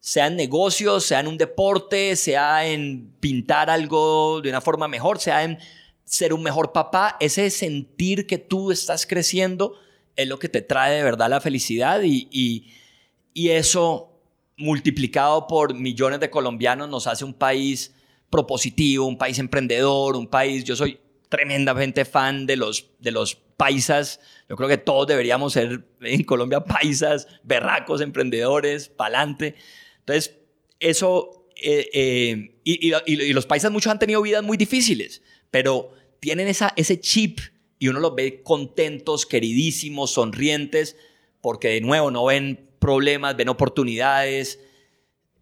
sea 0.00 0.28
en 0.28 0.36
negocios, 0.36 1.04
sea 1.04 1.20
en 1.20 1.28
un 1.28 1.38
deporte, 1.38 2.16
sea 2.16 2.66
en 2.66 3.12
pintar 3.20 3.70
algo 3.70 4.40
de 4.40 4.50
una 4.50 4.60
forma 4.60 4.88
mejor, 4.88 5.18
sea 5.18 5.44
en 5.44 5.58
ser 6.04 6.32
un 6.32 6.42
mejor 6.42 6.72
papá. 6.72 7.16
Ese 7.20 7.50
sentir 7.50 8.26
que 8.26 8.38
tú 8.38 8.70
estás 8.70 9.06
creciendo 9.06 9.74
es 10.16 10.26
lo 10.26 10.38
que 10.38 10.48
te 10.48 10.62
trae 10.62 10.96
de 10.96 11.02
verdad 11.02 11.30
la 11.30 11.40
felicidad 11.40 12.02
y, 12.02 12.28
y, 12.30 12.66
eso 13.50 14.20
multiplicado 14.56 15.46
por 15.46 15.72
millones 15.72 16.18
de 16.18 16.28
colombianos 16.28 16.88
nos 16.88 17.06
hace 17.06 17.24
un 17.24 17.32
país 17.32 17.94
propositivo, 18.28 19.06
un 19.06 19.16
país 19.16 19.38
emprendedor, 19.38 20.16
un 20.16 20.26
país, 20.26 20.64
yo 20.64 20.74
soy 20.74 20.98
tremendamente 21.28 22.04
fan 22.04 22.46
de 22.46 22.56
los, 22.56 22.90
de 22.98 23.12
los 23.12 23.36
paisas, 23.36 24.18
yo 24.48 24.56
creo 24.56 24.68
que 24.68 24.78
todos 24.78 25.06
deberíamos 25.06 25.52
ser 25.52 25.86
en 26.00 26.24
Colombia 26.24 26.64
paisas, 26.64 27.28
berracos, 27.44 28.00
emprendedores, 28.00 28.88
pa'lante. 28.88 29.54
Entonces, 30.08 30.38
eso, 30.80 31.48
eh, 31.56 31.88
eh, 31.92 32.60
y, 32.64 32.92
y, 33.06 33.32
los 33.34 33.44
paisas 33.44 33.70
muchos 33.70 33.92
han 33.92 33.98
tenido 33.98 34.22
vidas 34.22 34.42
muy 34.42 34.56
difíciles, 34.56 35.20
pero 35.50 35.92
tienen 36.18 36.48
esa, 36.48 36.72
ese 36.76 36.98
chip 36.98 37.40
y 37.78 37.88
uno 37.88 38.00
los 38.00 38.14
ve 38.14 38.42
contentos, 38.42 39.26
queridísimos, 39.26 40.12
sonrientes, 40.12 40.96
porque 41.42 41.68
de 41.68 41.80
nuevo 41.82 42.10
no 42.10 42.24
ven 42.24 42.68
problemas, 42.78 43.36
ven 43.36 43.50
oportunidades. 43.50 44.60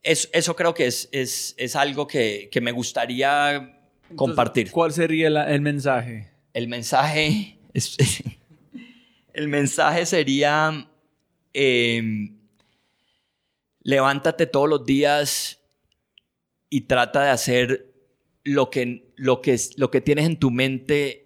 eso 0.03 0.57
creo 0.57 0.75
que 0.75 0.87
es, 0.87 1.09
es, 1.13 1.55
es 1.59 1.77
algo 1.77 2.09
que, 2.09 2.49
que, 2.51 2.61
me 2.61 2.73
gustaría 2.73 3.81
compartir. 4.17 4.73
¿Cuál 4.73 4.93
sería 4.93 5.29
el 5.29 5.61
mensaje? 5.61 6.31
El 6.53 6.67
mensaje, 6.67 7.59
es, 7.73 7.97
el 9.33 9.47
mensaje 9.47 10.07
sería, 10.07 10.89
em, 11.53 12.36
levántate 13.87 14.49
todos 14.49 14.69
los 14.69 14.85
días 14.85 15.61
y 16.69 16.83
trata 16.83 17.23
de 17.23 17.31
hacer 17.31 17.95
lo 18.43 18.69
que, 18.69 19.13
lo, 19.15 19.41
que, 19.41 19.57
lo 19.77 19.93
que 19.93 20.01
tienes 20.01 20.27
en 20.27 20.41
tu 20.41 20.51
mente 20.51 21.23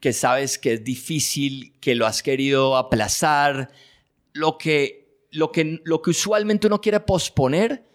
que 0.00 0.12
sabes 0.12 0.58
que 0.58 0.72
es 0.72 0.84
difícil, 0.84 1.78
que 1.80 1.94
lo 1.94 2.04
has 2.04 2.24
querido 2.24 2.76
aplazar, 2.76 3.70
lo 4.32 4.58
que, 4.58 5.28
lo 5.30 5.52
que, 5.52 5.80
lo 5.84 6.02
que 6.02 6.10
usualmente 6.10 6.66
uno 6.66 6.80
quiere 6.80 6.98
posponer 6.98 7.88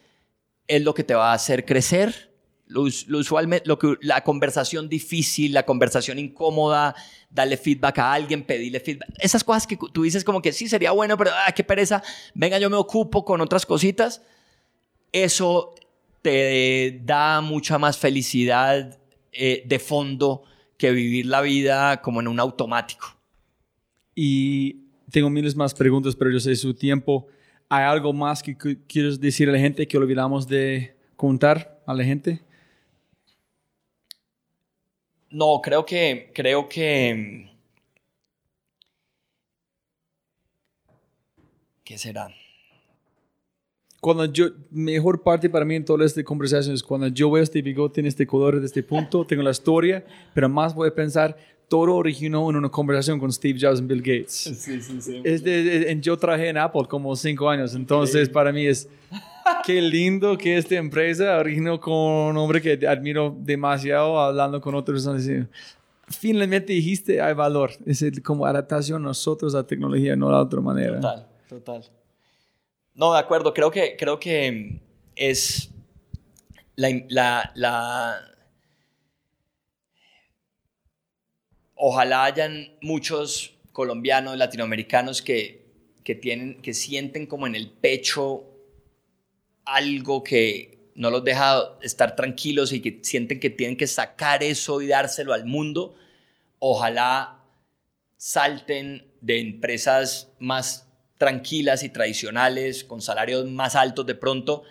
es 0.67 0.81
lo 0.81 0.93
que 0.93 1.03
te 1.03 1.13
va 1.13 1.31
a 1.31 1.35
hacer 1.35 1.65
crecer. 1.65 2.30
Lo, 2.71 2.83
usualmente, 2.83 3.67
lo 3.67 3.77
que, 3.77 3.95
la 4.01 4.23
conversación 4.23 4.87
difícil, 4.87 5.53
la 5.53 5.63
conversación 5.63 6.17
incómoda, 6.19 6.95
darle 7.29 7.57
feedback 7.57 7.99
a 7.99 8.13
alguien, 8.13 8.43
pedirle 8.43 8.79
feedback. 8.79 9.09
Esas 9.19 9.43
cosas 9.43 9.67
que 9.67 9.77
tú 9.91 10.03
dices 10.03 10.23
como 10.23 10.41
que 10.41 10.53
sí, 10.53 10.69
sería 10.69 10.91
bueno, 10.91 11.17
pero 11.17 11.31
ah, 11.45 11.51
qué 11.51 11.63
pereza. 11.63 12.01
Venga, 12.33 12.57
yo 12.59 12.69
me 12.69 12.77
ocupo 12.77 13.25
con 13.25 13.41
otras 13.41 13.65
cositas. 13.65 14.21
Eso 15.11 15.75
te 16.21 17.01
da 17.03 17.41
mucha 17.41 17.77
más 17.77 17.97
felicidad 17.97 18.99
eh, 19.31 19.63
de 19.65 19.79
fondo 19.79 20.43
que 20.77 20.91
vivir 20.91 21.25
la 21.25 21.41
vida 21.41 22.01
como 22.01 22.21
en 22.21 22.27
un 22.27 22.39
automático. 22.39 23.17
Y 24.15 24.87
tengo 25.09 25.29
miles 25.29 25.55
más 25.55 25.73
preguntas, 25.73 26.15
pero 26.15 26.31
yo 26.31 26.39
sé 26.39 26.55
su 26.55 26.73
tiempo. 26.73 27.27
¿Hay 27.69 27.83
algo 27.83 28.13
más 28.13 28.43
que 28.43 28.57
quieres 28.87 29.19
decir 29.19 29.47
a 29.47 29.51
la 29.51 29.59
gente 29.59 29.87
que 29.87 29.97
olvidamos 29.97 30.47
de 30.47 30.95
contar 31.15 31.81
a 31.85 31.93
la 31.93 32.03
gente? 32.03 32.41
No, 35.31 35.61
creo 35.63 35.85
que, 35.85 36.29
creo 36.33 36.67
que, 36.67 37.49
¿qué 41.85 41.97
será? 41.97 42.27
Cuando 44.01 44.25
yo, 44.25 44.47
mejor 44.71 45.21
parte 45.21 45.49
para 45.49 45.63
mí 45.63 45.75
en 45.75 45.85
toda 45.85 46.05
esta 46.05 46.23
conversación 46.23 46.75
es 46.75 46.83
cuando 46.83 47.07
yo 47.07 47.31
veo 47.31 47.43
este 47.43 47.61
bigote 47.61 48.01
en 48.01 48.07
este 48.07 48.27
color, 48.27 48.59
de 48.59 48.65
este 48.65 48.83
punto, 48.83 49.25
tengo 49.27 49.43
la 49.43 49.51
historia, 49.51 50.03
pero 50.33 50.49
más 50.49 50.75
voy 50.75 50.89
a 50.89 50.93
pensar, 50.93 51.37
todo 51.69 51.95
originó 51.95 52.49
en 52.49 52.57
una 52.57 52.69
conversación 52.69 53.17
con 53.17 53.31
Steve 53.31 53.57
Jobs 53.61 53.79
y 53.79 53.83
Bill 53.83 54.01
Gates. 54.01 54.33
Sí, 54.33 54.81
sí, 54.81 55.01
sí. 55.01 55.21
Es 55.23 55.43
de, 55.43 55.97
yo 56.01 56.17
trabajé 56.17 56.49
en 56.49 56.57
Apple 56.57 56.83
como 56.89 57.15
cinco 57.15 57.49
años, 57.49 57.73
entonces 57.73 58.27
para 58.27 58.51
mí 58.51 58.65
es 58.65 58.89
qué 59.65 59.81
lindo 59.81 60.37
que 60.37 60.57
esta 60.57 60.75
empresa 60.75 61.37
originó 61.37 61.79
con 61.79 61.93
un 61.93 62.37
hombre 62.37 62.61
que 62.61 62.87
admiro 62.87 63.35
demasiado, 63.37 64.19
hablando 64.19 64.61
con 64.61 64.83
personas. 64.83 65.27
Finalmente 66.07 66.73
dijiste, 66.73 67.21
hay 67.21 67.33
valor. 67.33 67.71
Es 67.85 68.03
como 68.21 68.45
adaptación 68.45 69.01
nosotros 69.03 69.55
a 69.55 69.59
la 69.59 69.67
tecnología, 69.67 70.15
no 70.15 70.29
de 70.29 70.35
otra 70.35 70.61
manera. 70.61 70.95
Total, 70.95 71.27
total. 71.47 71.83
No, 72.93 73.13
de 73.13 73.19
acuerdo. 73.19 73.53
Creo 73.53 73.71
que, 73.71 73.95
creo 73.97 74.19
que 74.19 74.81
es 75.15 75.69
la, 76.75 76.89
la, 77.09 77.51
la 77.55 78.31
ojalá 81.75 82.25
hayan 82.25 82.77
muchos 82.81 83.55
colombianos, 83.71 84.37
latinoamericanos 84.37 85.21
que, 85.21 85.65
que, 86.03 86.15
tienen, 86.15 86.61
que 86.61 86.73
sienten 86.73 87.25
como 87.25 87.47
en 87.47 87.55
el 87.55 87.69
pecho 87.69 88.50
algo 89.75 90.23
que 90.23 90.91
no 90.95 91.09
los 91.09 91.23
deja 91.23 91.77
estar 91.81 92.15
tranquilos 92.15 92.73
y 92.73 92.81
que 92.81 92.99
sienten 93.01 93.39
que 93.39 93.49
tienen 93.49 93.77
que 93.77 93.87
sacar 93.87 94.43
eso 94.43 94.81
y 94.81 94.87
dárselo 94.87 95.33
al 95.33 95.45
mundo. 95.45 95.95
Ojalá 96.59 97.39
salten 98.17 99.07
de 99.21 99.39
empresas 99.39 100.31
más 100.39 100.87
tranquilas 101.17 101.83
y 101.83 101.89
tradicionales, 101.89 102.83
con 102.83 103.01
salarios 103.01 103.47
más 103.47 103.75
altos 103.75 104.05
de 104.05 104.15
pronto, 104.15 104.63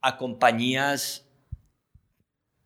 a 0.00 0.16
compañías, 0.16 1.26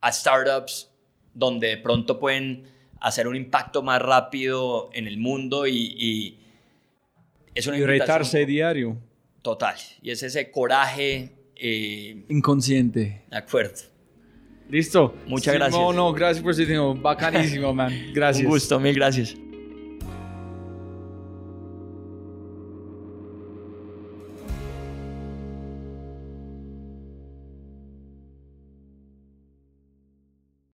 a 0.01 0.13
startups, 0.13 0.91
donde 1.33 1.69
de 1.69 1.77
pronto 1.77 2.19
pueden 2.19 2.69
hacer 3.01 3.29
un 3.29 3.37
impacto 3.37 3.83
más 3.83 4.01
rápido 4.03 4.91
en 4.93 5.07
el 5.07 5.19
mundo 5.19 5.67
y, 5.67 6.39
es 7.55 7.67
una 7.67 7.79
y 7.79 7.85
retarse 7.85 8.45
diario. 8.45 8.97
Total. 9.43 9.77
Y 10.03 10.11
es 10.11 10.23
ese 10.23 10.51
coraje. 10.51 11.36
Eh, 11.57 12.25
Inconsciente. 12.29 13.23
De 13.31 13.37
acuerdo. 13.37 13.75
Listo. 14.69 15.15
Muchas 15.27 15.55
gracias. 15.55 15.81
No, 15.81 15.93
no, 15.93 16.13
gracias 16.13 16.43
por 16.43 16.55
su 16.55 16.67
tiempo. 16.67 16.95
Bacanísimo, 16.95 17.73
man. 17.73 17.93
Gracias. 18.13 18.45
Un 18.45 18.51
gusto, 18.51 18.81
mil 18.81 18.95
gracias. 18.95 19.37